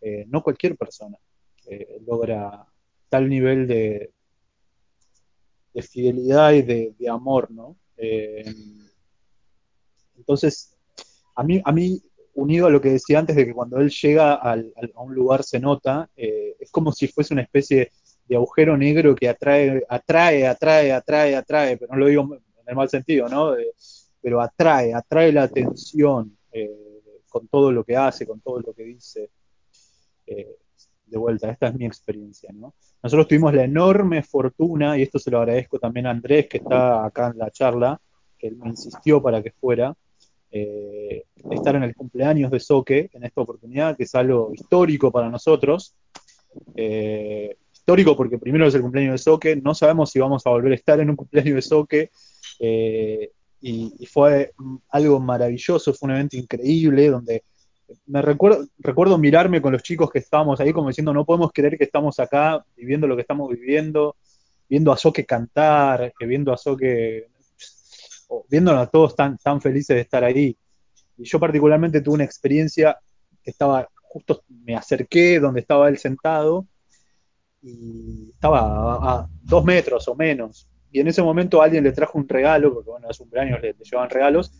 eh, 0.00 0.24
no 0.28 0.42
cualquier 0.42 0.76
persona 0.76 1.18
eh, 1.66 2.00
logra 2.06 2.64
tal 3.08 3.28
nivel 3.28 3.66
de, 3.66 4.10
de 5.74 5.82
fidelidad 5.82 6.52
y 6.52 6.62
de 6.62 7.08
amor, 7.08 7.50
¿no? 7.50 7.76
entonces, 10.16 10.73
a 11.34 11.42
mí, 11.72 12.02
unido 12.34 12.66
a 12.66 12.70
lo 12.70 12.80
que 12.80 12.90
decía 12.90 13.18
antes 13.18 13.36
de 13.36 13.46
que 13.46 13.54
cuando 13.54 13.78
él 13.78 13.90
llega 13.90 14.34
a 14.34 14.56
un 14.96 15.14
lugar 15.14 15.44
se 15.44 15.60
nota, 15.60 16.08
eh, 16.16 16.56
es 16.58 16.70
como 16.70 16.92
si 16.92 17.08
fuese 17.08 17.34
una 17.34 17.42
especie 17.42 17.90
de 18.26 18.36
agujero 18.36 18.76
negro 18.76 19.14
que 19.14 19.28
atrae, 19.28 19.84
atrae, 19.88 20.46
atrae, 20.46 20.92
atrae, 20.92 21.36
atrae, 21.36 21.76
pero 21.76 21.92
no 21.92 21.98
lo 21.98 22.06
digo 22.06 22.22
en 22.34 22.64
el 22.66 22.76
mal 22.76 22.88
sentido, 22.88 23.28
¿no? 23.28 23.54
pero 24.20 24.40
atrae, 24.40 24.94
atrae 24.94 25.32
la 25.32 25.42
atención 25.42 26.36
eh, 26.50 26.70
con 27.28 27.46
todo 27.48 27.70
lo 27.70 27.84
que 27.84 27.94
hace, 27.94 28.26
con 28.26 28.40
todo 28.40 28.60
lo 28.60 28.72
que 28.72 28.84
dice. 28.84 29.30
Eh, 30.26 30.56
de 31.06 31.18
vuelta, 31.18 31.50
esta 31.50 31.68
es 31.68 31.74
mi 31.74 31.84
experiencia, 31.84 32.50
¿no? 32.52 32.74
Nosotros 33.02 33.28
tuvimos 33.28 33.52
la 33.52 33.64
enorme 33.64 34.22
fortuna, 34.22 34.96
y 34.96 35.02
esto 35.02 35.18
se 35.18 35.30
lo 35.30 35.38
agradezco 35.38 35.78
también 35.78 36.06
a 36.06 36.10
Andrés, 36.10 36.48
que 36.48 36.56
está 36.56 37.04
acá 37.04 37.28
en 37.28 37.38
la 37.38 37.50
charla, 37.50 38.00
que 38.38 38.46
él 38.46 38.56
me 38.56 38.70
insistió 38.70 39.22
para 39.22 39.42
que 39.42 39.50
fuera, 39.50 39.94
eh, 40.56 41.24
estar 41.50 41.74
en 41.74 41.82
el 41.82 41.96
cumpleaños 41.96 42.48
de 42.48 42.60
Soque 42.60 43.10
en 43.12 43.24
esta 43.24 43.40
oportunidad, 43.40 43.96
que 43.96 44.04
es 44.04 44.14
algo 44.14 44.52
histórico 44.54 45.10
para 45.10 45.28
nosotros. 45.28 45.96
Eh, 46.76 47.56
histórico 47.72 48.16
porque 48.16 48.38
primero 48.38 48.68
es 48.68 48.74
el 48.76 48.82
cumpleaños 48.82 49.14
de 49.14 49.18
Soque, 49.18 49.56
no 49.56 49.74
sabemos 49.74 50.12
si 50.12 50.20
vamos 50.20 50.46
a 50.46 50.50
volver 50.50 50.70
a 50.70 50.76
estar 50.76 51.00
en 51.00 51.10
un 51.10 51.16
cumpleaños 51.16 51.56
de 51.56 51.62
Soque, 51.62 52.10
eh, 52.60 53.32
y, 53.60 54.06
fue 54.06 54.52
algo 54.90 55.18
maravilloso, 55.18 55.92
fue 55.92 56.06
un 56.06 56.14
evento 56.14 56.36
increíble 56.36 57.08
donde 57.08 57.42
me 58.06 58.22
recuerdo, 58.22 58.68
recuerdo 58.78 59.18
mirarme 59.18 59.60
con 59.60 59.72
los 59.72 59.82
chicos 59.82 60.08
que 60.10 60.20
estábamos 60.20 60.60
ahí 60.60 60.72
como 60.72 60.88
diciendo 60.88 61.12
no 61.12 61.24
podemos 61.24 61.50
creer 61.52 61.76
que 61.76 61.84
estamos 61.84 62.20
acá 62.20 62.64
viviendo 62.76 63.08
lo 63.08 63.16
que 63.16 63.22
estamos 63.22 63.50
viviendo, 63.50 64.14
viendo 64.68 64.92
a 64.92 64.96
Soque 64.96 65.26
cantar, 65.26 66.12
viendo 66.20 66.52
a 66.52 66.56
Soque 66.56 67.26
viéndonos 68.48 68.90
todos 68.90 69.14
tan, 69.14 69.38
tan 69.38 69.60
felices 69.60 69.94
de 69.96 70.02
estar 70.02 70.24
ahí. 70.24 70.56
Y 71.16 71.24
yo 71.24 71.38
particularmente 71.38 72.00
tuve 72.00 72.16
una 72.16 72.24
experiencia 72.24 72.98
que 73.42 73.50
estaba, 73.50 73.88
justo 74.02 74.42
me 74.48 74.74
acerqué 74.74 75.38
donde 75.38 75.60
estaba 75.60 75.88
él 75.88 75.98
sentado 75.98 76.66
y 77.62 78.30
estaba 78.30 79.20
a, 79.20 79.28
dos 79.42 79.64
metros 79.64 80.08
o 80.08 80.14
menos. 80.14 80.68
Y 80.90 81.00
en 81.00 81.08
ese 81.08 81.22
momento 81.22 81.60
alguien 81.60 81.84
le 81.84 81.92
trajo 81.92 82.18
un 82.18 82.28
regalo, 82.28 82.72
porque 82.72 82.90
bueno, 82.90 83.08
a 83.08 83.12
su 83.12 83.24
cumpleaños 83.24 83.60
le, 83.60 83.74
llevaban 83.74 84.10
regalos. 84.10 84.52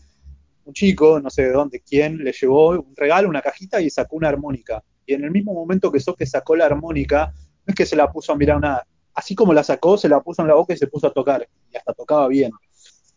Un 0.65 0.73
chico, 0.73 1.19
no 1.19 1.29
sé 1.29 1.43
de 1.43 1.51
dónde, 1.51 1.81
quién, 1.81 2.17
le 2.17 2.31
llevó 2.31 2.71
un 2.71 2.95
regalo, 2.95 3.29
una 3.29 3.41
cajita 3.41 3.79
y 3.81 3.89
sacó 3.89 4.17
una 4.17 4.29
armónica. 4.29 4.83
Y 5.05 5.13
en 5.13 5.23
el 5.23 5.31
mismo 5.31 5.53
momento 5.53 5.91
que 5.91 5.99
Soke 5.99 6.25
sacó 6.25 6.55
la 6.55 6.65
armónica, 6.65 7.31
no 7.65 7.71
es 7.71 7.75
que 7.75 7.85
se 7.85 7.95
la 7.95 8.11
puso 8.11 8.33
a 8.33 8.35
mirar 8.35 8.59
nada. 8.59 8.87
Así 9.13 9.35
como 9.35 9.53
la 9.53 9.63
sacó, 9.63 9.97
se 9.97 10.09
la 10.09 10.21
puso 10.21 10.41
en 10.41 10.47
la 10.47 10.55
boca 10.55 10.73
y 10.73 10.77
se 10.77 10.87
puso 10.87 11.07
a 11.07 11.13
tocar. 11.13 11.47
Y 11.71 11.77
hasta 11.77 11.93
tocaba 11.93 12.27
bien 12.27 12.51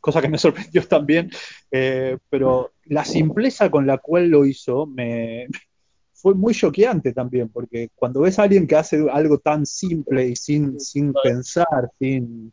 cosa 0.00 0.20
que 0.20 0.28
me 0.28 0.38
sorprendió 0.38 0.86
también, 0.86 1.30
eh, 1.70 2.16
pero 2.28 2.72
la 2.86 3.04
simpleza 3.04 3.70
con 3.70 3.86
la 3.86 3.98
cual 3.98 4.28
lo 4.28 4.44
hizo 4.44 4.86
me 4.86 5.46
fue 6.12 6.34
muy 6.34 6.54
choqueante 6.54 7.12
también, 7.12 7.48
porque 7.48 7.90
cuando 7.94 8.20
ves 8.20 8.38
a 8.38 8.44
alguien 8.44 8.66
que 8.66 8.76
hace 8.76 9.06
algo 9.10 9.38
tan 9.38 9.64
simple 9.66 10.28
y 10.28 10.36
sin, 10.36 10.80
sin 10.80 11.12
pensar, 11.22 11.90
sin 11.98 12.52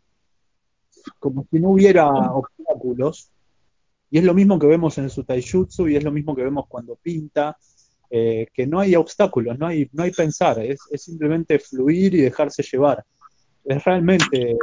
como 1.20 1.46
si 1.52 1.60
no 1.60 1.70
hubiera 1.70 2.08
obstáculos, 2.08 3.32
y 4.10 4.20
es 4.20 4.24
lo 4.24 4.34
mismo 4.34 4.58
que 4.60 4.68
vemos 4.68 4.98
en 4.98 5.10
su 5.10 5.24
taijutsu 5.24 5.88
y 5.88 5.96
es 5.96 6.04
lo 6.04 6.12
mismo 6.12 6.36
que 6.36 6.44
vemos 6.44 6.66
cuando 6.68 6.96
pinta, 6.96 7.58
eh, 8.10 8.48
que 8.54 8.68
no 8.68 8.80
hay 8.80 8.96
obstáculos, 8.96 9.58
no 9.58 9.68
hay, 9.68 9.90
no 9.92 10.04
hay 10.04 10.12
pensar, 10.12 10.60
es, 10.60 10.80
es 10.92 11.02
simplemente 11.04 11.60
fluir 11.60 12.14
y 12.14 12.22
dejarse 12.22 12.64
llevar. 12.64 13.04
Es 13.64 13.84
realmente 13.84 14.56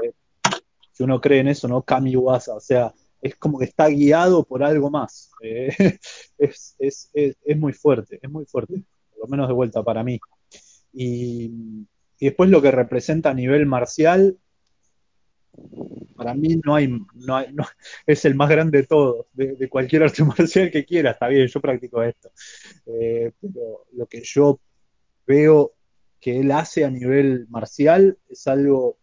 uno 1.03 1.21
cree 1.21 1.41
en 1.41 1.49
eso, 1.49 1.69
¿no? 1.69 1.83
Kami 1.83 2.17
Wasa, 2.17 2.55
o 2.55 2.61
sea, 2.61 2.93
es 3.23 3.37
como 3.37 3.59
que 3.59 3.67
está 3.67 3.89
guiado 3.89 4.45
por 4.45 4.65
algo 4.65 4.91
más. 4.91 5.31
Eh, 5.43 5.69
es, 6.39 6.77
es, 6.79 7.11
es, 7.13 7.57
muy 7.57 7.73
fuerte, 7.73 8.19
es 8.21 8.31
muy 8.31 8.45
fuerte, 8.45 8.83
por 9.11 9.21
lo 9.21 9.27
menos 9.29 9.49
de 9.49 9.55
vuelta 9.55 9.83
para 9.83 10.03
mí. 10.03 10.19
Y, 10.93 11.87
después 12.21 12.51
lo 12.51 12.63
que 12.63 12.71
representa 12.71 13.31
a 13.31 13.35
nivel 13.35 13.67
marcial, 13.67 14.37
para 16.17 16.35
mí 16.35 16.61
no 16.65 16.75
hay, 16.75 16.89
no, 17.15 17.37
hay, 17.37 17.53
no 17.53 17.65
es 18.07 18.25
el 18.25 18.35
más 18.35 18.49
grande 18.49 18.79
de 18.79 18.87
todos, 18.87 19.27
de, 19.33 19.69
cualquier 19.69 20.05
arte 20.05 20.25
marcial 20.39 20.71
que 20.71 20.85
quiera, 20.85 21.13
está 21.13 21.29
bien, 21.29 21.47
yo 21.47 21.61
practico 21.61 22.03
esto. 22.03 22.31
Eh, 22.87 23.33
pero 23.41 23.87
lo 23.93 24.07
que 24.07 24.23
yo 24.23 24.61
veo 25.27 25.73
que 26.21 26.41
él 26.41 26.53
hace 26.53 26.85
a 26.85 26.91
nivel 26.91 27.47
marcial 27.49 28.19
es 28.29 28.47
algo 28.47 28.99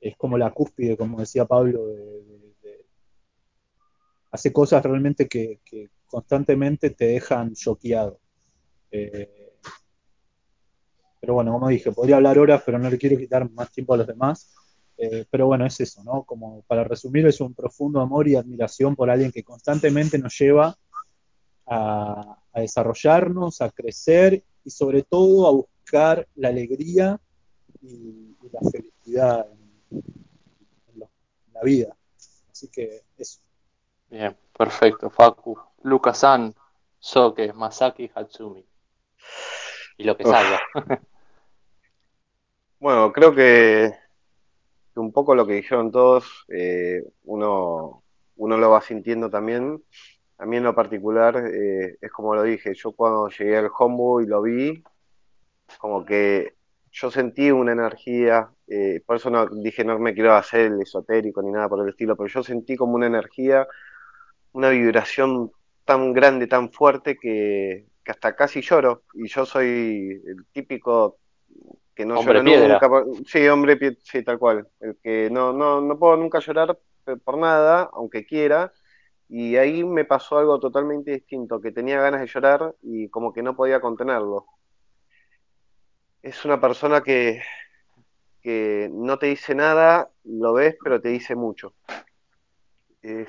es 0.00 0.16
como 0.16 0.38
la 0.38 0.50
cúspide, 0.50 0.96
como 0.96 1.20
decía 1.20 1.44
Pablo, 1.44 1.86
de, 1.88 2.86
hace 4.30 4.52
cosas 4.52 4.82
realmente 4.82 5.28
que, 5.28 5.60
constantemente 6.06 6.90
te 6.90 7.06
dejan 7.06 7.54
choqueado. 7.54 8.18
Eh, 8.90 9.40
pero 11.20 11.34
bueno, 11.34 11.52
como 11.52 11.68
dije, 11.68 11.92
podría 11.92 12.16
hablar 12.16 12.38
horas, 12.38 12.62
pero 12.64 12.78
no 12.78 12.90
le 12.90 12.98
quiero 12.98 13.16
quitar 13.16 13.48
más 13.50 13.70
tiempo 13.70 13.94
a 13.94 13.98
los 13.98 14.06
demás. 14.06 14.52
Eh, 14.96 15.24
pero 15.30 15.46
bueno, 15.46 15.64
es 15.66 15.80
eso, 15.80 16.02
¿no? 16.02 16.24
Como 16.24 16.62
para 16.62 16.84
resumir, 16.84 17.26
es 17.26 17.40
un 17.40 17.54
profundo 17.54 18.00
amor 18.00 18.28
y 18.28 18.36
admiración 18.36 18.96
por 18.96 19.08
alguien 19.08 19.30
que 19.30 19.42
constantemente 19.42 20.18
nos 20.18 20.36
lleva 20.38 20.76
a, 21.66 22.36
desarrollarnos, 22.54 23.60
a 23.60 23.70
crecer 23.70 24.42
y 24.64 24.70
sobre 24.70 25.02
todo 25.02 25.46
a 25.46 25.52
buscar 25.52 26.26
la 26.34 26.48
alegría 26.48 27.20
y, 27.80 28.36
la 28.52 28.68
felicidad 28.68 29.46
en 29.90 30.98
lo- 30.98 31.10
en 31.46 31.52
la 31.52 31.62
vida. 31.62 31.96
Así 32.50 32.68
que 32.68 33.02
eso. 33.16 33.40
Bien, 34.08 34.36
perfecto, 34.56 35.10
Facu. 35.10 35.58
Lucas-san, 35.82 36.54
Soke, 36.98 37.52
Masaki, 37.52 38.10
Hatsumi. 38.14 38.64
Y 39.98 40.04
lo 40.04 40.16
que 40.16 40.24
Uf. 40.24 40.30
salga. 40.30 40.60
Bueno, 42.78 43.12
creo 43.12 43.34
que, 43.34 43.92
que 44.94 45.00
un 45.00 45.12
poco 45.12 45.34
lo 45.34 45.46
que 45.46 45.52
dijeron 45.52 45.90
todos, 45.92 46.46
eh, 46.48 47.04
uno, 47.24 48.02
uno 48.36 48.56
lo 48.56 48.70
va 48.70 48.80
sintiendo 48.80 49.28
también. 49.28 49.84
A 50.38 50.46
mí 50.46 50.56
en 50.56 50.62
lo 50.64 50.74
particular, 50.74 51.36
eh, 51.46 51.98
es 52.00 52.10
como 52.10 52.34
lo 52.34 52.42
dije, 52.42 52.72
yo 52.74 52.92
cuando 52.92 53.28
llegué 53.28 53.58
al 53.58 53.70
Hombu 53.78 54.22
y 54.22 54.26
lo 54.26 54.40
vi, 54.40 54.82
como 55.78 56.06
que 56.06 56.56
yo 56.90 57.10
sentí 57.10 57.50
una 57.50 57.72
energía, 57.72 58.50
eh, 58.72 59.02
por 59.04 59.16
eso 59.16 59.30
no 59.30 59.46
dije 59.46 59.84
no 59.84 59.98
me 59.98 60.14
quiero 60.14 60.32
hacer 60.34 60.72
el 60.72 60.80
esotérico 60.80 61.42
ni 61.42 61.50
nada 61.50 61.68
por 61.68 61.82
el 61.82 61.88
estilo, 61.88 62.16
pero 62.16 62.28
yo 62.28 62.44
sentí 62.44 62.76
como 62.76 62.94
una 62.94 63.08
energía, 63.08 63.66
una 64.52 64.68
vibración 64.70 65.50
tan 65.84 66.12
grande, 66.12 66.46
tan 66.46 66.70
fuerte 66.70 67.18
que, 67.20 67.86
que 68.04 68.10
hasta 68.12 68.36
casi 68.36 68.60
lloro. 68.62 69.02
Y 69.14 69.26
yo 69.26 69.44
soy 69.44 70.22
el 70.24 70.46
típico 70.52 71.18
que 71.96 72.06
no 72.06 72.20
Hombre 72.20 72.38
llora 72.38 72.44
piedra. 72.44 72.80
nunca. 72.80 73.22
Sí, 73.26 73.48
hombre, 73.48 73.98
sí, 74.04 74.22
tal 74.22 74.38
cual. 74.38 74.68
El 74.78 74.96
que 75.02 75.28
no, 75.30 75.52
no, 75.52 75.80
no 75.80 75.98
puedo 75.98 76.16
nunca 76.16 76.38
llorar 76.38 76.78
por 77.24 77.38
nada, 77.38 77.90
aunque 77.92 78.24
quiera. 78.24 78.72
Y 79.28 79.56
ahí 79.56 79.82
me 79.82 80.04
pasó 80.04 80.38
algo 80.38 80.60
totalmente 80.60 81.10
distinto, 81.10 81.60
que 81.60 81.72
tenía 81.72 82.00
ganas 82.00 82.20
de 82.20 82.28
llorar 82.28 82.74
y 82.82 83.08
como 83.08 83.32
que 83.32 83.42
no 83.42 83.56
podía 83.56 83.80
contenerlo. 83.80 84.46
Es 86.22 86.44
una 86.44 86.60
persona 86.60 87.00
que, 87.00 87.42
que 88.42 88.88
no 88.92 89.18
te 89.18 89.26
dice 89.26 89.54
nada, 89.54 90.10
lo 90.24 90.54
ves, 90.54 90.76
pero 90.82 91.00
te 91.00 91.08
dice 91.10 91.34
mucho. 91.36 91.74
Es, 93.02 93.28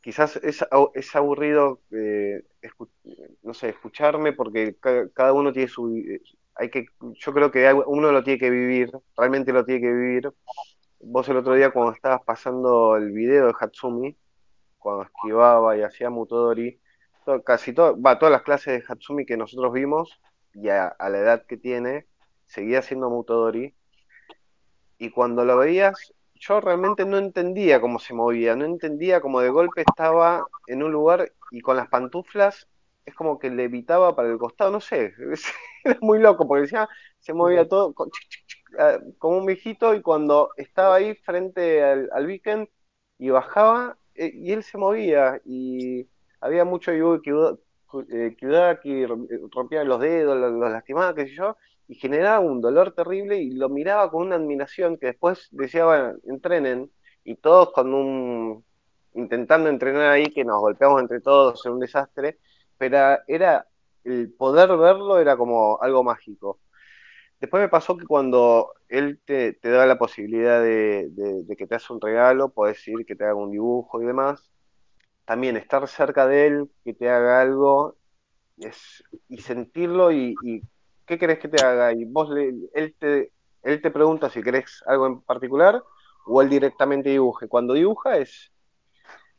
quizás 0.00 0.36
es, 0.36 0.64
es 0.94 1.16
aburrido, 1.16 1.80
eh, 1.92 2.42
no 3.42 3.54
sé, 3.54 3.70
escucharme 3.70 4.32
porque 4.32 4.76
ca- 4.80 5.08
cada 5.10 5.32
uno 5.32 5.52
tiene 5.52 5.68
su... 5.68 6.02
Hay 6.54 6.70
que, 6.70 6.86
yo 7.14 7.32
creo 7.32 7.50
que 7.50 7.72
uno 7.86 8.12
lo 8.12 8.22
tiene 8.22 8.38
que 8.38 8.50
vivir, 8.50 8.90
realmente 9.16 9.52
lo 9.52 9.64
tiene 9.64 9.80
que 9.80 9.92
vivir. 9.92 10.32
Vos 11.00 11.28
el 11.28 11.38
otro 11.38 11.54
día 11.54 11.70
cuando 11.72 11.92
estabas 11.94 12.22
pasando 12.24 12.96
el 12.96 13.12
video 13.12 13.48
de 13.48 13.54
Hatsumi, 13.60 14.16
cuando 14.78 15.04
esquivaba 15.04 15.76
y 15.76 15.82
hacía 15.82 16.10
Mutodori, 16.10 16.80
to- 17.26 17.42
casi 17.44 17.72
todo, 17.74 18.00
va, 18.00 18.18
todas 18.18 18.32
las 18.32 18.42
clases 18.42 18.80
de 18.80 18.84
Hatsumi 18.94 19.26
que 19.26 19.36
nosotros 19.38 19.72
vimos, 19.72 20.20
y 20.54 20.68
a 20.70 20.94
la 21.10 21.18
edad 21.18 21.46
que 21.46 21.56
tiene, 21.58 22.06
seguía 22.52 22.80
haciendo 22.80 23.10
Mutodori, 23.10 23.74
y 24.98 25.10
cuando 25.10 25.44
lo 25.44 25.58
veías, 25.58 26.12
yo 26.34 26.60
realmente 26.60 27.04
no 27.04 27.18
entendía 27.18 27.80
cómo 27.80 27.98
se 27.98 28.14
movía, 28.14 28.56
no 28.56 28.64
entendía 28.64 29.20
cómo 29.20 29.40
de 29.40 29.50
golpe 29.50 29.82
estaba 29.82 30.44
en 30.66 30.82
un 30.82 30.92
lugar 30.92 31.32
y 31.50 31.60
con 31.60 31.76
las 31.76 31.88
pantuflas 31.88 32.68
es 33.04 33.14
como 33.14 33.38
que 33.38 33.50
levitaba 33.50 34.14
para 34.14 34.28
el 34.30 34.38
costado, 34.38 34.70
no 34.70 34.80
sé, 34.80 35.12
era 35.84 35.98
muy 36.00 36.18
loco, 36.20 36.46
porque 36.46 36.62
decía, 36.62 36.88
se 37.20 37.32
movía 37.34 37.66
todo 37.68 37.92
con- 37.94 38.10
ah, 38.78 38.98
como 39.18 39.38
un 39.38 39.46
viejito 39.46 39.94
y 39.94 40.02
cuando 40.02 40.50
estaba 40.56 40.96
ahí 40.96 41.14
frente 41.16 41.82
al, 41.84 42.10
al 42.12 42.26
weekend 42.26 42.68
y 43.18 43.30
bajaba, 43.30 43.98
eh, 44.14 44.30
y 44.34 44.52
él 44.52 44.62
se 44.64 44.78
movía 44.78 45.40
y 45.44 46.08
había 46.40 46.64
mucho 46.64 46.92
Yugi 46.92 47.30
Kyudaki, 48.36 49.06
rompía 49.52 49.84
los 49.84 50.00
dedos, 50.00 50.38
los, 50.38 50.52
los 50.52 50.70
lastimaba, 50.70 51.14
qué 51.14 51.26
sé 51.26 51.34
yo, 51.34 51.56
y 51.88 51.94
generaba 51.96 52.40
un 52.40 52.60
dolor 52.60 52.92
terrible 52.94 53.38
y 53.38 53.52
lo 53.52 53.68
miraba 53.68 54.10
con 54.10 54.26
una 54.26 54.36
admiración 54.36 54.96
que 54.98 55.06
después 55.06 55.48
decía, 55.50 56.14
entrenen, 56.24 56.90
y 57.24 57.36
todos 57.36 57.72
con 57.72 57.92
un, 57.94 58.64
intentando 59.14 59.68
entrenar 59.68 60.10
ahí, 60.10 60.26
que 60.26 60.44
nos 60.44 60.60
golpeamos 60.60 61.00
entre 61.02 61.20
todos 61.20 61.64
en 61.66 61.72
un 61.72 61.80
desastre, 61.80 62.38
pero 62.78 63.18
era, 63.26 63.66
el 64.04 64.32
poder 64.32 64.76
verlo 64.76 65.18
era 65.18 65.36
como 65.36 65.80
algo 65.82 66.02
mágico. 66.04 66.60
Después 67.40 67.60
me 67.62 67.68
pasó 67.68 67.96
que 67.96 68.06
cuando 68.06 68.72
él 68.88 69.20
te, 69.24 69.58
da 69.62 69.86
la 69.86 69.98
posibilidad 69.98 70.62
de, 70.62 71.08
de- 71.10 71.56
que 71.56 71.66
te 71.66 71.74
hace 71.74 71.92
un 71.92 72.00
regalo, 72.00 72.50
podés 72.52 72.86
ir, 72.88 73.04
que 73.06 73.16
te 73.16 73.24
haga 73.24 73.34
un 73.34 73.50
dibujo 73.50 74.00
y 74.02 74.06
demás, 74.06 74.50
también 75.24 75.56
estar 75.56 75.86
cerca 75.88 76.26
de 76.26 76.46
él, 76.46 76.70
que 76.84 76.94
te 76.94 77.08
haga 77.10 77.40
algo, 77.42 77.96
es, 78.58 79.04
y 79.28 79.38
sentirlo 79.42 80.12
y, 80.12 80.38
y 80.42 80.62
¿qué 81.06 81.18
querés 81.18 81.38
que 81.38 81.48
te 81.48 81.64
haga? 81.64 81.92
Y 81.92 82.04
vos 82.04 82.30
le, 82.30 82.54
él 82.74 82.94
te, 82.98 83.32
él 83.62 83.80
te 83.80 83.90
pregunta 83.90 84.30
si 84.30 84.42
querés 84.42 84.82
algo 84.86 85.06
en 85.06 85.20
particular 85.20 85.82
o 86.26 86.42
él 86.42 86.48
directamente 86.48 87.10
dibuje. 87.10 87.48
Cuando 87.48 87.74
dibuja 87.74 88.18
es, 88.18 88.52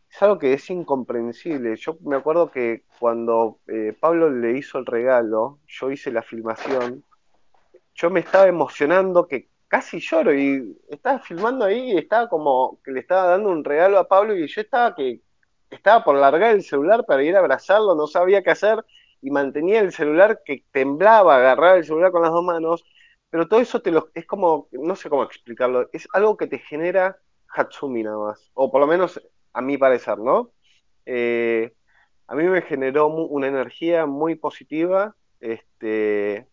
es 0.10 0.22
algo 0.22 0.40
que 0.40 0.54
es 0.54 0.70
incomprensible. 0.70 1.76
Yo 1.76 1.98
me 2.02 2.16
acuerdo 2.16 2.52
que 2.52 2.84
cuando 3.00 3.60
eh, 3.68 3.96
Pablo 4.00 4.30
le 4.30 4.58
hizo 4.58 4.78
el 4.78 4.86
regalo, 4.86 5.60
yo 5.68 5.92
hice 5.92 6.12
la 6.12 6.22
filmación, 6.22 7.04
yo 7.96 8.10
me 8.10 8.20
estaba 8.20 8.48
emocionando 8.48 9.28
que 9.28 9.50
casi 9.68 10.00
lloro 10.00 10.34
y 10.34 10.78
estaba 10.90 11.20
filmando 11.20 11.66
ahí 11.66 11.94
y 11.94 11.98
estaba 11.98 12.30
como 12.30 12.80
que 12.84 12.92
le 12.92 13.00
estaba 13.00 13.30
dando 13.30 13.50
un 13.50 13.64
regalo 13.64 13.98
a 13.98 14.08
Pablo 14.08 14.36
y 14.36 14.48
yo 14.48 14.62
estaba 14.62 14.94
que 14.94 15.22
estaba 15.72 16.04
por 16.04 16.16
largar 16.16 16.52
el 16.54 16.62
celular 16.62 17.06
para 17.06 17.24
ir 17.24 17.36
a 17.36 17.40
abrazarlo, 17.40 17.96
no 17.96 18.06
sabía 18.06 18.44
qué 18.44 18.52
hacer 18.52 18.86
y 19.24 19.32
mantenía 19.32 19.80
el 19.80 19.94
celular 19.94 20.42
que 20.46 20.66
temblaba, 20.72 21.38
agarrar 21.38 21.78
el 21.78 21.86
celular 21.86 22.12
con 22.12 22.22
las 22.22 22.32
dos 22.32 22.44
manos, 22.44 22.84
pero 23.30 23.48
todo 23.48 23.62
eso 23.62 23.82
te 23.82 23.90
lo, 23.90 24.10
es 24.14 24.26
como, 24.26 24.68
no 24.74 24.96
sé 24.98 25.10
cómo 25.10 25.24
explicarlo, 25.24 25.90
es 25.94 26.08
algo 26.14 26.36
que 26.36 26.48
te 26.48 26.60
genera 26.60 27.18
Hatsumi 27.48 28.04
nada 28.04 28.18
más, 28.18 28.52
o 28.54 28.70
por 28.70 28.82
lo 28.82 28.88
menos 28.88 29.22
a 29.54 29.62
mi 29.62 29.78
parecer, 29.78 30.18
¿no? 30.20 30.52
Eh, 31.06 31.74
a 32.28 32.36
mí 32.36 32.44
me 32.44 32.62
generó 32.64 33.08
una 33.08 33.48
energía 33.48 34.06
muy 34.06 34.36
positiva, 34.36 35.16
este, 35.40 36.48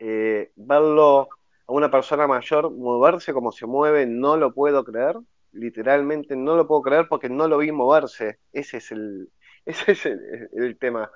eh, 0.00 0.50
verlo 0.56 1.28
a 1.68 1.72
una 1.72 1.90
persona 1.90 2.26
mayor 2.26 2.72
moverse 2.72 3.32
como 3.32 3.52
se 3.52 3.66
mueve, 3.66 4.06
no 4.06 4.36
lo 4.36 4.52
puedo 4.54 4.82
creer, 4.84 5.16
literalmente 5.52 6.34
no 6.34 6.56
lo 6.56 6.66
puedo 6.66 6.82
creer 6.82 7.06
porque 7.08 7.28
no 7.28 7.46
lo 7.46 7.58
vi 7.58 7.70
moverse, 7.70 8.40
ese 8.52 8.78
es 8.78 8.90
el, 8.90 9.30
ese 9.66 9.92
es 9.92 10.04
el 10.04 10.76
tema. 10.78 11.10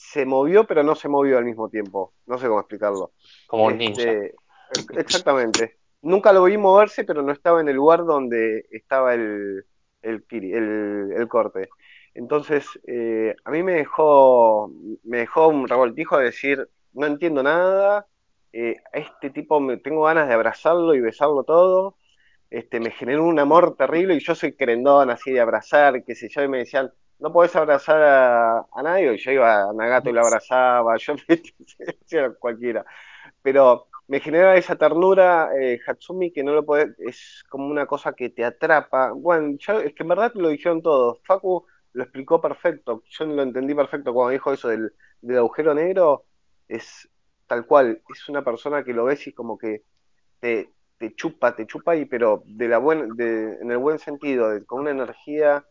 Se 0.00 0.24
movió 0.26 0.66
pero 0.66 0.82
no 0.82 0.94
se 0.94 1.08
movió 1.08 1.38
al 1.38 1.44
mismo 1.44 1.68
tiempo, 1.68 2.14
no 2.26 2.38
sé 2.38 2.46
cómo 2.48 2.60
explicarlo. 2.60 3.12
Como 3.46 3.66
un 3.66 3.78
ninja. 3.78 4.16
Este, 4.16 4.94
exactamente. 4.94 5.78
Nunca 6.02 6.32
lo 6.32 6.44
vi 6.44 6.56
moverse, 6.56 7.04
pero 7.04 7.22
no 7.22 7.32
estaba 7.32 7.60
en 7.60 7.68
el 7.68 7.76
lugar 7.76 8.04
donde 8.04 8.66
estaba 8.70 9.14
el, 9.14 9.64
el, 10.02 10.26
kiri- 10.28 10.54
el, 10.54 11.12
el 11.16 11.28
corte. 11.28 11.68
Entonces, 12.14 12.66
eh, 12.86 13.34
a 13.44 13.50
mí 13.50 13.62
me 13.64 13.74
dejó, 13.74 14.70
me 15.04 15.18
dejó 15.18 15.48
un 15.48 15.68
revoltijo 15.68 16.18
de 16.18 16.26
decir, 16.26 16.68
no 16.92 17.06
entiendo 17.06 17.42
nada, 17.42 18.06
eh, 18.52 18.76
a 18.92 18.98
este 18.98 19.30
tipo 19.30 19.60
me 19.60 19.76
tengo 19.78 20.04
ganas 20.04 20.28
de 20.28 20.34
abrazarlo 20.34 20.94
y 20.94 21.00
besarlo 21.00 21.42
todo, 21.44 21.96
este, 22.50 22.80
me 22.80 22.90
generó 22.90 23.24
un 23.24 23.38
amor 23.38 23.76
terrible 23.76 24.14
y 24.14 24.20
yo 24.20 24.34
soy 24.34 24.54
querendón 24.56 25.10
así 25.10 25.32
de 25.32 25.40
abrazar, 25.40 26.04
qué 26.04 26.14
sé 26.14 26.28
yo, 26.30 26.42
y 26.42 26.48
me 26.48 26.58
decían, 26.58 26.90
no 27.18 27.32
podés 27.32 27.54
abrazar 27.56 28.02
a, 28.02 28.58
a 28.72 28.82
nadie, 28.82 29.14
y 29.14 29.18
yo 29.18 29.32
iba 29.32 29.70
a 29.70 29.72
Nagato 29.72 30.10
y 30.10 30.12
lo 30.12 30.20
abrazaba, 30.22 30.96
yo 30.98 31.14
decía 31.28 32.32
cualquiera, 32.38 32.84
pero 33.42 33.88
me 34.08 34.20
genera 34.20 34.56
esa 34.56 34.76
ternura 34.76 35.50
eh, 35.60 35.80
Hatsumi 35.86 36.32
que 36.32 36.42
no 36.44 36.52
lo 36.54 36.64
puede, 36.64 36.94
es 36.98 37.44
como 37.48 37.68
una 37.68 37.86
cosa 37.86 38.12
que 38.14 38.30
te 38.30 38.44
atrapa. 38.44 39.12
Bueno, 39.12 39.56
ya- 39.60 39.80
es 39.82 39.94
que 39.94 40.02
en 40.02 40.08
verdad 40.08 40.32
lo 40.34 40.48
dijeron 40.48 40.82
todos. 40.82 41.20
Facu 41.24 41.66
lo 41.92 42.02
explicó 42.04 42.40
perfecto. 42.40 43.02
Yo 43.08 43.24
lo 43.26 43.42
entendí 43.42 43.74
perfecto 43.74 44.12
cuando 44.14 44.32
dijo 44.32 44.52
eso 44.52 44.68
del, 44.68 44.92
del 45.20 45.38
agujero 45.38 45.74
negro. 45.74 46.24
Es 46.68 47.08
tal 47.46 47.66
cual. 47.66 48.02
Es 48.08 48.28
una 48.30 48.42
persona 48.44 48.82
que 48.84 48.94
lo 48.94 49.04
ves 49.04 49.26
y 49.26 49.32
como 49.34 49.58
que 49.58 49.84
te, 50.40 50.72
te 50.98 51.14
chupa, 51.14 51.54
te 51.56 51.66
chupa 51.66 51.96
y 51.96 52.04
pero 52.06 52.42
de 52.46 52.68
la 52.68 52.78
buen, 52.78 53.10
de, 53.16 53.54
en 53.60 53.70
el 53.70 53.78
buen 53.78 53.98
sentido, 53.98 54.50
de- 54.50 54.64
con 54.66 54.80
una 54.80 54.90
energía 54.90 55.64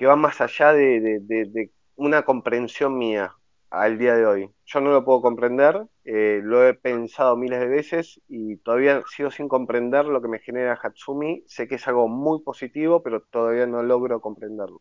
que 0.00 0.06
va 0.06 0.16
más 0.16 0.40
allá 0.40 0.72
de, 0.72 1.70
una 1.96 2.22
comprensión 2.22 2.96
mía. 2.96 3.34
al 3.68 3.98
día 3.98 4.14
de 4.16 4.24
hoy. 4.26 4.50
Yo 4.64 4.80
no 4.80 4.90
lo 4.92 5.04
puedo 5.04 5.20
comprender, 5.20 5.82
eh, 6.04 6.40
lo 6.42 6.66
he 6.66 6.74
pensado 6.74 7.36
miles 7.36 7.60
de 7.60 7.68
veces 7.68 8.20
y 8.28 8.56
todavía 8.56 9.02
sigo 9.14 9.30
sin 9.30 9.46
comprender 9.46 10.06
lo 10.06 10.22
que 10.22 10.28
me 10.28 10.38
genera 10.40 10.80
Hatsumi. 10.82 11.44
Sé 11.46 11.68
que 11.68 11.74
es 11.76 11.86
algo 11.86 12.08
muy 12.08 12.40
positivo, 12.42 13.02
pero 13.02 13.20
todavía 13.30 13.66
no 13.66 13.82
logro 13.82 14.20
comprenderlo. 14.20 14.80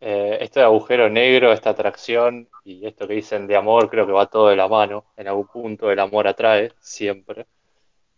Eh, 0.00 0.38
esto 0.40 0.60
de 0.60 0.66
agujero 0.66 1.08
negro, 1.10 1.52
esta 1.52 1.70
atracción 1.70 2.48
y 2.64 2.86
esto 2.86 3.06
que 3.06 3.14
dicen 3.14 3.46
de 3.46 3.56
amor, 3.56 3.90
creo 3.90 4.06
que 4.06 4.12
va 4.12 4.26
todo 4.26 4.48
de 4.48 4.56
la 4.56 4.68
mano. 4.68 5.04
En 5.18 5.28
algún 5.28 5.46
punto 5.48 5.90
el 5.90 6.00
amor 6.00 6.26
atrae, 6.26 6.72
siempre. 6.80 7.46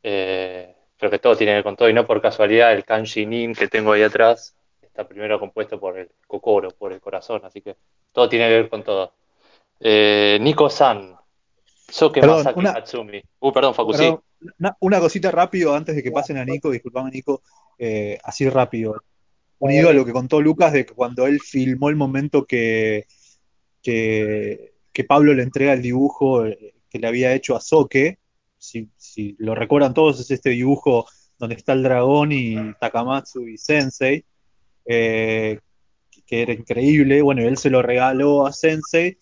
Eh, 0.05 0.75
creo 0.97 1.11
que 1.11 1.19
todo 1.19 1.37
tiene 1.37 1.51
que 1.53 1.57
ver 1.57 1.65
con 1.65 1.77
todo 1.77 1.89
y 1.91 1.93
no 1.93 2.07
por 2.07 2.23
casualidad 2.23 2.73
el 2.73 2.85
kanji 2.85 3.27
nin 3.27 3.55
que 3.55 3.69
tengo 3.69 3.93
ahí 3.93 4.03
atrás 4.03 4.54
está 4.95 5.09
primero 5.09 5.41
compuesto 5.41 5.81
por 5.81 5.99
el 5.99 6.09
kokoro, 6.29 6.71
por 6.71 6.93
el 6.93 7.01
corazón, 7.01 7.41
así 7.45 7.61
que 7.61 7.75
todo 8.13 8.29
tiene 8.29 8.47
que 8.47 8.55
ver 8.55 8.69
con 8.69 8.85
todo. 8.85 9.13
Eh, 9.81 10.39
Nico-san, 10.41 11.17
Soke 11.89 12.21
Perdón, 12.21 12.37
Masaki 12.39 12.59
una- 12.61 12.71
Hatsumi. 12.71 13.21
Uh, 13.41 13.53
perdón, 13.53 13.75
Facu, 13.75 13.93
sí. 13.93 14.15
Una, 14.59 14.77
una 14.79 15.01
cosita 15.01 15.33
rápido 15.33 15.75
antes 15.75 15.97
de 15.97 16.03
que 16.03 16.13
pasen 16.13 16.37
a 16.37 16.45
Nico, 16.45 16.71
disculpame 16.71 17.11
Nico, 17.11 17.43
eh, 17.77 18.19
así 18.23 18.49
rápido. 18.49 19.03
Unido 19.59 19.89
a 19.89 19.93
lo 19.93 20.05
que 20.05 20.13
contó 20.13 20.41
Lucas 20.41 20.73
de 20.73 20.87
que 20.87 20.95
cuando 20.95 21.27
él 21.27 21.41
filmó 21.41 21.89
el 21.89 21.97
momento 21.97 22.45
que, 22.45 23.07
que, 23.83 24.75
que 24.93 25.05
Pablo 25.05 25.35
le 25.35 25.43
entrega 25.43 25.73
el 25.73 25.83
dibujo 25.83 26.47
eh, 26.47 26.75
que 26.89 26.99
le 27.01 27.09
había 27.09 27.35
hecho 27.35 27.57
a 27.57 27.61
Soke, 27.61 28.19
si, 28.59 28.89
si 28.97 29.35
lo 29.41 29.57
recuerdan 29.57 29.93
todos, 29.93 30.21
es 30.21 30.31
este 30.31 30.51
dibujo 30.51 31.07
donde 31.39 31.57
está 31.57 31.73
el 31.73 31.83
dragón 31.83 32.31
y 32.31 32.57
Takamatsu 32.79 33.49
y 33.49 33.59
Sensei, 33.59 34.25
eh, 34.85 35.59
que 36.27 36.43
era 36.43 36.53
increíble. 36.53 37.23
Bueno, 37.23 37.43
él 37.43 37.57
se 37.57 37.71
lo 37.71 37.83
regaló 37.83 38.47
a 38.47 38.53
Sensei 38.53 39.17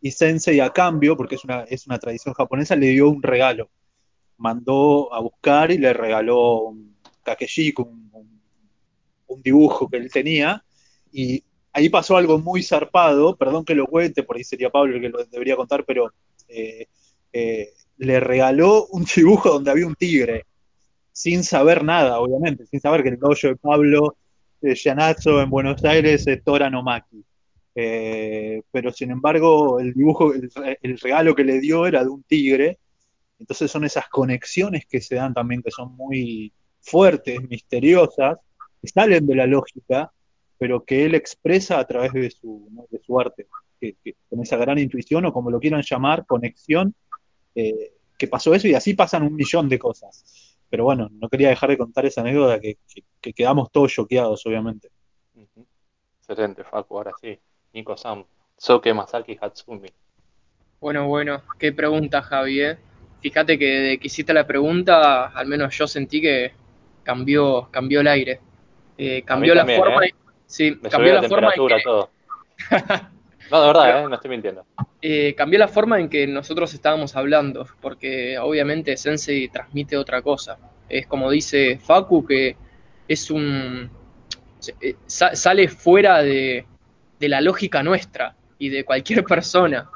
y 0.00 0.10
Sensei 0.10 0.60
a 0.60 0.70
cambio, 0.70 1.16
porque 1.16 1.36
es 1.36 1.44
una, 1.44 1.62
es 1.64 1.86
una 1.86 1.98
tradición 1.98 2.34
japonesa, 2.34 2.76
le 2.76 2.88
dio 2.88 3.08
un 3.08 3.22
regalo. 3.22 3.70
Mandó 4.36 5.12
a 5.14 5.20
buscar 5.20 5.70
y 5.70 5.78
le 5.78 5.92
regaló 5.92 6.64
un 6.64 6.96
kakeshiko, 7.22 7.82
un, 7.84 9.42
dibujo 9.42 9.88
que 9.88 9.96
él 9.96 10.10
tenía, 10.12 10.64
y 11.12 11.42
ahí 11.72 11.88
pasó 11.88 12.16
algo 12.16 12.38
muy 12.38 12.62
zarpado, 12.62 13.36
perdón 13.36 13.64
que 13.64 13.74
lo 13.74 13.86
cuente, 13.86 14.22
por 14.22 14.36
ahí 14.36 14.44
sería 14.44 14.70
Pablo 14.70 14.94
el 14.94 15.02
que 15.02 15.08
lo 15.08 15.24
debería 15.24 15.56
contar, 15.56 15.84
pero 15.84 16.12
eh, 16.46 16.86
eh, 17.32 17.70
le 17.96 18.20
regaló 18.20 18.86
un 18.86 19.04
dibujo 19.16 19.50
donde 19.50 19.72
había 19.72 19.86
un 19.86 19.96
tigre, 19.96 20.46
sin 21.10 21.42
saber 21.42 21.82
nada, 21.82 22.20
obviamente, 22.20 22.66
sin 22.66 22.80
saber 22.80 23.02
que 23.02 23.08
el 23.08 23.18
dojo 23.18 23.48
de 23.48 23.56
Pablo 23.56 24.16
Gianazzo 24.74 25.42
en 25.42 25.50
Buenos 25.50 25.84
Aires 25.84 26.26
es 26.26 26.42
Tora 26.42 26.70
no 26.70 26.82
Maki. 26.82 27.24
Eh, 27.74 28.62
pero 28.70 28.92
sin 28.92 29.10
embargo, 29.10 29.80
el 29.80 29.92
dibujo, 29.92 30.32
el, 30.32 30.50
re- 30.54 30.78
el 30.82 30.98
regalo 30.98 31.34
que 31.34 31.44
le 31.44 31.60
dio 31.60 31.86
era 31.86 32.02
de 32.04 32.08
un 32.10 32.22
tigre, 32.22 32.78
entonces 33.38 33.70
son 33.70 33.84
esas 33.84 34.08
conexiones 34.08 34.86
que 34.86 35.00
se 35.00 35.16
dan 35.16 35.34
también 35.34 35.60
que 35.62 35.70
son 35.72 35.94
muy 35.96 36.52
fuertes, 36.80 37.40
misteriosas, 37.48 38.38
que 38.80 38.88
salen 38.88 39.26
de 39.26 39.34
la 39.34 39.46
lógica, 39.46 40.12
pero 40.56 40.84
que 40.84 41.04
él 41.04 41.14
expresa 41.16 41.78
a 41.80 41.86
través 41.86 42.12
de 42.12 42.30
su, 42.30 42.86
de 42.90 43.00
su 43.04 43.18
arte, 43.20 43.46
que- 43.80 43.96
con 44.30 44.40
esa 44.40 44.56
gran 44.56 44.78
intuición 44.78 45.24
o 45.26 45.32
como 45.32 45.50
lo 45.50 45.58
quieran 45.60 45.82
llamar, 45.82 46.24
conexión, 46.26 46.94
eh, 47.56 47.92
que 48.16 48.28
pasó 48.28 48.54
eso 48.54 48.68
y 48.68 48.74
así 48.74 48.94
pasan 48.94 49.24
un 49.24 49.34
millón 49.34 49.68
de 49.68 49.78
cosas. 49.78 50.53
Pero 50.70 50.84
bueno, 50.84 51.08
no 51.12 51.28
quería 51.28 51.48
dejar 51.50 51.70
de 51.70 51.78
contar 51.78 52.06
esa 52.06 52.20
anécdota 52.22 52.60
que, 52.60 52.78
que- 52.92 53.04
que 53.20 53.32
quedamos 53.32 53.70
todos 53.70 53.92
choqueados, 53.92 54.44
obviamente. 54.46 54.88
Excelente, 56.20 56.64
Facu, 56.64 56.96
ahora 56.96 57.12
sí. 57.20 57.38
Nico-san, 57.72 58.24
Soke 58.56 58.94
Masaki 58.94 59.36
Hatsumi. 59.40 59.88
Bueno, 60.80 61.06
bueno, 61.08 61.42
qué 61.58 61.72
pregunta, 61.72 62.22
Javi. 62.22 62.60
eh. 62.60 62.78
Fíjate 63.20 63.58
que 63.58 63.64
desde 63.66 63.98
que 63.98 64.06
hiciste 64.06 64.34
la 64.34 64.46
pregunta, 64.46 65.26
al 65.28 65.46
menos 65.46 65.76
yo 65.76 65.86
sentí 65.86 66.20
que 66.20 66.52
cambió, 67.02 67.68
cambió 67.70 68.00
el 68.00 68.08
aire. 68.08 68.40
Eh, 68.98 69.22
cambió 69.22 69.54
la 69.54 69.62
también, 69.62 69.80
forma, 69.80 70.04
¿eh? 70.04 70.08
en- 70.10 70.16
sí, 70.46 70.78
Me 70.82 70.88
cambió 70.88 71.14
la 71.14 71.22
la 71.22 71.28
forma 71.28 71.52
todo. 71.82 72.10
No, 73.50 73.60
de 73.60 73.66
verdad, 73.66 74.04
¿eh? 74.04 74.08
No 74.08 74.14
estoy 74.14 74.30
mintiendo. 74.30 74.64
eh, 75.00 75.34
cambió 75.36 75.58
la 75.58 75.68
forma 75.68 76.00
en 76.00 76.08
que 76.08 76.26
nosotros 76.26 76.72
estábamos 76.74 77.14
hablando, 77.16 77.66
porque 77.80 78.38
obviamente 78.38 78.96
Sensei 78.96 79.48
transmite 79.48 79.96
otra 79.96 80.22
cosa. 80.22 80.58
Es 80.88 81.06
como 81.06 81.30
dice 81.30 81.78
Facu, 81.78 82.24
que 82.26 82.56
es 83.06 83.30
un 83.30 83.90
eh, 84.80 84.96
sa- 85.06 85.34
sale 85.36 85.68
fuera 85.68 86.22
de, 86.22 86.66
de 87.18 87.28
la 87.28 87.40
lógica 87.40 87.82
nuestra 87.82 88.34
y 88.58 88.68
de 88.70 88.84
cualquier 88.84 89.24
persona. 89.34 89.88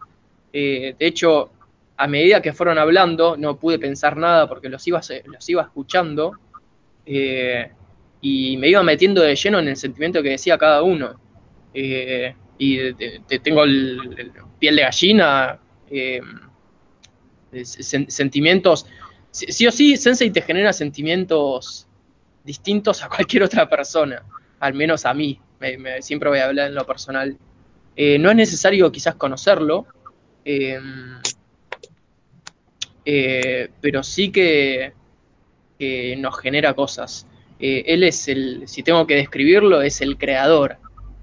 Eh, 0.53 0.95
de 0.99 1.07
hecho, 1.07 1.53
a 1.97 2.07
medida 2.07 2.41
que 2.43 2.53
fueron 2.53 2.79
hablando, 2.79 3.37
no 3.37 3.59
pude 3.59 3.79
pensar 3.79 4.17
nada 4.17 4.47
porque 4.49 4.69
los 4.69 4.87
iba, 4.87 5.03
se- 5.03 5.23
los 5.27 5.49
iba 5.49 5.63
escuchando 5.63 6.33
eh, 7.07 7.71
y 8.21 8.57
me 8.57 8.69
iba 8.69 8.83
metiendo 8.83 9.23
de 9.23 9.35
lleno 9.37 9.59
en 9.59 9.69
el 9.69 9.77
sentimiento 9.77 10.23
que 10.23 10.31
decía 10.31 10.59
cada 10.59 10.83
uno. 10.83 11.19
Eh, 11.73 12.35
y 12.59 12.77
de- 12.77 13.23
tengo 13.43 13.65
el, 13.65 14.15
el 14.19 14.33
piel 14.59 14.77
de 14.77 14.83
gallina, 14.83 15.59
eh, 15.91 16.21
sen- 17.53 18.09
sentimientos. 18.11 18.87
Sí, 19.31 19.67
o 19.67 19.73
sí, 19.73 19.97
Sensei 19.97 20.31
te 20.31 20.43
genera 20.43 20.73
sentimientos 20.73 21.87
distintos 22.45 23.03
a 23.03 23.09
cualquier 23.09 23.43
otra 23.45 23.69
persona, 23.69 24.23
al 24.61 24.75
menos 24.75 25.05
a 25.07 25.15
mí. 25.15 25.39
Me- 25.61 26.03
siempre 26.03 26.29
voy 26.29 26.39
a 26.39 26.47
hablar 26.47 26.69
en 26.69 26.75
lo 26.75 26.87
personal. 26.87 27.37
Eh, 27.97 28.19
no 28.19 28.31
es 28.31 28.37
necesario 28.37 28.91
quizás 28.93 29.17
conocerlo, 29.17 29.87
eh, 30.45 30.79
eh, 33.05 33.71
pero 33.81 34.03
sí 34.03 34.31
que, 34.31 34.93
que 35.79 36.17
nos 36.17 36.39
genera 36.41 36.75
cosas. 36.75 37.27
Eh, 37.59 37.85
él 37.87 38.05
es 38.05 38.29
el, 38.29 38.69
si 38.69 38.83
tengo 38.83 39.07
que 39.07 39.17
describirlo, 39.17 39.83
es 39.83 40.01
el 40.01 40.17
creador, 40.17 40.79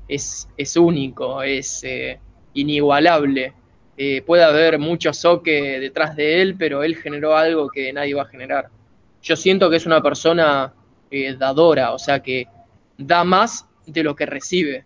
es, 0.07 0.47
es 0.57 0.77
único, 0.77 1.41
es 1.41 1.83
eh, 1.83 2.19
inigualable. 2.53 3.53
Eh, 3.97 4.21
puede 4.21 4.43
haber 4.43 4.79
mucho 4.79 5.13
soque 5.13 5.79
detrás 5.79 6.15
de 6.15 6.41
él, 6.41 6.55
pero 6.57 6.83
él 6.83 6.97
generó 6.97 7.37
algo 7.37 7.69
que 7.69 7.91
nadie 7.93 8.13
va 8.13 8.23
a 8.23 8.27
generar. 8.27 8.69
Yo 9.21 9.35
siento 9.35 9.69
que 9.69 9.77
es 9.77 9.85
una 9.85 10.01
persona 10.01 10.73
eh, 11.09 11.35
dadora, 11.37 11.93
o 11.93 11.99
sea 11.99 12.21
que 12.21 12.47
da 12.97 13.23
más 13.23 13.67
de 13.85 14.03
lo 14.03 14.15
que 14.15 14.25
recibe. 14.25 14.85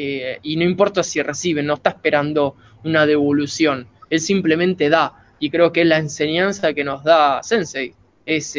Y 0.00 0.54
no 0.54 0.62
importa 0.62 1.02
si 1.02 1.20
recibe, 1.20 1.60
no 1.60 1.74
está 1.74 1.90
esperando 1.90 2.54
una 2.84 3.04
devolución, 3.04 3.88
él 4.10 4.20
simplemente 4.20 4.88
da. 4.88 5.26
Y 5.40 5.50
creo 5.50 5.72
que 5.72 5.80
es 5.80 5.88
la 5.88 5.98
enseñanza 5.98 6.72
que 6.72 6.84
nos 6.84 7.02
da 7.02 7.42
Sensei, 7.42 7.94
es 8.24 8.56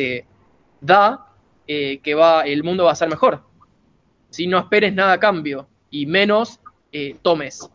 da 0.81 1.29
eh, 1.67 1.99
que 2.01 2.15
va, 2.15 2.41
el 2.41 2.63
mundo 2.63 2.85
va 2.85 2.93
a 2.93 2.95
ser 2.95 3.09
mejor. 3.09 3.43
Si 4.31 4.47
no 4.47 4.57
esperes 4.57 4.93
nada 4.93 5.13
a 5.13 5.19
cambio 5.19 5.68
y 5.91 6.05
menos 6.05 6.59
eh, 6.91 7.17
tomes. 7.21 7.69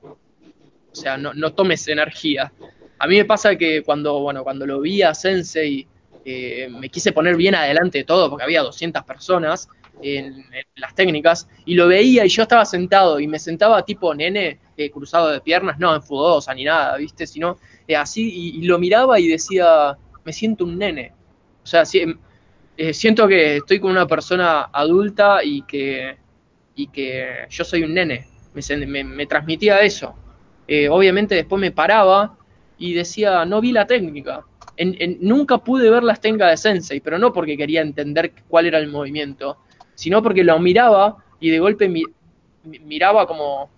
O 0.94 0.96
sea, 0.96 1.16
no, 1.16 1.34
no 1.34 1.52
tomes 1.52 1.86
energía. 1.88 2.52
A 2.98 3.06
mí 3.06 3.16
me 3.16 3.24
pasa 3.24 3.56
que 3.56 3.82
cuando, 3.82 4.20
bueno, 4.20 4.44
cuando 4.44 4.66
lo 4.66 4.80
vi 4.80 5.02
a 5.02 5.12
Sensei, 5.14 5.86
eh, 6.24 6.68
me 6.70 6.88
quise 6.88 7.12
poner 7.12 7.36
bien 7.36 7.54
adelante 7.54 7.98
de 7.98 8.04
todo, 8.04 8.30
porque 8.30 8.44
había 8.44 8.62
200 8.62 9.02
personas 9.04 9.68
en, 10.00 10.44
las 10.76 10.94
técnicas, 10.94 11.48
y 11.64 11.74
lo 11.74 11.88
veía 11.88 12.24
y 12.24 12.28
yo 12.28 12.42
estaba 12.42 12.64
sentado, 12.64 13.18
y 13.20 13.26
me 13.26 13.38
sentaba 13.38 13.84
tipo 13.84 14.14
nene, 14.14 14.58
eh, 14.76 14.90
cruzado 14.90 15.30
de 15.30 15.40
piernas, 15.40 15.78
no 15.78 15.94
en 15.94 16.02
fudosa 16.02 16.54
ni 16.54 16.64
nada, 16.64 16.96
¿viste? 16.96 17.26
Sino 17.26 17.58
eh, 17.88 17.96
así, 17.96 18.56
y, 18.58 18.62
lo 18.62 18.78
miraba 18.78 19.18
y 19.18 19.28
decía, 19.28 19.96
me 20.24 20.32
siento 20.32 20.64
un 20.64 20.78
nene. 20.78 21.12
O 21.62 21.66
sea, 21.66 21.84
si- 21.84 22.14
siento 22.92 23.28
que 23.28 23.58
estoy 23.58 23.78
con 23.80 23.90
una 23.92 24.06
persona 24.06 24.62
adulta 24.72 25.44
y 25.44 25.62
que, 25.62 26.16
y 26.74 26.88
que 26.88 27.46
yo 27.50 27.64
soy 27.64 27.82
un 27.84 27.94
nene. 27.94 28.26
Me, 28.52 28.86
me- 28.86 29.04
me 29.04 29.26
transmitía 29.26 29.80
eso. 29.80 30.14
Eh, 30.66 30.88
obviamente 30.88 31.34
después 31.34 31.60
me 31.60 31.72
paraba 31.72 32.36
y 32.78 32.94
decía, 32.94 33.44
no 33.44 33.60
vi 33.60 33.72
la 33.72 33.86
técnica. 33.86 34.44
En- 34.76 35.18
nunca 35.20 35.58
pude 35.58 35.90
ver 35.90 36.02
las 36.02 36.20
técnicas 36.20 36.50
de 36.50 36.56
Sensei, 36.56 37.00
pero 37.00 37.18
no 37.18 37.32
porque 37.32 37.56
quería 37.56 37.80
entender 37.80 38.32
cuál 38.48 38.66
era 38.66 38.78
el 38.78 38.88
movimiento, 38.88 39.58
sino 39.94 40.22
porque 40.22 40.42
lo 40.44 40.58
miraba 40.58 41.16
y 41.40 41.50
de 41.50 41.58
golpe 41.60 41.88
mi- 41.88 42.02
mi- 42.64 42.78
miraba 42.80 43.26
como 43.26 43.70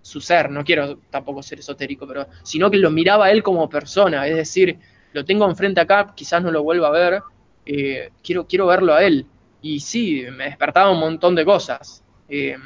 su 0.00 0.20
ser, 0.20 0.50
no 0.50 0.64
quiero 0.64 0.98
tampoco 1.10 1.42
ser 1.42 1.58
esotérico, 1.58 2.06
pero 2.06 2.26
sino 2.42 2.70
que 2.70 2.78
lo 2.78 2.90
miraba 2.90 3.30
él 3.30 3.42
como 3.42 3.68
persona, 3.68 4.26
es 4.26 4.36
decir, 4.36 4.78
lo 5.12 5.24
tengo 5.24 5.46
enfrente 5.48 5.80
acá, 5.80 6.14
quizás 6.14 6.42
no 6.42 6.50
lo 6.50 6.62
vuelva 6.62 6.88
a 6.88 6.90
ver, 6.92 7.22
eh, 7.66 8.10
quiero, 8.22 8.46
quiero 8.46 8.66
verlo 8.66 8.94
a 8.94 9.02
él. 9.04 9.26
Y 9.60 9.80
sí, 9.80 10.24
me 10.32 10.44
despertaba 10.44 10.90
un 10.90 11.00
montón 11.00 11.34
de 11.34 11.44
cosas. 11.44 12.02
Eh, 12.28 12.56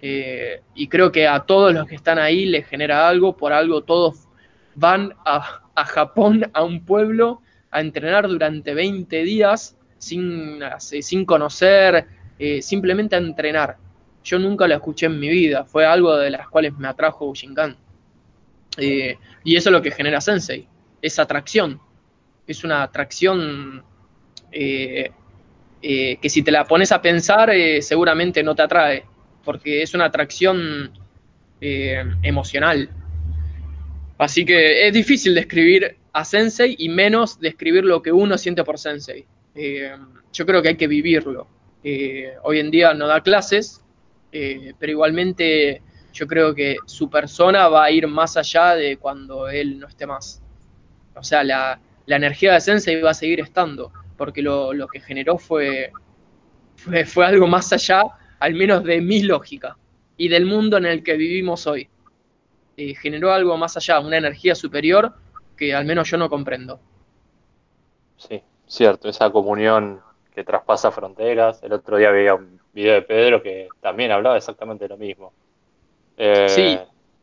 eh, 0.00 0.62
y 0.74 0.88
creo 0.88 1.10
que 1.10 1.26
a 1.26 1.40
todos 1.40 1.74
los 1.74 1.86
que 1.86 1.96
están 1.96 2.18
ahí 2.18 2.46
les 2.46 2.66
genera 2.66 3.08
algo, 3.08 3.36
por 3.36 3.52
algo 3.52 3.82
todos 3.82 4.28
van 4.74 5.14
a, 5.24 5.62
Japón, 5.84 6.50
a 6.52 6.62
un 6.62 6.84
pueblo, 6.84 7.42
a 7.70 7.80
entrenar 7.80 8.28
durante 8.28 8.74
20 8.74 9.22
días 9.24 9.76
sin, 9.98 10.60
sin 10.78 11.24
conocer, 11.24 12.06
eh, 12.38 12.62
simplemente 12.62 13.16
a 13.16 13.18
entrenar. 13.18 13.76
Yo 14.22 14.38
nunca 14.38 14.68
lo 14.68 14.74
escuché 14.74 15.06
en 15.06 15.18
mi 15.18 15.28
vida, 15.28 15.64
fue 15.64 15.84
algo 15.84 16.16
de 16.16 16.30
las 16.30 16.48
cuales 16.48 16.76
me 16.76 16.88
atrajo 16.88 17.26
Bushinkan. 17.26 17.76
Eh, 18.76 19.16
y 19.42 19.56
eso 19.56 19.70
es 19.70 19.72
lo 19.72 19.82
que 19.82 19.90
genera 19.90 20.20
Sensei, 20.20 20.68
esa 21.02 21.22
atracción. 21.22 21.80
Es 22.46 22.62
una 22.62 22.82
atracción 22.82 23.82
eh, 25.82 26.12
eh, 26.12 26.18
que 26.20 26.28
si 26.28 26.42
te 26.42 26.50
la 26.50 26.64
pones 26.64 26.92
a 26.92 27.00
pensar 27.00 27.50
seguramente 27.80 28.42
no 28.42 28.54
te 28.54 28.62
atrae, 28.62 29.04
porque 29.44 29.82
es 29.82 29.94
una 29.94 30.06
atracción 30.06 30.92
emocional. 31.60 32.90
Así 34.18 34.44
que 34.44 34.86
es 34.86 34.94
difícil 34.94 35.34
describir 35.34 35.96
a 36.12 36.24
Sensei 36.24 36.76
y 36.78 36.88
menos 36.88 37.40
describir 37.40 37.84
lo 37.84 38.02
que 38.02 38.12
uno 38.12 38.38
siente 38.38 38.64
por 38.64 38.78
Sensei. 38.78 39.26
yo 40.32 40.46
creo 40.46 40.62
que 40.62 40.68
hay 40.68 40.76
que 40.76 40.86
vivirlo. 40.86 41.48
hoy 42.42 42.60
en 42.60 42.70
día 42.70 42.94
no 42.94 43.06
da 43.06 43.22
clases, 43.22 43.84
pero 44.30 44.92
igualmente 44.92 45.82
yo 46.12 46.26
creo 46.26 46.54
que 46.54 46.76
su 46.86 47.08
persona 47.08 47.68
va 47.68 47.84
a 47.84 47.90
ir 47.90 48.06
más 48.06 48.36
allá 48.36 48.74
de 48.74 48.96
cuando 48.96 49.48
él 49.48 49.78
no 49.78 49.86
esté 49.86 50.06
más. 50.06 50.42
O 51.14 51.22
sea, 51.22 51.44
la, 51.44 51.80
energía 52.06 52.54
de 52.54 52.60
Sensei 52.60 53.00
va 53.00 53.10
a 53.10 53.14
seguir 53.14 53.40
estando, 53.40 53.92
porque 54.18 54.42
lo, 54.42 54.88
que 54.92 55.00
generó 55.00 55.38
fue, 55.38 55.92
fue, 56.76 57.24
algo 57.24 57.46
más 57.46 57.72
allá, 57.72 58.02
al 58.40 58.52
menos 58.54 58.84
de 58.84 59.00
mi 59.00 59.22
lógica, 59.22 59.78
y 60.18 60.28
del 60.28 60.44
mundo 60.44 60.76
en 60.76 60.84
el 60.84 61.02
que 61.02 61.16
vivimos 61.16 61.66
hoy. 61.66 61.88
generó 62.76 63.32
algo 63.32 63.56
más 63.56 63.76
allá, 63.78 64.00
una 64.00 64.18
energía 64.18 64.54
superior 64.54 65.14
que 65.56 65.74
al 65.74 65.84
menos 65.84 66.10
yo 66.10 66.18
no 66.18 66.28
comprendo. 66.28 66.80
Sí, 68.16 68.42
cierto, 68.66 69.08
esa 69.08 69.30
comunión 69.30 70.00
que 70.34 70.44
traspasa 70.44 70.90
fronteras. 70.90 71.62
El 71.62 71.72
otro 71.72 71.96
día 71.96 72.10
veía 72.10 72.34
un 72.34 72.60
video 72.72 72.94
de 72.94 73.02
Pedro 73.02 73.42
que 73.42 73.68
también 73.80 74.12
hablaba 74.12 74.36
exactamente 74.36 74.84
de 74.84 74.88
lo 74.88 74.96
mismo. 74.96 75.32
Eh, 76.16 76.46
sí, 76.48 76.78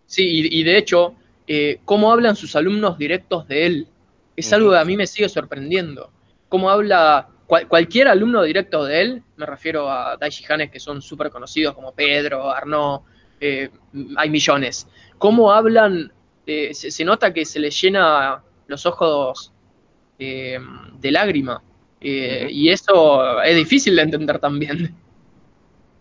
sí, 0.06 0.50
y, 0.52 0.64
de 0.64 0.78
hecho, 0.78 1.16
eh, 1.48 1.80
cómo 1.86 2.12
hablan 2.12 2.36
sus 2.36 2.56
alumnos 2.56 2.98
directos 2.98 3.48
de 3.48 3.66
él, 3.66 3.88
es 4.36 4.52
algo 4.52 4.72
que 4.72 4.78
a 4.78 4.86
mí 4.86 4.98
me 4.98 5.08
sigue 5.08 5.30
sorprendiendo. 5.30 6.12
Cómo 6.56 6.70
habla 6.70 7.28
cualquier 7.68 8.08
alumno 8.08 8.42
directo 8.42 8.86
de 8.86 9.02
él, 9.02 9.24
me 9.36 9.46
refiero 9.46 9.92
a 9.92 10.16
Daishi 10.16 10.46
Hanes 10.48 10.72
que 10.72 10.80
son 10.80 11.02
súper 11.02 11.30
conocidos 11.30 11.76
como 11.76 11.92
Pedro, 11.94 12.50
Arnaud, 12.50 13.02
eh, 13.42 13.70
hay 14.16 14.30
millones. 14.30 14.88
Cómo 15.18 15.52
hablan, 15.52 16.14
se, 16.46 17.04
nota 17.04 17.34
que 17.34 17.44
se 17.44 17.60
les 17.60 17.82
llena 17.82 18.42
los 18.68 18.86
ojos 18.86 19.52
de 20.18 21.12
lágrima. 21.12 21.62
Y 22.00 22.70
eso 22.70 23.42
es 23.44 23.56
difícil 23.58 23.98
de 23.98 24.02
entender 24.04 24.40
también. 24.40 24.96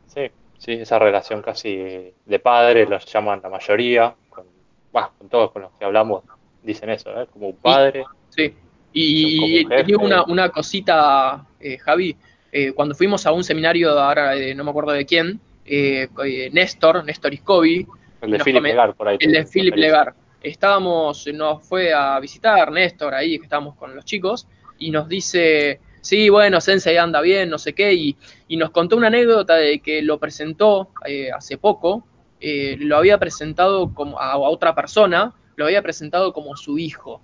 Sí, 0.07 0.31
Sí, 0.59 0.75
esa 0.75 1.01
relación 1.01 1.43
casi 1.43 2.15
de 2.25 2.39
padre, 2.39 2.87
los 2.87 3.07
llaman 3.07 3.41
la 3.43 3.49
mayoría, 3.49 4.15
con, 4.29 4.45
con 4.93 5.29
todos 5.29 5.51
con 5.51 5.63
los 5.63 5.73
que 5.73 5.85
hablamos 5.85 6.23
dicen 6.63 6.91
eso, 6.91 7.11
¿eh? 7.21 7.27
como 7.33 7.49
un 7.49 7.57
padre. 7.57 8.05
sí, 8.29 8.55
y, 8.95 9.65
te 9.67 9.83
digo 9.83 10.03
una, 10.03 10.23
una 10.25 10.49
cosita, 10.49 11.45
eh, 11.61 11.79
Javi, 11.79 12.17
eh, 12.53 12.73
cuando 12.73 12.95
fuimos 12.95 13.27
a 13.27 13.33
un 13.33 13.43
seminario, 13.43 13.99
ahora 13.99 14.37
eh, 14.37 14.55
no 14.55 14.65
me 14.65 14.71
acuerdo 14.71 14.93
de 14.93 15.05
quién, 15.05 15.41
Néstor, 15.65 17.05
Néstor 17.05 17.35
Iscovi. 17.35 17.87
El 18.21 18.31
de 18.31 18.39
Philip 18.39 18.63
Legar, 18.63 18.95
por 18.95 19.09
ahí. 19.09 19.17
El 19.21 19.33
de 19.33 19.45
Philip 19.45 19.75
Legar. 19.75 20.15
Estábamos, 20.43 21.27
nos 21.35 21.67
fue 21.67 21.93
a 21.93 22.21
visitar 22.21 22.71
Néstor 22.71 23.15
ahí, 23.15 23.39
que 23.39 23.45
estábamos 23.45 23.75
con 23.77 23.95
los 23.95 24.05
chicos, 24.05 24.47
y 24.79 24.91
nos 24.91 25.09
dice, 25.09 25.81
sí, 26.05 26.29
bueno, 26.29 26.61
Sensei 26.61 26.97
anda 26.97 27.21
bien, 27.21 27.49
no 27.49 27.59
sé 27.59 27.73
qué, 27.73 27.93
y, 27.95 28.17
nos 28.57 28.71
contó 28.71 28.97
una 28.97 29.09
anécdota 29.09 29.57
de 29.57 29.81
que 29.81 30.03
lo 30.03 30.19
presentó 30.19 30.91
eh, 31.07 31.33
hace 31.33 31.59
poco, 31.59 32.07
eh, 32.41 32.77
lo 32.79 32.97
había 32.97 33.19
presentado 33.19 33.93
como 33.93 34.21
a, 34.21 34.37
otra 34.37 34.75
persona, 34.75 35.35
lo 35.57 35.65
había 35.65 35.83
presentado 35.83 36.33
como 36.33 36.57
su 36.57 36.79
hijo. 36.79 37.21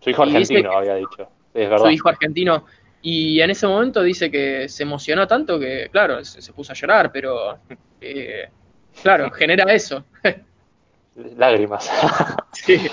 Su 0.00 0.10
hijo 0.10 0.22
argentino, 0.22 0.72
había 0.72 0.94
dicho. 0.94 1.28
Su 1.52 1.90
hijo 1.90 2.08
argentino. 2.08 2.64
Y 3.00 3.40
en 3.40 3.50
ese 3.50 3.66
momento 3.66 4.02
dice 4.02 4.30
que 4.30 4.68
se 4.68 4.82
emocionó 4.82 5.26
tanto 5.26 5.58
que, 5.58 5.88
claro, 5.90 6.24
se, 6.24 6.52
puso 6.52 6.72
a 6.72 6.74
llorar, 6.74 7.12
pero, 7.12 7.58
eh, 8.00 8.48
claro, 9.02 9.30
genera 9.30 9.72
eso. 9.72 10.04
Lágrimas. 11.36 11.90
sí. 12.52 12.88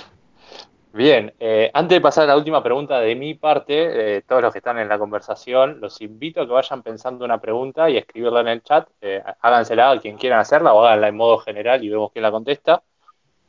Bien, 0.96 1.34
eh, 1.42 1.70
antes 1.74 1.98
de 1.98 2.02
pasar 2.02 2.24
a 2.24 2.28
la 2.28 2.38
última 2.38 2.64
pregunta 2.64 3.02
de 3.02 3.16
mi 3.16 3.34
parte, 3.34 4.18
eh, 4.18 4.22
todos 4.22 4.42
los 4.42 4.54
que 4.54 4.60
están 4.60 4.80
en 4.80 4.88
la 4.88 4.98
conversación, 4.98 5.82
los 5.82 6.00
invito 6.00 6.40
a 6.40 6.46
que 6.46 6.54
vayan 6.54 6.84
pensando 6.84 7.26
una 7.26 7.42
pregunta 7.42 7.90
y 7.90 7.98
escribirla 7.98 8.40
en 8.40 8.48
el 8.48 8.64
chat. 8.64 8.88
Eh, 9.02 9.22
hágansela 9.42 9.92
a 9.92 10.00
quien 10.00 10.18
quieran 10.18 10.40
hacerla 10.40 10.74
o 10.74 10.86
háganla 10.86 11.10
en 11.10 11.18
modo 11.18 11.40
general 11.40 11.84
y 11.84 11.90
vemos 11.90 12.14
quién 12.14 12.24
la 12.24 12.32
contesta. 12.32 12.82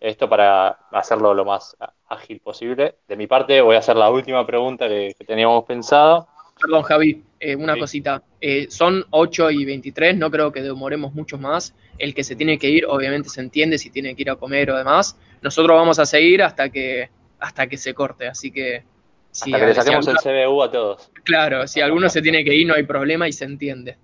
Esto 0.00 0.28
para 0.28 0.78
hacerlo 0.92 1.34
lo 1.34 1.44
más 1.44 1.76
ágil 2.08 2.40
posible. 2.40 2.96
De 3.08 3.16
mi 3.16 3.26
parte, 3.26 3.60
voy 3.60 3.76
a 3.76 3.80
hacer 3.80 3.96
la 3.96 4.10
última 4.10 4.46
pregunta 4.46 4.88
que, 4.88 5.14
teníamos 5.26 5.64
pensado. 5.64 6.28
Perdón, 6.60 6.82
Javi, 6.82 7.22
eh, 7.40 7.56
una 7.56 7.78
cosita. 7.78 8.22
son 8.68 9.04
8 9.10 9.50
y 9.50 9.64
23, 9.64 10.16
no 10.16 10.30
creo 10.30 10.52
que 10.52 10.62
demoremos 10.62 11.14
mucho 11.14 11.38
más. 11.38 11.74
El 11.98 12.14
que 12.14 12.24
se 12.24 12.36
tiene 12.36 12.58
que 12.58 12.68
ir, 12.68 12.86
obviamente 12.86 13.28
se 13.28 13.40
entiende 13.40 13.78
si 13.78 13.90
tiene 13.90 14.14
que 14.14 14.22
ir 14.22 14.30
a 14.30 14.36
comer 14.36 14.70
o 14.70 14.76
demás. 14.76 15.18
Nosotros 15.42 15.76
vamos 15.76 15.98
a 15.98 16.06
seguir 16.06 16.42
hasta 16.42 16.68
que 16.70 17.10
hasta 17.38 17.66
que 17.66 17.76
se 17.76 17.94
corte, 17.94 18.26
así 18.26 18.50
que... 18.50 18.84
Si 19.30 19.52
hasta 19.52 19.60
que 19.60 19.66
le 19.66 19.74
saquemos 19.74 20.08
el 20.08 20.16
CBU 20.16 20.62
a 20.62 20.70
todos. 20.70 21.10
Claro, 21.24 21.66
si 21.66 21.80
alguno 21.80 22.08
se 22.08 22.22
tiene 22.22 22.42
que 22.42 22.54
ir 22.54 22.66
no 22.66 22.74
hay 22.74 22.84
problema 22.84 23.28
y 23.28 23.32
se 23.32 23.44
entiende. 23.44 23.98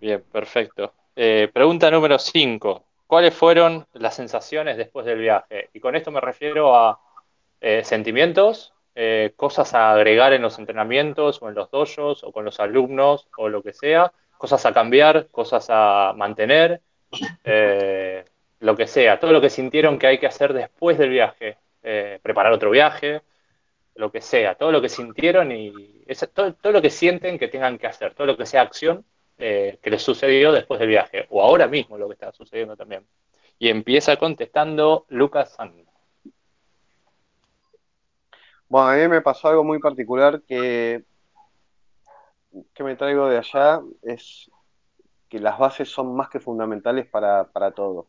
Bien, 0.00 0.22
perfecto. 0.30 0.94
Eh, 1.16 1.50
pregunta 1.52 1.90
número 1.90 2.18
5. 2.18 2.84
¿Cuáles 3.10 3.34
fueron 3.34 3.88
las 3.94 4.14
sensaciones 4.14 4.76
después 4.76 5.04
del 5.04 5.18
viaje? 5.18 5.68
Y 5.74 5.80
con 5.80 5.96
esto 5.96 6.12
me 6.12 6.20
refiero 6.20 6.76
a 6.76 7.00
eh, 7.60 7.82
sentimientos, 7.82 8.72
eh, 8.94 9.32
cosas 9.34 9.74
a 9.74 9.90
agregar 9.90 10.32
en 10.32 10.42
los 10.42 10.60
entrenamientos 10.60 11.42
o 11.42 11.48
en 11.48 11.56
los 11.56 11.72
dojos 11.72 12.22
o 12.22 12.30
con 12.30 12.44
los 12.44 12.60
alumnos 12.60 13.26
o 13.36 13.48
lo 13.48 13.64
que 13.64 13.72
sea, 13.72 14.12
cosas 14.38 14.64
a 14.64 14.72
cambiar, 14.72 15.26
cosas 15.32 15.66
a 15.70 16.12
mantener, 16.16 16.82
lo 18.60 18.76
que 18.76 18.86
sea, 18.86 19.18
todo 19.18 19.32
lo 19.32 19.40
que 19.40 19.50
sintieron 19.50 19.98
que 19.98 20.06
hay 20.06 20.18
que 20.18 20.28
hacer 20.28 20.52
después 20.52 20.96
del 20.96 21.10
viaje. 21.10 21.58
Eh, 21.82 22.20
preparar 22.22 22.52
otro 22.52 22.70
viaje, 22.70 23.22
lo 23.96 24.12
que 24.12 24.20
sea, 24.20 24.54
todo 24.54 24.70
lo 24.70 24.80
que 24.80 24.88
sintieron 24.88 25.50
y 25.50 25.72
todo, 26.32 26.54
lo 26.70 26.80
que 26.80 26.90
sienten 26.90 27.40
que 27.40 27.48
tengan 27.48 27.76
que 27.76 27.88
hacer, 27.88 28.14
todo 28.14 28.28
lo 28.28 28.36
que 28.36 28.46
sea 28.46 28.62
acción 28.62 29.04
eh, 29.40 29.78
que 29.82 29.90
les 29.90 30.02
sucedió 30.02 30.52
después 30.52 30.78
del 30.80 30.88
viaje, 30.88 31.26
o 31.30 31.42
ahora 31.42 31.66
mismo 31.66 31.98
lo 31.98 32.08
que 32.08 32.14
está 32.14 32.32
sucediendo 32.32 32.76
también. 32.76 33.06
Y 33.58 33.68
empieza 33.68 34.16
contestando 34.16 35.06
Lucas 35.08 35.54
Sand. 35.54 35.86
Bueno, 38.68 38.88
a 38.88 38.96
mí 38.96 39.08
me 39.08 39.20
pasó 39.20 39.48
algo 39.48 39.64
muy 39.64 39.80
particular 39.80 40.42
que, 40.42 41.04
que 42.72 42.84
me 42.84 42.96
traigo 42.96 43.28
de 43.28 43.38
allá, 43.38 43.80
es 44.02 44.50
que 45.28 45.40
las 45.40 45.58
bases 45.58 45.88
son 45.88 46.14
más 46.14 46.28
que 46.28 46.40
fundamentales 46.40 47.06
para, 47.08 47.44
para 47.50 47.72
todo 47.72 48.08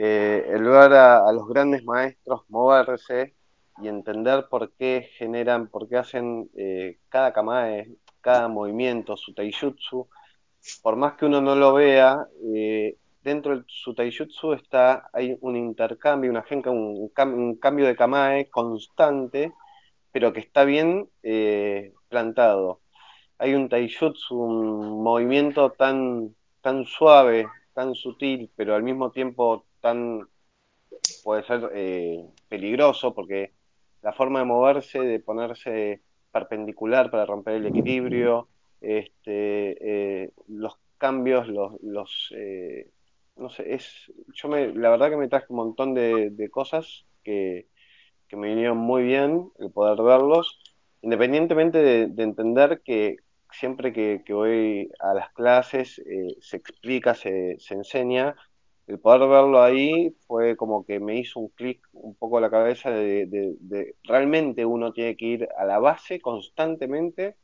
eh, 0.00 0.46
el 0.54 0.62
ver 0.62 0.92
a, 0.92 1.32
los 1.32 1.48
grandes 1.48 1.82
maestros 1.82 2.42
moverse 2.48 3.34
y 3.82 3.88
entender 3.88 4.46
por 4.48 4.72
qué 4.74 5.10
generan, 5.18 5.66
por 5.66 5.88
qué 5.88 5.96
hacen 5.96 6.48
eh, 6.56 7.00
cada 7.08 7.32
kamae, 7.32 7.96
cada 8.20 8.48
movimiento, 8.48 9.16
su 9.16 9.34
taijutsu, 9.34 10.08
por 10.82 10.96
más 10.96 11.14
que 11.14 11.26
uno 11.26 11.40
no 11.40 11.54
lo 11.54 11.74
vea, 11.74 12.26
eh, 12.54 12.96
dentro 13.22 13.58
de 13.58 13.64
su 13.66 13.94
taijutsu 13.94 14.52
está, 14.54 15.08
hay 15.12 15.36
un 15.40 15.56
intercambio, 15.56 16.30
una 16.30 16.42
genka, 16.42 16.70
un, 16.70 17.08
cambio 17.60 17.86
de 17.86 17.96
kamae 17.96 18.48
constante, 18.50 19.52
pero 20.12 20.32
que 20.32 20.40
está 20.40 20.64
bien 20.64 21.08
eh, 21.22 21.92
plantado. 22.08 22.80
Hay 23.38 23.54
un 23.54 23.68
taijutsu, 23.68 24.34
un 24.36 25.02
movimiento 25.02 25.70
tan, 25.72 26.34
tan 26.60 26.84
suave, 26.84 27.46
tan 27.74 27.94
sutil, 27.94 28.50
pero 28.56 28.74
al 28.74 28.82
mismo 28.82 29.10
tiempo 29.10 29.66
tan 29.80 30.28
puede 31.22 31.44
ser 31.44 31.70
eh, 31.74 32.24
peligroso 32.48 33.14
porque 33.14 33.52
la 34.02 34.12
forma 34.12 34.40
de 34.40 34.44
moverse, 34.46 35.00
de 35.00 35.20
ponerse 35.20 36.02
perpendicular 36.30 37.10
para 37.10 37.26
romper 37.26 37.54
el 37.54 37.66
equilibrio, 37.66 38.48
este, 38.80 40.24
eh, 40.24 40.32
los 40.48 40.78
cambios, 40.98 41.48
los, 41.48 41.80
los 41.82 42.32
eh, 42.36 42.90
no 43.36 43.50
sé, 43.50 43.74
es, 43.74 44.12
yo 44.34 44.48
me, 44.48 44.74
la 44.74 44.90
verdad 44.90 45.10
que 45.10 45.16
me 45.16 45.28
traje 45.28 45.46
un 45.50 45.56
montón 45.56 45.94
de, 45.94 46.48
cosas 46.50 47.06
que, 47.22 47.66
me 48.32 48.48
vinieron 48.48 48.76
muy 48.76 49.04
bien 49.04 49.50
el 49.58 49.70
poder 49.70 50.02
verlos, 50.02 50.60
independientemente 51.02 51.78
de, 52.08 52.22
entender 52.22 52.82
que 52.84 53.16
siempre 53.50 53.92
que, 53.92 54.22
voy 54.28 54.90
a 55.00 55.14
las 55.14 55.32
clases 55.32 56.02
se 56.40 56.56
explica, 56.56 57.14
se, 57.14 57.56
se 57.58 57.74
enseña, 57.74 58.34
el 58.88 58.98
poder 59.00 59.28
verlo 59.28 59.62
ahí 59.62 60.16
fue 60.26 60.56
como 60.56 60.84
que 60.86 60.98
me 60.98 61.18
hizo 61.18 61.40
un 61.40 61.48
clic 61.50 61.86
un 61.92 62.14
poco 62.14 62.38
a 62.38 62.40
la 62.40 62.50
cabeza 62.50 62.90
de, 62.90 63.94
realmente 64.04 64.64
uno 64.64 64.92
tiene 64.92 65.16
que 65.16 65.26
ir 65.26 65.48
a 65.58 65.66
la 65.66 65.78
base 65.78 66.20
constantemente 66.20 67.36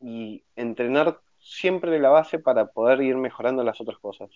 y 0.00 0.44
entrenar 0.56 1.20
siempre 1.38 1.90
de 1.90 1.98
la 1.98 2.10
base 2.10 2.38
para 2.38 2.66
poder 2.66 3.00
ir 3.02 3.16
mejorando 3.16 3.64
las 3.64 3.80
otras 3.80 3.98
cosas. 3.98 4.30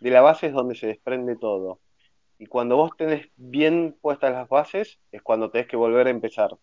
De 0.00 0.10
la 0.10 0.22
base 0.22 0.46
es 0.46 0.54
donde 0.54 0.74
se 0.76 0.86
desprende 0.88 1.36
todo. 1.36 1.80
y 2.38 2.46
cuando 2.46 2.76
vos 2.76 2.92
tenés 2.96 3.28
bien 3.36 3.96
puestas 4.00 4.32
las 4.32 4.48
bases 4.48 5.00
es 5.12 5.22
cuando 5.22 5.50
tenés 5.50 5.68
que 5.68 5.76
volver 5.76 6.06
a 6.08 6.10
empezar. 6.10 6.56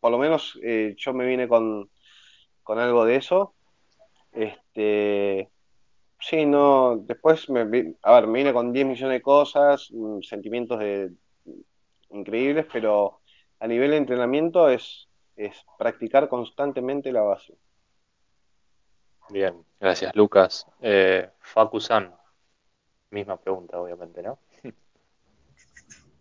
Por 0.00 0.10
lo 0.12 0.18
menos 0.18 0.58
eh, 0.62 0.94
yo 0.98 1.14
me 1.14 1.26
vine 1.26 1.48
con, 1.48 1.90
con 2.62 2.78
algo 2.78 3.04
de 3.04 3.16
eso. 3.16 3.54
Este, 4.32 5.50
sí, 6.22 6.46
no, 6.46 6.96
después 6.96 7.50
me, 7.50 7.64
vi- 7.64 7.96
a 8.02 8.14
ver, 8.14 8.26
me 8.26 8.38
vine 8.38 8.52
con 8.52 8.72
10 8.72 8.86
millones 8.86 9.18
de 9.18 9.22
cosas, 9.22 9.88
mm, 9.92 10.20
sentimientos 10.22 10.78
de, 10.78 11.12
increíbles, 12.10 12.66
pero 12.72 13.20
a 13.60 13.66
nivel 13.66 13.90
de 13.92 13.96
entrenamiento 13.98 14.68
es, 14.68 15.08
es 15.36 15.54
practicar 15.78 16.28
constantemente 16.28 17.12
la 17.12 17.22
base. 17.22 17.54
Bien, 19.30 19.64
gracias 19.80 20.14
Lucas. 20.14 20.66
Eh, 20.80 21.30
Facu-san, 21.40 22.14
misma 23.10 23.36
pregunta 23.38 23.80
obviamente, 23.80 24.22
¿no? 24.22 24.38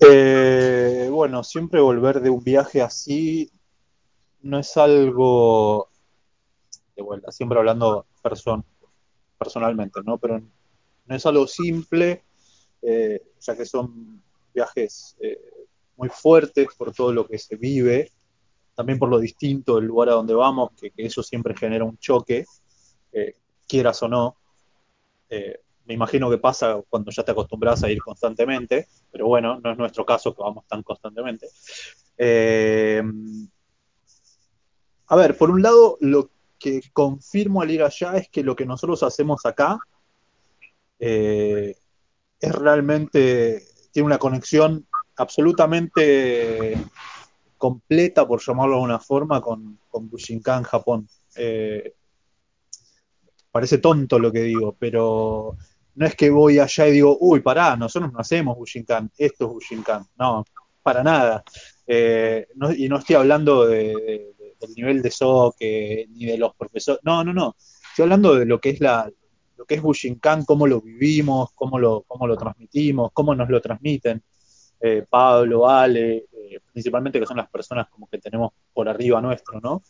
Eh, 0.03 1.10
bueno, 1.11 1.44
siempre 1.44 1.80
volver 1.80 2.22
de 2.22 2.32
un 2.32 2.44
viaje 2.44 2.82
así 2.82 3.52
no 4.41 4.57
es 4.57 4.76
algo, 4.76 5.90
de 6.95 7.03
vuelta, 7.03 7.32
siempre 7.32 7.60
hablando 7.60 8.07
person- 8.23 8.65
personalmente, 9.42 10.02
¿no? 10.06 10.20
Pero 10.20 10.40
no 11.08 11.16
es 11.16 11.26
algo 11.26 11.48
simple, 11.48 12.24
eh, 12.84 13.20
ya 13.40 13.58
que 13.58 13.66
son 13.66 14.22
viajes 14.54 15.16
eh, 15.20 15.42
muy 15.98 16.10
fuertes 16.10 16.68
por 16.78 16.94
todo 16.94 17.12
lo 17.12 17.26
que 17.26 17.40
se 17.40 17.56
vive, 17.56 18.12
también 18.76 19.00
por 19.00 19.10
lo 19.10 19.18
distinto 19.18 19.78
del 19.78 19.86
lugar 19.86 20.10
a 20.10 20.14
donde 20.14 20.36
vamos, 20.36 20.70
que, 20.80 20.94
eso 20.96 21.24
siempre 21.24 21.58
genera 21.58 21.86
un 21.86 21.98
choque, 21.98 22.46
eh, 23.14 23.36
quieras 23.68 24.04
o 24.04 24.08
no. 24.08 24.36
Eh, 25.28 25.60
me 25.86 25.96
imagino 25.96 26.30
que 26.30 26.38
pasa 26.38 26.80
cuando 26.88 27.10
ya 27.10 27.24
te 27.24 27.32
acostumbras 27.32 27.84
a 27.84 27.90
ir 27.90 28.00
constantemente, 28.00 28.88
pero 29.12 29.26
bueno, 29.26 29.60
no 29.60 29.72
es 29.72 29.78
nuestro 29.80 30.06
caso 30.06 30.36
que 30.36 30.44
vamos 30.44 30.68
tan 30.68 30.84
constantemente. 30.84 31.48
A 35.08 35.16
ver, 35.16 35.36
por 35.36 35.50
un 35.50 35.64
lado, 35.64 35.98
lo 36.00 36.30
que 36.62 36.82
confirmo 36.94 37.62
al 37.62 37.72
ir 37.72 37.84
allá 37.84 38.16
es 38.18 38.30
que 38.30 38.44
lo 38.44 38.56
que 38.56 38.66
nosotros 38.66 39.02
hacemos 39.04 39.46
acá 39.46 39.80
eh, 41.00 41.76
es 42.40 42.56
realmente, 42.56 43.64
tiene 43.92 44.06
una 44.06 44.20
conexión 44.20 44.88
absolutamente 45.18 46.78
completa, 47.58 48.28
por 48.28 48.42
llamarlo 48.42 48.74
de 48.74 48.78
alguna 48.78 49.00
forma, 49.00 49.42
con, 49.42 49.80
con 49.90 50.10
Bushinkan 50.10 50.64
Japón. 50.64 51.08
Eh, 51.36 51.94
parece 53.52 53.80
tonto 53.80 54.18
lo 54.18 54.32
que 54.32 54.42
digo, 54.42 54.76
pero 54.78 55.58
no 55.96 56.06
es 56.06 56.16
que 56.16 56.30
voy 56.30 56.60
allá 56.60 56.88
y 56.88 56.92
digo, 56.92 57.18
uy, 57.20 57.42
pará, 57.42 57.76
nosotros 57.76 58.12
no 58.14 58.20
hacemos 58.20 58.58
Bushinkan, 58.58 59.12
esto 59.18 59.46
es 59.46 59.52
Bushinkan. 59.52 60.06
No, 60.18 60.46
para 60.82 61.04
nada. 61.04 61.44
Eh, 61.86 62.48
y 62.78 62.88
no 62.88 62.98
estoy 62.98 63.16
hablando 63.16 63.66
de- 63.68 64.34
del 64.62 64.74
nivel 64.76 65.02
de 65.02 65.12
Soke, 65.12 66.08
ni 66.10 66.26
de 66.26 66.38
los 66.38 66.56
profesores. 66.56 67.02
No, 67.04 67.24
no, 67.24 67.34
no. 67.34 67.56
Estoy 67.90 68.04
hablando 68.04 68.36
de 68.36 68.46
lo 68.46 68.60
que 68.60 68.70
es 68.70 68.80
la 68.80 69.10
lo 69.58 69.66
que 69.66 69.76
es 69.76 69.82
Bushinkan, 69.82 70.44
cómo 70.46 70.66
lo 70.66 70.82
vivimos, 70.82 71.52
cómo 71.54 71.78
lo, 71.78 72.02
cómo 72.08 72.26
lo 72.26 72.36
transmitimos, 72.36 73.12
cómo 73.14 73.36
nos 73.36 73.48
lo 73.48 73.62
transmiten. 73.62 74.24
Eh, 74.80 75.06
Pablo, 75.08 75.70
Ale, 75.70 76.26
eh, 76.32 76.60
principalmente 76.72 77.20
que 77.20 77.28
son 77.28 77.38
las 77.38 77.50
personas 77.50 77.88
como 77.90 78.08
que 78.08 78.18
tenemos 78.18 78.54
por 78.74 78.90
arriba 78.90 79.22
nuestro, 79.22 79.62
¿no? 79.62 79.84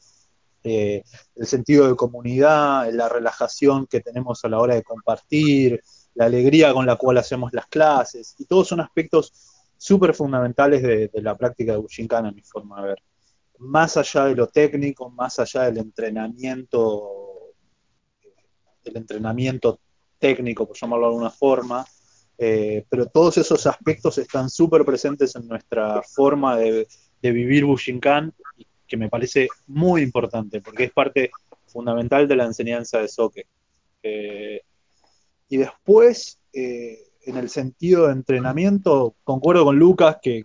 eh, 0.64 1.04
el 1.36 1.48
sentido 1.48 1.88
de 1.88 1.96
comunidad, 1.96 2.92
la 2.92 3.10
relajación 3.10 3.88
que 3.88 4.02
tenemos 4.02 4.44
a 4.44 4.50
la 4.50 4.60
hora 4.60 4.76
de 4.76 4.84
compartir, 4.84 5.82
la 6.16 6.26
alegría 6.26 6.74
con 6.74 6.86
la 6.86 6.96
cual 6.96 7.18
hacemos 7.18 7.54
las 7.54 7.68
clases, 7.68 8.36
y 8.38 8.46
todos 8.46 8.68
son 8.68 8.82
aspectos 8.82 9.34
súper 9.78 10.14
fundamentales 10.14 10.84
de, 10.84 11.08
de 11.08 11.22
la 11.22 11.36
práctica 11.38 11.74
de 11.74 11.80
Bushinkan, 11.80 12.28
a 12.28 12.32
mi 12.32 12.42
forma 12.42 12.82
de 12.82 12.90
ver. 12.90 13.04
Más 13.62 13.98
allá 13.98 14.26
de 14.26 14.36
lo 14.36 14.48
técnico, 14.48 15.10
más 15.10 15.40
allá 15.40 15.64
del 15.64 15.78
entrenamiento, 15.78 17.54
del 18.84 18.98
entrenamiento 18.98 19.80
técnico, 20.20 20.68
por 20.68 20.78
llamarlo 20.78 21.08
de 21.08 21.14
alguna 21.14 21.30
forma, 21.30 21.86
eh, 22.38 22.86
pero 22.90 23.06
todos 23.06 23.38
esos 23.38 23.66
aspectos 23.68 24.18
están 24.18 24.50
súper 24.50 24.84
presentes 24.84 25.36
en 25.36 25.48
nuestra 25.48 26.02
forma 26.02 26.58
de, 26.58 26.88
de 27.22 27.32
vivir 27.32 27.66
Bushinkan 27.66 28.34
que 28.92 28.98
me 28.98 29.10
parece 29.10 29.48
muy 29.68 30.02
importante 30.02 30.60
porque 30.60 30.84
es 30.84 30.92
parte 30.92 31.32
fundamental 31.68 32.28
de 32.28 32.36
la 32.36 32.44
enseñanza 32.44 33.00
de 33.00 33.08
Soke. 33.08 33.48
Eh, 34.04 34.62
y 35.48 35.58
después, 35.58 36.40
eh, 36.52 36.98
en 37.26 37.38
el 37.38 37.50
sentido 37.50 38.08
de 38.08 38.14
entrenamiento, 38.14 39.16
concuerdo 39.24 39.64
con 39.64 39.80
Lucas 39.80 40.18
que 40.22 40.44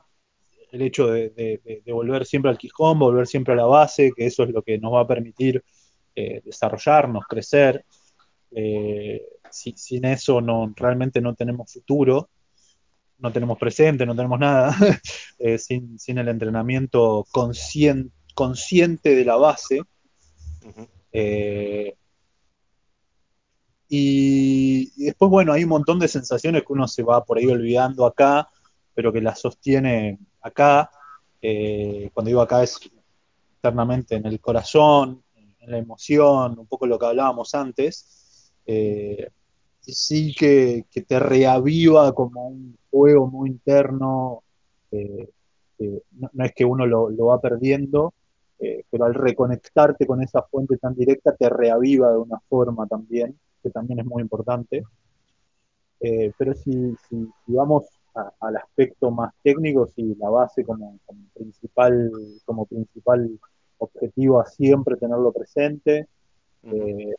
el 0.77 0.83
hecho 0.83 1.09
de, 1.09 1.31
de- 1.31 1.61
de- 1.65 1.83
de 1.85 1.93
volver 1.93 2.25
siempre 2.25 2.51
al 2.51 2.59
Quijón, 2.59 2.99
volver 2.99 3.27
siempre 3.27 3.55
a 3.55 3.57
la 3.57 3.67
base, 3.67 4.13
que 4.17 4.27
eso 4.27 4.45
es 4.45 4.51
lo 4.51 4.63
que 4.63 4.79
nos 4.79 4.93
va 4.95 5.01
a 5.01 5.07
permitir 5.07 5.63
eh, 6.15 6.41
desarrollarnos, 6.45 7.25
crecer. 7.29 7.85
Eh, 8.53 9.21
si- 9.51 9.75
sin 9.77 10.05
eso 10.05 10.41
no, 10.41 10.73
realmente 10.77 11.21
no 11.21 11.35
tenemos 11.35 11.73
futuro, 11.73 12.29
no 13.19 13.33
tenemos 13.33 13.59
presente, 13.59 14.07
no 14.07 14.15
tenemos 14.15 14.39
nada, 14.39 14.75
eh, 15.39 15.59
sin, 15.59 15.99
sin 15.99 16.19
el 16.19 16.29
entrenamiento 16.29 17.27
conscien- 17.33 18.11
consciente 18.35 19.15
de 19.15 19.25
la 19.25 19.37
base. 19.37 19.83
Y 23.89 24.91
después, 25.05 25.31
bueno, 25.31 25.53
hay 25.53 25.63
un 25.65 25.71
montón 25.71 25.99
de 25.99 26.09
sensaciones 26.09 26.63
que 26.67 26.73
uno 26.73 26.89
se 26.89 27.03
va 27.03 27.25
por 27.25 27.39
ahí 27.39 27.47
olvidando 27.47 28.05
acá, 28.05 28.49
pero 28.97 29.13
que 29.13 29.21
las 29.21 29.39
sostiene 29.41 30.19
acá. 30.41 30.91
Eh, 31.43 32.11
cuando 32.15 32.31
digo 32.31 32.41
acá 32.41 32.63
es 32.63 32.81
internamente 33.57 34.17
en 34.17 34.25
el 34.27 34.41
corazón, 34.41 35.23
en 35.37 35.71
la 35.71 35.79
emoción, 35.79 36.59
un 36.59 36.67
poco 36.67 36.87
lo 36.87 36.99
que 36.99 37.07
hablábamos 37.07 37.55
antes. 37.55 38.51
Eh, 38.65 39.29
sí 39.81 40.35
que, 40.35 40.87
que 40.91 41.03
te 41.03 41.21
reaviva 41.21 42.13
como 42.15 42.49
un 42.49 42.77
fuego 42.91 43.27
muy 43.29 43.51
interno. 43.51 44.43
eh, 44.91 45.29
eh, 45.79 46.03
no, 46.13 46.45
es 46.45 46.55
que 46.55 46.65
uno 46.65 46.87
lo, 46.87 47.11
lo 47.11 47.27
va 47.27 47.39
perdiendo, 47.39 48.15
pero 48.91 49.05
al 49.05 49.13
reconectarte 49.13 50.07
con 50.07 50.23
esa 50.23 50.41
fuente 50.43 50.79
tan 50.79 50.95
directa 50.95 51.37
te 51.37 51.51
reaviva 51.51 52.11
de 52.11 52.17
una 52.17 52.41
forma 52.49 52.87
también, 52.87 53.39
que 53.63 53.69
también 53.69 54.01
es 54.01 54.07
muy 54.07 54.23
importante. 54.23 54.83
Pero 56.01 56.55
si, 56.55 56.95
si 57.09 57.29
vamos 57.49 57.85
a- 58.17 58.33
al 58.41 58.57
aspecto 58.57 59.11
más 59.11 59.33
técnico, 59.43 59.87
si 59.95 60.15
la 60.17 60.31
base 60.31 60.65
como, 60.65 60.99
como 61.07 61.21
principal, 61.35 62.11
como 62.45 62.67
principal 62.67 63.39
objetivo 63.79 64.41
a 64.41 64.47
siempre 64.47 64.97
tenerlo 64.97 65.33
presente, 65.33 66.09
eh, 66.65 67.15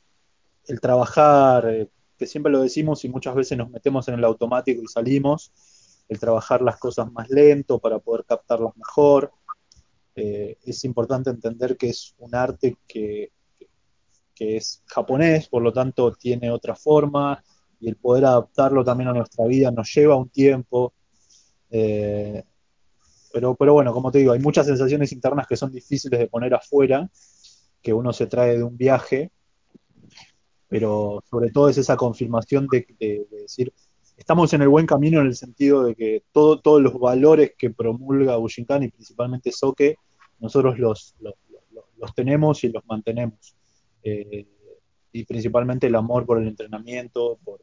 el 0.68 0.82
trabajar, 0.82 1.69
eh, 1.69 1.90
que 2.18 2.26
siempre 2.26 2.52
lo 2.52 2.61
decimos 2.61 3.06
y 3.06 3.10
muchas 3.10 3.36
veces 3.36 3.57
nos 3.57 3.69
metemos 3.69 4.07
en 4.07 4.15
el 4.15 4.26
automático 4.26 4.82
y 4.82 4.88
salimos, 4.88 5.52
el 6.10 6.19
trabajar 6.19 6.61
las 6.61 6.78
cosas 6.78 7.11
más 7.11 7.30
lento 7.30 7.80
para 7.80 7.99
poder 7.99 8.26
captarlas 8.26 8.76
mejor. 8.76 9.32
Eh, 10.15 10.57
es 10.65 10.84
importante 10.84 11.30
entender 11.30 11.78
que 11.78 11.90
es 11.90 12.15
un 12.18 12.34
arte 12.34 12.78
que, 12.88 13.32
que 14.34 14.57
es 14.57 14.84
japonés, 14.86 15.48
por 15.48 15.61
lo 15.61 15.74
tanto 15.74 16.11
tiene 16.14 16.52
otra 16.52 16.76
forma 16.76 17.44
y 17.80 17.90
el 17.90 17.95
poder 17.98 18.26
adaptarlo 18.26 18.84
también 18.84 19.10
a 19.10 19.14
nuestra 19.14 19.45
vida 19.45 19.72
nos 19.72 19.94
lleva 19.94 20.16
un 20.16 20.30
tiempo. 20.30 20.94
Eh, 21.70 22.44
pero, 23.34 23.56
pero 23.56 23.74
bueno, 23.74 23.94
como 23.94 24.12
te 24.12 24.20
digo, 24.20 24.32
hay 24.32 24.40
muchas 24.40 24.66
sensaciones 24.66 25.12
internas 25.12 25.48
que 25.48 25.58
son 25.58 25.72
difíciles 25.72 26.20
de 26.20 26.28
poner 26.28 26.54
afuera, 26.54 27.10
que 27.82 27.94
uno 27.94 28.12
se 28.14 28.28
trae 28.28 28.58
de 28.58 28.64
un 28.64 28.76
viaje, 28.78 29.32
pero 30.68 31.24
sobre 31.30 31.52
todo 31.52 31.70
es 31.70 31.78
esa 31.78 31.95
confirmación 31.95 32.68
de, 32.72 32.86
de- 32.99 33.28
de 33.30 33.38
decir, 33.44 33.74
estamos 34.18 34.54
en 34.54 34.62
el 34.64 34.70
buen 34.70 34.86
camino 34.86 35.22
en 35.22 35.28
el 35.28 35.36
sentido 35.36 35.84
de 35.84 35.95
que 35.95 36.24
todo, 36.32 36.60
todos 36.60 36.82
los 36.82 36.98
valores 36.99 37.54
que 37.58 37.70
promulga 37.70 38.36
Bushinkan 38.38 38.84
y 38.84 38.90
principalmente 38.90 39.52
Soke, 39.52 39.98
nosotros 40.40 40.78
los- 40.80 41.16
los 41.98 42.14
tenemos 42.16 42.64
y 42.64 42.70
los 42.70 42.86
mantenemos. 42.86 43.56
Eh, 44.04 44.45
y 45.12 45.26
principalmente 45.26 45.88
el 45.88 45.95
amor 45.95 46.26
por 46.26 46.40
el 46.40 46.48
entrenamiento 46.48 47.40
por, 47.44 47.62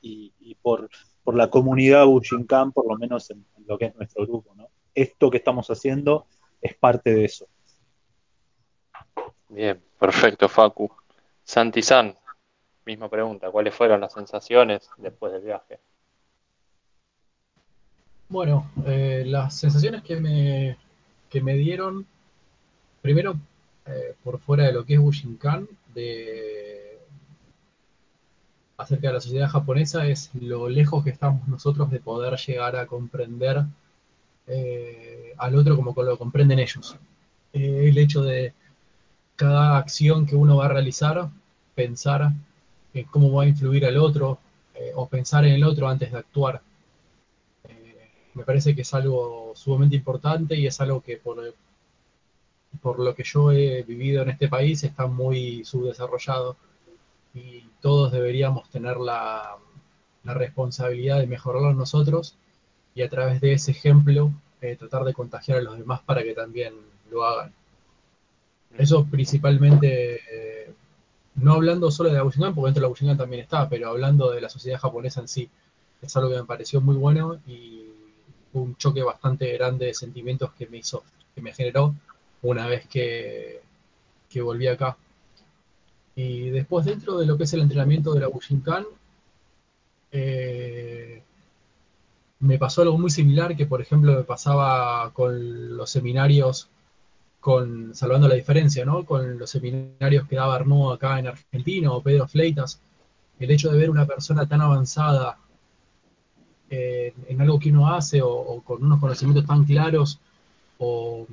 y, 0.00 0.54
por, 0.62 0.88
por 1.24 1.34
la 1.34 1.50
comunidad 1.50 2.06
Bushinkan, 2.06 2.72
por 2.72 2.86
lo 2.86 2.96
menos 2.96 3.30
en, 3.30 3.44
en 3.56 3.64
lo 3.66 3.78
que 3.78 3.86
es 3.86 3.96
nuestro 3.96 4.26
grupo. 4.26 4.54
¿no? 4.54 4.68
Esto 4.94 5.30
que 5.30 5.38
estamos 5.38 5.68
haciendo 5.68 6.26
es 6.60 6.74
parte 6.74 7.14
de 7.14 7.24
eso. 7.24 7.46
Bien, 9.48 9.80
perfecto, 9.98 10.48
Facu. 10.48 10.90
Santi-san, 11.44 12.14
misma 12.84 13.08
pregunta. 13.08 13.50
¿Cuáles 13.50 13.74
fueron 13.74 14.00
las 14.00 14.12
sensaciones 14.12 14.88
después 14.98 15.32
del 15.32 15.42
viaje? 15.42 15.78
Bueno, 18.28 18.70
eh, 18.86 19.24
las 19.26 19.58
sensaciones 19.58 20.02
que 20.02 20.16
me, 20.16 20.76
que 21.30 21.40
me 21.40 21.54
dieron, 21.54 22.06
primero, 23.00 23.36
eh, 23.86 24.14
por 24.22 24.38
fuera 24.38 24.64
de 24.64 24.72
lo 24.72 24.84
que 24.84 24.94
es 24.94 25.00
Bushinkan, 25.00 25.66
de, 25.94 26.87
acerca 28.78 29.08
de 29.08 29.14
la 29.14 29.20
sociedad 29.20 29.48
japonesa 29.48 30.06
es 30.06 30.30
lo 30.34 30.68
lejos 30.68 31.02
que 31.04 31.10
estamos 31.10 31.46
nosotros 31.48 31.90
de 31.90 31.98
poder 32.00 32.38
llegar 32.38 32.76
a 32.76 32.86
comprender 32.86 33.64
eh, 34.46 35.34
al 35.36 35.56
otro 35.56 35.76
como 35.76 35.92
lo 36.02 36.16
comprenden 36.16 36.60
ellos. 36.60 36.96
Eh, 37.52 37.88
el 37.88 37.98
hecho 37.98 38.22
de 38.22 38.54
cada 39.36 39.78
acción 39.78 40.26
que 40.26 40.36
uno 40.36 40.56
va 40.56 40.66
a 40.66 40.68
realizar, 40.68 41.28
pensar 41.74 42.32
en 42.94 43.04
cómo 43.06 43.32
va 43.32 43.42
a 43.44 43.48
influir 43.48 43.84
al 43.84 43.96
otro 43.98 44.38
eh, 44.74 44.92
o 44.94 45.08
pensar 45.08 45.44
en 45.44 45.54
el 45.54 45.64
otro 45.64 45.88
antes 45.88 46.12
de 46.12 46.18
actuar. 46.18 46.62
me 48.34 48.44
parece 48.44 48.74
que 48.74 48.82
es 48.82 48.94
algo 48.94 49.52
sumamente 49.56 49.96
importante 49.96 50.54
y 50.56 50.66
es 50.66 50.80
algo 50.80 51.00
que 51.00 51.16
por, 51.16 51.54
por 52.80 53.00
lo 53.00 53.14
que 53.14 53.24
yo 53.24 53.50
he 53.50 53.82
vivido 53.82 54.22
en 54.22 54.30
este 54.30 54.48
país 54.48 54.84
está 54.84 55.06
muy 55.08 55.64
subdesarrollado 55.64 56.56
y 57.34 57.64
todos 57.80 58.12
deberíamos 58.12 58.68
tener 58.70 58.96
la, 58.96 59.56
responsabilidad 60.24 61.20
de 61.20 61.26
mejorarlo 61.26 61.72
nosotros 61.72 62.34
y 62.94 63.00
a 63.00 63.08
través 63.08 63.40
de 63.40 63.54
ese 63.54 63.70
ejemplo 63.70 64.30
eh, 64.60 64.76
tratar 64.76 65.04
de 65.04 65.14
contagiar 65.14 65.56
a 65.56 65.62
los 65.62 65.78
demás 65.78 66.00
para 66.04 66.22
que 66.22 66.34
también 66.34 66.74
lo 67.10 67.24
hagan. 67.24 67.54
Eso 68.76 69.06
principalmente, 69.06 70.16
eh, 70.16 70.74
no 71.36 71.54
hablando 71.54 71.90
solo 71.90 72.10
de 72.10 72.16
la 72.16 72.22
porque 72.22 72.66
dentro 72.66 72.88
de 72.88 73.10
la 73.10 73.16
también 73.16 73.42
está, 73.42 73.70
pero 73.70 73.88
hablando 73.88 74.30
de 74.30 74.42
la 74.42 74.50
sociedad 74.50 74.78
japonesa 74.78 75.22
en 75.22 75.28
sí, 75.28 75.48
es 76.02 76.14
algo 76.14 76.28
que 76.28 76.36
me 76.36 76.44
pareció 76.44 76.82
muy 76.82 76.96
bueno 76.96 77.40
y 77.46 77.86
un 78.52 78.76
choque 78.76 79.02
bastante 79.02 79.50
grande 79.54 79.86
de 79.86 79.94
sentimientos 79.94 80.52
que 80.52 80.66
me 80.66 80.78
hizo, 80.78 81.04
que 81.34 81.40
me 81.40 81.54
generó 81.54 81.94
una 82.42 82.66
vez 82.66 82.86
que, 82.86 83.62
que 84.28 84.42
volví 84.42 84.66
acá. 84.66 84.96
Y 86.18 86.50
después 86.50 86.84
dentro 86.84 87.16
de 87.16 87.26
lo 87.26 87.38
que 87.38 87.44
es 87.44 87.52
el 87.52 87.60
entrenamiento 87.60 88.12
de 88.12 88.18
la 88.18 88.26
Bushinkan, 88.26 88.84
eh, 90.10 91.22
me 92.40 92.58
pasó 92.58 92.82
algo 92.82 92.98
muy 92.98 93.08
similar 93.08 93.56
que 93.56 93.66
por 93.66 93.80
ejemplo 93.80 94.16
me 94.16 94.24
pasaba 94.24 95.12
con 95.12 95.76
los 95.76 95.88
seminarios, 95.88 96.68
con 97.38 97.94
salvando 97.94 98.26
la 98.26 98.34
diferencia, 98.34 98.84
¿no? 98.84 99.04
Con 99.06 99.38
los 99.38 99.48
seminarios 99.48 100.26
que 100.26 100.34
daba 100.34 100.56
Arnaud 100.56 100.92
acá 100.92 101.20
en 101.20 101.28
Argentina 101.28 101.92
o 101.92 102.02
Pedro 102.02 102.26
Fleitas, 102.26 102.80
el 103.38 103.52
hecho 103.52 103.70
de 103.70 103.78
ver 103.78 103.88
una 103.88 104.04
persona 104.04 104.44
tan 104.44 104.60
avanzada 104.60 105.38
eh, 106.68 107.14
en 107.28 107.40
algo 107.40 107.60
que 107.60 107.70
uno 107.70 107.94
hace 107.94 108.22
o, 108.22 108.60
con 108.64 108.82
unos 108.82 108.98
conocimientos 108.98 109.46
tan 109.46 109.64
claros 109.64 110.18
o 110.78 111.28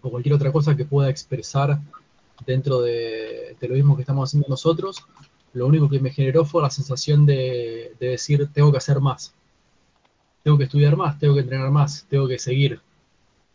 o 0.00 0.10
cualquier 0.10 0.34
otra 0.34 0.52
cosa 0.52 0.74
que 0.76 0.84
pueda 0.84 1.08
expresar 1.10 1.78
dentro 2.46 2.80
de, 2.82 3.56
lo 3.60 3.74
mismo 3.74 3.96
que 3.96 4.02
estamos 4.02 4.28
haciendo 4.28 4.48
nosotros, 4.48 5.04
lo 5.52 5.66
único 5.66 5.88
que 5.88 6.00
me 6.00 6.10
generó 6.10 6.44
fue 6.44 6.62
la 6.62 6.70
sensación 6.70 7.26
de, 7.26 7.94
decir, 8.00 8.48
tengo 8.52 8.70
que 8.70 8.78
hacer 8.78 9.00
más, 9.00 9.34
tengo 10.42 10.58
que 10.58 10.64
estudiar 10.64 10.96
más, 10.96 11.18
tengo 11.18 11.34
que 11.34 11.40
entrenar 11.40 11.70
más, 11.70 12.06
tengo 12.08 12.28
que 12.28 12.38
seguir. 12.38 12.80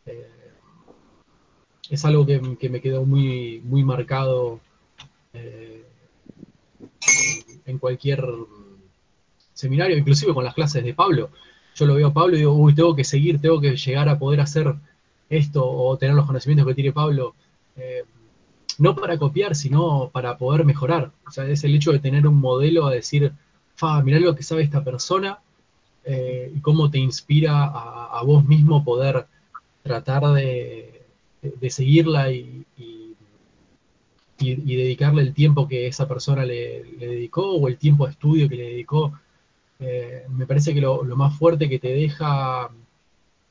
Eh, 0.06 0.27
es 1.89 2.06
algo 2.06 2.26
que, 2.26 2.69
me 2.69 2.81
quedó 2.81 3.06
muy, 3.06 3.61
muy 3.64 3.84
marcado 3.84 4.60
eh, 5.34 5.85
en 7.65 7.77
cualquier 7.77 8.23
seminario, 9.53 9.97
inclusive 9.97 10.34
con 10.34 10.43
las 10.43 10.53
clases 10.53 10.84
de 10.84 10.93
Pablo. 10.93 11.30
Yo 11.76 11.85
lo 11.85 11.95
veo 11.95 12.07
a 12.07 12.14
Pablo 12.14 12.35
y 12.35 12.39
digo, 12.39 12.53
uy, 12.53 12.73
tengo 12.73 12.95
que 12.95 13.03
seguir, 13.03 13.39
tengo 13.41 13.60
que 13.60 13.76
llegar 13.76 14.10
a 14.10 14.18
poder 14.18 14.41
hacer 14.41 14.73
esto 15.30 15.69
o 15.69 15.97
tener 15.97 16.15
los 16.15 16.26
conocimientos 16.26 16.68
que 16.68 16.73
tiene 16.73 16.91
Pablo, 16.91 17.35
eh, 17.76 18.03
no 18.80 18.95
para 18.95 19.18
copiar, 19.18 19.56
sino 19.56 20.10
para 20.11 20.38
poder 20.38 20.65
mejorar. 20.65 21.11
O 21.27 21.31
sea, 21.31 21.45
es 21.45 21.64
el 21.64 21.76
hecho 21.76 21.91
de 21.91 21.99
tener 21.99 22.26
un 22.27 22.35
modelo 22.35 22.88
a 22.88 22.91
decir, 22.91 23.34
fa, 23.76 24.01
mirá 24.01 24.19
lo 24.19 24.35
que 24.35 24.43
sabe 24.43 24.64
esta 24.64 24.84
persona 24.84 25.39
eh, 26.03 26.51
y 26.56 26.60
cómo 26.61 26.89
te 26.89 26.97
inspira 26.97 27.65
a, 27.65 28.23
vos 28.23 28.45
mismo 28.45 28.84
poder 28.84 29.27
tratar 29.84 30.23
de, 30.34 31.03
seguirla 31.69 32.31
y, 32.31 32.65
dedicarle 34.38 35.22
el 35.22 35.34
tiempo 35.34 35.68
que 35.68 35.88
esa 35.88 36.07
persona 36.07 36.45
le, 36.45 36.84
dedicó 36.97 37.51
o 37.56 37.68
el 37.68 37.77
tiempo 37.77 38.06
de 38.06 38.11
estudio 38.11 38.47
que 38.49 38.56
le 38.56 38.64
dedicó. 38.64 39.19
Eh, 39.80 40.26
me 40.30 40.45
parece 40.45 40.73
que 40.73 40.81
lo, 40.81 41.03
más 41.03 41.38
fuerte 41.38 41.69
que 41.69 41.80
te 41.80 41.89
deja 41.89 42.69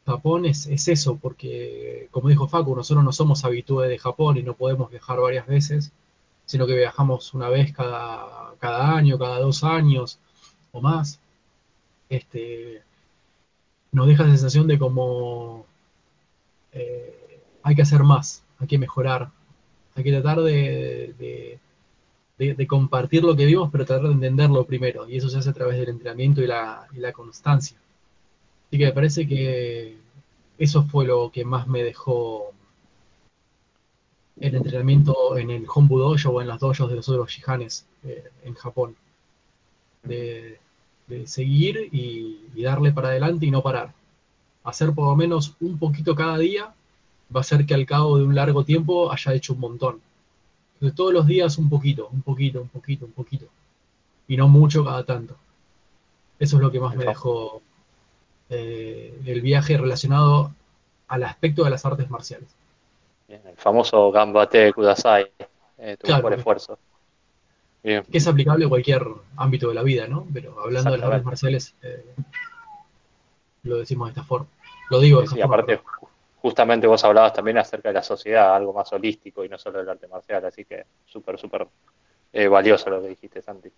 Japón 0.09 0.47
es, 0.47 0.67
eso, 0.89 1.17
porque 1.17 2.09
como 2.11 2.29
dijo 2.31 2.49
Facu, 2.49 2.75
nosotros 2.75 3.05
no 3.05 3.13
somos 3.13 3.45
habituales 3.45 3.91
de 3.91 3.99
Japón 3.99 4.39
y 4.39 4.43
no 4.43 4.55
podemos 4.55 4.91
viajar 4.91 5.21
varias 5.21 5.47
veces, 5.47 5.93
sino 6.47 6.67
que 6.67 6.75
viajamos 6.77 7.35
una 7.35 7.49
vez 7.51 7.73
cada, 7.75 8.55
cada 8.59 8.97
año, 8.97 9.19
cada 9.19 9.39
dos 9.39 9.65
años 9.65 10.19
o 10.73 10.81
más. 10.81 11.21
Este, 12.09 12.83
nos 13.93 14.07
deja 14.07 14.25
la 14.25 14.31
sensación 14.31 14.67
de 14.67 14.79
como 14.79 15.67
eh, 16.73 17.43
hay 17.63 17.75
que 17.75 17.83
hacer 17.83 18.03
más, 18.03 18.43
hay 18.59 18.67
que 18.67 18.79
mejorar, 18.79 19.31
hay 19.95 20.05
que 20.05 20.13
tratar 20.13 20.41
de, 20.41 21.59
de, 22.39 22.67
compartir 22.67 23.25
lo 23.25 23.37
que 23.37 23.45
vimos, 23.45 23.69
pero 23.71 23.85
tratar 23.85 24.09
de 24.09 24.15
entenderlo 24.15 24.65
primero, 24.65 25.09
y 25.09 25.17
eso 25.19 25.29
se 25.29 25.39
hace 25.39 25.51
a 25.51 25.53
través 25.53 25.79
del 25.79 25.91
entrenamiento 25.91 26.41
y 26.41 26.47
la, 26.47 26.87
y 26.95 26.99
la 26.99 27.13
constancia. 27.13 27.79
Así 28.69 28.79
que 28.79 28.87
me 28.87 28.93
parece 28.93 29.27
que 29.27 29.97
eso 30.59 30.83
fue 30.85 31.07
lo 31.07 31.31
que 31.31 31.45
más 31.45 31.67
me 31.67 31.83
dejó 31.83 32.53
el 34.41 34.55
entrenamiento 34.55 35.37
en 35.37 35.51
el 35.51 35.67
Hombu 35.73 35.99
Dojo 35.99 36.31
o 36.31 36.43
en 36.43 36.49
las 36.49 36.61
dojos 36.61 36.89
de 36.91 36.97
los 36.97 37.09
otros 37.09 37.31
shihanes 37.31 37.87
eh, 38.05 38.31
en 38.45 38.55
Japón. 38.55 38.97
De, 40.03 40.59
seguir 41.25 41.89
y, 41.91 42.63
darle 42.63 42.93
para 42.93 43.09
adelante 43.09 43.47
y 43.47 43.51
no 43.51 43.63
parar. 43.63 43.95
Hacer 44.65 44.93
por 44.93 45.07
lo 45.07 45.17
menos 45.17 45.55
un 45.61 45.79
poquito 45.79 46.15
cada 46.15 46.37
día 46.37 46.75
va 47.35 47.41
a 47.41 47.45
ser 47.45 47.65
que 47.65 47.73
al 47.73 47.87
cabo 47.87 48.19
de 48.19 48.25
un 48.25 48.35
largo 48.35 48.65
tiempo 48.65 49.11
haya 49.11 49.33
hecho 49.33 49.55
un 49.55 49.61
montón. 49.61 50.01
Entonces 50.75 50.95
todos 50.95 51.15
los 51.15 51.27
días 51.27 51.57
un 51.57 51.71
poquito, 51.71 52.09
un 52.13 52.21
poquito, 52.21 52.61
un 52.61 52.69
poquito, 52.69 53.07
un 53.07 53.13
poquito. 53.13 53.47
Y 54.29 54.37
no 54.37 54.49
mucho 54.49 54.85
cada 54.85 55.03
tanto. 55.05 55.35
Eso 56.39 56.57
es 56.57 56.63
lo 56.63 56.71
que 56.71 56.81
más 56.81 56.95
me 56.95 57.05
dejó 57.05 57.63
eh, 58.51 59.19
el 59.27 59.41
viaje 59.41 59.77
relacionado 59.77 60.53
al 61.09 61.25
aspecto 61.25 61.65
de 61.65 61.71
las 61.71 61.85
artes 61.85 62.09
marciales. 62.11 62.49
el 63.29 63.57
famoso 63.57 64.11
Gambate 64.11 64.73
Kudasai, 64.73 65.31
eh, 65.79 65.97
tu 65.97 66.21
por 66.21 66.33
esfuerzo. 66.33 66.79
Que 67.83 68.05
es 68.13 68.27
aplicable 68.27 68.67
a 68.67 68.69
cualquier 68.69 69.07
ámbito 69.37 69.69
de 69.69 69.75
la 69.75 69.83
vida, 69.83 70.07
¿no? 70.07 70.27
Pero 70.33 70.61
hablando 70.61 70.91
de 70.91 70.99
las 70.99 71.11
artes 71.11 71.25
marciales, 71.25 71.75
eh, 71.83 72.05
lo 73.63 73.79
decimos 73.79 74.09
de 74.09 74.11
esta 74.13 74.25
forma. 74.25 74.47
Lo 74.91 75.01
digo 75.01 75.19
de 75.19 75.25
esta 75.25 75.37
sí, 75.37 75.43
aparte, 75.43 75.81
justamente 76.41 76.87
vos 76.87 77.03
hablabas 77.05 77.33
también 77.33 77.59
acerca 77.59 77.89
de 77.89 77.95
la 77.95 78.03
sociedad, 78.03 78.55
algo 78.55 78.73
más 78.73 78.93
holístico 78.93 79.45
y 79.45 79.49
no 79.49 79.59
solo 79.59 79.79
del 79.79 79.89
arte 79.89 80.09
marcial, 80.09 80.45
así 80.45 80.65
que 80.65 80.85
súper, 81.07 81.39
súper 81.39 81.67
eh, 82.33 82.49
valioso 82.49 82.91
lo 82.91 83.01
que 83.01 83.09
dijiste, 83.09 83.43
Santi. 83.43 83.71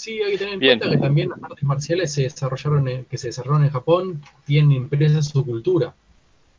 Sí, 0.00 0.22
hay 0.22 0.32
que 0.32 0.38
tener 0.38 0.54
en 0.54 0.60
cuenta 0.60 0.88
que 0.88 0.96
también 0.96 1.28
las 1.28 1.42
artes 1.42 1.62
marciales 1.62 2.10
se 2.10 2.22
desarrollaron 2.22 3.04
que 3.04 3.18
se 3.18 3.26
desarrollaron 3.26 3.66
en 3.66 3.70
Japón 3.70 4.22
tienen 4.46 4.72
impresa 4.72 5.20
su 5.20 5.44
cultura. 5.44 5.94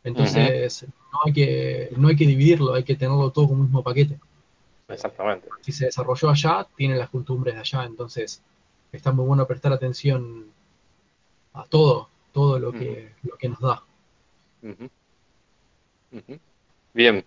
Entonces, 0.04 0.86
no, 1.12 1.18
hay 1.24 1.32
que, 1.32 1.90
no 1.96 2.06
hay 2.06 2.14
que 2.14 2.24
dividirlo, 2.24 2.72
hay 2.72 2.84
que 2.84 2.94
tenerlo 2.94 3.32
todo 3.32 3.48
como 3.48 3.62
un 3.62 3.66
mismo 3.66 3.82
paquete. 3.82 4.16
Exactamente. 4.86 5.48
Si 5.60 5.72
se 5.72 5.86
desarrolló 5.86 6.30
allá, 6.30 6.68
tiene 6.76 6.94
las 6.94 7.10
costumbres 7.10 7.56
de 7.56 7.60
allá, 7.62 7.84
entonces 7.84 8.40
está 8.92 9.10
muy 9.10 9.26
bueno 9.26 9.44
prestar 9.44 9.72
atención 9.72 10.44
a 11.54 11.64
todo, 11.64 12.10
todo 12.30 12.60
lo 12.60 12.70
que, 12.70 13.10
lo 13.24 13.36
que 13.38 13.48
nos 13.48 13.58
da. 13.58 13.82
Bien. 16.94 17.24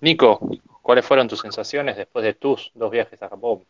Nico, 0.00 0.48
¿cuáles 0.80 1.04
fueron 1.04 1.28
tus 1.28 1.40
sensaciones 1.40 1.98
después 1.98 2.24
de 2.24 2.32
tus 2.32 2.70
dos 2.74 2.90
viajes 2.90 3.22
a 3.22 3.28
Japón? 3.28 3.64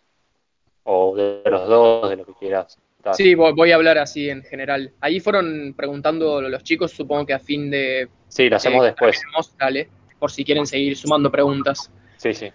O 0.85 1.17
de 1.17 1.43
los 1.45 1.69
dos, 1.69 2.11
de 2.11 2.17
lo 2.17 2.27
que 2.27 2.33
quieras. 2.35 2.79
Sí, 3.15 3.35
voy 3.35 3.71
a 3.71 3.77
hablar 3.77 3.99
así 3.99 4.29
en 4.29 4.43
general. 4.43 4.93
Ahí 5.01 5.21
fueron 5.21 5.75
preguntando 5.77 6.41
los 6.43 6.63
chicos, 6.63 6.93
supongo 6.93 7.27
que 7.27 7.33
a 7.33 7.39
fin 7.39 7.71
de... 7.71 8.09
Sí, 8.29 8.49
lo 8.49 8.57
hacemos 8.57 8.85
después. 8.85 9.21
Dale, 9.59 9.89
por 10.19 10.31
si 10.31 10.45
quieren 10.45 10.67
seguir 10.67 10.97
sumando 10.97 11.31
preguntas. 11.31 11.91
Sí, 12.17 12.35
sí. 12.35 12.51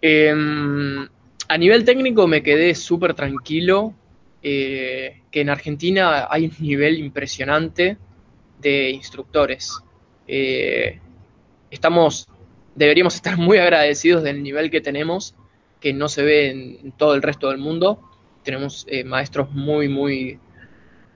Em, 0.00 1.08
a 1.48 1.58
nivel 1.58 1.84
técnico 1.84 2.26
me 2.26 2.42
quedé 2.42 2.74
súper 2.74 3.14
tranquilo, 3.14 3.94
eh, 4.42 5.22
que 5.30 5.40
en 5.40 5.50
Argentina 5.50 6.28
hay 6.30 6.44
un 6.44 6.52
nivel 6.60 6.98
impresionante 6.98 7.96
de 8.60 8.90
instructores. 8.90 9.80
Eh, 10.28 11.00
estamos, 11.70 12.28
deberíamos 12.74 13.14
estar 13.14 13.36
muy 13.36 13.58
agradecidos 13.58 14.22
del 14.22 14.42
nivel 14.42 14.70
que 14.70 14.80
tenemos 14.80 15.34
que 15.80 15.92
no 15.92 16.08
se 16.08 16.22
ve 16.22 16.50
en, 16.50 16.92
todo 16.92 17.14
el 17.14 17.22
resto 17.22 17.48
del 17.50 17.58
mundo. 17.58 18.00
Tenemos 18.42 18.86
eh, 18.88 19.04
maestros 19.04 19.50
muy, 19.52 19.88
muy, 19.88 20.38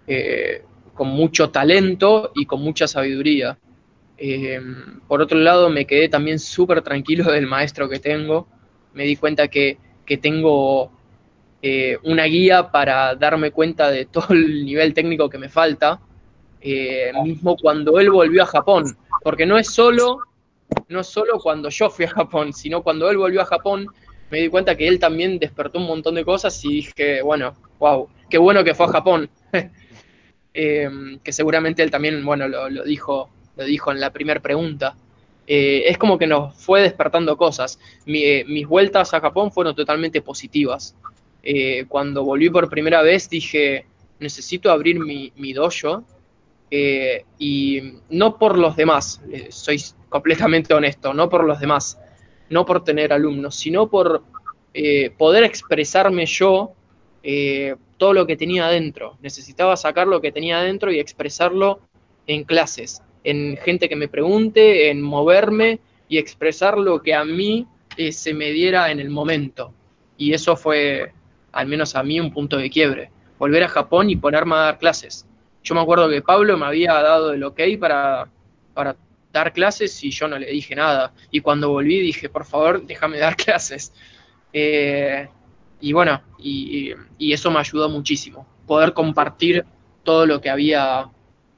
eh, 0.07 0.65
con 0.95 1.09
mucho 1.09 1.51
talento 1.51 2.32
y 2.35 2.45
con 2.45 2.61
mucha 2.61 2.89
sabiduría. 2.89 3.57
Eh, 4.19 4.61
por 5.07 5.23
otro 5.23 5.39
lado, 5.39 5.70
me 5.70 5.87
quedé 5.87 6.09
también 6.09 6.39
súper 6.39 6.82
tranquilo 6.82 7.31
del 7.31 7.47
maestro 7.47 7.89
que 7.89 8.01
tengo. 8.01 8.49
Me 8.93 9.05
di 9.05 9.16
cuenta 9.16 9.49
que, 9.49 9.78
tengo 10.20 10.91
eh, 11.62 11.97
una 12.03 12.24
guía 12.24 12.73
para 12.73 13.15
darme 13.15 13.53
cuenta 13.53 13.89
de 13.93 14.07
todo 14.07 14.35
el 14.35 14.65
nivel 14.65 14.93
técnico 14.93 15.31
que 15.31 15.39
me 15.39 15.49
falta, 15.49 16.01
mismo 17.23 17.57
cuando 17.57 18.01
él 18.01 18.11
volvió 18.11 18.43
a 18.43 18.47
Japón, 18.47 18.97
porque 19.23 19.47
no 19.47 19.57
es 19.57 19.73
solo, 19.73 20.19
no 20.89 21.05
solo 21.05 21.39
cuando 21.39 21.69
yo 21.69 21.89
fui 21.89 22.07
a 22.07 22.11
Japón, 22.11 22.53
sino 22.53 22.82
cuando 22.82 23.09
él 23.09 23.19
volvió 23.19 23.43
a 23.43 23.45
Japón, 23.45 23.87
me 24.31 24.40
di 24.40 24.48
cuenta 24.48 24.77
que 24.77 24.86
él 24.86 24.98
también 24.98 25.39
despertó 25.39 25.78
un 25.78 25.86
montón 25.86 26.15
de 26.15 26.24
cosas 26.24 26.65
y 26.65 26.69
dije, 26.69 27.23
bueno, 27.23 27.55
wow, 27.78 28.09
qué 28.28 28.39
bueno 28.39 28.65
que 28.65 28.74
fue 28.74 28.86
a 28.86 28.90
Japón. 28.90 29.31
Eh, 30.52 30.90
que 31.23 31.32
seguramente 31.32 31.81
él 31.81 31.93
también, 31.93 32.24
bueno, 32.24 32.48
lo, 32.48 32.82
dijo, 32.82 33.31
lo 33.57 33.65
dijo 33.65 33.93
en 33.93 34.01
la 34.01 34.11
primera 34.11 34.40
pregunta. 34.40 34.97
Eh, 35.47 35.89
es 35.89 35.98
como 35.98 36.19
que 36.19 36.27
nos 36.27 36.55
fue 36.57 36.82
despertando 36.82 37.36
cosas. 37.36 37.78
Eh, 38.07 38.44
mis 38.47 38.66
vueltas 38.66 39.15
a 39.15 39.20
Japón 39.20 39.52
fueron 39.52 39.74
totalmente 39.74 40.23
positivas. 40.23 40.94
Eh, 41.43 41.86
cuando 41.89 42.24
volví 42.24 42.51
por 42.51 42.69
primera 42.69 43.02
vez 43.02 43.31
dije, 43.31 43.86
necesito 44.19 44.70
abrir 44.70 44.98
mi, 44.98 45.32
mi 45.36 45.52
dojo 45.52 46.05
y 46.70 47.82
no 48.11 48.39
por 48.39 48.57
los 48.57 48.77
demás, 48.77 49.20
soy 49.48 49.82
completamente 50.09 50.73
honesto, 50.73 51.12
no 51.12 51.28
por 51.28 51.43
los 51.43 51.59
demás, 51.59 51.98
no 52.51 52.66
por 52.66 52.85
tener 52.85 53.12
alumnos, 53.12 53.55
sino 53.55 53.89
por 53.89 54.22
eh, 54.74 55.10
poder 55.16 55.44
expresarme 55.44 56.27
yo 56.27 56.72
eh, 57.22 57.77
todo 57.97 58.12
lo 58.12 58.27
que 58.27 58.36
tenía 58.36 58.66
adentro. 58.66 59.16
Necesitaba 59.22 59.77
sacar 59.77 60.06
lo 60.06 60.20
que 60.20 60.32
tenía 60.32 60.59
adentro 60.59 60.93
y 60.93 60.98
expresarlo 60.98 61.81
en 62.27 62.44
clases, 62.44 63.02
en 63.24 63.56
gente 63.56 63.89
que 63.89 63.97
me 63.97 64.09
pregunte, 64.09 64.90
en 64.90 65.01
moverme 65.01 65.81
y 66.09 66.18
expresar 66.18 66.77
lo 66.77 67.02
que 67.02 67.14
a 67.14 67.24
mí 67.24 67.66
eh, 67.97 68.12
se 68.12 68.35
me 68.35 68.51
diera 68.51 68.90
en 68.90 69.01
el 69.01 69.10
momento. 69.10 69.72
Y 70.16 70.35
eso 70.35 70.56
fue, 70.56 71.12
al 71.52 71.66
menos 71.66 71.94
a 71.94 72.02
mí, 72.02 72.20
un 72.20 72.32
punto 72.32 72.56
de 72.56 72.68
quiebre. 72.68 73.10
Volver 73.39 73.62
a 73.62 73.68
Japón 73.68 74.10
y 74.10 74.16
ponerme 74.16 74.55
a 74.56 74.59
dar 74.59 74.78
clases. 74.78 75.24
Yo 75.62 75.74
me 75.74 75.81
acuerdo 75.81 76.09
que 76.09 76.22
Pablo 76.22 76.59
me 76.59 76.66
había 76.66 76.94
dado 76.94 77.32
el 77.32 77.43
ok 77.44 77.60
para, 77.78 78.28
para 78.74 78.97
dar 79.32 79.52
clases 79.52 80.02
y 80.02 80.11
yo 80.11 80.28
no 80.28 80.39
le 80.39 80.47
dije 80.47 80.74
nada. 80.74 81.12
Y 81.31 81.40
cuando 81.40 81.70
volví 81.70 82.01
dije, 82.01 82.28
por 82.28 82.44
favor, 82.44 82.85
déjame 82.86 83.19
dar 83.19 83.36
clases. 83.44 83.93
Eh, 84.52 85.28
y 85.81 85.93
bueno, 85.93 86.23
y, 86.39 86.94
eso 87.19 87.51
me 87.51 87.61
ayudó 87.61 87.89
muchísimo. 87.89 88.47
Poder 88.66 88.93
compartir 88.93 89.65
todo 90.02 90.27
lo 90.27 90.40
que 90.40 90.51
había 90.51 91.09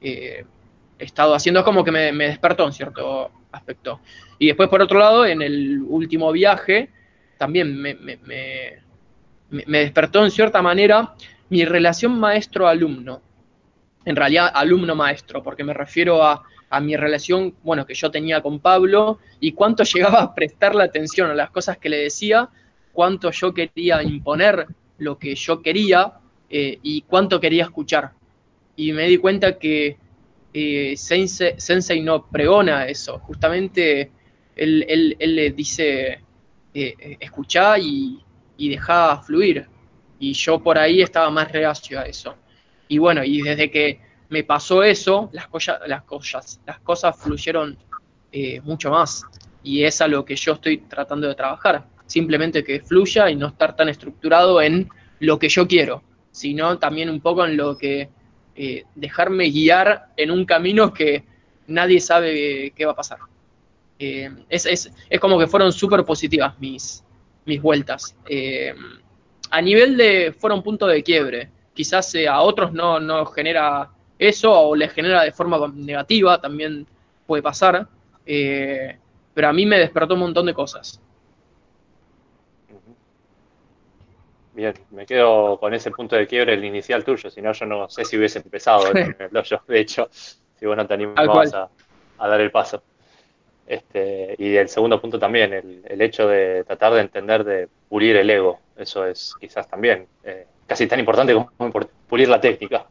eh, 0.00 0.44
estado 0.98 1.34
haciendo. 1.34 1.60
Es 1.60 1.64
como 1.64 1.84
que 1.84 1.90
me, 1.90 2.12
despertó 2.12 2.66
en 2.66 2.72
cierto 2.72 3.30
aspecto. 3.50 4.00
Y 4.38 4.46
después, 4.46 4.68
por 4.68 4.82
otro 4.82 4.98
lado, 4.98 5.26
en 5.26 5.42
el 5.42 5.82
último 5.82 6.30
viaje, 6.32 6.90
también 7.38 7.80
me 7.80 7.98
despertó 9.50 10.24
en 10.24 10.30
cierta 10.30 10.62
manera 10.62 11.14
mi 11.48 11.64
relación 11.64 12.18
maestro-alumno. 12.18 13.20
En 14.04 14.16
realidad, 14.16 14.50
alumno-maestro, 14.54 15.42
porque 15.42 15.62
me 15.62 15.74
refiero 15.74 16.24
a, 16.24 16.42
a 16.72 16.80
mi 16.80 16.96
relación, 16.96 17.54
bueno, 17.62 17.84
que 17.84 17.94
yo 17.94 18.10
tenía 18.10 18.40
con 18.40 18.58
Pablo 18.58 19.18
y 19.40 19.52
cuánto 19.52 19.84
llegaba 19.94 20.22
a 20.22 20.34
prestarle 20.34 20.82
atención 20.82 21.30
a 21.30 21.34
las 21.34 21.50
cosas 21.50 21.76
que 21.76 21.90
le 21.90 21.98
decía, 21.98 22.48
cuánto 22.92 23.30
yo 23.30 23.52
quería 23.52 24.02
imponer 24.02 24.66
lo 24.98 25.18
que 25.18 25.34
yo 25.34 25.60
quería 25.60 26.14
eh, 26.48 26.78
y 26.82 27.02
cuánto 27.02 27.38
quería 27.40 27.64
escuchar. 27.64 28.12
Y 28.74 28.92
me 28.92 29.06
di 29.06 29.18
cuenta 29.18 29.58
que 29.58 29.98
eh, 30.54 30.94
Sensei, 30.96 32.00
no 32.00 32.26
pregona 32.26 32.86
eso, 32.86 33.18
justamente 33.18 34.10
él, 34.56 34.86
él, 34.88 35.16
él 35.18 35.36
le 35.36 35.50
dice, 35.50 36.20
eh, 36.72 37.16
escuchá 37.20 37.78
y, 37.78 38.18
y 38.56 38.70
dejá 38.70 39.18
fluir. 39.22 39.66
Y 40.18 40.32
yo 40.32 40.62
por 40.62 40.78
ahí 40.78 41.02
estaba 41.02 41.30
más 41.30 41.52
reacio 41.52 42.00
a 42.00 42.04
eso. 42.04 42.34
Y 42.88 42.96
bueno, 42.96 43.24
y 43.24 43.42
desde 43.42 43.70
que 43.70 44.00
me 44.32 44.44
pasó 44.44 44.82
eso, 44.82 45.28
las, 45.32 45.46
cosas, 45.46 45.78
las, 45.86 46.04
cosas, 46.04 46.58
las 46.64 46.80
cosas 46.80 47.14
fluyeron 47.18 47.76
eh, 48.32 48.62
mucho 48.62 48.90
más. 48.90 49.24
Y 49.62 49.84
es 49.84 50.00
a 50.00 50.08
lo 50.08 50.24
que 50.24 50.36
yo 50.36 50.54
estoy 50.54 50.78
tratando 50.78 51.28
de 51.28 51.34
trabajar. 51.34 51.84
Simplemente 52.06 52.64
que 52.64 52.80
fluya 52.80 53.28
y 53.28 53.36
no 53.36 53.48
estar 53.48 53.76
tan 53.76 53.90
estructurado 53.90 54.62
en 54.62 54.88
lo 55.20 55.38
que 55.38 55.50
yo 55.50 55.68
quiero, 55.68 56.02
sino 56.30 56.78
también 56.78 57.10
un 57.10 57.20
poco 57.20 57.44
en 57.44 57.58
lo 57.58 57.76
que 57.76 58.08
eh, 58.56 58.84
dejarme 58.94 59.50
guiar 59.50 60.06
en 60.16 60.30
un 60.30 60.46
camino 60.46 60.94
que 60.94 61.24
nadie 61.66 62.00
sabe 62.00 62.72
qué 62.74 62.86
va 62.86 62.92
a 62.92 62.96
pasar. 62.96 63.18
Eh, 63.98 64.30
es, 64.48 64.64
es, 64.64 64.90
es, 65.10 65.20
como 65.20 65.38
que 65.38 65.46
fueron 65.46 65.74
súper 65.74 66.06
positivas 66.06 66.58
mis, 66.58 67.04
mis 67.44 67.60
vueltas. 67.60 68.16
Eh, 68.26 68.74
a 69.50 69.60
nivel 69.60 69.98
de, 69.98 70.34
fueron 70.38 70.62
punto 70.62 70.86
de 70.86 71.02
quiebre. 71.02 71.50
Quizás 71.74 72.14
a 72.26 72.40
otros 72.40 72.72
no, 72.72 72.98
no 72.98 73.26
genera 73.26 73.90
eso 74.28 74.52
o 74.52 74.76
les 74.76 74.92
genera 74.92 75.22
de 75.22 75.32
forma 75.32 75.58
negativa, 75.74 76.40
también 76.40 76.86
puede 77.26 77.42
pasar. 77.42 77.86
Eh, 78.24 78.96
pero 79.34 79.48
a 79.48 79.52
mí 79.52 79.66
me 79.66 79.78
despertó 79.78 80.14
un 80.14 80.20
montón 80.20 80.46
de 80.46 80.54
cosas. 80.54 81.00
Bien, 84.54 84.74
me 84.90 85.06
quedo 85.06 85.58
con 85.58 85.72
ese 85.72 85.90
punto 85.90 86.14
de 86.14 86.26
quiebre, 86.26 86.54
el 86.54 86.64
inicial 86.64 87.04
tuyo, 87.04 87.30
si 87.30 87.40
no 87.40 87.52
yo 87.52 87.64
no 87.64 87.88
sé 87.88 88.04
si 88.04 88.18
hubiese 88.18 88.38
empezado 88.38 88.86
el 88.92 89.16
yo, 89.44 89.62
de 89.66 89.80
hecho, 89.80 90.08
si 90.10 90.66
vos 90.66 90.76
no 90.76 90.86
te 90.86 90.94
animabas 90.94 91.54
a, 91.54 91.70
a, 92.18 92.28
dar 92.28 92.40
el 92.40 92.50
paso. 92.50 92.82
Este, 93.66 94.34
y 94.38 94.54
el 94.54 94.68
segundo 94.68 95.00
punto 95.00 95.18
también, 95.18 95.54
el, 95.54 95.82
el, 95.86 96.00
hecho 96.02 96.28
de 96.28 96.64
tratar 96.64 96.92
de 96.92 97.00
entender, 97.00 97.44
de 97.44 97.68
pulir 97.88 98.16
el 98.16 98.28
ego, 98.28 98.60
eso 98.76 99.06
es 99.06 99.34
quizás 99.40 99.66
también 99.68 100.06
eh, 100.22 100.46
casi 100.66 100.86
tan 100.86 101.00
importante 101.00 101.34
como 101.34 101.72
pulir 102.08 102.28
la 102.28 102.40
técnica. 102.40 102.86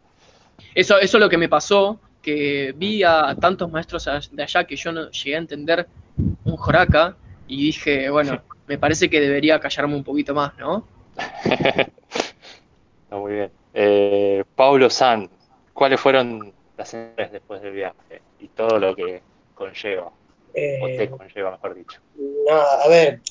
Eso, 0.74 0.98
eso 1.00 1.18
es 1.18 1.22
lo 1.22 1.30
que 1.30 1.38
me 1.38 1.50
pasó, 1.50 2.00
que 2.22 2.74
vi 2.76 3.04
a 3.04 3.36
tantos 3.40 3.72
maestros 3.72 4.10
de 4.32 4.44
allá 4.44 4.64
que 4.66 4.76
yo 4.76 4.92
no 4.92 5.10
llegué 5.10 5.36
a 5.36 5.40
entender 5.40 5.88
un 6.18 6.58
joraca 6.58 7.16
y 7.48 7.66
dije, 7.66 8.10
bueno, 8.10 8.42
me 8.68 8.78
parece 8.78 9.10
que 9.10 9.20
debería 9.20 9.60
callarme 9.60 9.96
un 9.96 10.04
poquito 10.04 10.34
más, 10.34 10.58
¿no? 10.58 10.86
no, 13.12 13.20
muy 13.20 13.34
bien. 13.34 13.52
Eh, 13.74 14.44
Pablo 14.56 14.90
San, 14.90 15.30
¿cuáles 15.74 16.00
fueron 16.00 16.54
las 16.78 16.90
sensaciones 16.90 17.32
después 17.32 17.62
del 17.62 17.74
viaje 17.74 18.22
y 18.40 18.48
todo 18.50 18.80
lo 18.80 18.96
que 18.96 19.22
conlleva? 19.56 20.12
Eh, 20.54 20.80
o 20.82 20.88
te 20.88 21.10
conlleva, 21.10 21.52
mejor 21.52 21.76
dicho. 21.76 22.00
Nada, 22.48 22.84
a 22.84 22.88
ver, 22.88 23.22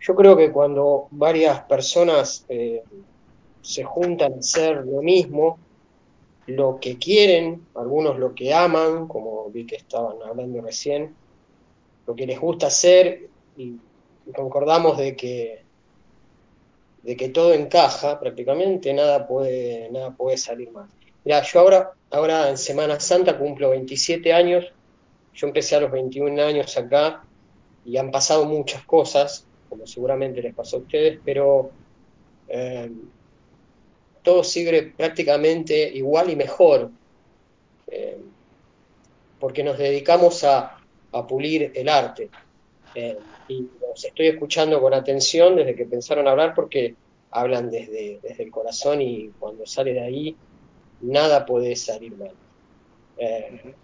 yo 0.00 0.14
creo 0.14 0.36
que 0.36 0.50
cuando 0.50 1.08
varias 1.10 1.60
personas 1.62 2.44
eh, 2.48 2.82
se 3.60 3.84
juntan 3.84 4.34
a 4.34 4.38
hacer 4.38 4.84
lo 4.86 5.02
mismo, 5.02 5.58
lo 6.48 6.78
que 6.80 6.98
quieren, 6.98 7.66
algunos 7.74 8.18
lo 8.18 8.34
que 8.34 8.54
aman, 8.54 9.06
como 9.06 9.50
vi 9.50 9.66
que 9.66 9.76
estaban 9.76 10.16
hablando 10.22 10.60
recién, 10.62 11.14
lo 12.06 12.14
que 12.14 12.26
les 12.26 12.40
gusta 12.40 12.68
hacer 12.68 13.28
y 13.56 13.76
concordamos 14.34 14.96
de 14.98 15.14
que 15.14 15.62
de 17.02 17.16
que 17.16 17.28
todo 17.28 17.54
encaja 17.54 18.18
prácticamente, 18.18 18.92
nada 18.92 19.26
puede, 19.26 19.88
nada 19.90 20.10
puede 20.10 20.36
salir 20.36 20.70
mal. 20.70 20.88
Mira, 21.24 21.42
yo 21.42 21.60
ahora, 21.60 21.92
ahora 22.10 22.50
en 22.50 22.58
Semana 22.58 22.98
Santa 23.00 23.38
cumplo 23.38 23.70
27 23.70 24.32
años, 24.32 24.66
yo 25.34 25.46
empecé 25.46 25.76
a 25.76 25.80
los 25.80 25.90
21 25.90 26.42
años 26.42 26.76
acá 26.76 27.24
y 27.84 27.96
han 27.96 28.10
pasado 28.10 28.44
muchas 28.44 28.84
cosas, 28.84 29.46
como 29.68 29.86
seguramente 29.86 30.42
les 30.42 30.54
pasó 30.54 30.76
a 30.76 30.80
ustedes, 30.80 31.18
pero 31.24 31.70
eh, 32.48 32.90
todo 34.28 34.44
sigue 34.44 34.92
prácticamente 34.94 35.88
igual 35.94 36.28
y 36.28 36.36
mejor, 36.36 36.90
eh, 37.86 38.18
porque 39.40 39.64
nos 39.64 39.78
dedicamos 39.78 40.44
a, 40.44 40.74
pulir 41.26 41.72
el 41.74 41.88
arte. 41.88 42.28
Eh, 42.94 43.16
y 43.48 43.66
los 43.80 44.04
estoy 44.04 44.26
escuchando 44.26 44.82
con 44.82 44.92
atención 44.92 45.56
desde 45.56 45.74
que 45.74 45.86
pensaron 45.86 46.28
hablar 46.28 46.52
porque 46.54 46.94
hablan 47.30 47.70
desde, 47.70 48.20
el 48.22 48.50
corazón 48.50 49.00
y 49.00 49.30
cuando 49.38 49.64
sale 49.64 49.94
de 49.94 50.00
ahí 50.00 50.36
nada 51.00 51.46
puede 51.46 51.74
salir 51.74 52.14
mal. 52.14 52.34
Eh, 53.16 53.74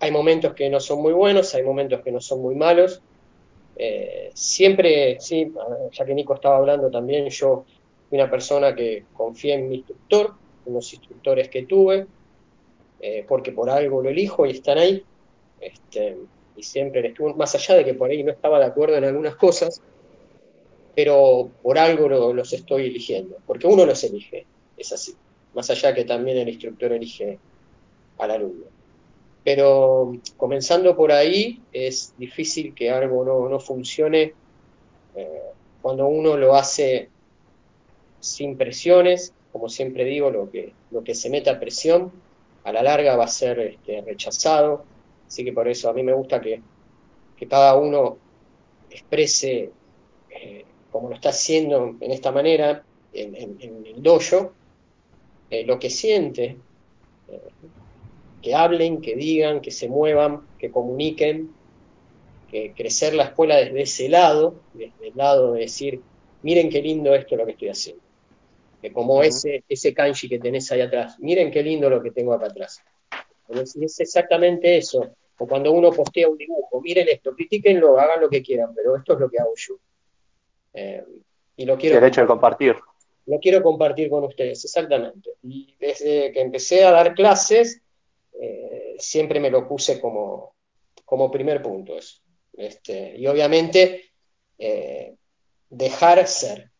hay 0.00 0.10
momentos 0.10 0.52
que 0.52 0.68
no 0.68 0.80
son 0.80 1.00
muy 1.00 1.14
buenos, 1.14 1.54
hay 1.54 1.62
momentos 1.62 2.02
que 2.02 2.12
no 2.12 2.20
son 2.20 2.42
muy 2.42 2.54
malos. 2.54 3.00
Siempre, 4.34 5.18
sí, 5.18 5.50
ya 5.92 6.04
que 6.04 6.14
Nico 6.14 6.34
estaba 6.34 6.58
hablando 6.58 6.90
también, 6.90 7.30
yo 7.30 7.64
una 8.10 8.30
persona 8.30 8.74
que 8.74 9.04
confié 9.12 9.54
en 9.54 9.68
mi 9.68 9.76
instructor, 9.76 10.34
en 10.66 10.74
los 10.74 10.92
instructores 10.92 11.48
que 11.48 11.64
tuve, 11.64 12.06
eh, 13.00 13.24
porque 13.28 13.52
por 13.52 13.70
algo 13.70 14.02
lo 14.02 14.08
elijo 14.08 14.46
y 14.46 14.50
están 14.50 14.78
ahí. 14.78 15.04
Este, 15.60 16.16
y 16.56 16.62
siempre 16.62 17.02
les 17.02 17.12
estuve, 17.12 17.34
más 17.34 17.54
allá 17.54 17.76
de 17.76 17.84
que 17.84 17.94
por 17.94 18.10
ahí 18.10 18.22
no 18.22 18.32
estaba 18.32 18.58
de 18.58 18.66
acuerdo 18.66 18.96
en 18.96 19.04
algunas 19.04 19.36
cosas, 19.36 19.80
pero 20.94 21.50
por 21.62 21.78
algo 21.78 22.08
lo, 22.08 22.32
los 22.32 22.52
estoy 22.52 22.86
eligiendo, 22.86 23.36
porque 23.46 23.66
uno 23.66 23.86
los 23.86 24.02
elige, 24.02 24.46
es 24.76 24.92
así, 24.92 25.14
más 25.54 25.70
allá 25.70 25.94
que 25.94 26.04
también 26.04 26.38
el 26.38 26.48
instructor 26.48 26.92
elige 26.92 27.38
al 28.18 28.30
alumno. 28.32 28.66
Pero 29.44 30.18
comenzando 30.36 30.96
por 30.96 31.12
ahí, 31.12 31.62
es 31.72 32.12
difícil 32.18 32.74
que 32.74 32.90
algo 32.90 33.24
no, 33.24 33.48
no 33.48 33.60
funcione 33.60 34.34
eh, 35.14 35.42
cuando 35.80 36.08
uno 36.08 36.36
lo 36.36 36.56
hace 36.56 37.08
sin 38.20 38.56
presiones, 38.56 39.32
como 39.52 39.68
siempre 39.68 40.04
digo, 40.04 40.30
lo 40.30 40.50
que, 40.50 40.72
lo 40.90 41.02
que 41.04 41.14
se 41.14 41.30
meta 41.30 41.58
presión 41.58 42.12
a 42.64 42.72
la 42.72 42.82
larga 42.82 43.16
va 43.16 43.24
a 43.24 43.28
ser 43.28 43.58
este, 43.60 44.02
rechazado, 44.02 44.84
así 45.26 45.44
que 45.44 45.52
por 45.52 45.68
eso 45.68 45.88
a 45.88 45.92
mí 45.92 46.02
me 46.02 46.12
gusta 46.12 46.40
que, 46.40 46.60
que 47.36 47.46
cada 47.46 47.76
uno 47.76 48.18
exprese 48.90 49.70
eh, 50.30 50.64
como 50.90 51.08
lo 51.08 51.14
está 51.14 51.30
haciendo 51.30 51.96
en 52.00 52.10
esta 52.10 52.32
manera, 52.32 52.84
en, 53.12 53.58
el 53.84 54.02
dojo, 54.02 54.52
eh, 55.50 55.64
lo 55.64 55.78
que 55.78 55.90
siente, 55.90 56.56
eh, 57.28 57.40
que 58.42 58.54
hablen, 58.54 59.00
que 59.00 59.16
digan, 59.16 59.60
que 59.60 59.70
se 59.70 59.88
muevan, 59.88 60.42
que 60.58 60.70
comuniquen, 60.70 61.52
que 62.50 62.72
crecer 62.72 63.14
la 63.14 63.24
escuela 63.24 63.56
desde 63.56 63.82
ese 63.82 64.08
lado, 64.08 64.54
desde 64.72 65.08
el 65.08 65.16
lado 65.16 65.52
de 65.52 65.60
decir, 65.60 66.00
miren 66.42 66.70
qué 66.70 66.80
lindo 66.80 67.14
esto 67.14 67.36
lo 67.36 67.44
que 67.44 67.52
estoy 67.52 67.68
haciendo. 67.68 68.02
Que 68.80 68.92
como 68.92 69.22
ese, 69.22 69.64
ese 69.68 69.92
kanji 69.92 70.28
que 70.28 70.38
tenés 70.38 70.70
ahí 70.70 70.80
atrás, 70.80 71.18
miren 71.18 71.50
qué 71.50 71.62
lindo 71.62 71.90
lo 71.90 72.02
que 72.02 72.12
tengo 72.12 72.32
acá 72.32 72.46
atrás. 72.46 72.82
es 73.48 74.00
exactamente 74.00 74.76
eso. 74.76 75.14
O 75.38 75.46
cuando 75.46 75.72
uno 75.72 75.92
postea 75.92 76.28
un 76.28 76.36
dibujo, 76.36 76.80
miren 76.80 77.08
esto, 77.08 77.34
critiquenlo, 77.34 77.98
hagan 77.98 78.20
lo 78.20 78.28
que 78.28 78.42
quieran, 78.42 78.74
pero 78.74 78.96
esto 78.96 79.14
es 79.14 79.20
lo 79.20 79.30
que 79.30 79.38
hago 79.38 79.52
yo. 79.56 79.74
Eh, 80.74 81.04
y 81.56 81.64
lo 81.64 81.76
quiero 81.76 81.96
Derecho 81.96 82.20
de 82.20 82.26
compartir. 82.26 82.76
Lo 83.26 83.38
quiero 83.38 83.62
compartir 83.62 84.08
con 84.08 84.24
ustedes, 84.24 84.64
exactamente. 84.64 85.30
Y 85.42 85.76
desde 85.78 86.32
que 86.32 86.40
empecé 86.40 86.84
a 86.84 86.92
dar 86.92 87.14
clases, 87.14 87.80
eh, 88.40 88.94
siempre 88.98 89.40
me 89.40 89.50
lo 89.50 89.66
puse 89.68 90.00
como, 90.00 90.54
como 91.04 91.30
primer 91.30 91.62
punto 91.62 91.96
eso. 91.96 92.20
Este, 92.52 93.16
y 93.16 93.26
obviamente 93.26 94.10
eh, 94.58 95.14
dejar 95.68 96.26
ser 96.26 96.70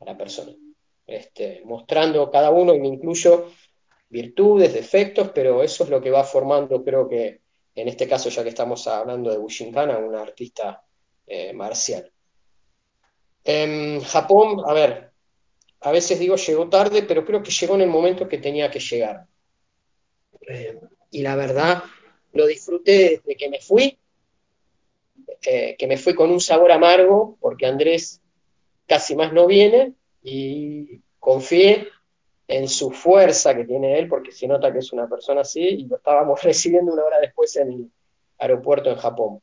a 0.00 0.04
la 0.04 0.16
persona, 0.16 0.52
este, 1.08 1.62
mostrando 1.64 2.30
cada 2.30 2.50
uno, 2.50 2.74
y 2.74 2.80
me 2.80 2.88
incluyo 2.88 3.50
virtudes, 4.10 4.74
defectos, 4.74 5.30
pero 5.34 5.62
eso 5.62 5.84
es 5.84 5.90
lo 5.90 6.00
que 6.00 6.10
va 6.10 6.22
formando, 6.22 6.84
creo 6.84 7.08
que 7.08 7.40
en 7.74 7.88
este 7.88 8.06
caso, 8.06 8.28
ya 8.28 8.42
que 8.42 8.50
estamos 8.50 8.86
hablando 8.86 9.30
de 9.30 9.38
Bushinkana, 9.38 9.98
una 9.98 10.20
artista 10.20 10.82
eh, 11.26 11.52
marcial. 11.52 12.10
En 13.44 14.00
Japón, 14.02 14.62
a 14.66 14.72
ver, 14.74 15.12
a 15.80 15.92
veces 15.92 16.18
digo 16.18 16.36
llegó 16.36 16.68
tarde, 16.68 17.04
pero 17.04 17.24
creo 17.24 17.42
que 17.42 17.52
llegó 17.52 17.76
en 17.76 17.82
el 17.82 17.88
momento 17.88 18.28
que 18.28 18.38
tenía 18.38 18.70
que 18.70 18.80
llegar. 18.80 19.26
Eh, 20.48 20.78
y 21.10 21.22
la 21.22 21.36
verdad, 21.36 21.84
lo 22.32 22.46
disfruté 22.46 23.22
desde 23.24 23.36
que 23.36 23.48
me 23.48 23.60
fui, 23.60 23.96
eh, 25.42 25.76
que 25.78 25.86
me 25.86 25.96
fui 25.96 26.14
con 26.14 26.30
un 26.30 26.40
sabor 26.40 26.72
amargo, 26.72 27.38
porque 27.40 27.66
Andrés 27.66 28.20
casi 28.86 29.14
más 29.14 29.32
no 29.32 29.46
viene, 29.46 29.94
y 30.22 31.00
confié 31.18 31.88
en 32.46 32.66
su 32.68 32.90
fuerza 32.90 33.54
que 33.54 33.64
tiene 33.64 33.98
él, 33.98 34.08
porque 34.08 34.32
se 34.32 34.48
nota 34.48 34.72
que 34.72 34.78
es 34.78 34.92
una 34.92 35.06
persona 35.06 35.42
así, 35.42 35.60
y 35.60 35.86
lo 35.86 35.96
estábamos 35.96 36.42
recibiendo 36.42 36.92
una 36.92 37.04
hora 37.04 37.20
después 37.20 37.54
en 37.56 37.72
el 37.72 37.90
aeropuerto 38.38 38.90
en 38.90 38.96
Japón. 38.96 39.40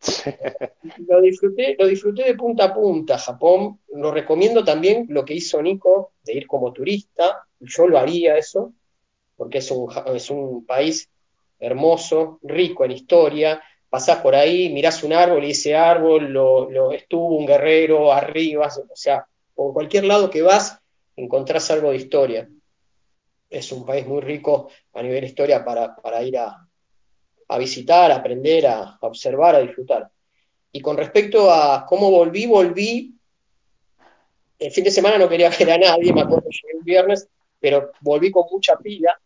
lo, 1.08 1.20
disfruté, 1.20 1.76
lo 1.78 1.86
disfruté 1.86 2.24
de 2.24 2.34
punta 2.34 2.64
a 2.64 2.74
punta, 2.74 3.18
Japón. 3.18 3.80
Lo 3.94 4.10
recomiendo 4.10 4.64
también 4.64 5.06
lo 5.08 5.24
que 5.24 5.34
hizo 5.34 5.60
Nico, 5.62 6.12
de 6.22 6.34
ir 6.34 6.46
como 6.46 6.72
turista. 6.72 7.46
Yo 7.60 7.86
lo 7.86 7.98
haría 7.98 8.36
eso, 8.36 8.72
porque 9.36 9.58
es 9.58 9.70
un, 9.70 9.90
es 10.14 10.30
un 10.30 10.64
país 10.64 11.08
hermoso, 11.58 12.38
rico 12.42 12.84
en 12.84 12.92
historia. 12.92 13.62
Pasás 13.88 14.18
por 14.18 14.34
ahí, 14.34 14.70
mirás 14.70 15.02
un 15.02 15.12
árbol 15.12 15.44
y 15.44 15.50
ese 15.50 15.74
árbol 15.74 16.32
lo, 16.32 16.70
lo 16.70 16.92
estuvo 16.92 17.36
un 17.36 17.46
guerrero 17.46 18.12
arriba, 18.12 18.66
o 18.66 18.96
sea, 18.96 19.26
por 19.56 19.72
cualquier 19.72 20.04
lado 20.04 20.30
que 20.30 20.42
vas, 20.42 20.78
encontrás 21.16 21.70
algo 21.70 21.90
de 21.90 21.96
historia. 21.96 22.48
Es 23.48 23.72
un 23.72 23.86
país 23.86 24.06
muy 24.06 24.20
rico 24.20 24.68
a 24.92 25.02
nivel 25.02 25.24
historia 25.24 25.64
para, 25.64 25.96
para 25.96 26.22
ir 26.22 26.36
a, 26.36 26.68
visitar, 27.58 28.12
a 28.12 28.16
aprender, 28.16 28.66
a, 28.66 28.98
observar, 29.00 29.56
a 29.56 29.60
disfrutar. 29.60 30.10
Y 30.70 30.80
con 30.80 30.96
respecto 30.96 31.50
a 31.50 31.86
cómo 31.86 32.10
volví, 32.10 32.46
volví. 32.46 33.14
El 34.58 34.70
fin 34.70 34.84
de 34.84 34.90
semana 34.90 35.16
no 35.18 35.28
quería 35.28 35.48
ver 35.58 35.70
a 35.70 35.78
nadie, 35.78 36.12
me 36.12 36.20
acuerdo 36.20 36.48
llegué 36.50 36.78
el 36.78 36.84
viernes, 36.84 37.26
pero 37.58 37.92
volví 38.00 38.30
con 38.30 38.44
mucha 38.50 38.76
pila, 38.76 39.18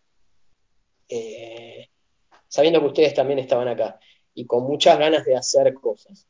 eh, 1.08 1.88
sabiendo 2.46 2.80
que 2.80 2.86
ustedes 2.86 3.14
también 3.14 3.40
estaban 3.40 3.66
acá, 3.66 3.98
y 4.34 4.46
con 4.46 4.62
muchas 4.62 4.96
ganas 4.96 5.24
de 5.24 5.36
hacer 5.36 5.74
cosas. 5.74 6.24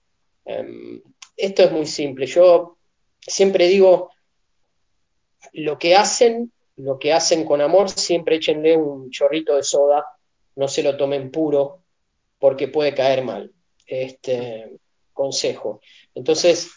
Em, 0.47 1.03
esto 1.37 1.65
es 1.65 1.73
muy 1.73 1.87
simple. 1.87 2.27
Yo 2.27 2.79
siempre 3.21 3.69
digo, 3.69 4.11
lo 5.53 5.79
que 5.79 5.97
hacen, 5.97 6.53
lo 6.77 6.99
que 6.99 7.13
hacen 7.13 7.45
con 7.45 7.61
amor, 7.61 7.91
siempre 7.91 8.37
échenle 8.37 8.77
un 8.77 9.11
chorrito 9.11 9.57
de 9.57 9.63
soda, 9.63 10.05
no 10.57 10.69
se 10.69 10.83
lo 10.83 10.97
tomen 10.97 11.31
puro, 11.31 11.83
porque 12.39 12.69
puede 12.69 12.95
caer 12.95 13.25
mal. 13.25 13.53
Este 13.87 14.79
consejo. 15.13 15.81
Entonces, 16.15 16.71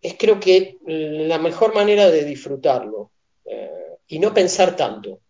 es 0.00 0.14
creo 0.18 0.38
que 0.40 0.78
la 0.86 1.38
mejor 1.38 1.74
manera 1.74 2.10
de 2.10 2.24
disfrutarlo 2.24 3.10
eh, 3.44 3.98
y 4.08 4.18
no 4.18 4.32
pensar 4.32 4.76
tanto. 4.76 5.20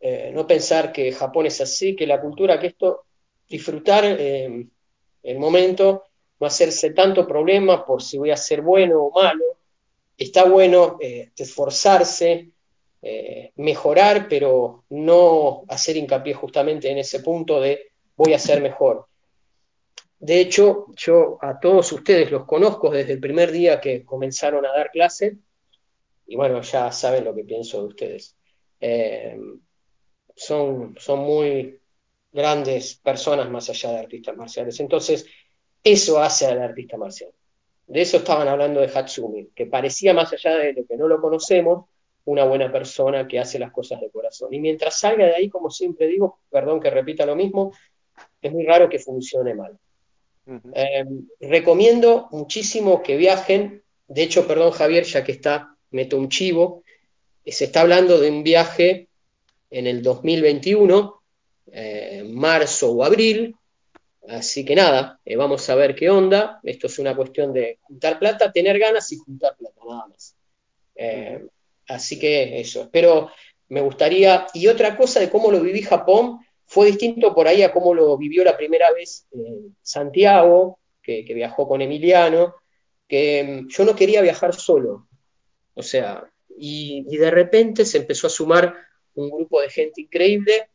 Eh, 0.00 0.30
no 0.32 0.46
pensar 0.46 0.92
que 0.92 1.10
Japón 1.12 1.46
es 1.46 1.60
así, 1.60 1.96
que 1.96 2.06
la 2.06 2.20
cultura, 2.20 2.60
que 2.60 2.68
esto, 2.68 3.04
disfrutar 3.48 4.04
eh, 4.04 4.66
el 5.22 5.38
momento, 5.38 6.04
no 6.38 6.46
hacerse 6.46 6.90
tanto 6.90 7.26
problema 7.26 7.84
por 7.84 8.02
si 8.02 8.18
voy 8.18 8.30
a 8.30 8.36
ser 8.36 8.62
bueno 8.62 9.02
o 9.02 9.10
malo. 9.10 9.44
Está 10.16 10.44
bueno 10.44 10.98
esforzarse, 11.00 12.50
mejorar, 13.56 14.28
pero 14.28 14.84
no 14.90 15.64
hacer 15.68 15.96
hincapié 15.96 16.34
justamente 16.34 16.90
en 16.90 16.98
ese 16.98 17.20
punto 17.20 17.60
de 17.60 17.92
voy 18.16 18.32
a 18.32 18.38
ser 18.38 18.60
mejor. 18.62 19.06
De 20.18 20.40
hecho, 20.40 20.86
yo 20.96 21.38
a 21.42 21.60
todos 21.60 21.92
ustedes 21.92 22.30
los 22.30 22.44
conozco 22.46 22.90
desde 22.90 23.12
el 23.12 23.20
primer 23.20 23.52
día 23.52 23.80
que 23.80 24.04
comenzaron 24.04 24.64
a 24.64 24.72
dar 24.72 24.90
clase 24.90 25.36
y 26.26 26.36
bueno, 26.36 26.60
ya 26.62 26.90
saben 26.90 27.24
lo 27.24 27.34
que 27.34 27.44
pienso 27.44 27.80
de 27.80 27.86
ustedes. 27.86 28.36
Eh, 28.80 29.38
son, 30.34 30.96
son 30.98 31.20
muy 31.20 31.78
grandes 32.32 32.96
personas 32.96 33.48
más 33.50 33.70
allá 33.70 33.92
de 33.92 33.98
artistas 33.98 34.36
marciales. 34.36 34.80
Entonces, 34.80 35.26
eso 35.92 36.20
hace 36.20 36.46
al 36.46 36.60
artista 36.60 36.96
marcial. 36.96 37.30
De 37.86 38.02
eso 38.02 38.16
estaban 38.16 38.48
hablando 38.48 38.80
de 38.80 38.88
Hatsumi, 38.88 39.50
que 39.54 39.66
parecía 39.66 40.12
más 40.12 40.32
allá 40.32 40.56
de 40.56 40.72
lo 40.72 40.84
que 40.84 40.96
no 40.96 41.06
lo 41.06 41.20
conocemos, 41.20 41.84
una 42.24 42.44
buena 42.44 42.72
persona 42.72 43.28
que 43.28 43.38
hace 43.38 43.60
las 43.60 43.70
cosas 43.70 44.00
de 44.00 44.10
corazón. 44.10 44.52
Y 44.52 44.58
mientras 44.58 44.98
salga 44.98 45.26
de 45.26 45.36
ahí, 45.36 45.48
como 45.48 45.70
siempre 45.70 46.08
digo, 46.08 46.40
perdón 46.50 46.80
que 46.80 46.90
repita 46.90 47.24
lo 47.24 47.36
mismo, 47.36 47.72
es 48.42 48.52
muy 48.52 48.66
raro 48.66 48.88
que 48.88 48.98
funcione 48.98 49.54
mal. 49.54 49.78
Eh, 50.74 51.04
recomiendo 51.40 52.28
muchísimo 52.32 53.00
que 53.00 53.16
viajen. 53.16 53.84
De 54.08 54.22
hecho, 54.24 54.48
perdón 54.48 54.72
Javier, 54.72 55.04
ya 55.04 55.22
que 55.22 55.32
está, 55.32 55.76
meto 55.92 56.18
un 56.18 56.28
chivo. 56.28 56.82
Se 57.46 57.66
está 57.66 57.82
hablando 57.82 58.18
de 58.18 58.28
un 58.28 58.42
viaje 58.42 59.06
en 59.70 59.86
el 59.86 60.02
2021, 60.02 61.22
eh, 61.70 62.24
marzo 62.28 62.90
o 62.90 63.04
abril. 63.04 63.54
Así 64.28 64.64
que 64.64 64.74
nada, 64.74 65.20
eh, 65.24 65.36
vamos 65.36 65.68
a 65.70 65.74
ver 65.74 65.94
qué 65.94 66.10
onda. 66.10 66.60
Esto 66.62 66.88
es 66.88 66.98
una 66.98 67.14
cuestión 67.14 67.52
de 67.52 67.78
juntar 67.82 68.18
plata, 68.18 68.52
tener 68.52 68.78
ganas 68.78 69.10
y 69.12 69.16
juntar 69.16 69.56
plata, 69.56 69.80
nada 69.86 70.06
más. 70.08 70.36
Así 71.88 72.18
que 72.18 72.60
eso, 72.60 72.88
pero 72.92 73.30
me 73.68 73.80
gustaría. 73.80 74.46
Y 74.54 74.66
otra 74.66 74.96
cosa 74.96 75.20
de 75.20 75.30
cómo 75.30 75.50
lo 75.50 75.60
viví 75.60 75.82
Japón, 75.82 76.40
fue 76.66 76.86
distinto 76.86 77.34
por 77.34 77.46
ahí 77.46 77.62
a 77.62 77.72
cómo 77.72 77.94
lo 77.94 78.16
vivió 78.18 78.44
la 78.44 78.56
primera 78.56 78.92
vez 78.92 79.26
eh, 79.32 79.70
Santiago, 79.82 80.80
que, 81.00 81.22
viajó 81.22 81.68
con 81.68 81.80
Emiliano, 81.80 82.56
que 83.06 83.62
mm, 83.62 83.68
yo 83.68 83.84
no 83.84 83.94
quería 83.94 84.20
viajar 84.20 84.54
solo. 84.54 85.06
O 85.74 85.82
sea, 85.82 86.28
y, 86.58 87.16
de 87.16 87.30
repente 87.30 87.84
se 87.84 87.98
empezó 87.98 88.26
a 88.26 88.30
sumar 88.30 88.74
un 89.14 89.30
grupo 89.30 89.60
de 89.60 89.70
gente 89.70 90.00
increíble. 90.00 90.68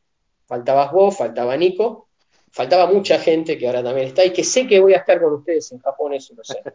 Faltabas 0.45 0.91
vos, 0.91 1.17
faltaba 1.17 1.57
Nico, 1.57 2.07
faltaba 2.51 2.85
mucha 2.87 3.19
gente 3.19 3.57
que 3.57 3.67
ahora 3.67 3.83
también 3.83 4.07
está 4.07 4.23
y 4.25 4.31
que 4.31 4.43
sé 4.43 4.67
que 4.67 4.79
voy 4.79 4.93
a 4.93 4.97
estar 4.97 5.19
con 5.21 5.33
ustedes 5.33 5.71
en 5.71 5.79
Japón, 5.79 6.13
eso 6.13 6.33
no 6.35 6.43
sé. 6.43 6.61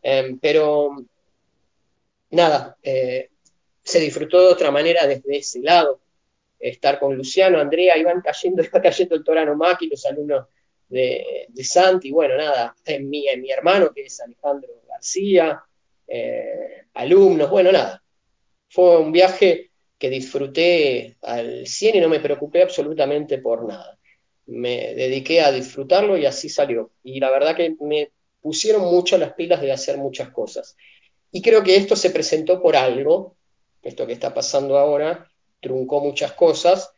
Em, 0.00 0.38
pero 0.38 0.94
nada, 2.30 2.76
eh, 2.84 3.30
se 3.82 3.98
disfrutó 3.98 4.40
de 4.40 4.52
otra 4.52 4.70
manera 4.70 5.06
desde 5.08 5.38
ese 5.38 5.60
lado 5.60 6.00
estar 6.58 7.00
con 7.00 7.16
Luciano, 7.16 7.58
Andrea, 7.58 7.98
iban 7.98 8.20
cayendo, 8.20 8.62
iba 8.64 8.80
cayendo 8.80 9.16
el 9.16 9.24
Torano 9.24 9.56
Maki, 9.56 9.88
los 9.88 10.06
alumnos 10.06 10.46
de, 10.88 11.46
de 11.48 11.64
Santi, 11.64 12.12
bueno, 12.12 12.36
nada, 12.36 12.76
en 12.84 13.10
mi, 13.10 13.26
mi 13.38 13.50
hermano 13.50 13.92
que 13.92 14.02
es 14.02 14.20
Alejandro 14.20 14.82
García, 14.88 15.62
eh, 16.06 16.86
alumnos, 16.94 17.50
bueno, 17.50 17.70
nada. 17.70 18.02
Fue 18.70 18.98
un 18.98 19.12
viaje 19.12 19.70
que 19.98 20.10
disfruté 20.10 21.16
al 21.22 21.66
100 21.66 21.96
y 21.96 22.00
no 22.00 22.08
me 22.08 22.20
preocupé 22.20 22.62
absolutamente 22.62 23.38
por 23.38 23.66
nada. 23.66 23.97
Me 24.48 24.94
dediqué 24.94 25.40
a 25.40 25.52
disfrutarlo 25.52 26.16
y 26.18 26.26
así 26.26 26.48
salió. 26.48 26.90
Y 27.02 27.20
la 27.20 27.30
verdad 27.30 27.56
que 27.56 27.76
me 27.80 28.10
pusieron 28.40 28.82
mucho 28.82 29.18
las 29.18 29.34
pilas 29.34 29.60
de 29.60 29.72
hacer 29.72 29.98
muchas 29.98 30.30
cosas. 30.30 30.76
y 31.30 31.42
creo 31.42 31.62
que 31.62 31.76
esto 31.76 31.94
se 31.96 32.10
presentó 32.10 32.62
por 32.62 32.76
algo, 32.76 33.36
esto 33.82 34.06
que 34.06 34.14
está 34.14 34.32
pasando 34.34 34.78
ahora, 34.78 35.30
truncó 35.60 36.00
muchas 36.00 36.32
cosas, 36.32 36.92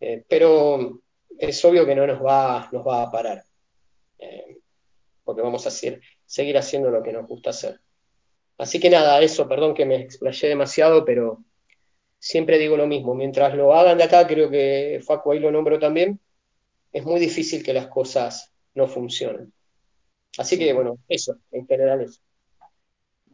eh, 0.00 0.24
pero 0.28 1.00
es 1.38 1.64
obvio 1.64 1.86
que 1.86 1.94
no 1.94 2.06
nos 2.06 2.24
va, 2.24 2.68
nos 2.72 2.86
va 2.86 3.02
a 3.02 3.10
parar, 3.10 3.44
eh, 4.18 4.58
porque 5.24 5.42
vamos 5.42 5.66
a 5.66 5.70
seguir, 5.70 6.00
seguir 6.26 6.58
haciendo 6.58 6.90
lo 6.90 7.02
que 7.02 7.12
nos 7.12 7.26
gusta 7.26 7.50
hacer. 7.50 7.80
Así 8.58 8.80
que 8.80 8.90
nada, 8.90 9.20
eso, 9.22 9.48
perdón 9.48 9.74
que 9.74 9.86
me 9.86 9.96
explayé 9.96 10.48
demasiado, 10.48 11.04
pero 11.04 11.44
siempre 12.18 12.58
digo 12.58 12.76
lo 12.76 12.86
mismo, 12.86 13.14
mientras 13.14 13.54
lo 13.54 13.74
hagan 13.74 13.98
de 13.98 14.04
acá, 14.04 14.26
creo 14.26 14.50
que 14.50 15.00
Facu 15.06 15.32
ahí 15.32 15.38
lo 15.38 15.52
nombro 15.52 15.78
también, 15.78 16.20
es 16.92 17.04
muy 17.04 17.20
difícil 17.20 17.62
que 17.62 17.72
las 17.72 17.88
cosas 17.88 18.52
no 18.74 18.86
funcionen. 18.86 19.52
Así 20.36 20.58
que 20.58 20.72
bueno, 20.72 20.98
eso, 21.08 21.38
en 21.50 21.66
general 21.66 22.02
eso. 22.02 22.20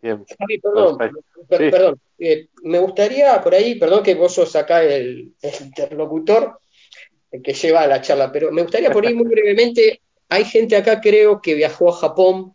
Bien. 0.01 0.25
Javi, 0.39 0.59
perdón, 0.59 0.99
per- 0.99 1.11
Sí. 1.59 1.71
perdón, 1.71 2.01
eh, 2.19 2.49
me 2.63 2.79
gustaría 2.79 3.41
por 3.43 3.55
ahí, 3.55 3.75
perdón 3.77 4.03
que 4.03 4.15
vos 4.15 4.35
sos 4.35 4.55
acá 4.57 4.83
el, 4.83 5.35
el 5.41 5.53
interlocutor 5.61 6.59
el 7.31 7.43
que 7.43 7.53
lleva 7.53 7.87
la 7.87 8.01
charla, 8.01 8.31
pero 8.31 8.53
me 8.53 8.63
gustaría 8.63 8.91
por 8.93 9.05
ahí 9.07 9.13
muy 9.15 9.27
brevemente, 9.29 10.01
hay 10.29 10.45
gente 10.45 10.77
acá 10.77 11.01
creo 11.01 11.41
que 11.43 11.55
viajó 11.55 11.89
a 11.91 11.97
Japón 11.97 12.55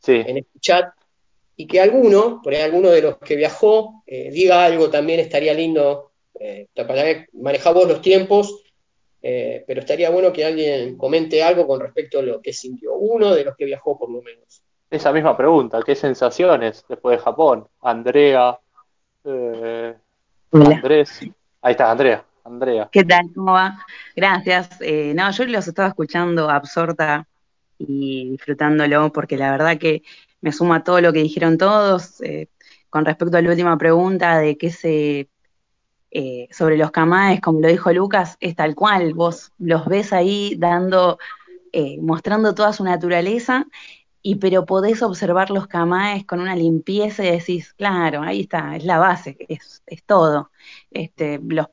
Sí, 0.00 0.12
en 0.12 0.36
este 0.38 0.58
chat 0.60 0.92
y 1.56 1.66
que 1.66 1.80
alguno, 1.80 2.40
por 2.44 2.54
ahí 2.54 2.60
alguno 2.60 2.90
de 2.90 3.02
los 3.02 3.18
que 3.18 3.34
viajó, 3.34 4.04
eh, 4.06 4.30
diga 4.30 4.64
algo 4.64 4.90
también 4.90 5.18
estaría 5.18 5.52
lindo, 5.54 6.12
eh, 6.38 6.66
para 6.74 7.02
que 7.02 7.26
manejás 7.32 7.74
vos 7.74 7.88
los 7.88 8.00
tiempos, 8.00 8.62
eh, 9.22 9.64
pero 9.66 9.80
estaría 9.80 10.10
bueno 10.10 10.32
que 10.32 10.44
alguien 10.44 10.96
comente 10.96 11.42
algo 11.42 11.66
con 11.66 11.80
respecto 11.80 12.20
a 12.20 12.22
lo 12.22 12.40
que 12.40 12.52
sintió, 12.52 12.94
uno 12.94 13.34
de 13.34 13.44
los 13.44 13.56
que 13.56 13.64
viajó 13.64 13.98
por 13.98 14.10
lo 14.10 14.22
menos. 14.22 14.62
esa 14.90 15.12
misma 15.12 15.36
pregunta, 15.36 15.80
¿qué 15.84 15.94
sensaciones 15.94 16.84
después 16.88 17.18
de 17.18 17.24
Japón? 17.24 17.66
Andrea, 17.82 18.58
eh, 19.24 19.94
Andrés, 20.52 21.20
ahí 21.62 21.72
está, 21.72 21.90
Andrea, 21.90 22.24
Andrea. 22.44 22.88
¿qué 22.90 23.04
tal? 23.04 23.26
¿Cómo 23.34 23.52
va? 23.52 23.78
Gracias. 24.16 24.80
Eh, 24.80 25.12
no, 25.14 25.30
yo 25.30 25.44
los 25.44 25.66
estaba 25.68 25.88
escuchando 25.88 26.48
absorta 26.48 27.26
y 27.78 28.30
disfrutándolo 28.30 29.12
porque 29.12 29.36
la 29.36 29.50
verdad 29.50 29.78
que 29.78 30.02
me 30.40 30.52
suma 30.52 30.76
a 30.76 30.84
todo 30.84 31.00
lo 31.00 31.12
que 31.12 31.22
dijeron 31.22 31.58
todos. 31.58 32.20
eh, 32.22 32.48
con 32.90 33.04
respecto 33.04 33.36
a 33.36 33.42
la 33.42 33.50
última 33.50 33.76
pregunta 33.76 34.38
de 34.38 34.56
qué 34.56 34.70
se 34.70 35.28
eh, 36.10 36.48
sobre 36.50 36.76
los 36.76 36.90
camaes, 36.90 37.40
como 37.40 37.60
lo 37.60 37.68
dijo 37.68 37.92
Lucas, 37.92 38.36
es 38.40 38.56
tal 38.56 38.74
cual. 38.74 39.14
Vos 39.14 39.52
los 39.58 39.86
ves 39.86 40.12
ahí 40.12 40.54
dando, 40.58 41.18
eh, 41.72 41.98
mostrando 42.00 42.54
toda 42.54 42.72
su 42.72 42.84
naturaleza, 42.84 43.66
y 44.22 44.36
pero 44.36 44.66
podés 44.66 45.02
observar 45.02 45.50
los 45.50 45.66
camaes 45.68 46.24
con 46.26 46.40
una 46.40 46.56
limpieza 46.56 47.24
y 47.24 47.30
decís, 47.30 47.72
claro, 47.74 48.22
ahí 48.22 48.42
está, 48.42 48.76
es 48.76 48.84
la 48.84 48.98
base, 48.98 49.36
es, 49.48 49.82
es 49.86 50.04
todo. 50.04 50.50
Este, 50.90 51.40
los 51.42 51.68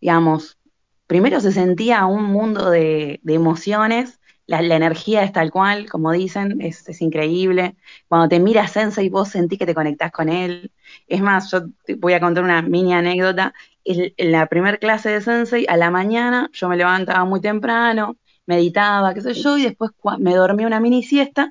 digamos, 0.00 0.58
primero 1.06 1.40
se 1.40 1.52
sentía 1.52 2.06
un 2.06 2.24
mundo 2.24 2.70
de, 2.70 3.20
de 3.22 3.34
emociones, 3.34 4.20
la, 4.60 4.76
energía 4.76 5.22
es 5.22 5.32
tal 5.32 5.50
cual, 5.50 5.88
como 5.88 6.12
dicen, 6.12 6.60
es, 6.60 7.00
increíble. 7.00 7.76
Cuando 8.08 8.28
te 8.28 8.40
mira 8.40 8.66
Sensei, 8.68 9.08
vos 9.08 9.28
sentís 9.30 9.58
que 9.58 9.66
te 9.66 9.74
conectás 9.74 10.12
con 10.12 10.28
él. 10.28 10.72
Es 11.06 11.20
más, 11.22 11.50
yo 11.50 11.68
te 11.84 11.94
voy 11.94 12.12
a 12.14 12.20
contar 12.20 12.44
una 12.44 12.62
mini 12.62 12.92
anécdota. 12.94 13.54
En 13.84 14.32
la 14.32 14.46
primera 14.46 14.76
clase 14.78 15.10
de 15.10 15.20
Sensei, 15.20 15.66
a 15.68 15.76
la 15.76 15.90
mañana, 15.90 16.50
yo 16.52 16.68
me 16.68 16.76
levantaba 16.76 17.24
muy 17.24 17.40
temprano, 17.40 18.16
meditaba, 18.46 19.14
qué 19.14 19.20
sé 19.22 19.34
yo, 19.34 19.56
y 19.58 19.62
después 19.64 19.92
me 20.18 20.34
dormí 20.34 20.64
una 20.64 20.80
mini 20.80 21.02
siesta. 21.02 21.50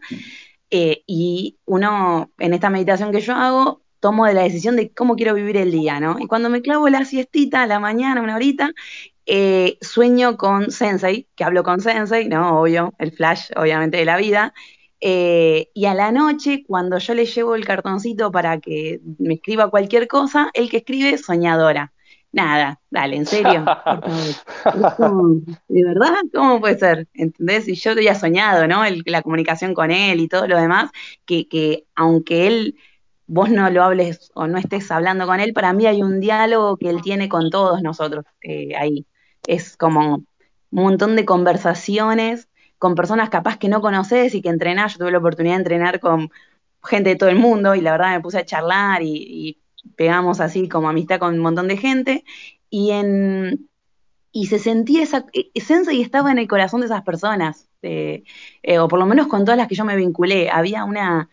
eh, 0.72 1.04
y 1.08 1.60
uno, 1.66 2.32
en 2.40 2.54
esta 2.54 2.70
meditación 2.70 3.12
que 3.12 3.22
yo 3.22 3.34
hago, 3.36 3.82
tomo 4.02 4.26
de 4.26 4.34
la 4.34 4.44
decisión 4.44 4.76
de 4.76 4.92
cómo 4.94 5.16
quiero 5.16 5.34
vivir 5.34 5.58
el 5.58 5.72
día, 5.72 6.00
¿no? 6.02 6.18
Y 6.20 6.28
cuando 6.28 6.50
me 6.50 6.62
clavo 6.62 6.90
la 6.90 7.06
siestita 7.06 7.64
a 7.64 7.68
la 7.68 7.80
mañana, 7.80 8.22
una 8.22 8.36
horita, 8.36 8.72
eh, 9.26 9.78
sueño 9.82 10.38
con 10.38 10.72
Sensei, 10.72 11.28
que 11.36 11.44
hablo 11.44 11.64
con 11.64 11.82
Sensei, 11.82 12.28
¿no? 12.28 12.60
Obvio, 12.62 12.94
el 13.00 13.12
flash, 13.12 13.52
obviamente, 13.56 13.98
de 13.98 14.06
la 14.06 14.18
vida. 14.18 14.54
Eh, 15.00 15.70
y 15.74 15.86
a 15.86 15.94
la 15.94 16.12
noche, 16.12 16.64
cuando 16.68 16.98
yo 17.00 17.14
le 17.16 17.26
llevo 17.26 17.56
el 17.56 17.66
cartoncito 17.66 18.32
para 18.32 18.60
que 18.60 19.02
me 19.20 19.36
escriba 19.36 19.70
cualquier 19.72 20.08
cosa, 20.08 20.50
el 20.54 20.70
que 20.70 20.78
escribe 20.78 21.18
soñadora. 21.18 21.94
Nada, 22.32 22.80
dale, 22.90 23.18
en 23.18 23.26
serio, 23.26 23.72
¿De 25.68 25.84
verdad? 25.84 26.14
¿Cómo 26.34 26.60
puede 26.60 26.78
ser? 26.78 27.08
¿Entendés? 27.14 27.68
Y 27.68 27.76
yo 27.76 27.92
había 27.92 28.16
soñado, 28.16 28.68
¿no? 28.68 28.84
El- 28.86 29.04
la 29.06 29.22
comunicación 29.22 29.74
con 29.74 29.92
él 29.92 30.20
y 30.20 30.28
todo 30.28 30.48
lo 30.48 30.58
demás, 30.58 30.92
que, 31.26 31.48
que 31.48 31.86
aunque 31.96 32.48
él, 32.48 32.76
vos 33.28 33.50
no 33.50 33.70
lo 33.70 33.84
hables 33.84 34.32
o 34.36 34.48
no 34.48 34.58
estés 34.58 34.92
hablando 34.92 35.26
con 35.28 35.40
él, 35.40 35.54
para 35.54 35.74
mí 35.74 35.86
hay 35.88 36.02
un 36.04 36.20
diálogo 36.20 36.78
que 36.78 36.90
él 36.90 37.02
tiene 37.02 37.30
con 37.30 37.50
todos 37.50 37.82
nosotros 37.82 38.26
eh, 38.44 38.76
ahí. 38.76 39.06
Es 39.48 39.78
como 39.78 40.16
un 40.16 40.26
montón 40.70 41.16
de 41.16 41.26
conversaciones 41.26 42.48
con 42.78 42.96
personas 42.96 43.30
capaz 43.30 43.58
que 43.58 43.70
no 43.70 43.82
conoces 43.82 44.34
y 44.34 44.42
que 44.42 44.50
entrenás. 44.50 44.94
Yo 44.94 45.00
tuve 45.00 45.12
la 45.12 45.20
oportunidad 45.20 45.56
de 45.56 45.62
entrenar 45.62 46.00
con 46.00 46.32
gente 46.84 47.12
de 47.12 47.16
todo 47.16 47.30
el 47.30 47.38
mundo 47.38 47.76
y 47.76 47.82
la 47.82 47.92
verdad 47.92 48.12
me 48.12 48.22
puse 48.22 48.40
a 48.40 48.46
charlar 48.46 49.04
y, 49.04 49.08
y 49.14 49.62
pegamos 49.96 50.40
así 50.40 50.68
como 50.68 50.90
amistad 50.90 51.20
con 51.20 51.34
un 51.36 51.40
montón 51.40 51.68
de 51.68 51.78
gente. 51.78 52.24
Y 52.70 52.92
en, 52.92 53.70
y 54.32 54.48
se 54.48 54.60
sentía 54.60 55.04
esa 55.04 55.26
eh, 55.34 55.52
Sensei 55.60 56.02
estaba 56.02 56.32
en 56.32 56.38
el 56.38 56.48
corazón 56.48 56.82
de 56.82 56.88
esas 56.88 57.04
personas, 57.04 57.68
eh, 57.82 58.24
eh, 58.64 58.80
o 58.80 58.88
por 58.88 59.00
lo 59.00 59.06
menos 59.06 59.28
con 59.28 59.44
todas 59.44 59.58
las 59.58 59.68
que 59.68 59.76
yo 59.76 59.86
me 59.86 59.96
vinculé. 59.96 60.50
Había 60.50 60.86
una, 60.86 61.30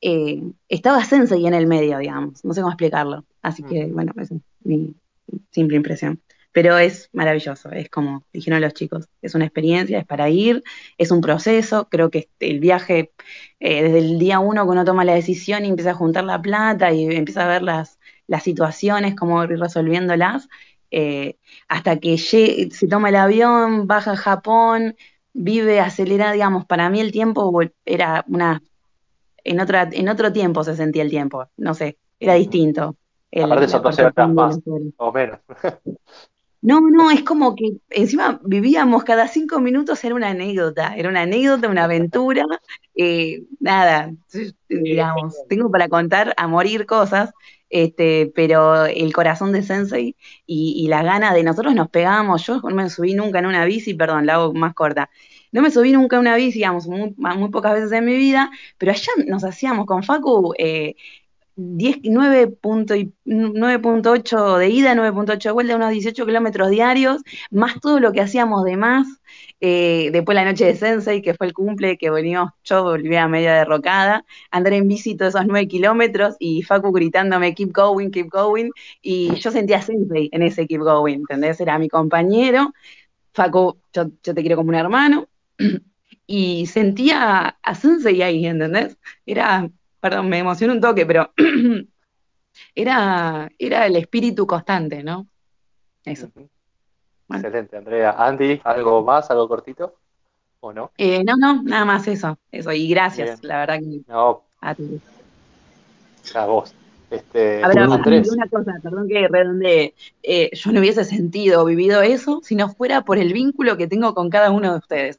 eh, 0.00 0.42
estaba 0.68 1.04
Sensei 1.04 1.46
en 1.46 1.54
el 1.54 1.66
medio, 1.66 1.98
digamos, 1.98 2.44
no 2.44 2.52
sé 2.52 2.60
cómo 2.60 2.72
explicarlo. 2.72 3.24
Así 3.40 3.62
que, 3.62 3.86
Ujú. 3.86 3.94
bueno, 3.94 4.12
esa 4.16 4.34
es 4.34 4.40
mi 4.64 4.94
simple 5.50 5.76
impresión. 5.76 6.20
Pero 6.52 6.76
es 6.78 7.08
maravilloso, 7.12 7.70
es 7.72 7.88
como 7.88 8.24
dijeron 8.32 8.60
los 8.60 8.74
chicos, 8.74 9.08
es 9.22 9.34
una 9.34 9.46
experiencia, 9.46 9.98
es 9.98 10.04
para 10.06 10.28
ir, 10.28 10.62
es 10.98 11.10
un 11.10 11.20
proceso. 11.22 11.88
Creo 11.90 12.10
que 12.10 12.18
este- 12.20 12.50
el 12.50 12.60
viaje, 12.60 13.12
eh, 13.60 13.82
desde 13.82 13.98
el 13.98 14.18
día 14.18 14.38
uno 14.38 14.64
que 14.64 14.70
uno 14.70 14.84
toma 14.84 15.04
la 15.04 15.14
decisión 15.14 15.64
y 15.64 15.68
empieza 15.68 15.92
a 15.92 15.94
juntar 15.94 16.24
la 16.24 16.40
plata 16.42 16.92
y 16.92 17.04
empieza 17.06 17.44
a 17.44 17.48
ver 17.48 17.62
las, 17.62 17.98
las 18.26 18.42
situaciones, 18.42 19.14
cómo 19.14 19.42
ir 19.44 19.58
resolviéndolas, 19.58 20.48
eh, 20.90 21.36
hasta 21.68 21.98
que 21.98 22.16
llegue- 22.18 22.70
se 22.70 22.86
toma 22.86 23.08
el 23.08 23.16
avión, 23.16 23.86
baja 23.86 24.12
a 24.12 24.16
Japón, 24.16 24.94
vive, 25.32 25.80
acelera, 25.80 26.32
digamos, 26.32 26.66
para 26.66 26.90
mí 26.90 27.00
el 27.00 27.12
tiempo 27.12 27.58
era 27.86 28.24
una, 28.28 28.62
en 29.44 29.60
otra, 29.60 29.88
en 29.90 30.08
otro 30.10 30.32
tiempo 30.32 30.64
se 30.64 30.76
sentía 30.76 31.02
el 31.02 31.10
tiempo, 31.10 31.48
no 31.56 31.72
sé, 31.74 31.96
era 32.20 32.34
distinto. 32.34 32.96
el- 33.30 33.44
Aparte 33.44 33.68
son 33.68 33.82
12 33.82 34.02
horas 34.02 34.14
percepción 34.14 34.36
de 34.36 34.42
más, 34.42 34.94
o 34.98 35.12
menos. 35.12 35.40
No, 36.62 36.80
no, 36.80 37.10
es 37.10 37.24
como 37.24 37.56
que 37.56 37.72
encima 37.90 38.40
vivíamos 38.44 39.02
cada 39.02 39.26
cinco 39.26 39.58
minutos, 39.58 40.04
era 40.04 40.14
una 40.14 40.28
anécdota, 40.30 40.94
era 40.96 41.08
una 41.08 41.22
anécdota, 41.22 41.68
una 41.68 41.84
aventura, 41.84 42.44
eh, 42.94 43.42
nada, 43.58 44.12
digamos, 44.68 45.34
tengo 45.48 45.70
para 45.72 45.88
contar 45.88 46.34
a 46.36 46.46
morir 46.46 46.86
cosas, 46.86 47.32
este, 47.68 48.30
pero 48.36 48.86
el 48.86 49.12
corazón 49.12 49.50
de 49.52 49.62
Sensei 49.64 50.16
y, 50.46 50.74
y 50.76 50.86
la 50.88 51.02
gana 51.02 51.34
de 51.34 51.42
nosotros 51.42 51.74
nos 51.74 51.88
pegábamos, 51.90 52.46
yo 52.46 52.60
no 52.60 52.74
me 52.76 52.88
subí 52.90 53.14
nunca 53.14 53.40
en 53.40 53.46
una 53.46 53.64
bici, 53.64 53.94
perdón, 53.94 54.26
la 54.26 54.34
hago 54.34 54.54
más 54.54 54.72
corta, 54.74 55.10
no 55.50 55.62
me 55.62 55.70
subí 55.72 55.90
nunca 55.90 56.14
en 56.16 56.20
una 56.20 56.36
bici, 56.36 56.58
digamos, 56.58 56.86
muy, 56.86 57.12
muy 57.16 57.50
pocas 57.50 57.72
veces 57.74 57.90
en 57.92 58.04
mi 58.04 58.14
vida, 58.16 58.50
pero 58.78 58.92
allá 58.92 59.10
nos 59.26 59.42
hacíamos 59.42 59.86
con 59.86 60.04
Facu, 60.04 60.54
eh, 60.58 60.94
10, 61.56 61.98
9 62.04 62.48
punto 62.48 62.94
y- 62.94 63.12
9.8 63.24 64.56
de 64.58 64.68
ida, 64.70 64.94
9.8 64.94 65.48
de 65.50 65.52
vuelta, 65.52 65.76
unos 65.76 65.90
18 65.90 66.26
kilómetros 66.26 66.70
diarios, 66.70 67.22
más 67.50 67.80
todo 67.80 68.00
lo 68.00 68.12
que 68.12 68.20
hacíamos 68.20 68.64
de 68.64 68.76
más. 68.76 69.06
Eh, 69.60 70.10
después 70.12 70.34
la 70.34 70.44
noche 70.44 70.64
de 70.66 70.74
Sensei, 70.76 71.22
que 71.22 71.34
fue 71.34 71.46
el 71.46 71.52
cumple, 71.52 71.96
que 71.98 72.10
venimos, 72.10 72.50
yo 72.64 72.82
volví 72.82 73.14
a 73.16 73.28
media 73.28 73.54
derrocada, 73.54 74.24
andar 74.50 74.72
en 74.72 74.88
bici 74.88 75.16
todos 75.16 75.34
esos 75.34 75.46
9 75.46 75.68
kilómetros 75.68 76.36
y 76.38 76.62
Facu 76.62 76.90
gritándome 76.92 77.54
keep 77.54 77.72
going, 77.72 78.10
keep 78.10 78.28
going, 78.30 78.70
y 79.00 79.34
yo 79.36 79.50
sentía 79.50 79.80
Sensei 79.82 80.28
en 80.32 80.42
ese 80.42 80.66
keep 80.66 80.80
going, 80.82 81.18
¿entendés? 81.20 81.60
Era 81.60 81.78
mi 81.78 81.88
compañero, 81.88 82.72
Facu, 83.34 83.78
yo, 83.92 84.10
yo 84.22 84.34
te 84.34 84.40
quiero 84.42 84.56
como 84.56 84.70
un 84.70 84.74
hermano, 84.76 85.28
y 86.26 86.66
sentía 86.66 87.56
a 87.62 87.74
Sensei 87.74 88.22
ahí, 88.22 88.46
¿entendés? 88.46 88.98
Era, 89.26 89.70
perdón, 90.02 90.28
me 90.28 90.40
emocioné 90.40 90.74
un 90.74 90.80
toque, 90.80 91.06
pero 91.06 91.32
era, 92.74 93.48
era 93.56 93.86
el 93.86 93.94
espíritu 93.94 94.48
constante, 94.48 95.04
¿no? 95.04 95.28
Eso. 96.04 96.28
Bueno. 96.34 96.50
Excelente, 97.46 97.76
Andrea. 97.76 98.16
Andy, 98.18 98.60
¿algo 98.64 99.04
más, 99.04 99.30
algo 99.30 99.46
cortito? 99.46 99.94
¿O 100.58 100.72
no? 100.72 100.90
Eh, 100.98 101.22
no, 101.22 101.36
no, 101.36 101.62
nada 101.62 101.84
más 101.84 102.08
eso, 102.08 102.36
eso, 102.50 102.72
y 102.72 102.88
gracias, 102.88 103.40
Bien. 103.40 103.48
la 103.48 103.58
verdad 103.58 103.78
que 103.78 104.00
No, 104.08 104.42
a 104.60 104.74
ti. 104.74 105.00
a 106.34 106.46
vos. 106.46 106.74
Este, 107.08 107.62
Andrés, 107.62 108.32
una 108.32 108.48
cosa, 108.48 108.80
perdón 108.82 109.06
que 109.06 109.28
redondeé, 109.28 109.94
eh, 110.22 110.50
yo 110.52 110.72
no 110.72 110.80
hubiese 110.80 111.04
sentido, 111.04 111.64
vivido 111.64 112.02
eso, 112.02 112.40
si 112.42 112.56
no 112.56 112.70
fuera 112.70 113.02
por 113.02 113.18
el 113.18 113.32
vínculo 113.32 113.76
que 113.76 113.86
tengo 113.86 114.14
con 114.14 114.30
cada 114.30 114.50
uno 114.50 114.72
de 114.72 114.78
ustedes. 114.78 115.18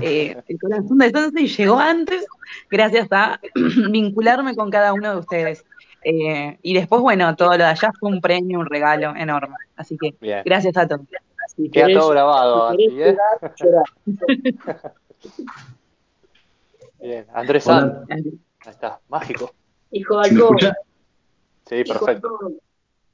Eh, 0.00 0.36
el 0.48 0.58
corazón 0.58 0.98
de 0.98 1.10
Sensei 1.10 1.46
llegó 1.46 1.78
antes 1.78 2.26
gracias 2.70 3.08
a 3.12 3.40
vincularme 3.90 4.54
con 4.56 4.70
cada 4.70 4.92
uno 4.92 5.12
de 5.12 5.18
ustedes. 5.20 5.64
Eh, 6.02 6.58
y 6.62 6.74
después, 6.74 7.02
bueno, 7.02 7.34
todo 7.36 7.50
lo 7.50 7.58
de 7.58 7.64
allá 7.64 7.90
fue 7.98 8.10
un 8.10 8.20
premio, 8.20 8.58
un 8.60 8.66
regalo 8.66 9.14
enorme. 9.16 9.56
Así 9.76 9.96
que 9.96 10.14
Bien. 10.20 10.42
gracias 10.44 10.76
a 10.76 10.86
todos. 10.86 11.02
Si 11.56 11.70
Queda 11.70 11.86
querés- 11.86 11.98
todo 11.98 12.10
grabado, 12.10 12.70
si 12.76 12.84
Andy, 12.86 13.02
¿eh? 13.02 13.16
llorar, 13.16 13.54
llorar. 13.56 13.84
Bien. 17.00 17.26
Andrés. 17.32 17.64
San. 17.64 18.04
Ahí 18.10 18.40
está. 18.66 19.00
Mágico. 19.08 19.52
Hijo 19.90 20.20
de. 20.20 20.72
Sí, 21.68 21.84
perfecto. 21.84 22.38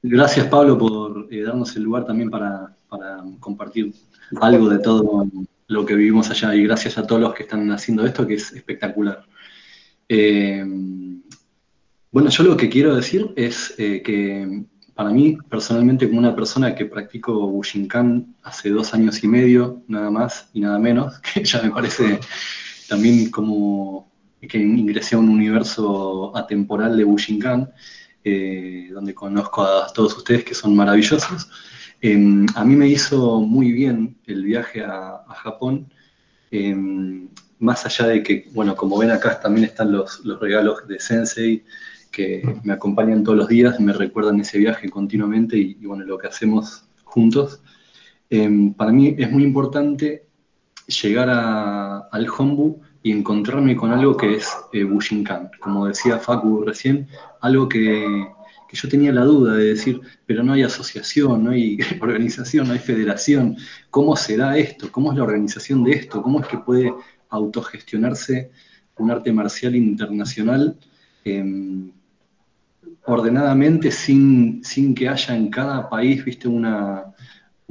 Gracias, 0.01 0.47
Pablo, 0.47 0.77
por 0.77 1.27
eh, 1.31 1.43
darnos 1.43 1.75
el 1.75 1.83
lugar 1.83 2.05
también 2.05 2.29
para, 2.29 2.75
para 2.89 3.23
compartir 3.39 3.93
algo 4.41 4.67
de 4.69 4.79
todo 4.79 5.25
lo 5.73 5.85
que 5.85 5.95
vivimos 5.95 6.29
allá. 6.29 6.55
Y 6.55 6.63
gracias 6.63 6.97
a 6.97 7.05
todos 7.05 7.21
los 7.21 7.33
que 7.33 7.43
están 7.43 7.69
haciendo 7.71 8.05
esto, 8.05 8.25
que 8.25 8.35
es 8.35 8.53
espectacular. 8.53 9.25
Eh, 10.07 10.63
bueno, 12.11 12.29
yo 12.29 12.43
lo 12.43 12.55
que 12.55 12.69
quiero 12.69 12.95
decir 12.95 13.33
es 13.35 13.73
eh, 13.77 14.01
que 14.03 14.65
para 14.93 15.09
mí, 15.09 15.37
personalmente, 15.49 16.07
como 16.07 16.19
una 16.19 16.35
persona 16.35 16.75
que 16.75 16.85
practico 16.85 17.47
Bushinkan 17.47 18.35
hace 18.43 18.69
dos 18.69 18.93
años 18.93 19.23
y 19.23 19.27
medio, 19.27 19.81
nada 19.87 20.11
más 20.11 20.49
y 20.53 20.59
nada 20.59 20.77
menos, 20.77 21.19
que 21.33 21.43
ya 21.43 21.61
me 21.61 21.71
parece 21.71 22.19
también 22.87 23.31
como 23.31 24.11
que 24.39 24.59
ingresé 24.59 25.15
a 25.15 25.19
un 25.19 25.29
universo 25.29 26.35
atemporal 26.35 26.97
de 26.97 27.05
Bushinkan, 27.05 27.71
eh, 28.23 28.89
donde 28.93 29.13
conozco 29.13 29.63
a 29.63 29.91
todos 29.91 30.15
ustedes 30.17 30.43
que 30.43 30.53
son 30.53 30.75
maravillosos. 30.75 31.49
Eh, 32.05 32.45
a 32.55 32.65
mí 32.65 32.75
me 32.75 32.89
hizo 32.89 33.39
muy 33.39 33.71
bien 33.71 34.17
el 34.25 34.43
viaje 34.43 34.83
a, 34.83 35.23
Japón, 35.41 35.87
eh, 36.51 36.75
más 37.59 37.85
allá 37.85 38.07
de 38.07 38.21
que, 38.21 38.49
bueno, 38.53 38.75
como 38.75 38.97
ven 38.97 39.09
acá 39.11 39.39
también 39.39 39.65
están 39.67 39.93
los, 39.93 40.19
los 40.25 40.37
regalos 40.37 40.85
de 40.85 40.99
Sensei 40.99 41.63
que 42.11 42.43
me 42.63 42.73
acompañan 42.73 43.23
todos 43.23 43.37
los 43.37 43.47
días, 43.47 43.79
me 43.79 43.93
recuerdan 43.93 44.41
ese 44.41 44.57
viaje 44.57 44.89
continuamente 44.89 45.57
y, 45.57 45.75
bueno, 45.85 46.03
lo 46.03 46.17
que 46.17 46.27
hacemos 46.27 46.83
juntos. 47.05 47.61
Eh, 48.29 48.73
para 48.75 48.91
mí 48.91 49.15
es 49.17 49.31
muy 49.31 49.43
importante 49.43 50.25
llegar 50.87 51.29
a- 51.29 51.99
al 52.11 52.27
Hombu 52.37 52.81
y 53.01 53.13
encontrarme 53.13 53.77
con 53.77 53.91
algo 53.93 54.17
que 54.17 54.35
es 54.35 54.47
eh, 54.73 54.83
Bushinkan. 54.83 55.51
Como 55.61 55.87
decía 55.87 56.19
Facu 56.19 56.63
recién, 56.65 57.07
algo 57.39 57.69
que, 57.69 58.27
yo 58.73 58.89
tenía 58.89 59.11
la 59.11 59.23
duda 59.23 59.55
de 59.55 59.65
decir, 59.65 60.01
pero 60.25 60.43
no 60.43 60.53
hay 60.53 60.63
asociación, 60.63 61.43
no 61.43 61.51
hay 61.51 61.77
organización, 62.01 62.67
no 62.67 62.73
hay 62.73 62.79
federación. 62.79 63.57
¿Cómo 63.89 64.15
será 64.15 64.57
esto? 64.57 64.91
¿Cómo 64.91 65.11
es 65.11 65.17
la 65.17 65.23
organización 65.23 65.83
de 65.83 65.93
esto? 65.93 66.21
¿Cómo 66.21 66.41
es 66.41 66.47
que 66.47 66.57
puede 66.57 66.93
autogestionarse 67.29 68.51
un 68.97 69.11
arte 69.11 69.31
marcial 69.31 69.75
internacional 69.75 70.77
em, 71.25 71.91
ordenadamente 73.05 73.91
sin, 73.91 74.63
sin 74.63 74.93
que 74.93 75.09
haya 75.09 75.35
en 75.35 75.49
cada 75.49 75.89
país, 75.89 76.23
viste, 76.23 76.47
una, 76.47 77.03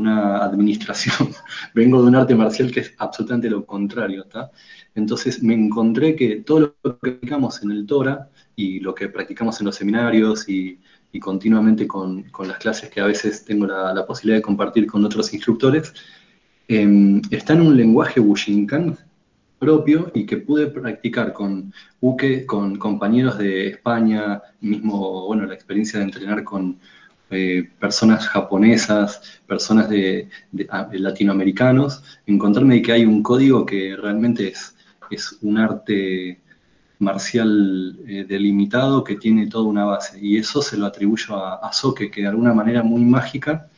una 0.02 0.44
administración. 0.44 1.30
Vengo 1.74 2.02
de 2.02 2.08
un 2.08 2.16
arte 2.16 2.34
marcial 2.34 2.70
que 2.70 2.80
es 2.80 2.94
absolutamente 2.98 3.48
lo 3.48 3.64
contrario, 3.64 4.22
¿está? 4.22 4.50
Entonces 4.94 5.42
me 5.42 5.54
encontré 5.54 6.14
que 6.14 6.36
todo 6.36 6.60
lo 6.60 6.76
que 6.92 6.98
practicamos 7.00 7.62
en 7.62 7.70
el 7.70 7.86
Tora 7.86 8.28
y 8.56 8.80
lo 8.80 8.94
que 8.94 9.08
practicamos 9.08 9.60
en 9.60 9.66
los 9.66 9.76
seminarios 9.76 10.48
y, 10.48 10.78
continuamente 11.20 11.86
con, 11.86 12.24
las 12.46 12.58
clases 12.58 12.90
que 12.90 13.00
a 13.00 13.06
veces 13.06 13.44
tengo 13.44 13.66
la, 13.66 14.06
posibilidad 14.06 14.38
de 14.38 14.42
compartir 14.42 14.86
con 14.86 15.04
otros 15.04 15.32
instructores, 15.32 15.92
em, 16.68 17.20
está 17.30 17.52
en 17.52 17.62
un 17.62 17.76
lenguaje 17.76 18.20
Bushinkan 18.20 18.96
propio 19.62 20.10
y 20.12 20.26
que 20.26 20.38
pude 20.38 20.66
practicar 20.66 21.32
con 21.32 21.72
Uke, 22.00 22.46
con 22.46 22.76
compañeros 22.78 23.38
de 23.38 23.68
España, 23.68 24.42
mismo, 24.60 25.26
bueno, 25.26 25.46
la 25.46 25.54
experiencia 25.54 26.00
de 26.00 26.06
entrenar 26.06 26.42
con 26.42 26.80
eh, 27.32 27.68
personas 27.78 28.28
japonesas, 28.28 29.40
personas 29.46 29.88
de, 29.88 30.28
ah, 30.70 30.84
de 30.84 30.98
latinoamericanos, 30.98 32.02
encontrarme 32.26 32.82
que 32.82 32.92
hay 32.92 33.04
un 33.04 33.22
código 33.22 33.66
que 33.66 33.96
realmente 33.96 34.48
es, 34.48 34.76
es 35.10 35.38
un 35.42 35.58
arte 35.58 36.40
marcial 36.98 37.98
eh, 38.06 38.24
delimitado 38.28 39.02
que 39.02 39.16
tiene 39.16 39.48
toda 39.48 39.64
una 39.64 39.84
base. 39.84 40.18
Y 40.20 40.38
eso 40.38 40.62
se 40.62 40.76
lo 40.76 40.86
atribuyo 40.86 41.36
a, 41.36 41.56
a 41.56 41.72
Soke, 41.72 42.10
que 42.10 42.22
de 42.22 42.28
alguna 42.28 42.54
manera 42.54 42.82
muy 42.82 43.04
mágica 43.04 43.68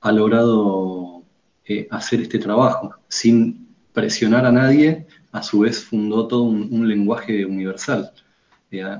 ha 0.00 0.12
logrado 0.12 1.24
eh, 1.68 1.88
hacer 1.90 2.20
este 2.20 2.38
trabajo 2.38 2.94
sin 3.08 3.66
presionar 3.92 4.46
a 4.46 4.52
nadie, 4.52 5.06
a 5.32 5.42
su 5.42 5.60
vez 5.60 5.82
fundó 5.84 6.28
todo 6.28 6.44
un, 6.44 6.88
lenguaje 6.88 7.44
universal. 7.44 8.12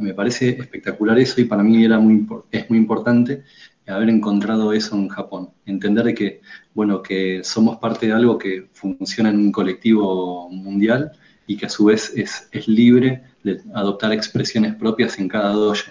Me 0.01 0.15
parece 0.15 0.49
espectacular 0.49 1.17
eso 1.19 1.41
y 1.41 1.45
para 1.45 1.63
mí 1.63 1.85
era 1.85 1.99
muy, 1.99 2.27
es 2.51 2.69
muy 2.69 2.79
importante 2.79 3.45
haber 3.87 4.11
encontrado 4.11 4.73
eso 4.73 4.97
en 4.97 5.09
Japón. 5.09 5.51
Entender 5.65 6.15
que, 6.15 6.41
bueno, 6.75 7.03
que 7.03 7.43
somos 7.45 7.79
parte 7.79 8.07
de 8.07 8.13
algo 8.13 8.39
que 8.39 8.69
funciona 8.73 9.31
en 9.31 9.39
un 9.39 9.53
colectivo 9.53 10.49
mundial 10.51 11.13
y 11.47 11.57
que 11.57 11.67
a 11.67 11.71
su 11.71 11.85
vez 11.87 12.13
es, 12.17 12.49
es 12.51 12.67
libre 12.67 13.23
de 13.43 13.61
adoptar 13.75 14.13
expresiones 14.13 14.75
propias 14.75 15.19
en 15.19 15.29
cada 15.29 15.53
dojo 15.53 15.91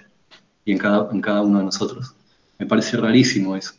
y 0.66 0.74
en 0.74 0.78
cada, 0.78 1.10
en 1.12 1.22
cada 1.22 1.42
uno 1.42 1.60
de 1.60 1.66
nosotros. 1.66 2.16
Me 2.60 2.66
parece 2.66 2.98
rarísimo 2.98 3.56
eso. 3.56 3.74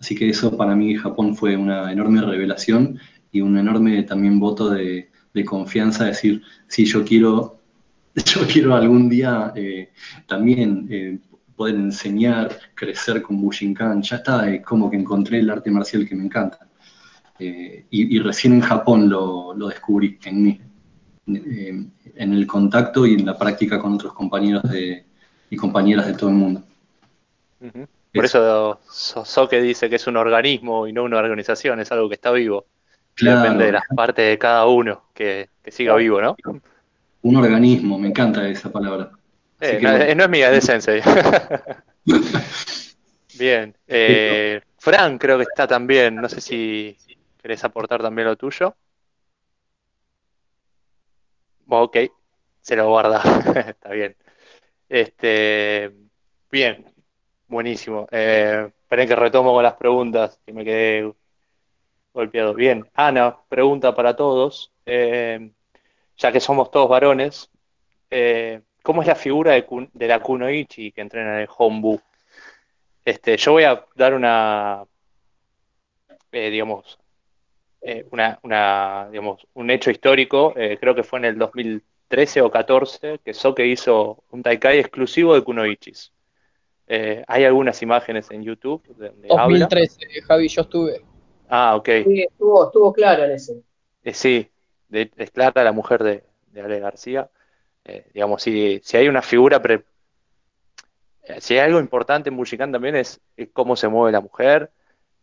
Así 0.00 0.14
que 0.14 0.28
eso 0.28 0.56
para 0.56 0.76
mí 0.76 0.94
Japón 0.94 1.34
fue 1.34 1.56
una 1.56 1.90
enorme 1.92 2.20
revelación 2.20 3.00
y 3.32 3.40
un 3.40 3.58
enorme 3.58 4.02
también 4.04 4.38
voto 4.38 4.70
de, 4.70 5.10
de 5.34 5.44
confianza, 5.44 6.04
decir, 6.04 6.42
sí, 6.66 6.84
yo 6.84 7.04
quiero, 7.04 7.60
yo 8.14 8.46
quiero 8.46 8.74
algún 8.74 9.08
día 9.08 9.52
eh, 9.56 9.90
también 10.26 10.86
eh, 10.90 11.18
poder 11.58 11.74
enseñar, 11.74 12.56
crecer 12.74 13.20
con 13.20 13.40
Bushinkan, 13.42 14.00
ya 14.02 14.16
está, 14.16 14.48
eh, 14.50 14.62
como 14.62 14.88
que 14.90 14.96
encontré 14.96 15.40
el 15.40 15.50
arte 15.50 15.70
marcial 15.70 16.06
que 16.08 16.14
me 16.14 16.24
encanta. 16.24 16.60
Eh, 17.38 17.84
y, 17.90 18.16
y 18.16 18.20
recién 18.20 18.54
en 18.54 18.60
Japón 18.60 19.08
lo, 19.10 19.54
lo 19.54 19.68
descubrí 19.68 20.18
en 20.24 20.42
mí, 20.44 20.60
eh, 21.26 21.84
en 22.14 22.32
el 22.32 22.46
contacto 22.46 23.06
y 23.06 23.14
en 23.14 23.26
la 23.26 23.36
práctica 23.36 23.78
con 23.78 23.94
otros 23.94 24.12
compañeros 24.12 24.62
de, 24.64 25.04
y 25.50 25.56
compañeras 25.56 26.06
de 26.06 26.14
todo 26.14 26.30
el 26.30 26.36
mundo. 26.36 26.62
Por 28.14 28.24
eso 28.24 28.80
So- 28.88 29.24
Soke 29.24 29.60
dice 29.60 29.90
que 29.90 29.96
es 29.96 30.06
un 30.06 30.16
organismo 30.16 30.86
y 30.86 30.92
no 30.92 31.04
una 31.04 31.18
organización, 31.18 31.80
es 31.80 31.92
algo 31.92 32.08
que 32.08 32.14
está 32.14 32.30
vivo. 32.32 32.66
Claro. 33.14 33.42
Depende 33.42 33.66
de 33.66 33.72
las 33.72 33.82
partes 33.96 34.28
de 34.30 34.38
cada 34.38 34.66
uno 34.66 35.02
que, 35.12 35.50
que 35.62 35.70
siga 35.72 35.96
vivo, 35.96 36.20
¿no? 36.20 36.36
Un 37.22 37.36
organismo, 37.36 37.98
me 37.98 38.08
encanta 38.08 38.48
esa 38.48 38.70
palabra. 38.70 39.10
Eh, 39.60 40.14
no 40.16 40.24
es 40.24 40.30
mía, 40.30 40.48
es 40.48 40.52
de 40.52 40.60
Sensei. 40.60 41.02
Bien. 43.38 43.76
Eh, 43.86 44.60
Fran 44.78 45.18
creo 45.18 45.36
que 45.36 45.44
está 45.44 45.66
también. 45.66 46.16
No 46.16 46.28
sé 46.28 46.40
si 46.40 46.96
querés 47.40 47.64
aportar 47.64 48.02
también 48.02 48.28
lo 48.28 48.36
tuyo. 48.36 48.74
Ok, 51.68 51.96
se 52.62 52.76
lo 52.76 52.88
guarda. 52.88 53.22
Está 53.68 53.90
bien. 53.90 54.16
Este, 54.88 55.92
bien, 56.50 56.86
buenísimo. 57.46 58.08
Eh, 58.10 58.70
esperen 58.82 59.06
que 59.06 59.16
retomo 59.16 59.52
con 59.52 59.62
las 59.62 59.74
preguntas, 59.74 60.40
que 60.46 60.52
me 60.54 60.64
quedé 60.64 61.12
golpeado. 62.14 62.54
Bien, 62.54 62.88
Ana, 62.94 63.36
pregunta 63.48 63.94
para 63.94 64.16
todos. 64.16 64.72
Eh, 64.86 65.52
ya 66.16 66.32
que 66.32 66.40
somos 66.40 66.70
todos 66.70 66.88
varones, 66.88 67.50
eh, 68.10 68.62
¿cómo 68.82 69.02
es 69.02 69.08
la 69.08 69.14
figura 69.14 69.52
de, 69.52 70.06
la 70.06 70.20
Kunoichi 70.20 70.92
que 70.92 71.00
entrena 71.00 71.34
en 71.36 71.40
el 71.42 71.48
Hombu? 71.56 72.00
Este, 73.04 73.36
yo 73.36 73.52
voy 73.52 73.64
a 73.64 73.84
dar 73.94 74.14
una, 74.14 74.84
eh, 76.32 76.50
digamos, 76.50 76.98
eh, 77.80 78.06
una, 78.10 78.38
una, 78.42 79.08
digamos, 79.10 79.46
un 79.54 79.70
hecho 79.70 79.90
histórico. 79.90 80.52
eh, 80.56 80.76
creo 80.80 80.94
que 80.94 81.02
fue 81.02 81.18
en 81.20 81.24
el 81.26 81.38
2013 81.38 82.40
o 82.42 82.50
14 82.50 83.20
que 83.24 83.34
Soke 83.34 83.66
hizo 83.66 84.24
un 84.30 84.42
Taikai 84.42 84.78
exclusivo 84.78 85.34
de 85.34 85.42
Kunoichis. 85.42 86.12
Eh, 86.86 87.22
hay 87.26 87.44
algunas 87.44 87.80
imágenes 87.82 88.30
en 88.30 88.42
YouTube 88.42 88.82
donde 88.88 89.28
habla. 89.30 89.68
2013, 89.68 90.22
Javi, 90.22 90.48
yo 90.48 90.62
estuve. 90.62 91.02
Ah, 91.48 91.76
ok. 91.76 91.88
Sí, 92.04 92.22
estuvo, 92.22 92.66
estuvo 92.66 92.92
claro 92.92 93.24
en 93.24 93.32
ese. 93.32 93.62
Eh, 94.04 94.14
sí, 94.14 94.50
de- 94.88 95.10
es 95.16 95.30
Clara, 95.30 95.64
la 95.64 95.72
mujer 95.72 96.02
de, 96.02 96.24
de 96.52 96.60
Ale 96.60 96.80
García. 96.80 97.30
Eh, 97.88 98.04
digamos, 98.12 98.42
si, 98.42 98.80
si 98.84 98.98
hay 98.98 99.08
una 99.08 99.22
figura, 99.22 99.62
pre- 99.62 99.84
eh, 101.22 101.40
si 101.40 101.54
hay 101.54 101.60
algo 101.60 101.80
importante 101.80 102.28
en 102.28 102.36
Bushikan 102.36 102.70
también 102.70 102.96
es, 102.96 103.18
es 103.34 103.48
cómo 103.52 103.76
se 103.76 103.88
mueve 103.88 104.12
la 104.12 104.20
mujer, 104.20 104.70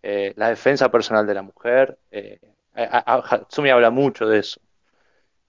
eh, 0.01 0.33
la 0.35 0.49
defensa 0.49 0.89
personal 0.89 1.27
de 1.27 1.33
la 1.35 1.43
mujer. 1.43 1.97
eh, 2.09 2.39
Hatsumi 2.73 3.69
habla 3.69 3.91
mucho 3.91 4.27
de 4.27 4.39
eso. 4.39 4.59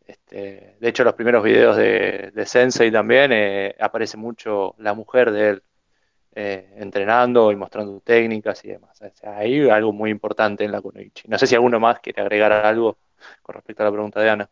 Este, 0.07 0.77
de 0.79 0.89
hecho, 0.89 1.05
los 1.05 1.15
primeros 1.15 1.43
videos 1.43 1.77
de, 1.77 2.31
de 2.35 2.47
Sensei 2.47 2.93
también 2.93 3.33
aparece 3.81 4.17
mucho 4.17 4.75
la 4.79 4.95
mujer 4.95 5.33
de 5.33 5.49
él 5.49 5.63
entrenando 6.37 7.51
y 7.51 7.57
mostrando 7.57 7.99
técnicas 8.01 8.65
y 8.65 8.69
demás. 8.69 9.01
O 9.03 9.31
hay 9.31 9.69
algo 9.69 9.93
muy 9.93 10.11
importante 10.11 10.65
en 10.65 10.71
la 10.71 10.81
Kunoichi. 10.83 11.27
No 11.29 11.39
sé 11.39 11.47
si 11.47 11.55
alguno 11.57 11.81
más 11.81 11.99
quiere 11.99 12.23
agregar 12.23 12.53
algo 12.53 12.99
con 13.43 13.55
respecto 13.55 13.83
a 13.83 13.87
la 13.87 13.93
pregunta 13.93 14.21
de 14.21 14.31
Ana. 14.31 14.51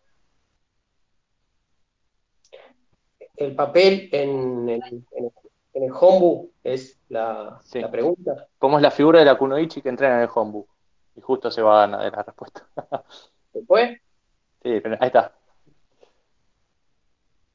El 3.36 3.54
papel 3.54 4.08
en 4.12 4.68
el, 4.68 4.82
en 5.12 5.24
el, 5.24 5.32
en 5.74 5.82
el 5.84 5.90
Hombu 5.92 6.50
es 6.62 6.98
la, 7.08 7.58
Sí. 7.62 7.80
la 7.80 7.90
pregunta. 7.90 8.48
¿Cómo 8.58 8.78
es 8.78 8.82
la 8.82 8.90
figura 8.90 9.18
de 9.18 9.24
la 9.24 9.36
Kunoichi 9.36 9.82
que 9.82 9.88
entrena 9.88 10.16
en 10.16 10.22
el 10.22 10.28
Hombu? 10.32 10.66
Y 11.16 11.20
justo 11.20 11.50
se 11.50 11.62
va 11.62 11.84
Ana 11.84 12.04
de 12.04 12.10
la 12.10 12.22
respuesta. 12.22 12.66
Después, 13.52 14.00
sí, 14.62 14.80
pero 14.80 14.96
ahí 15.00 15.06
está. 15.08 15.32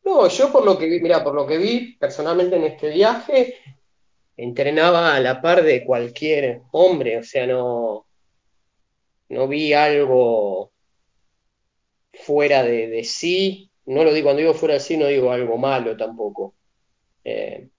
no, 0.03 0.27
yo 0.27 0.51
por 0.51 0.65
lo 0.65 0.77
que 0.77 0.88
vi, 0.88 0.99
mira, 1.01 1.23
por 1.23 1.35
lo 1.35 1.45
que 1.45 1.57
vi 1.57 1.93
personalmente 1.97 2.56
en 2.56 2.64
este 2.64 2.89
viaje, 2.89 3.56
entrenaba 4.38 5.15
a 5.15 5.19
la 5.19 5.41
par 5.41 5.61
de 5.64 5.85
cualquier 5.85 6.61
hombre, 6.72 7.18
o 7.19 7.23
sea, 7.23 7.45
no, 7.45 8.06
no 9.30 9.47
vi 9.47 9.73
algo 9.73 10.72
fuera 12.14 12.64
de, 12.64 12.88
de 12.88 13.03
sí, 13.03 13.68
no 13.89 14.03
lo 14.03 14.13
digo, 14.13 14.25
cuando 14.25 14.41
digo 14.41 14.53
fuera 14.53 14.75
de 14.75 14.79
sí, 14.79 14.97
no 14.97 15.07
digo 15.07 15.31
algo 15.31 15.57
malo 15.57 15.97
tampoco. 15.97 16.53
Eh, 17.23 17.69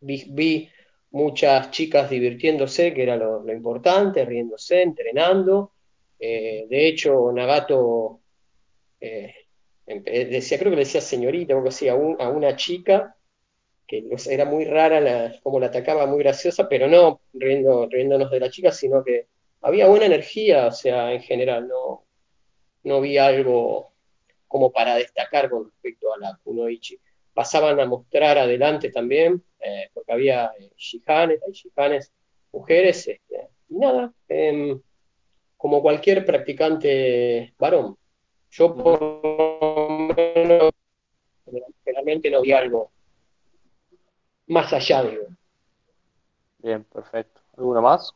vi, 0.00 0.68
muchas 1.12 1.70
chicas 1.70 2.10
divirtiéndose, 2.10 2.92
que 2.92 3.02
era 3.04 3.16
lo, 3.16 3.50
importante, 3.52 4.24
riéndose, 4.24 4.82
entrenando. 4.82 5.72
Eh, 6.18 6.66
de 6.68 6.88
hecho, 6.88 7.30
Nagato 7.32 8.20
eh, 9.00 9.34
decía, 9.86 10.58
creo 10.58 10.70
que 10.70 10.76
le 10.76 10.84
decía 10.84 11.00
señorita 11.00 11.54
así, 11.66 11.88
a, 11.88 11.92
a 11.92 11.96
una 11.96 12.56
chica 12.56 13.16
que 13.86 14.04
era 14.30 14.44
muy 14.44 14.64
rara 14.64 15.32
como 15.42 15.60
la 15.60 15.66
atacaba, 15.66 16.06
muy 16.06 16.18
graciosa, 16.20 16.68
pero 16.68 16.88
no 16.88 17.20
riendo, 17.34 17.86
riéndonos 17.88 18.30
de 18.30 18.40
la 18.40 18.50
chica, 18.50 18.72
sino 18.72 19.04
que 19.04 19.28
había 19.60 19.86
buena 19.86 20.06
energía, 20.06 20.66
o 20.66 20.72
sea, 20.72 21.12
en 21.12 21.22
general, 21.22 21.68
no, 21.68 22.04
no 22.84 23.00
vi 23.00 23.18
algo 23.18 23.91
como 24.52 24.70
para 24.70 24.96
destacar 24.96 25.48
con 25.48 25.64
respecto 25.64 26.12
a 26.12 26.18
la 26.18 26.38
Kunoichi. 26.44 27.00
Pasaban 27.32 27.80
a 27.80 27.86
mostrar 27.86 28.36
adelante 28.36 28.90
también, 28.90 29.42
eh, 29.58 29.88
porque 29.94 30.12
había 30.12 30.52
eh, 30.58 30.70
shihanes, 30.76 31.40
hay 31.42 31.52
shihanes 31.52 32.12
mujeres, 32.52 33.08
este, 33.08 33.48
y 33.70 33.76
nada, 33.76 34.12
em, 34.28 34.78
como 35.56 35.80
cualquier 35.80 36.26
practicante 36.26 37.54
varón. 37.58 37.96
Yo 38.50 38.74
por 38.74 39.00
lo 39.00 40.14
menos 40.14 40.70
generalmente 41.82 42.30
no 42.30 42.42
vi 42.42 42.52
algo 42.52 42.92
más 44.48 44.70
allá, 44.74 45.02
digo. 45.04 45.28
Bien, 46.58 46.84
perfecto. 46.84 47.40
¿Alguno 47.56 47.80
más? 47.80 48.12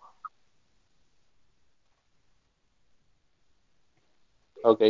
Ok. 4.63 4.83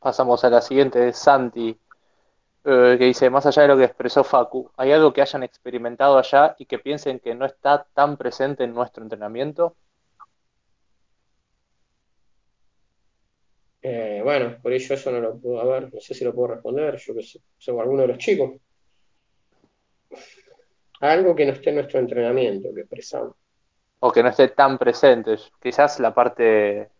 Pasamos 0.00 0.42
a 0.44 0.50
la 0.50 0.62
siguiente 0.62 0.98
de 0.98 1.12
Santi, 1.12 1.78
eh, 2.64 2.96
que 2.98 3.04
dice, 3.04 3.30
más 3.30 3.46
allá 3.46 3.62
de 3.62 3.68
lo 3.68 3.76
que 3.76 3.84
expresó 3.84 4.24
Facu, 4.24 4.70
¿hay 4.76 4.92
algo 4.92 5.12
que 5.12 5.22
hayan 5.22 5.42
experimentado 5.42 6.18
allá 6.18 6.56
y 6.58 6.66
que 6.66 6.78
piensen 6.78 7.20
que 7.20 7.34
no 7.34 7.46
está 7.46 7.86
tan 7.94 8.16
presente 8.16 8.64
en 8.64 8.74
nuestro 8.74 9.02
entrenamiento? 9.02 9.76
Eh, 13.82 14.20
bueno, 14.22 14.56
por 14.62 14.72
ello 14.72 14.94
eso 14.94 15.10
no 15.10 15.20
lo 15.20 15.38
puedo, 15.38 15.60
a 15.60 15.64
ver, 15.64 15.92
no 15.92 16.00
sé 16.00 16.12
si 16.12 16.24
lo 16.24 16.34
puedo 16.34 16.48
responder, 16.54 16.96
yo 16.96 17.14
que 17.14 17.22
sé, 17.22 17.40
o 17.70 17.80
alguno 17.80 18.02
de 18.02 18.08
los 18.08 18.18
chicos. 18.18 18.52
Algo 21.00 21.34
que 21.34 21.46
no 21.46 21.52
esté 21.52 21.70
en 21.70 21.76
nuestro 21.76 21.98
entrenamiento, 21.98 22.74
que 22.74 22.82
expresamos. 22.82 23.34
O 24.00 24.12
que 24.12 24.22
no 24.22 24.28
esté 24.28 24.48
tan 24.48 24.76
presente. 24.76 25.36
Quizás 25.60 25.98
la 25.98 26.12
parte 26.12 26.90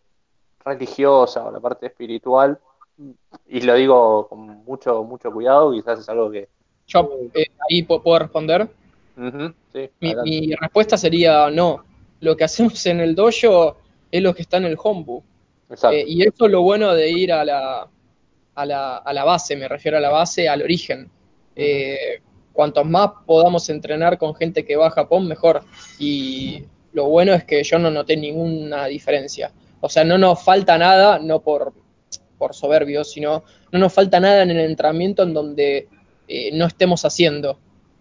religiosa 0.65 1.47
o 1.47 1.51
la 1.51 1.61
parte 1.61 1.87
espiritual, 1.87 2.59
y 3.49 3.61
lo 3.61 3.75
digo 3.75 4.29
con 4.29 4.65
mucho, 4.65 5.03
mucho 5.05 5.31
cuidado, 5.31 5.73
quizás 5.73 6.01
es 6.01 6.09
algo 6.09 6.31
que... 6.31 6.49
Yo 6.87 7.09
eh, 7.35 7.47
ahí 7.69 7.83
pu- 7.87 8.03
puedo 8.03 8.19
responder. 8.19 8.69
Sí, 9.73 9.91
Mi, 10.01 10.55
respuesta 10.55 10.97
sería 10.97 11.51
no. 11.51 11.85
Lo 12.21 12.37
que 12.37 12.45
hacemos 12.45 12.85
en 12.87 13.01
el 13.01 13.15
dojo 13.15 13.77
es 14.11 14.23
lo 14.23 14.35
que 14.35 14.43
está 14.43 14.57
en 14.57 14.65
el 14.65 14.77
hombu. 14.83 15.23
Exacto. 15.69 15.97
Eh, 15.97 16.05
y 16.07 16.23
eso 16.23 16.47
es 16.47 16.51
lo 16.53 16.63
bueno 16.63 16.93
de 16.95 17.11
ir 17.11 17.33
a 17.33 17.45
la, 17.45 17.89
a 18.55 18.67
la, 18.67 18.97
a 18.97 19.13
la 19.13 19.25
base, 19.25 19.57
me 19.57 19.69
refiero 19.69 19.99
a 19.99 20.01
la 20.01 20.11
base, 20.11 20.49
al 20.49 20.63
origen. 20.63 21.09
Eh, 21.55 22.21
cuantos 22.53 22.85
más 22.87 23.11
podamos 23.27 23.69
entrenar 23.71 24.19
con 24.19 24.35
gente 24.35 24.65
que 24.65 24.77
va 24.77 24.89
a 24.89 24.91
Japón, 24.91 25.29
mejor. 25.29 25.63
Y 25.99 26.65
lo 26.93 27.05
bueno 27.07 27.33
es 27.35 27.45
que 27.45 27.63
yo 27.63 27.79
no 27.79 27.91
noté 27.91 28.17
ninguna 28.17 28.87
diferencia. 28.87 29.53
O 29.81 29.89
sea, 29.89 30.05
no 30.05 30.19
nos 30.19 30.43
falta 30.43 30.77
nada, 30.77 31.19
no 31.21 31.41
por, 31.41 31.73
por 32.41 32.55
soberbio, 32.55 33.05
sino 33.05 33.45
no 33.71 33.79
nos 33.79 33.93
falta 33.93 34.19
nada 34.19 34.43
en 34.43 34.51
el 34.51 34.61
entrenamiento 34.61 35.23
en 35.23 35.35
donde 35.35 35.89
eh, 36.27 36.51
no 36.55 36.65
estemos 36.65 37.05
haciendo. 37.05 37.59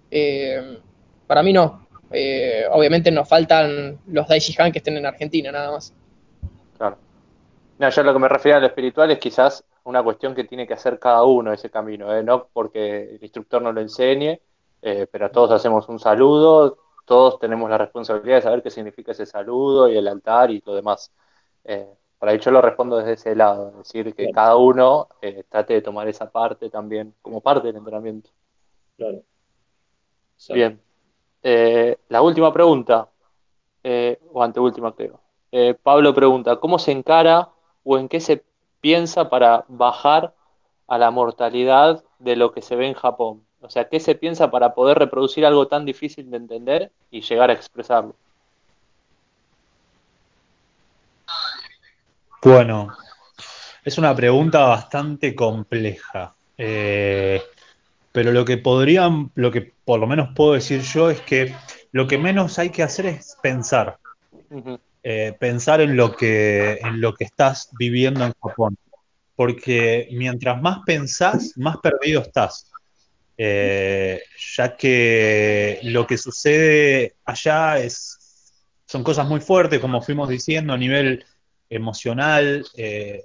Eh, 0.10 0.80
para 1.28 1.44
mí 1.44 1.52
no. 1.52 1.88
Eh, 2.10 2.64
obviamente 2.72 3.12
nos 3.12 3.28
faltan 3.28 4.00
los 4.08 4.28
Daishihan 4.30 4.72
que 4.72 4.78
estén 4.78 4.96
en 4.96 5.06
Argentina, 5.06 5.52
nada 5.52 5.72
más. 5.72 5.94
Claro. 6.78 6.98
No, 7.78 7.90
yo 7.90 8.04
lo 8.04 8.14
que 8.14 8.20
me 8.20 8.30
refiero 8.30 8.58
a 8.58 8.62
lo 8.62 8.68
espiritual 8.68 9.12
es 9.12 9.20
quizás 9.20 9.66
una 9.84 10.02
cuestión 10.02 10.34
que 10.34 10.46
tiene 10.46 10.66
que 10.66 10.74
hacer 10.74 11.00
cada 11.00 11.24
uno 11.24 11.52
ese 11.52 11.70
camino. 11.70 12.24
No 12.24 12.48
porque 12.54 13.16
el 13.16 13.20
instructor 13.22 13.62
no 13.62 13.74
lo 13.74 13.82
enseñe, 13.82 14.40
pero 14.82 15.30
todos 15.32 15.52
hacemos 15.52 15.90
un 15.90 16.00
saludo, 16.00 16.78
todos 17.06 17.40
tenemos 17.40 17.70
la 17.70 17.78
responsabilidad 17.78 18.38
de 18.38 18.42
saber 18.44 18.64
qué 18.64 18.72
significa 18.72 19.12
ese 19.12 19.26
saludo 19.26 19.90
y 19.90 19.98
el 19.98 20.08
altar 20.08 20.50
y 20.50 20.64
lo 20.66 20.76
demás. 20.76 21.12
Por 22.20 22.30
ahí 22.30 22.38
yo 22.40 22.52
lo 22.52 22.62
respondo 22.62 22.98
desde 22.98 23.14
ese 23.14 23.36
lado, 23.36 23.70
es 23.70 23.78
decir, 23.78 24.14
que 24.14 24.26
Claro. 24.26 24.34
cada 24.34 24.56
uno 24.58 25.08
eh, 25.22 25.44
trate 25.50 25.74
de 25.74 25.82
tomar 25.82 26.08
esa 26.08 26.30
parte 26.30 26.70
también 26.70 27.14
como 27.22 27.40
parte 27.42 27.68
del 27.68 27.78
entrenamiento. 27.78 28.30
Claro. 28.98 29.22
Bien. 30.50 30.80
Eh, 31.42 31.98
la 32.10 32.22
última 32.22 32.52
pregunta, 32.52 33.10
eh, 33.84 34.20
o 34.34 34.44
anteúltima 34.44 34.94
creo. 34.94 35.20
Eh, 35.52 35.74
Pablo 35.82 36.14
pregunta, 36.14 36.58
¿cómo 36.58 36.78
se 36.78 36.92
encara 36.92 37.50
o 37.84 37.98
en 37.98 38.10
qué 38.10 38.20
se 38.20 38.44
piensa 38.82 39.30
para 39.30 39.66
bajar 39.68 40.34
a 40.88 40.98
la 40.98 41.12
mortalidad 41.12 42.04
de 42.20 42.36
lo 42.36 42.52
que 42.52 42.62
se 42.62 42.76
ve 42.76 42.88
en 42.88 42.94
Japón? 42.94 43.44
O 43.62 43.70
sea, 43.70 43.90
¿qué 43.90 44.00
se 44.00 44.16
piensa 44.16 44.52
para 44.52 44.74
poder 44.74 45.00
reproducir 45.00 45.46
algo 45.46 45.68
tan 45.68 45.86
difícil 45.86 46.30
de 46.30 46.38
entender 46.38 46.92
y 47.12 47.22
llegar 47.22 47.50
a 47.50 47.54
expresarlo? 47.54 48.16
Bueno, 52.42 52.96
es 53.84 53.98
una 53.98 54.16
pregunta 54.16 54.66
bastante 54.66 55.36
compleja. 55.36 56.36
Eh, 56.58 57.42
pero 58.12 58.32
lo 58.32 58.46
que 58.46 58.58
podrían, 58.58 59.32
lo 59.36 59.52
que 59.52 59.74
por 59.84 60.00
lo 60.00 60.08
menos 60.08 60.30
puedo 60.36 60.54
decir 60.54 60.82
yo 60.82 61.10
es 61.10 61.20
que 61.22 61.54
lo 61.92 62.08
que 62.08 62.18
menos 62.18 62.60
hay 62.60 62.70
que 62.70 62.84
hacer 62.84 63.08
es 63.08 63.38
pensar. 63.42 63.98
Eh, 65.04 65.36
pensar 65.40 65.82
en 65.82 65.98
lo 65.98 66.16
que, 66.16 66.80
en 66.82 67.02
lo 67.02 67.14
que 67.14 67.26
estás 67.26 67.70
viviendo 67.78 68.26
en 68.26 68.34
Japón. 68.42 68.78
Porque 69.36 70.08
mientras 70.12 70.62
más 70.62 70.80
pensás, 70.86 71.54
más 71.58 71.78
perdido 71.78 72.22
estás. 72.22 72.72
Eh, 73.38 74.22
ya 74.56 74.76
que 74.76 75.80
lo 75.84 76.06
que 76.06 76.18
sucede 76.18 77.16
allá 77.26 77.80
es, 77.80 78.54
son 78.86 79.04
cosas 79.04 79.28
muy 79.28 79.40
fuertes, 79.40 79.80
como 79.80 80.02
fuimos 80.02 80.28
diciendo, 80.28 80.74
a 80.74 80.78
nivel 80.78 81.26
emocional 81.70 82.66
eh, 82.76 83.24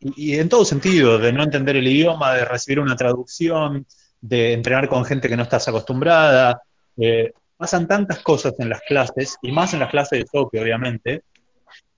y, 0.00 0.38
en 0.38 0.48
todo 0.48 0.64
sentido, 0.64 1.18
de 1.18 1.32
no 1.32 1.42
entender 1.42 1.76
el 1.76 1.86
idioma, 1.86 2.34
de 2.34 2.44
recibir 2.44 2.80
una 2.80 2.96
traducción, 2.96 3.86
de 4.20 4.52
entrenar 4.54 4.88
con 4.88 5.04
gente 5.04 5.28
que 5.28 5.36
no 5.36 5.42
estás 5.42 5.68
acostumbrada. 5.68 6.62
eh, 6.96 7.32
pasan 7.56 7.86
tantas 7.86 8.20
cosas 8.20 8.54
en 8.58 8.70
las 8.70 8.80
clases, 8.80 9.36
y 9.42 9.52
más 9.52 9.74
en 9.74 9.80
las 9.80 9.90
clases 9.90 10.20
de 10.20 10.24
toque, 10.24 10.58
obviamente, 10.58 11.24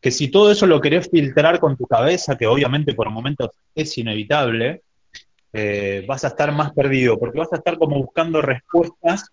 que 0.01 0.11
si 0.11 0.29
todo 0.29 0.51
eso 0.51 0.67
lo 0.67 0.81
querés 0.81 1.09
filtrar 1.09 1.61
con 1.61 1.77
tu 1.77 1.87
cabeza, 1.87 2.37
que 2.37 2.49
obviamente 2.49 2.95
por 2.95 3.09
momentos 3.11 3.51
es 3.73 3.97
inevitable, 3.97 4.83
eh, 5.53 6.05
vas 6.09 6.25
a 6.25 6.29
estar 6.29 6.51
más 6.51 6.73
perdido, 6.73 7.17
porque 7.17 7.39
vas 7.39 7.53
a 7.53 7.59
estar 7.59 7.79
como 7.79 7.97
buscando 7.97 8.43
respuestas 8.43 9.29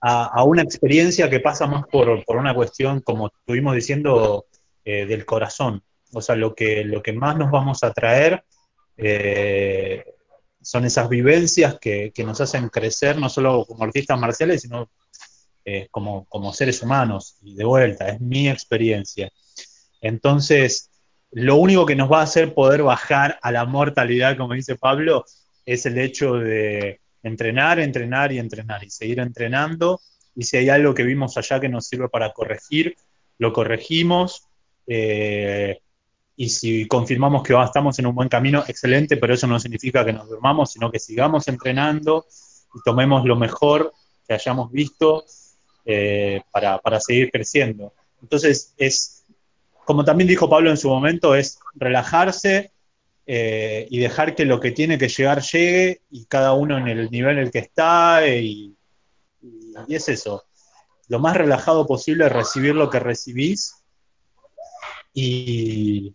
a, 0.00 0.24
a 0.26 0.44
una 0.44 0.62
experiencia 0.62 1.28
que 1.28 1.40
pasa 1.40 1.66
más 1.66 1.86
por, 1.86 2.24
por 2.24 2.36
una 2.38 2.54
cuestión, 2.54 3.00
como 3.02 3.26
estuvimos 3.26 3.74
diciendo, 3.74 4.46
eh, 4.84 5.06
del 5.06 5.24
corazón. 5.24 5.82
O 6.12 6.22
sea, 6.22 6.36
lo 6.36 6.54
que, 6.54 6.84
lo 6.84 7.02
que 7.02 7.12
más 7.12 7.36
nos 7.36 7.50
vamos 7.50 7.82
a 7.84 7.92
traer 7.92 8.44
eh, 8.96 10.04
son 10.60 10.84
esas 10.84 11.08
vivencias 11.08 11.78
que, 11.80 12.12
que 12.14 12.24
nos 12.24 12.40
hacen 12.40 12.68
crecer, 12.68 13.18
no 13.18 13.28
solo 13.28 13.64
como 13.66 13.84
artistas 13.84 14.18
marciales, 14.18 14.62
sino 14.62 14.90
eh, 15.64 15.88
como, 15.90 16.24
como 16.26 16.52
seres 16.52 16.82
humanos. 16.82 17.36
Y 17.42 17.54
de 17.54 17.64
vuelta, 17.64 18.08
es 18.08 18.20
mi 18.20 18.48
experiencia. 18.48 19.30
Entonces, 20.00 20.90
lo 21.30 21.56
único 21.56 21.86
que 21.86 21.96
nos 21.96 22.10
va 22.10 22.20
a 22.20 22.24
hacer 22.24 22.54
poder 22.54 22.82
bajar 22.82 23.38
a 23.42 23.52
la 23.52 23.64
mortalidad, 23.66 24.36
como 24.36 24.54
dice 24.54 24.76
Pablo, 24.76 25.24
es 25.64 25.86
el 25.86 25.98
hecho 25.98 26.34
de 26.34 27.00
entrenar, 27.22 27.78
entrenar 27.78 28.32
y 28.32 28.38
entrenar 28.38 28.82
y 28.82 28.90
seguir 28.90 29.20
entrenando. 29.20 30.00
Y 30.34 30.44
si 30.44 30.56
hay 30.56 30.70
algo 30.70 30.94
que 30.94 31.02
vimos 31.02 31.36
allá 31.36 31.60
que 31.60 31.68
nos 31.68 31.86
sirve 31.86 32.08
para 32.08 32.32
corregir, 32.32 32.96
lo 33.38 33.52
corregimos. 33.52 34.48
Eh, 34.92 35.80
y 36.34 36.48
si 36.48 36.88
confirmamos 36.88 37.44
que 37.44 37.54
estamos 37.62 37.96
en 38.00 38.06
un 38.06 38.14
buen 38.14 38.28
camino, 38.28 38.64
excelente, 38.66 39.16
pero 39.18 39.34
eso 39.34 39.46
no 39.46 39.60
significa 39.60 40.04
que 40.04 40.12
nos 40.12 40.28
durmamos, 40.28 40.72
sino 40.72 40.90
que 40.90 40.98
sigamos 40.98 41.46
entrenando 41.46 42.26
y 42.74 42.80
tomemos 42.84 43.24
lo 43.24 43.36
mejor 43.36 43.92
que 44.26 44.34
hayamos 44.34 44.72
visto 44.72 45.24
eh, 45.84 46.42
para, 46.50 46.78
para 46.78 46.98
seguir 46.98 47.30
creciendo. 47.30 47.92
Entonces, 48.20 48.74
es, 48.78 49.24
como 49.84 50.04
también 50.04 50.26
dijo 50.26 50.50
Pablo 50.50 50.70
en 50.70 50.76
su 50.76 50.88
momento, 50.88 51.36
es 51.36 51.60
relajarse 51.74 52.72
eh, 53.26 53.86
y 53.90 53.98
dejar 53.98 54.34
que 54.34 54.44
lo 54.44 54.58
que 54.58 54.72
tiene 54.72 54.98
que 54.98 55.08
llegar 55.08 55.40
llegue 55.42 56.00
y 56.10 56.24
cada 56.24 56.54
uno 56.54 56.78
en 56.78 56.88
el 56.88 57.10
nivel 57.12 57.38
en 57.38 57.44
el 57.44 57.50
que 57.52 57.60
está 57.60 58.26
y, 58.26 58.74
y 59.86 59.94
es 59.94 60.08
eso. 60.08 60.42
Lo 61.06 61.20
más 61.20 61.36
relajado 61.36 61.86
posible 61.86 62.28
recibir 62.28 62.74
lo 62.74 62.90
que 62.90 62.98
recibís 62.98 63.79
y, 65.12 66.14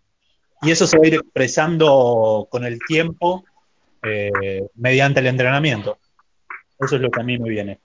eso 0.62 0.88
se 0.88 0.98
va 0.98 1.04
a 1.04 1.08
ir 1.08 1.14
expresando 1.16 2.48
con 2.50 2.66
el 2.66 2.80
tiempo 2.80 3.44
eh, 4.02 4.68
mediante 4.76 5.20
el 5.20 5.28
entrenamiento. 5.28 6.00
Eso 6.80 6.96
es 6.96 7.02
lo 7.02 7.12
que 7.12 7.22
a 7.22 7.24
mí 7.24 7.38
me 7.38 7.50
viene. 7.50 7.80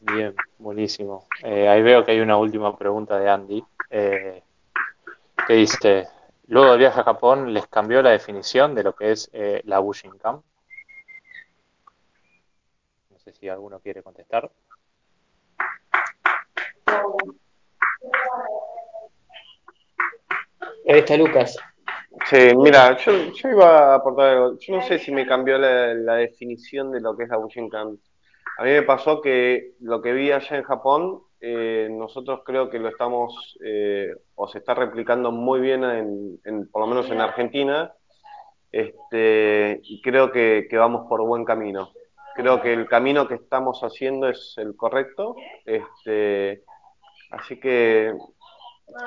Bien, 0.00 0.34
buenísimo. 0.58 1.26
Eh, 1.42 1.68
ahí 1.68 1.82
veo 1.82 2.04
que 2.04 2.12
hay 2.12 2.20
una 2.20 2.36
última 2.38 2.76
pregunta 2.76 3.18
de 3.18 3.30
Andy. 3.30 3.64
Eh, 3.90 4.42
que 5.46 5.52
dice, 5.54 6.08
luego 6.46 6.70
del 6.70 6.78
viaje 6.78 7.00
a 7.00 7.04
Japón, 7.04 7.52
¿les 7.52 7.66
cambió 7.66 8.00
la 8.02 8.10
definición 8.10 8.74
de 8.74 8.82
lo 8.82 8.94
que 8.94 9.12
es 9.12 9.28
eh, 9.32 9.60
la 9.64 9.78
Bushinkan? 9.78 10.42
No 13.10 13.18
sé 13.18 13.32
si 13.32 13.48
alguno 13.48 13.80
quiere 13.80 14.02
contestar. 14.02 14.50
Ahí 20.90 20.98
está 20.98 21.16
Lucas. 21.16 21.56
Sí, 22.28 22.52
mira, 22.56 22.96
yo, 22.98 23.12
yo 23.32 23.48
iba 23.48 23.92
a 23.92 23.94
aportar 23.94 24.26
algo. 24.30 24.58
Yo 24.58 24.74
no 24.74 24.82
sé 24.82 24.98
si 24.98 25.12
me 25.12 25.24
cambió 25.24 25.56
la, 25.56 25.94
la 25.94 26.14
definición 26.16 26.90
de 26.90 27.00
lo 27.00 27.16
que 27.16 27.22
es 27.24 27.28
la 27.28 27.36
Bushinkan. 27.36 27.96
A 28.58 28.64
mí 28.64 28.70
me 28.70 28.82
pasó 28.82 29.20
que 29.20 29.74
lo 29.80 30.02
que 30.02 30.12
vi 30.12 30.32
allá 30.32 30.56
en 30.56 30.64
Japón, 30.64 31.22
eh, 31.40 31.88
nosotros 31.90 32.40
creo 32.44 32.68
que 32.68 32.80
lo 32.80 32.88
estamos, 32.88 33.56
eh, 33.64 34.10
o 34.34 34.48
se 34.48 34.58
está 34.58 34.74
replicando 34.74 35.30
muy 35.30 35.60
bien, 35.60 35.84
en, 35.84 36.40
en- 36.44 36.68
por 36.70 36.82
lo 36.82 36.88
menos 36.88 37.08
en 37.10 37.20
Argentina, 37.20 37.92
este, 38.72 39.80
y 39.84 40.02
creo 40.02 40.32
que, 40.32 40.66
que 40.68 40.76
vamos 40.76 41.06
por 41.08 41.22
buen 41.22 41.44
camino. 41.44 41.90
Creo 42.34 42.60
que 42.60 42.72
el 42.72 42.88
camino 42.88 43.28
que 43.28 43.34
estamos 43.36 43.80
haciendo 43.82 44.28
es 44.28 44.54
el 44.58 44.76
correcto, 44.76 45.36
este, 45.64 46.64
así 47.30 47.60
que 47.60 48.12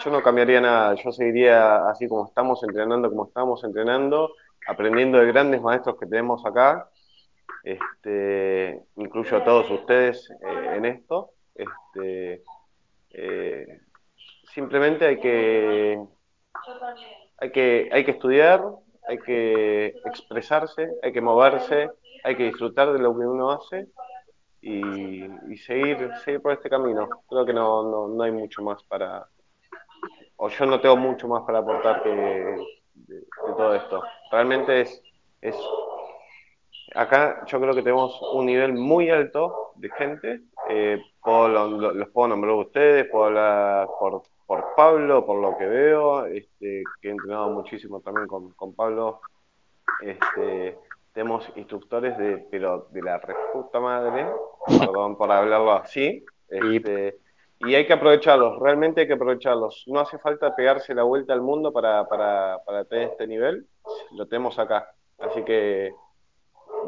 yo 0.03 0.11
no 0.11 0.21
cambiaría 0.21 0.61
nada, 0.61 0.95
yo 0.95 1.11
seguiría 1.11 1.87
así 1.89 2.07
como 2.07 2.25
estamos 2.25 2.63
entrenando, 2.63 3.09
como 3.09 3.25
estamos 3.25 3.63
entrenando, 3.63 4.33
aprendiendo 4.67 5.19
de 5.19 5.27
grandes 5.27 5.61
maestros 5.61 5.97
que 5.99 6.05
tenemos 6.05 6.45
acá, 6.45 6.89
este, 7.63 8.81
incluyo 8.97 9.37
a 9.37 9.43
todos 9.43 9.69
ustedes 9.71 10.29
eh, 10.29 10.75
en 10.75 10.85
esto. 10.85 11.31
Este, 11.55 12.43
eh, 13.11 13.81
simplemente 14.53 15.05
hay 15.05 15.19
que, 15.19 16.01
hay 17.37 17.51
que, 17.51 17.89
hay 17.91 18.05
que 18.05 18.11
estudiar, 18.11 18.63
hay 19.07 19.19
que 19.19 19.95
expresarse, 20.05 20.89
hay 21.01 21.13
que 21.13 21.21
moverse, 21.21 21.89
hay 22.23 22.35
que 22.35 22.45
disfrutar 22.45 22.91
de 22.93 22.99
lo 22.99 23.17
que 23.17 23.25
uno 23.25 23.51
hace 23.51 23.87
y, 24.61 25.23
y 25.51 25.57
seguir, 25.57 26.09
seguir 26.23 26.41
por 26.41 26.53
este 26.53 26.69
camino. 26.69 27.09
Creo 27.29 27.45
que 27.45 27.53
no, 27.53 27.83
no, 27.89 28.07
no 28.07 28.23
hay 28.23 28.31
mucho 28.31 28.61
más 28.61 28.83
para, 28.83 29.27
o 30.37 30.49
yo 30.49 30.65
no 30.65 30.79
tengo 30.79 30.97
mucho 30.97 31.27
más 31.27 31.43
para 31.43 31.59
aportar 31.59 32.03
que 32.03 32.09
de, 32.09 32.55
de 32.93 33.23
todo 33.57 33.75
esto. 33.75 34.03
Realmente 34.31 34.81
es, 34.81 35.01
es 35.41 35.55
Acá 36.95 37.43
yo 37.47 37.59
creo 37.59 37.73
que 37.73 37.81
tenemos 37.81 38.21
un 38.33 38.45
nivel 38.45 38.73
muy 38.73 39.09
alto 39.09 39.71
de 39.75 39.89
gente. 39.89 40.41
Eh, 40.69 41.01
puedo, 41.21 41.47
los 41.93 42.09
puedo 42.09 42.27
nombrar 42.27 42.53
a 42.53 42.57
ustedes, 42.57 43.09
puedo 43.09 43.25
hablar 43.25 43.87
por, 43.99 44.23
por 44.45 44.75
Pablo, 44.75 45.25
por 45.25 45.41
lo 45.41 45.57
que 45.57 45.65
veo, 45.65 46.25
este, 46.27 46.83
que 47.01 47.07
he 47.07 47.11
entrenado 47.11 47.49
muchísimo 47.49 48.01
también 48.01 48.27
con, 48.27 48.51
con 48.51 48.75
Pablo. 48.75 49.21
Este, 50.01 50.77
tenemos 51.13 51.51
instructores 51.55 52.17
de, 52.17 52.37
pero 52.51 52.87
de 52.91 53.01
la 53.01 53.17
reputa 53.17 53.79
madre, 53.79 54.27
perdón 54.67 55.17
por 55.17 55.31
hablarlo 55.31 55.71
así, 55.71 56.23
este, 56.47 57.17
y 57.59 57.75
hay 57.75 57.85
que 57.87 57.93
aprovecharlos, 57.93 58.59
realmente 58.59 59.01
hay 59.01 59.07
que 59.07 59.13
aprovecharlos. 59.13 59.83
No 59.87 59.99
hace 59.99 60.17
falta 60.19 60.55
pegarse 60.55 60.93
la 60.93 61.03
vuelta 61.03 61.33
al 61.33 61.41
mundo 61.41 61.71
para, 61.71 62.07
para, 62.07 62.59
para 62.65 62.85
tener 62.85 63.09
este 63.09 63.27
nivel, 63.27 63.67
lo 64.11 64.27
tenemos 64.27 64.59
acá. 64.59 64.93
Así 65.19 65.43
que 65.43 65.93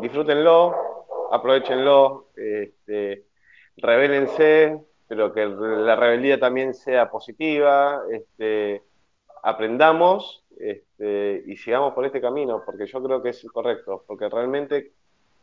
disfrútenlo, 0.02 0.76
aprovechenlo, 1.32 2.28
este, 2.36 3.26
pero 5.08 5.34
que 5.34 5.46
la 5.46 5.96
rebeldía 5.96 6.40
también 6.40 6.74
sea 6.74 7.10
positiva, 7.10 8.02
este, 8.12 8.84
aprendamos 9.44 10.44
este, 10.58 11.44
y 11.46 11.58
sigamos 11.58 11.94
por 11.94 12.06
este 12.06 12.22
camino, 12.22 12.64
porque 12.66 12.88
yo 12.88 13.04
creo 13.04 13.22
que 13.22 13.30
es 13.30 13.46
correcto, 13.52 14.04
porque 14.08 14.30
realmente 14.30 14.94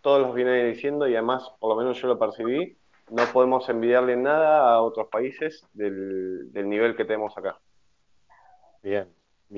todos 0.00 0.20
los 0.20 0.34
vienen 0.34 0.72
diciendo 0.72 1.06
y 1.06 1.14
además, 1.14 1.50
por 1.60 1.70
lo 1.70 1.76
menos 1.76 2.00
yo 2.00 2.08
lo 2.08 2.18
percibí, 2.18 2.76
no 3.12 3.32
podemos 3.32 3.68
envidiarle 3.68 4.16
nada 4.16 4.72
a 4.74 4.80
otros 4.82 5.08
países 5.08 5.66
del, 5.72 6.52
del 6.52 6.68
nivel 6.68 6.96
que 6.96 7.04
tenemos 7.04 7.36
acá. 7.36 7.58
Bien, 8.82 9.08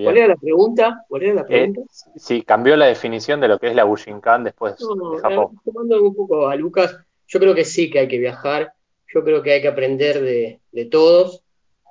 ¿Cuál 0.02 0.16
era 0.18 0.26
bien. 0.26 0.28
la 0.28 0.36
pregunta? 0.36 1.05
¿Cuál 1.09 1.22
era 1.22 1.35
la 1.35 1.40
Eh, 1.43 1.47
pregunta? 1.47 1.81
sí, 2.16 2.43
cambió 2.43 2.76
la 2.76 2.86
definición 2.86 3.40
de 3.40 3.48
lo 3.48 3.59
que 3.59 3.68
es 3.68 3.74
la 3.74 3.85
Bushinkan 3.85 4.44
después 4.44 4.76
No, 4.81 5.12
de 5.12 5.18
Japón. 5.18 5.60
tomando 5.64 6.02
un 6.02 6.14
poco 6.14 6.48
a 6.48 6.56
Lucas, 6.56 6.97
yo 7.26 7.39
creo 7.40 7.55
que 7.55 7.64
sí 7.64 7.90
que 7.90 8.01
hay 8.01 8.09
que 8.09 8.18
viajar, 8.18 8.72
yo 9.12 9.24
creo 9.24 9.43
que 9.43 9.52
hay 9.52 9.62
que 9.62 9.68
aprender 9.68 10.20
de, 10.20 10.60
de 10.72 10.85
todos. 10.86 11.43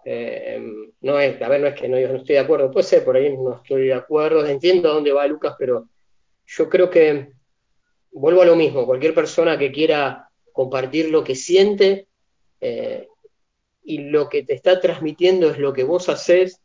Eh, 0.06 0.62
no 1.02 1.18
es, 1.20 1.42
a 1.42 1.48
ver, 1.48 1.62
no 1.62 1.68
es 1.68 1.80
que 1.80 1.88
no, 1.88 1.98
yo 1.98 2.10
no 2.10 2.18
estoy 2.18 2.36
de 2.36 2.42
acuerdo, 2.42 2.70
puede 2.72 2.86
ser, 2.86 3.06
por 3.06 3.16
ahí 3.16 3.36
no 3.38 3.56
estoy 3.56 3.88
de 3.88 3.94
acuerdo, 3.94 4.46
entiendo 4.46 4.90
a 4.92 4.94
dónde 4.96 5.14
va 5.14 5.26
Lucas, 5.28 5.56
pero 5.58 5.88
yo 6.46 6.70
creo 6.70 6.90
que 6.90 7.32
vuelvo 8.12 8.42
a 8.42 8.46
lo 8.46 8.56
mismo, 8.56 8.86
cualquier 8.86 9.14
persona 9.16 9.58
que 9.58 9.72
quiera 9.72 10.30
compartir 10.54 11.10
lo 11.10 11.24
que 11.24 11.36
siente 11.36 12.08
eh, 12.62 13.08
y 13.84 13.98
lo 13.98 14.30
que 14.30 14.44
te 14.44 14.54
está 14.54 14.80
transmitiendo 14.80 15.50
es 15.50 15.58
lo 15.58 15.74
que 15.74 15.84
vos 15.84 16.08
haces, 16.08 16.62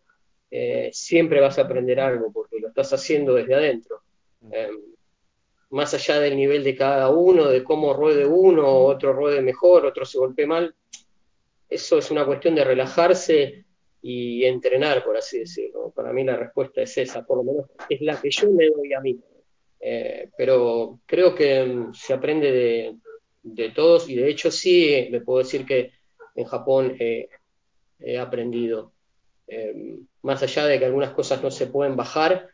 eh, 0.50 0.90
siempre 0.92 1.40
vas 1.40 1.58
a 1.58 1.62
aprender 1.62 1.98
algo, 1.98 2.30
porque 2.32 2.60
lo 2.60 2.68
estás 2.68 2.92
haciendo 2.92 3.34
desde 3.34 3.54
adentro. 3.54 4.02
Eh, 4.52 4.70
más 5.70 5.92
allá 5.94 6.20
del 6.20 6.36
nivel 6.36 6.62
de 6.62 6.76
cada 6.76 7.10
uno, 7.10 7.48
de 7.48 7.64
cómo 7.64 7.92
ruede 7.92 8.24
uno, 8.24 8.68
otro 8.68 9.12
ruede 9.12 9.42
mejor, 9.42 9.84
otro 9.84 10.04
se 10.04 10.18
golpee 10.18 10.46
mal, 10.46 10.74
eso 11.68 11.98
es 11.98 12.10
una 12.10 12.24
cuestión 12.24 12.54
de 12.54 12.64
relajarse 12.64 13.64
y 14.00 14.44
entrenar, 14.44 15.04
por 15.04 15.16
así 15.16 15.40
decirlo. 15.40 15.90
Para 15.94 16.12
mí 16.12 16.24
la 16.24 16.36
respuesta 16.36 16.82
es 16.82 16.96
esa, 16.96 17.26
por 17.26 17.38
lo 17.38 17.44
menos 17.44 17.66
es 17.88 18.00
la 18.00 18.20
que 18.20 18.30
yo 18.30 18.50
me 18.50 18.68
doy 18.68 18.92
a 18.94 19.00
mí. 19.00 19.18
Eh, 19.80 20.30
pero 20.36 21.00
creo 21.06 21.34
que 21.34 21.64
mm, 21.64 21.94
se 21.94 22.14
aprende 22.14 22.50
de, 22.50 22.96
de 23.42 23.70
todos 23.70 24.08
y 24.08 24.16
de 24.16 24.28
hecho 24.30 24.50
sí, 24.50 25.08
me 25.10 25.20
puedo 25.20 25.38
decir 25.40 25.64
que 25.66 25.92
en 26.34 26.44
Japón 26.44 26.96
eh, 27.00 27.28
he 28.00 28.18
aprendido. 28.18 28.92
Eh, 29.48 29.74
más 30.22 30.42
allá 30.42 30.66
de 30.66 30.78
que 30.78 30.84
algunas 30.86 31.12
cosas 31.12 31.42
no 31.42 31.50
se 31.50 31.68
pueden 31.68 31.96
bajar, 31.96 32.48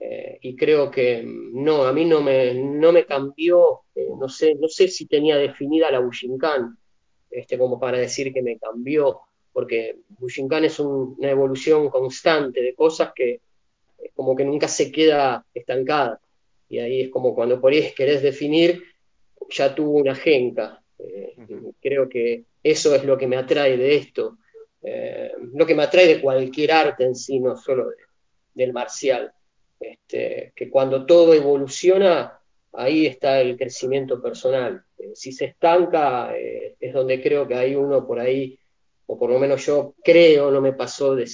eh, 0.00 0.38
y 0.42 0.56
creo 0.56 0.90
que 0.90 1.22
mm, 1.22 1.64
no, 1.64 1.84
a 1.84 1.92
mí 1.92 2.04
no 2.04 2.22
me, 2.22 2.54
no 2.54 2.92
me 2.92 3.06
cambió, 3.06 3.82
eh, 3.94 4.08
no 4.18 4.28
sé, 4.28 4.54
no 4.56 4.68
sé 4.68 4.88
si 4.88 5.06
tenía 5.06 5.36
definida 5.36 5.90
la 5.90 6.00
Bushinkan, 6.00 6.76
este, 7.30 7.58
como 7.58 7.78
para 7.80 7.98
decir 7.98 8.32
que 8.32 8.42
me 8.42 8.58
cambió, 8.58 9.20
porque 9.52 9.98
Bushinkan 10.20 10.64
es 10.64 10.80
un- 10.80 11.16
una 11.18 11.30
evolución 11.30 11.88
constante 11.90 12.62
de 12.62 12.74
cosas 12.74 13.12
que 13.14 13.40
como 14.14 14.36
que 14.36 14.44
nunca 14.44 14.68
se 14.68 14.90
queda 14.92 15.44
estancada. 15.54 16.20
Y 16.68 16.78
ahí 16.78 17.02
es 17.02 17.10
como 17.10 17.34
cuando 17.34 17.60
por 17.60 17.72
ahí 17.72 17.92
querés 17.96 18.22
definir, 18.22 18.82
ya 19.50 19.74
tuvo 19.74 19.98
una 19.98 20.14
genca. 20.14 20.82
Eh, 20.98 21.34
creo 21.80 22.08
que 22.08 22.44
eso 22.62 22.94
es 22.94 23.04
lo 23.04 23.16
que 23.16 23.26
me 23.26 23.36
atrae 23.36 23.76
de 23.76 23.96
esto, 23.96 24.38
eh, 24.82 25.32
lo 25.54 25.66
que 25.66 25.74
me 25.74 25.82
atrae 25.82 26.06
de 26.06 26.20
cualquier 26.20 26.72
arte 26.72 27.04
en 27.04 27.14
sí, 27.14 27.40
no 27.40 27.56
solo 27.56 27.90
de- 27.90 27.96
del 28.54 28.72
marcial. 28.72 29.32
Este, 29.78 30.52
que 30.54 30.68
cuando 30.68 31.06
todo 31.06 31.32
evoluciona, 31.32 32.38
ahí 32.72 33.06
está 33.06 33.40
el 33.40 33.56
crecimiento 33.56 34.20
personal. 34.20 34.84
Eh, 34.98 35.12
si 35.14 35.32
se 35.32 35.46
estanca, 35.46 36.34
es 36.36 36.92
donde 36.92 37.22
creo 37.22 37.46
que 37.48 37.54
hay 37.54 37.74
uno 37.74 38.06
por 38.06 38.20
ahí, 38.20 38.58
o 39.06 39.18
por 39.18 39.30
lo 39.30 39.38
menos 39.38 39.66
yo 39.66 39.94
creo, 40.04 40.50
no 40.50 40.60
me 40.60 40.72
pasó 40.72 41.16
de, 41.16 41.26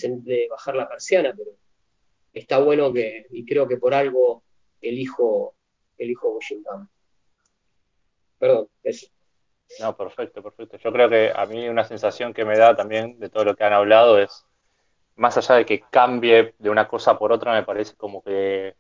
bajar 0.49 0.77
la 0.77 0.89
persiana, 0.89 1.35
pero 1.37 1.51
está 2.33 2.59
bueno 2.59 2.93
que, 2.93 3.27
y 3.31 3.45
creo 3.45 3.69
que 3.69 3.77
por 3.77 3.93
algo 3.93 4.45
elijo, 4.81 5.55
elijo 5.99 6.33
Bushinkan. 6.33 6.89
Perdón, 8.39 8.69
eso. 8.83 9.07
No, 9.81 9.97
perfecto, 9.97 10.43
perfecto. 10.43 10.79
Yo 10.79 10.93
creo 10.93 11.09
que 11.09 11.33
a 11.35 11.45
mí 11.47 11.69
una 11.69 11.85
sensación 11.85 12.33
que 12.33 12.45
me 12.45 12.57
da 12.57 12.77
también 12.77 13.19
de 13.19 13.29
todo 13.29 13.45
lo 13.45 13.57
que 13.57 13.65
han 13.65 13.73
hablado 13.73 14.19
es 14.19 14.47
más 15.17 15.37
allá 15.37 15.57
de 15.57 15.67
que 15.67 15.81
cambie 15.81 16.55
de 16.59 16.71
una 16.71 16.89
cosa 16.89 17.19
por 17.19 17.33
otra, 17.33 17.53
me 17.53 17.63
parece 17.63 17.97
como 17.97 18.23
que 18.23 18.75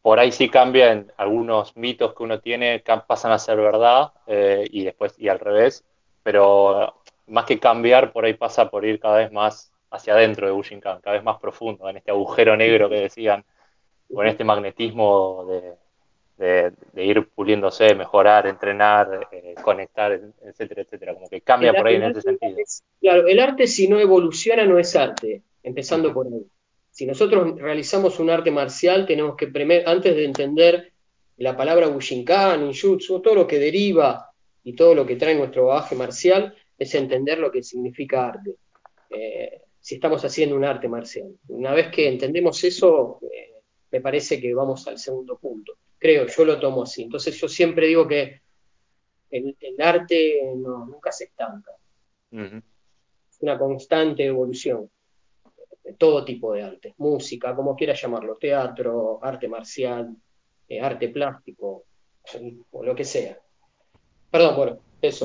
por 0.00 0.20
ahí 0.20 0.30
sí 0.30 0.48
cambian 0.48 1.12
algunos 1.16 1.76
mitos 1.76 2.14
que 2.14 2.22
uno 2.22 2.40
tiene, 2.40 2.82
pasan 3.06 3.32
a 3.32 3.38
ser 3.38 3.56
verdad 3.56 4.12
eh, 4.26 4.66
y 4.70 4.84
después 4.84 5.14
y 5.18 5.28
al 5.28 5.40
revés, 5.40 5.84
pero 6.22 7.02
más 7.26 7.44
que 7.44 7.58
cambiar, 7.58 8.12
por 8.12 8.24
ahí 8.24 8.34
pasa 8.34 8.70
por 8.70 8.84
ir 8.84 9.00
cada 9.00 9.18
vez 9.18 9.32
más 9.32 9.72
hacia 9.90 10.14
adentro 10.14 10.46
de 10.46 10.52
Bushinkan, 10.52 11.00
cada 11.00 11.16
vez 11.16 11.24
más 11.24 11.38
profundo, 11.40 11.88
en 11.88 11.96
este 11.96 12.12
agujero 12.12 12.56
negro 12.56 12.88
que 12.88 13.00
decían, 13.00 13.44
con 14.12 14.26
este 14.28 14.44
magnetismo 14.44 15.44
de, 15.46 15.74
de, 16.36 16.72
ir 16.96 17.28
puliéndose, 17.28 17.94
mejorar, 17.94 18.46
entrenar, 18.46 19.28
eh, 19.32 19.54
conectar, 19.62 20.12
etcétera, 20.42 20.82
etcétera. 20.82 21.14
Como 21.14 21.28
que 21.28 21.40
cambia 21.40 21.72
por 21.72 21.86
ahí 21.86 21.96
en 21.96 22.02
ese 22.04 22.22
sentido. 22.22 22.56
claro, 23.00 23.26
el 23.26 23.40
arte 23.40 23.66
si 23.66 23.88
no 23.88 23.98
evoluciona 23.98 24.64
no 24.64 24.78
es 24.78 24.94
arte, 24.96 25.42
empezando 25.62 26.12
por 26.12 26.26
ahí. 26.26 26.46
Si 26.90 27.06
nosotros 27.06 27.58
realizamos 27.58 28.18
un 28.20 28.30
arte 28.30 28.50
marcial, 28.50 29.06
tenemos 29.06 29.36
que, 29.36 29.50
antes 29.84 30.16
de 30.16 30.24
entender 30.24 30.92
la 31.38 31.56
palabra 31.56 31.88
Bushinkan, 31.88 32.62
Ninjutsu, 32.62 33.20
todo 33.20 33.34
lo 33.34 33.46
que 33.46 33.58
deriva 33.58 34.30
y 34.64 34.74
todo 34.74 34.94
lo 34.94 35.06
que 35.06 35.16
trae 35.16 35.34
nuestro 35.34 35.66
bagaje 35.66 35.94
marcial, 35.94 36.54
es 36.78 36.94
entender 36.94 37.38
lo 37.38 37.50
que 37.50 37.62
significa 37.62 38.28
arte. 38.28 38.56
Eh, 39.10 39.60
si 39.78 39.96
estamos 39.96 40.24
haciendo 40.24 40.56
un 40.56 40.64
arte 40.64 40.88
marcial. 40.88 41.36
Una 41.48 41.72
vez 41.72 41.88
que 41.88 42.08
entendemos 42.08 42.62
eso, 42.64 43.20
eh, 43.22 43.52
me 43.90 44.00
parece 44.00 44.40
que 44.40 44.52
vamos 44.52 44.86
al 44.88 44.98
segundo 44.98 45.38
punto 45.38 45.76
creo, 45.98 46.26
yo 46.26 46.44
lo 46.44 46.60
tomo 46.60 46.82
así. 46.82 47.02
Entonces 47.02 47.38
yo 47.40 47.48
siempre 47.48 47.86
digo 47.86 48.06
que 48.06 48.40
el, 49.30 49.56
arte 49.80 50.52
no, 50.56 50.86
nunca 50.86 51.12
se 51.12 51.24
estanca. 51.24 51.72
Es 52.30 53.40
una 53.40 53.58
constante 53.58 54.24
evolución 54.24 54.90
de 55.84 55.92
todo 55.94 56.24
tipo 56.24 56.52
de 56.52 56.62
arte, 56.62 56.94
música, 56.98 57.54
como 57.54 57.76
quiera 57.76 57.94
llamarlo, 57.94 58.36
teatro, 58.36 59.20
arte 59.22 59.48
marcial, 59.48 60.16
eh, 60.68 60.80
arte 60.80 61.08
plástico, 61.08 61.84
o 62.72 62.84
lo 62.84 62.94
que 62.94 63.04
sea. 63.04 63.38
Perdón, 64.30 64.56
bueno, 64.56 64.78
eso. 65.00 65.24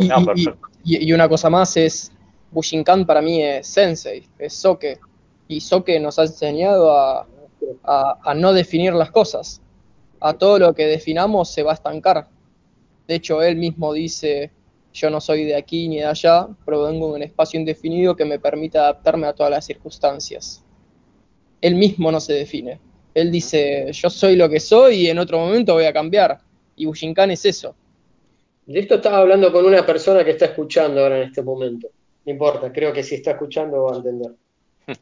Y, 0.84 1.12
una 1.12 1.28
cosa 1.28 1.50
más 1.50 1.76
es, 1.78 2.12
Bushinkan 2.52 3.06
para 3.06 3.22
mí 3.22 3.42
es 3.44 3.66
sensei, 3.68 4.28
es 4.38 4.54
Soke, 4.54 5.00
y 5.48 5.60
Soke 5.62 6.00
nos 6.00 6.20
ha 6.20 6.24
enseñado 6.24 6.96
a, 6.96 7.28
a 7.84 8.34
no 8.36 8.54
definir 8.54 8.94
las 8.94 9.10
cosas 9.10 9.62
a 10.22 10.34
todo 10.34 10.60
lo 10.60 10.74
que 10.74 10.86
definamos 10.86 11.52
se 11.52 11.64
va 11.64 11.72
a 11.72 11.74
estancar. 11.74 12.28
De 13.08 13.16
hecho, 13.16 13.42
él 13.42 13.58
mismo 13.58 13.92
dice, 13.92 14.52
yo 14.94 15.10
no 15.10 15.20
soy 15.20 15.46
de 15.46 15.56
aquí 15.56 15.90
ni 15.90 15.98
de 15.98 16.06
allá, 16.06 16.48
provengo 16.64 17.10
de 17.10 17.16
un 17.16 17.24
espacio 17.24 17.60
indefinido 17.60 18.16
que 18.16 18.24
me 18.24 18.40
permite 18.40 18.78
adaptarme 18.78 19.28
a 19.28 19.34
todas 19.34 19.52
las 19.52 19.66
circunstancias. 19.66 20.64
Él 21.60 21.76
mismo 21.76 22.12
no 22.12 22.20
se 22.20 22.34
define. 22.34 22.80
Él 23.14 23.32
dice, 23.32 23.92
yo 23.92 24.10
soy 24.10 24.36
lo 24.36 24.48
que 24.48 24.60
soy 24.60 24.96
y 25.02 25.08
en 25.10 25.20
otro 25.20 25.40
momento 25.40 25.74
voy 25.74 25.86
a 25.86 25.94
cambiar. 25.94 26.40
Y 26.76 26.86
Bushinkan 26.86 27.32
es 27.32 27.46
eso. 27.46 27.76
De 28.66 28.80
esto 28.80 28.96
estaba 28.96 29.18
hablando 29.18 29.52
con 29.52 29.66
una 29.66 29.86
persona 29.86 30.24
que 30.24 30.32
está 30.32 30.46
escuchando 30.46 31.02
ahora 31.02 31.18
en 31.18 31.24
este 31.24 31.42
momento. 31.42 31.90
No 32.26 32.32
importa, 32.32 32.72
creo 32.72 32.94
que 32.94 33.04
si 33.04 33.16
está 33.16 33.32
escuchando 33.32 33.84
va 33.84 33.94
a 33.94 33.98
entender. 33.98 34.32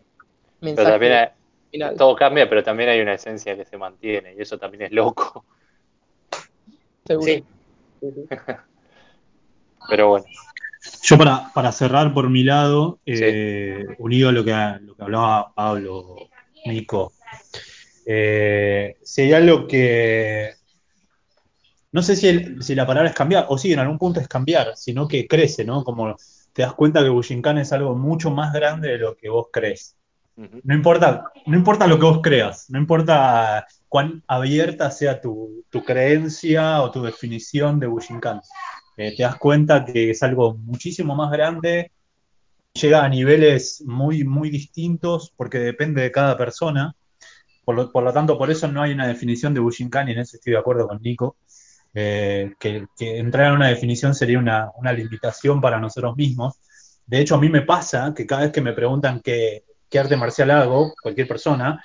Todo 1.98 2.16
cambia, 2.16 2.50
pero 2.50 2.64
también 2.64 2.90
hay 2.90 3.02
una 3.02 3.14
esencia 3.14 3.56
que 3.56 3.66
se 3.66 3.78
mantiene 3.78 4.34
y 4.34 4.42
eso 4.42 4.58
también 4.58 4.84
es 4.84 4.92
loco. 4.92 5.46
Sí. 7.22 7.44
pero 9.90 10.10
bueno. 10.10 10.26
Yo 11.04 11.18
para, 11.18 11.52
para 11.54 11.72
cerrar 11.72 12.14
por 12.14 12.30
mi 12.30 12.44
lado, 12.44 13.00
eh, 13.06 13.86
unido 14.00 14.30
a 14.30 14.32
lo 14.32 14.46
que, 14.46 14.52
lo 14.82 14.96
que 14.96 15.04
hablaba 15.04 15.54
Pablo, 15.54 16.30
Nico, 16.66 17.14
eh, 18.06 18.98
si 19.04 19.24
hay 19.24 19.34
algo 19.34 19.68
que... 19.68 20.54
No 21.92 22.02
sé 22.02 22.16
si, 22.16 22.62
si 22.62 22.76
la 22.76 22.88
palabra 22.88 23.10
es 23.10 23.16
cambiar, 23.16 23.48
o 23.50 23.58
sí, 23.58 23.74
en 23.74 23.80
algún 23.80 23.98
punto 23.98 24.20
es 24.20 24.28
cambiar, 24.28 24.78
sino 24.78 25.08
que 25.08 25.28
crece, 25.28 25.66
¿no? 25.66 25.84
Como 25.84 26.16
te 26.54 26.62
das 26.62 26.74
cuenta 26.74 27.04
que 27.04 27.10
Bushinkan 27.10 27.58
es 27.58 27.74
algo 27.74 27.96
mucho 27.96 28.32
más 28.32 28.54
grande 28.54 28.90
de 28.90 28.98
lo 29.00 29.16
que 29.16 29.30
vos 29.30 29.48
crees. 29.52 29.99
No 30.64 30.74
importa, 30.74 31.32
no 31.48 31.58
importa 31.58 31.86
lo 31.86 32.00
que 32.00 32.06
vos 32.06 32.20
creas, 32.24 32.70
no 32.70 32.80
importa 32.80 33.68
cuán 33.90 34.24
abierta 34.26 34.90
sea 34.90 35.20
tu, 35.20 35.66
creencia 35.86 36.82
o 36.82 36.92
tu 36.92 37.04
definición 37.04 37.78
de 37.78 37.88
Bushinkan. 37.88 38.40
Eh, 38.96 39.16
te 39.18 39.24
das 39.24 39.36
cuenta 39.36 39.84
que 39.84 40.12
es 40.12 40.24
algo 40.24 40.54
muchísimo 40.56 41.14
más 41.14 41.30
grande, 41.30 41.92
llega 42.72 43.04
a 43.04 43.10
niveles 43.10 43.84
muy, 43.86 44.24
muy 44.24 44.50
distintos 44.50 45.34
porque 45.36 45.60
depende 45.60 46.04
de 46.04 46.12
cada 46.12 46.38
persona. 46.38 46.96
Por 47.66 47.76
lo, 47.76 48.14
tanto, 48.14 48.38
por 48.38 48.50
eso 48.50 48.68
no 48.70 48.82
hay 48.82 48.94
una 48.94 49.08
definición 49.08 49.54
de 49.54 49.60
Bushinkan 49.60 50.08
y 50.08 50.14
en 50.14 50.20
eso 50.20 50.38
estoy 50.38 50.54
de 50.54 50.60
acuerdo 50.60 50.88
con 50.88 51.02
Nico. 51.02 51.36
Eh, 51.94 52.54
que, 52.58 52.88
entrar 52.98 53.48
en 53.48 53.56
una 53.56 53.68
definición 53.68 54.16
sería 54.16 54.40
una, 54.40 54.72
una 54.78 54.94
limitación 54.94 55.60
para 55.60 55.82
nosotros 55.82 56.16
mismos. 56.16 56.56
De 57.06 57.20
hecho, 57.20 57.36
a 57.36 57.42
mí 57.42 57.50
me 57.50 57.64
pasa 57.64 58.14
que 58.16 58.26
cada 58.26 58.44
vez 58.44 58.52
que 58.52 58.62
me 58.62 58.74
preguntan 58.74 59.20
qué, 59.20 59.66
qué 59.90 60.00
arte 60.00 60.16
marcial 60.16 60.52
hago, 60.52 60.94
cualquier 61.02 61.28
persona, 61.28 61.84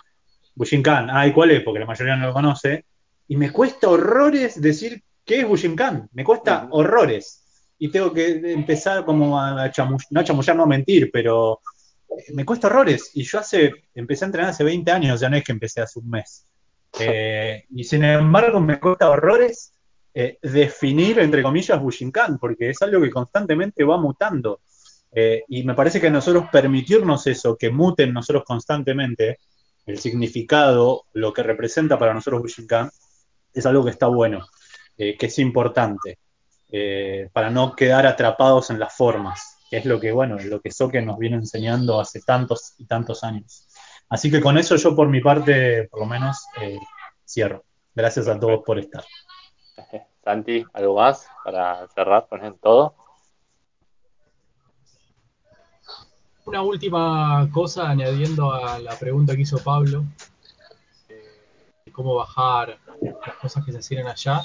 Bushinkan, 0.54 1.10
ay, 1.10 1.32
¿cuál 1.32 1.50
es? 1.50 1.62
Porque 1.62 1.80
la 1.80 1.86
mayoría 1.86 2.16
no 2.16 2.26
lo 2.26 2.32
conoce, 2.32 2.84
y 3.26 3.36
me 3.36 3.50
cuesta 3.50 3.88
horrores 3.88 4.60
decir 4.60 5.02
qué 5.24 5.40
es 5.40 5.48
Bushinkan, 5.48 6.08
me 6.12 6.24
cuesta 6.24 6.68
horrores. 6.70 7.40
Y 7.78 7.90
tengo 7.90 8.12
que 8.12 8.52
empezar 8.52 9.04
como 9.04 9.40
a 9.40 9.70
chamullar, 9.70 10.06
no 10.10 10.20
a 10.20 10.24
chamullar, 10.24 10.56
no 10.56 10.62
a 10.62 10.66
mentir, 10.66 11.10
pero 11.12 11.60
me 12.32 12.44
cuesta 12.44 12.68
horrores. 12.68 13.10
Y 13.14 13.24
yo 13.24 13.38
hace, 13.38 13.72
empecé 13.94 14.24
a 14.24 14.26
entrenar 14.26 14.50
hace 14.50 14.64
20 14.64 14.90
años, 14.90 15.20
ya 15.20 15.28
no 15.28 15.36
es 15.36 15.44
que 15.44 15.52
empecé 15.52 15.80
hace 15.80 15.98
un 15.98 16.10
mes. 16.10 16.46
Eh, 17.00 17.64
y 17.70 17.82
sin 17.82 18.04
embargo 18.04 18.60
me 18.60 18.78
cuesta 18.78 19.10
horrores 19.10 19.72
eh, 20.14 20.38
definir, 20.40 21.18
entre 21.18 21.42
comillas, 21.42 21.82
Bushinkan, 21.82 22.38
porque 22.38 22.70
es 22.70 22.80
algo 22.82 23.02
que 23.02 23.10
constantemente 23.10 23.82
va 23.82 24.00
mutando. 24.00 24.60
Eh, 25.16 25.44
y 25.48 25.62
me 25.62 25.74
parece 25.74 26.00
que 26.00 26.10
nosotros 26.10 26.46
permitirnos 26.50 27.26
eso, 27.28 27.56
que 27.56 27.70
muten 27.70 28.12
nosotros 28.12 28.42
constantemente 28.44 29.38
el 29.86 29.98
significado, 29.98 31.04
lo 31.12 31.32
que 31.32 31.44
representa 31.44 31.98
para 31.98 32.12
nosotros 32.12 32.42
Bushinkan, 32.42 32.90
es 33.52 33.66
algo 33.66 33.84
que 33.84 33.90
está 33.90 34.08
bueno, 34.08 34.44
eh, 34.98 35.16
que 35.16 35.26
es 35.26 35.38
importante, 35.38 36.18
eh, 36.72 37.28
para 37.32 37.48
no 37.50 37.76
quedar 37.76 38.06
atrapados 38.06 38.70
en 38.70 38.80
las 38.80 38.96
formas, 38.96 39.58
que 39.70 39.76
es 39.76 39.84
lo 39.84 40.00
que, 40.00 40.10
bueno, 40.10 40.36
lo 40.38 40.60
que 40.60 40.72
Soke 40.72 41.00
nos 41.00 41.18
viene 41.18 41.36
enseñando 41.36 42.00
hace 42.00 42.20
tantos 42.22 42.74
y 42.78 42.86
tantos 42.86 43.22
años. 43.22 43.68
Así 44.08 44.30
que 44.30 44.40
con 44.40 44.58
eso 44.58 44.74
yo 44.74 44.96
por 44.96 45.08
mi 45.08 45.20
parte, 45.20 45.86
por 45.88 46.00
lo 46.00 46.06
menos, 46.06 46.44
cierro. 47.24 47.64
Gracias 47.94 48.26
a 48.26 48.38
todos 48.40 48.62
por 48.64 48.80
estar. 48.80 49.04
Santi, 50.24 50.64
¿algo 50.72 50.96
más 50.96 51.28
para 51.44 51.86
cerrar 51.94 52.26
con 52.28 52.58
todo? 52.58 53.03
Una 56.46 56.60
última 56.60 57.48
cosa 57.52 57.88
añadiendo 57.88 58.52
a 58.52 58.78
la 58.78 58.98
pregunta 58.98 59.34
que 59.34 59.42
hizo 59.42 59.58
Pablo, 59.58 60.04
de 61.08 61.92
cómo 61.92 62.16
bajar 62.16 62.78
las 63.26 63.36
cosas 63.36 63.64
que 63.64 63.72
se 63.72 63.78
hacían 63.78 64.06
allá, 64.06 64.42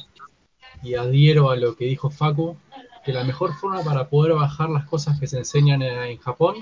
y 0.82 0.94
adhiero 0.96 1.50
a 1.50 1.58
lo 1.58 1.76
que 1.76 1.86
dijo 1.86 2.10
Facu, 2.10 2.56
que 3.04 3.12
la 3.12 3.26
mejor 3.26 3.54
forma 3.56 3.84
para 3.84 4.08
poder 4.08 4.34
bajar 4.34 4.70
las 4.70 4.86
cosas 4.86 5.20
que 5.20 5.28
se 5.28 5.40
enseñan 5.40 5.82
en, 5.82 6.18
Japón 6.20 6.56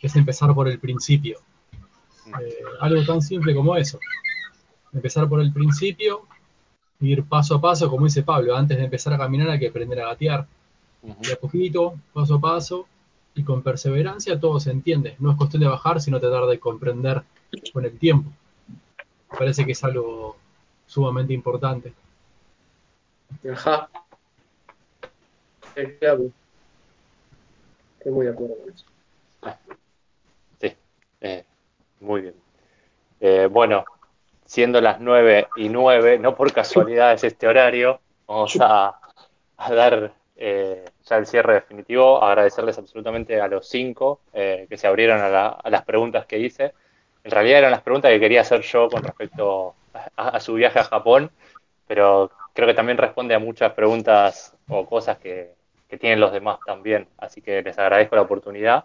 es 0.00 0.14
empezar 0.14 0.54
por 0.54 0.68
el 0.68 0.78
principio. 0.78 1.40
Eh, 2.40 2.58
algo 2.80 3.04
tan 3.04 3.20
simple 3.22 3.56
como 3.56 3.76
eso. 3.76 3.98
Empezar 4.92 5.28
por 5.28 5.40
el 5.40 5.52
principio, 5.52 6.26
ir 7.00 7.24
paso 7.24 7.56
a 7.56 7.60
paso, 7.60 7.90
como 7.90 8.06
dice 8.06 8.22
Pablo, 8.22 8.56
antes 8.56 8.78
de 8.78 8.84
empezar 8.84 9.12
a 9.14 9.18
caminar 9.18 9.50
hay 9.50 9.58
que 9.58 9.68
aprender 9.68 10.00
a 10.00 10.08
gatear. 10.08 10.46
De 11.02 11.32
a 11.32 11.36
poquito, 11.36 11.94
paso 12.12 12.36
a 12.36 12.40
paso, 12.40 12.86
y 13.36 13.44
con 13.44 13.62
perseverancia 13.62 14.40
todo 14.40 14.58
se 14.58 14.70
entiende. 14.70 15.14
No 15.18 15.30
es 15.30 15.36
cuestión 15.36 15.62
de 15.62 15.68
bajar, 15.68 16.00
sino 16.00 16.18
tratar 16.18 16.46
de 16.46 16.58
comprender 16.58 17.22
con 17.72 17.84
el 17.84 17.96
tiempo. 17.98 18.30
Me 19.30 19.38
parece 19.38 19.64
que 19.64 19.72
es 19.72 19.84
algo 19.84 20.36
sumamente 20.86 21.34
importante. 21.34 21.92
Ajá. 23.52 23.88
Estoy 25.74 26.32
muy 28.06 28.24
de 28.24 28.32
acuerdo 28.32 28.54
con 28.56 28.72
eso. 28.72 28.86
Sí, 30.60 30.72
eh, 31.20 31.44
muy 32.00 32.22
bien. 32.22 32.34
Eh, 33.20 33.48
bueno, 33.50 33.84
siendo 34.46 34.80
las 34.80 34.98
nueve 34.98 35.48
y 35.56 35.68
nueve, 35.68 36.18
no 36.18 36.34
por 36.34 36.52
casualidad 36.54 37.12
es 37.12 37.24
este 37.24 37.46
horario, 37.46 38.00
vamos 38.26 38.56
a, 38.60 38.98
a 39.58 39.74
dar 39.74 40.14
eh, 40.38 40.84
ya 41.04 41.16
el 41.16 41.26
cierre 41.26 41.54
definitivo, 41.54 42.22
agradecerles 42.22 42.76
absolutamente 42.76 43.40
a 43.40 43.48
los 43.48 43.68
cinco 43.68 44.20
eh, 44.34 44.66
que 44.68 44.76
se 44.76 44.86
abrieron 44.86 45.18
a, 45.20 45.58
las 45.64 45.84
preguntas 45.84 46.26
que 46.26 46.38
hice. 46.38 46.74
En 47.24 47.30
realidad 47.30 47.60
eran 47.60 47.70
las 47.70 47.80
preguntas 47.80 48.10
que 48.10 48.20
quería 48.20 48.42
hacer 48.42 48.60
yo 48.60 48.88
con 48.88 49.02
respecto 49.02 49.74
a, 50.16 50.38
su 50.40 50.54
viaje 50.54 50.78
a 50.78 50.84
Japón, 50.84 51.30
pero 51.86 52.30
creo 52.52 52.68
que 52.68 52.74
también 52.74 52.98
responde 52.98 53.34
a 53.34 53.38
muchas 53.38 53.72
preguntas 53.72 54.54
o 54.68 54.86
cosas 54.86 55.18
que, 55.18 55.54
tienen 55.98 56.20
los 56.20 56.32
demás 56.32 56.58
también. 56.66 57.08
Así 57.16 57.40
que 57.40 57.62
les 57.62 57.78
agradezco 57.78 58.16
la 58.16 58.22
oportunidad. 58.22 58.84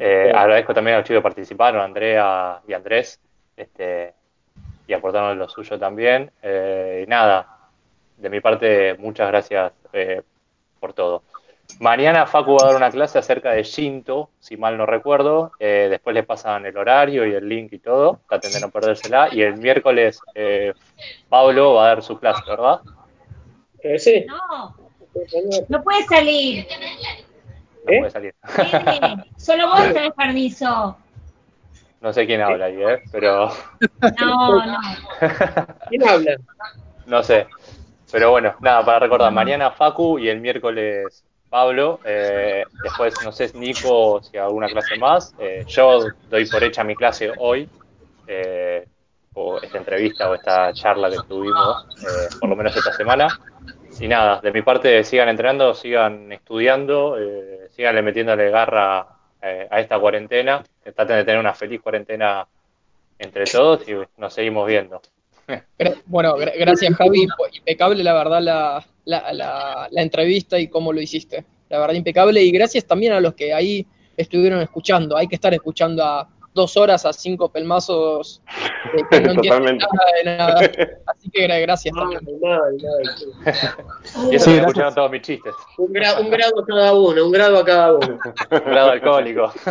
Eh, 0.00 0.32
agradezco 0.34 0.74
también 0.74 0.96
a 0.96 0.98
los 0.98 1.06
chicos 1.06 1.20
que 1.20 1.22
participaron, 1.22 1.80
Andrea 1.80 2.60
y 2.66 2.72
Andrés, 2.72 3.20
este, 3.56 4.14
y 4.88 4.94
aportaron 4.94 5.38
lo 5.38 5.48
suyo 5.48 5.78
también. 5.78 6.32
Y 6.42 7.06
nada, 7.06 7.70
de 8.16 8.30
mi 8.30 8.40
parte, 8.40 8.94
muchas 8.94 9.28
gracias 9.28 9.72
por 10.84 10.92
todo. 10.92 11.22
Mañana 11.80 12.26
Facu 12.26 12.58
va 12.58 12.64
a 12.64 12.66
dar 12.66 12.76
una 12.76 12.90
clase 12.90 13.18
acerca 13.18 13.52
de 13.52 13.62
Shinto, 13.62 14.28
si 14.38 14.58
mal 14.58 14.76
no 14.76 14.84
recuerdo. 14.84 15.52
Eh, 15.58 15.86
después 15.88 16.12
les 16.12 16.26
pasan 16.26 16.66
el 16.66 16.76
horario 16.76 17.26
y 17.26 17.32
el 17.32 17.48
link 17.48 17.72
y 17.72 17.78
todo. 17.78 18.20
Traten 18.28 18.52
de 18.52 18.60
no 18.60 18.68
perdérsela. 18.70 19.30
Y 19.32 19.40
el 19.40 19.56
miércoles 19.56 20.20
eh, 20.34 20.74
Pablo 21.30 21.72
va 21.72 21.84
a 21.84 21.88
dar 21.88 22.02
su 22.02 22.18
clase, 22.18 22.42
¿verdad? 22.46 22.80
Eh, 23.78 23.98
sí. 23.98 24.26
No, 24.28 24.76
no 25.70 25.82
puede 25.82 26.04
salir. 26.04 26.66
No 27.86 27.92
¿Eh? 27.92 27.98
puede 28.00 28.10
salir. 28.10 28.34
Nene, 28.84 29.24
Solo 29.38 29.68
vos 29.68 29.80
tenés 29.84 30.12
permiso. 30.12 30.98
No 32.02 32.12
sé 32.12 32.26
quién 32.26 32.42
habla 32.42 32.66
ahí, 32.66 32.76
¿eh? 32.82 33.02
pero 33.10 33.48
No, 34.20 34.66
no. 34.66 34.78
¿Quién 35.88 36.06
habla? 36.06 36.36
no 37.06 37.22
sé. 37.22 37.46
Pero 38.14 38.30
bueno, 38.30 38.54
nada, 38.60 38.84
para 38.84 39.00
recordar, 39.00 39.32
mañana 39.32 39.72
Facu 39.72 40.20
y 40.20 40.28
el 40.28 40.40
miércoles 40.40 41.24
Pablo. 41.50 41.98
eh, 42.04 42.62
después, 42.80 43.12
no 43.24 43.32
sé, 43.32 43.50
Nico, 43.54 44.22
si 44.22 44.38
alguna 44.38 44.68
clase 44.68 44.96
más. 44.96 45.34
Eh, 45.36 45.64
yo 45.66 46.10
doy 46.30 46.46
por 46.46 46.62
hecha 46.62 46.84
mi 46.84 46.94
clase 46.94 47.32
hoy, 47.36 47.68
eh, 48.28 48.86
o 49.32 49.58
esta 49.58 49.78
entrevista 49.78 50.30
o 50.30 50.34
esta 50.36 50.72
charla 50.72 51.10
que 51.10 51.16
tuvimos, 51.28 51.88
eh, 52.06 52.28
por 52.38 52.48
lo 52.48 52.54
menos 52.54 52.76
esta 52.76 52.92
semana. 52.92 53.26
Y 53.98 54.06
nada, 54.06 54.40
de 54.40 54.52
mi 54.52 54.62
parte, 54.62 55.02
sigan 55.02 55.28
entrenando, 55.28 55.74
sigan 55.74 56.30
estudiando, 56.30 57.16
eh, 57.18 57.66
síganle 57.72 58.00
metiéndole 58.02 58.48
garra 58.48 59.08
eh, 59.42 59.66
a 59.68 59.80
esta 59.80 59.98
cuarentena. 59.98 60.62
Traten 60.84 61.16
de 61.16 61.24
tener 61.24 61.40
una 61.40 61.52
feliz 61.52 61.80
cuarentena 61.80 62.46
entre 63.18 63.44
todos 63.46 63.88
y 63.88 63.96
nos 64.18 64.32
seguimos 64.32 64.68
viendo. 64.68 65.02
Bueno, 66.06 66.36
gra- 66.36 66.52
gracias 66.58 66.94
Javi, 66.94 67.26
impecable 67.56 68.02
la 68.02 68.14
verdad 68.14 68.40
la, 68.42 68.86
la, 69.04 69.32
la, 69.32 69.88
la 69.90 70.02
entrevista 70.02 70.58
y 70.58 70.68
cómo 70.68 70.92
lo 70.92 71.00
hiciste. 71.00 71.44
La 71.68 71.78
verdad 71.78 71.94
impecable 71.94 72.42
y 72.42 72.50
gracias 72.50 72.84
también 72.84 73.12
a 73.12 73.20
los 73.20 73.34
que 73.34 73.52
ahí 73.52 73.86
estuvieron 74.16 74.60
escuchando. 74.60 75.16
Hay 75.16 75.26
que 75.26 75.34
estar 75.34 75.52
escuchando 75.52 76.04
a 76.04 76.28
dos 76.54 76.76
horas 76.76 77.04
a 77.04 77.12
cinco 77.12 77.50
pelmazos 77.50 78.40
que 79.10 79.20
no 79.20 79.34
Totalmente. 79.42 79.84
nada 79.84 80.12
de 80.16 80.24
nada. 80.24 80.60
Así 81.06 81.30
que 81.30 81.46
gra- 81.48 81.60
gracias 81.62 81.94
también. 81.94 82.20
Y 84.30 84.36
eso 84.36 84.44
Sí, 84.50 84.56
escucharon 84.58 84.94
todos 84.94 85.10
mis 85.10 85.22
chistes. 85.22 85.52
Un, 85.78 85.92
gra- 85.92 86.20
un 86.20 86.30
grado 86.30 86.60
a 86.60 86.66
cada 86.66 86.94
uno, 86.94 87.24
un 87.26 87.32
grado 87.32 87.58
a 87.58 87.64
cada 87.64 87.94
uno. 87.94 88.18
Un 88.50 88.64
grado 88.70 88.90
alcohólico. 88.90 89.52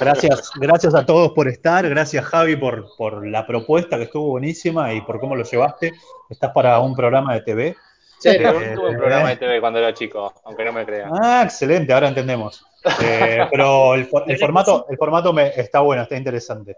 Gracias, 0.00 0.50
gracias 0.58 0.94
a 0.94 1.04
todos 1.04 1.32
por 1.32 1.48
estar, 1.48 1.86
gracias 1.86 2.24
Javi 2.24 2.56
por, 2.56 2.86
por 2.96 3.26
la 3.26 3.46
propuesta 3.46 3.98
que 3.98 4.04
estuvo 4.04 4.28
buenísima 4.30 4.94
y 4.94 5.02
por 5.02 5.20
cómo 5.20 5.36
lo 5.36 5.44
llevaste. 5.44 5.92
Estás 6.30 6.52
para 6.52 6.80
un 6.80 6.96
programa 6.96 7.34
de 7.34 7.42
TV. 7.42 7.76
Sí, 8.18 8.30
Eh, 8.30 8.72
tuve 8.74 8.88
un 8.90 8.96
programa 8.96 9.28
de 9.28 9.36
TV 9.36 9.60
cuando 9.60 9.78
era 9.78 9.92
chico, 9.92 10.32
aunque 10.44 10.64
no 10.64 10.72
me 10.72 10.84
crean. 10.86 11.10
Ah, 11.22 11.42
excelente, 11.44 11.92
ahora 11.92 12.08
entendemos. 12.08 12.64
Eh, 13.02 13.46
pero 13.50 13.94
el, 13.94 14.06
for- 14.06 14.24
el 14.26 14.38
formato, 14.38 14.86
el 14.88 14.96
formato 14.96 15.32
me, 15.32 15.48
está 15.48 15.80
bueno, 15.80 16.02
está 16.02 16.16
interesante. 16.16 16.76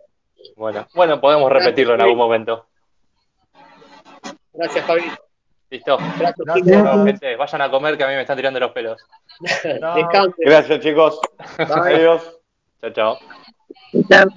Bueno, 0.56 0.86
bueno, 0.94 1.20
podemos 1.20 1.50
repetirlo 1.50 1.94
en 1.94 2.00
algún 2.00 2.18
momento. 2.18 2.66
Gracias, 4.52 4.84
Javi. 4.86 5.02
¿Listo? 5.70 5.98
Gracias, 5.98 6.34
Gracias. 6.38 6.66
chicos. 6.66 6.82
Bueno, 6.82 7.04
gente, 7.04 7.36
vayan 7.36 7.60
a 7.62 7.70
comer 7.70 7.96
que 7.98 8.04
a 8.04 8.08
mí 8.08 8.14
me 8.14 8.22
están 8.22 8.36
tirando 8.36 8.58
los 8.58 8.72
pelos. 8.72 9.00
Descansen. 9.40 10.34
Gracias, 10.38 10.80
chicos. 10.80 11.20
Bye. 11.58 11.66
Adiós. 11.94 12.38
Chao, 12.80 12.90
chao. 12.90 13.18
Chao. 14.10 14.28